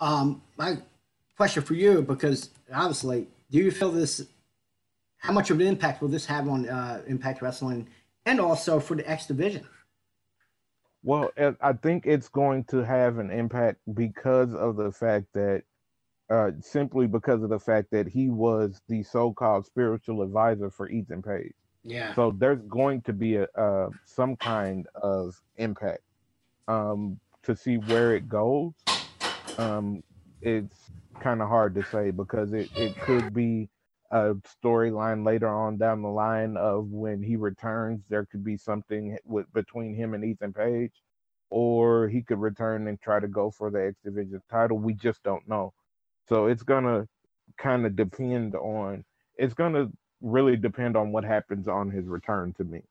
Um, 0.01 0.43
my 0.59 0.78
question 1.37 1.62
for 1.62 1.74
you, 1.74 2.03
because 2.03 2.51
obviously 2.74 3.28
do 3.51 3.59
you 3.59 3.71
feel 3.71 3.91
this? 3.91 4.27
How 5.19 5.33
much 5.33 5.51
of 5.51 5.61
an 5.61 5.67
impact 5.67 6.01
will 6.01 6.09
this 6.09 6.27
have 6.27 6.49
on 6.49 6.69
uh, 6.69 7.03
Impact 7.07 7.43
Wrestling 7.43 7.89
and 8.25 8.41
also 8.41 8.81
for 8.81 8.95
the 8.95 9.09
X 9.09 9.27
division? 9.27 9.67
Well, 11.03 11.31
I 11.61 11.73
think 11.73 12.05
it's 12.07 12.29
going 12.29 12.65
to 12.65 12.79
have 12.79 13.19
an 13.19 13.31
impact 13.31 13.79
because 13.95 14.55
of 14.55 14.77
the 14.77 14.93
fact 14.93 15.27
that, 15.33 15.63
uh, 16.29 16.51
simply 16.61 17.07
because 17.07 17.43
of 17.43 17.49
the 17.49 17.59
fact 17.59 17.91
that 17.93 18.07
he 18.07 18.29
was 18.29 18.83
the 18.89 19.03
so-called 19.03 19.67
spiritual 19.67 20.23
advisor 20.23 20.71
for 20.71 20.89
Ethan 20.89 21.23
Page. 21.23 21.55
Yeah. 21.85 22.15
So 22.15 22.35
there's 22.37 22.61
going 22.69 23.01
to 23.03 23.15
be 23.15 23.37
a 23.37 23.45
uh, 23.57 23.89
some 24.05 24.37
kind 24.37 24.87
of 24.95 25.41
impact 25.57 26.03
um, 26.69 27.19
to 27.45 27.57
see 27.57 27.77
where 27.77 28.15
it 28.15 28.29
goes. 28.29 28.73
Um, 29.57 30.03
it's 30.43 30.90
kind 31.21 31.43
of 31.43 31.49
hard 31.49 31.75
to 31.77 31.85
say 31.85 32.11
because 32.13 32.53
it, 32.55 32.71
it 32.77 32.97
could 33.01 33.35
be 33.35 33.71
a 34.13 34.35
storyline 34.65 35.27
later 35.27 35.49
on 35.49 35.79
down 35.79 36.03
the 36.03 36.09
line 36.09 36.57
of 36.57 36.89
when 36.89 37.23
he 37.23 37.37
returns. 37.37 38.03
There 38.11 38.27
could 38.27 38.45
be 38.45 38.57
something 38.59 39.19
with 39.27 39.53
between 39.55 39.97
him 39.97 40.15
and 40.15 40.25
Ethan 40.25 40.55
Page, 40.55 40.93
or 41.51 42.09
he 42.09 42.23
could 42.23 42.41
return 42.41 42.89
and 42.89 43.01
try 43.01 43.21
to 43.21 43.29
go 43.29 43.51
for 43.53 43.71
the 43.71 43.87
X 43.89 43.97
Division 44.05 44.43
title. 44.51 44.79
We 44.79 44.95
just 44.95 45.23
don't 45.25 45.49
know. 45.49 45.75
So 46.29 46.47
it's 46.47 46.65
gonna 46.65 47.09
kind 47.59 47.87
of 47.87 47.97
depend 47.97 48.57
on. 48.57 49.05
It's 49.37 49.55
gonna 49.55 49.89
really 50.23 50.57
depend 50.57 50.97
on 50.97 51.13
what 51.13 51.25
happens 51.25 51.69
on 51.69 51.91
his 51.91 52.07
return 52.07 52.55
to 52.55 52.65
me. 52.65 52.83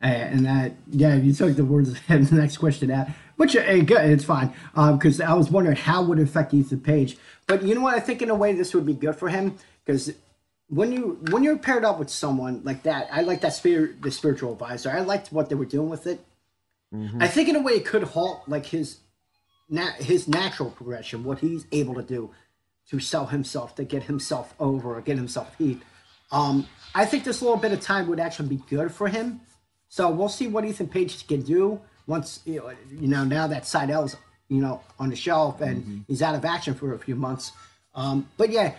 And 0.00 0.44
that, 0.46 0.72
yeah, 0.90 1.14
you 1.14 1.32
took 1.32 1.56
the 1.56 1.64
words 1.64 1.88
of 2.08 2.30
the 2.30 2.36
next 2.36 2.58
question 2.58 2.90
out, 2.90 3.08
which 3.36 3.54
hey, 3.54 3.80
good, 3.80 4.10
it's 4.10 4.24
fine. 4.24 4.52
Because 4.74 5.20
um, 5.20 5.30
I 5.30 5.34
was 5.34 5.50
wondering 5.50 5.76
how 5.76 6.02
would 6.02 6.18
it 6.18 6.22
affect 6.22 6.54
Ethan 6.54 6.80
Page. 6.80 7.16
But 7.46 7.62
you 7.62 7.74
know 7.74 7.80
what? 7.80 7.94
I 7.94 8.00
think 8.00 8.22
in 8.22 8.30
a 8.30 8.34
way 8.34 8.52
this 8.52 8.74
would 8.74 8.86
be 8.86 8.94
good 8.94 9.16
for 9.16 9.28
him 9.28 9.56
because 9.84 10.12
when 10.68 10.92
you 10.92 11.18
when 11.30 11.44
you're 11.44 11.58
paired 11.58 11.84
up 11.84 11.98
with 11.98 12.10
someone 12.10 12.62
like 12.64 12.82
that, 12.82 13.08
I 13.10 13.22
like 13.22 13.40
that 13.42 13.54
spirit, 13.54 14.02
the 14.02 14.10
spiritual 14.10 14.52
advisor. 14.52 14.90
I 14.90 15.00
liked 15.00 15.32
what 15.32 15.48
they 15.48 15.54
were 15.54 15.64
doing 15.64 15.88
with 15.88 16.06
it. 16.06 16.20
Mm-hmm. 16.92 17.22
I 17.22 17.28
think 17.28 17.48
in 17.48 17.56
a 17.56 17.60
way 17.60 17.74
it 17.74 17.86
could 17.86 18.02
halt 18.02 18.42
like 18.48 18.66
his 18.66 18.98
na- 19.68 19.92
his 19.92 20.26
natural 20.28 20.70
progression, 20.70 21.24
what 21.24 21.38
he's 21.38 21.66
able 21.72 21.94
to 21.94 22.02
do 22.02 22.30
to 22.90 23.00
sell 23.00 23.26
himself, 23.26 23.74
to 23.76 23.84
get 23.84 24.04
himself 24.04 24.54
over, 24.60 24.96
or 24.96 25.00
get 25.00 25.16
himself 25.16 25.56
heat. 25.56 25.82
Um, 26.30 26.66
I 26.94 27.04
think 27.04 27.24
this 27.24 27.42
little 27.42 27.56
bit 27.56 27.72
of 27.72 27.80
time 27.80 28.06
would 28.08 28.20
actually 28.20 28.48
be 28.48 28.62
good 28.68 28.92
for 28.92 29.08
him 29.08 29.40
so 29.88 30.10
we'll 30.10 30.28
see 30.28 30.46
what 30.46 30.64
Ethan 30.64 30.88
Page 30.88 31.26
can 31.26 31.42
do 31.42 31.80
once 32.06 32.40
you 32.44 32.62
know, 32.94 33.24
now 33.24 33.46
that 33.46 33.66
Sydal's 33.66 34.16
you 34.48 34.60
know 34.60 34.80
on 34.98 35.10
the 35.10 35.16
shelf 35.16 35.60
and 35.60 35.82
mm-hmm. 35.82 35.98
he's 36.06 36.22
out 36.22 36.34
of 36.34 36.44
action 36.44 36.74
for 36.74 36.94
a 36.94 36.98
few 36.98 37.16
months. 37.16 37.52
Um, 37.94 38.28
but 38.36 38.50
yeah, 38.50 38.74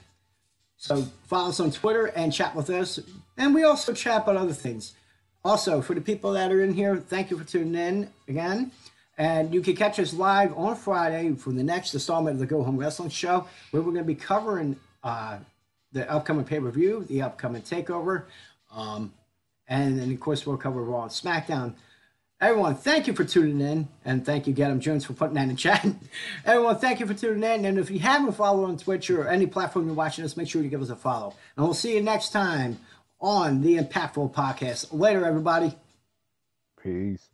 So 0.77 1.02
follow 1.27 1.49
us 1.49 1.60
on 1.60 1.72
Twitter 1.72 2.06
and 2.07 2.34
chat 2.34 2.56
with 2.56 2.69
us. 2.69 2.99
And 3.38 3.56
we 3.56 3.64
also 3.64 3.94
chat 3.94 4.23
about 4.23 4.38
other 4.38 4.53
things. 4.53 4.94
Also, 5.45 5.81
for 5.81 5.94
the 5.94 6.02
people 6.02 6.31
that 6.34 6.52
are 6.52 6.64
in 6.64 6.73
here, 6.73 6.98
thank 6.98 7.30
you 7.30 7.38
for 7.38 7.44
tuning 7.44 7.76
in 7.76 8.10
again. 8.27 8.72
And 9.18 9.53
you 9.53 9.61
can 9.61 9.76
catch 9.76 9.99
us 9.99 10.14
live 10.14 10.57
on 10.57 10.76
Friday 10.76 11.34
for 11.35 11.52
the 11.52 11.64
next 11.64 11.94
installment 11.94 12.35
of 12.35 12.40
the 12.40 12.45
Go 12.45 12.64
Home 12.64 12.77
Wrestling 12.77 13.10
Show, 13.10 13.48
where 13.72 13.84
we're 13.84 13.91
going 13.91 13.98
to 13.98 14.03
be 14.03 14.15
covering 14.15 14.77
uh, 15.03 15.38
the 15.94 16.10
upcoming 16.11 16.45
pay 16.45 16.60
per 16.60 16.70
view, 16.70 17.06
the 17.07 17.22
upcoming 17.22 17.61
takeover, 17.61 18.26
um, 18.76 19.14
and 19.68 19.99
then 19.99 20.11
of 20.11 20.20
course 20.20 20.45
we'll 20.45 20.57
cover 20.57 20.84
Raw 20.84 21.03
and 21.03 21.11
SmackDown. 21.11 21.76
Everyone, 22.41 22.76
thank 22.76 23.07
you 23.07 23.14
for 23.14 23.24
tuning 23.24 23.61
in, 23.61 23.88
and 24.03 24.26
thank 24.26 24.48
you, 24.48 24.53
Get 24.53 24.78
Jones, 24.80 25.06
for 25.06 25.14
putting 25.14 25.36
that 25.36 25.48
in 25.48 25.56
chat. 25.56 25.86
Everyone, 26.45 26.78
thank 26.78 26.99
you 26.99 27.07
for 27.07 27.14
tuning 27.14 27.44
in, 27.44 27.64
and 27.64 27.80
if 27.80 27.90
you 27.90 27.99
haven't 27.99 28.34
followed 28.34 28.65
on 28.65 28.78
Twitch 28.78 29.10
or 29.10 29.30
any 29.30 29.45
platform 29.45 29.86
you're 29.86 29.95
watching 29.95 30.26
us, 30.26 30.36
make 30.36 30.49
sure 30.49 30.61
to 30.61 30.68
give 30.68 30.82
us 30.82 30.90
a 30.90 30.95
follow. 30.95 31.34
And 31.56 31.65
we'll 31.65 31.74
see 31.74 31.95
you 31.95 32.02
next 32.02 32.30
time 32.30 32.80
on 33.22 33.61
the 33.61 33.78
Impactful 33.78 34.34
Podcast. 34.34 34.88
Later, 34.91 35.26
everybody. 35.26 35.74
Peace. 36.82 37.33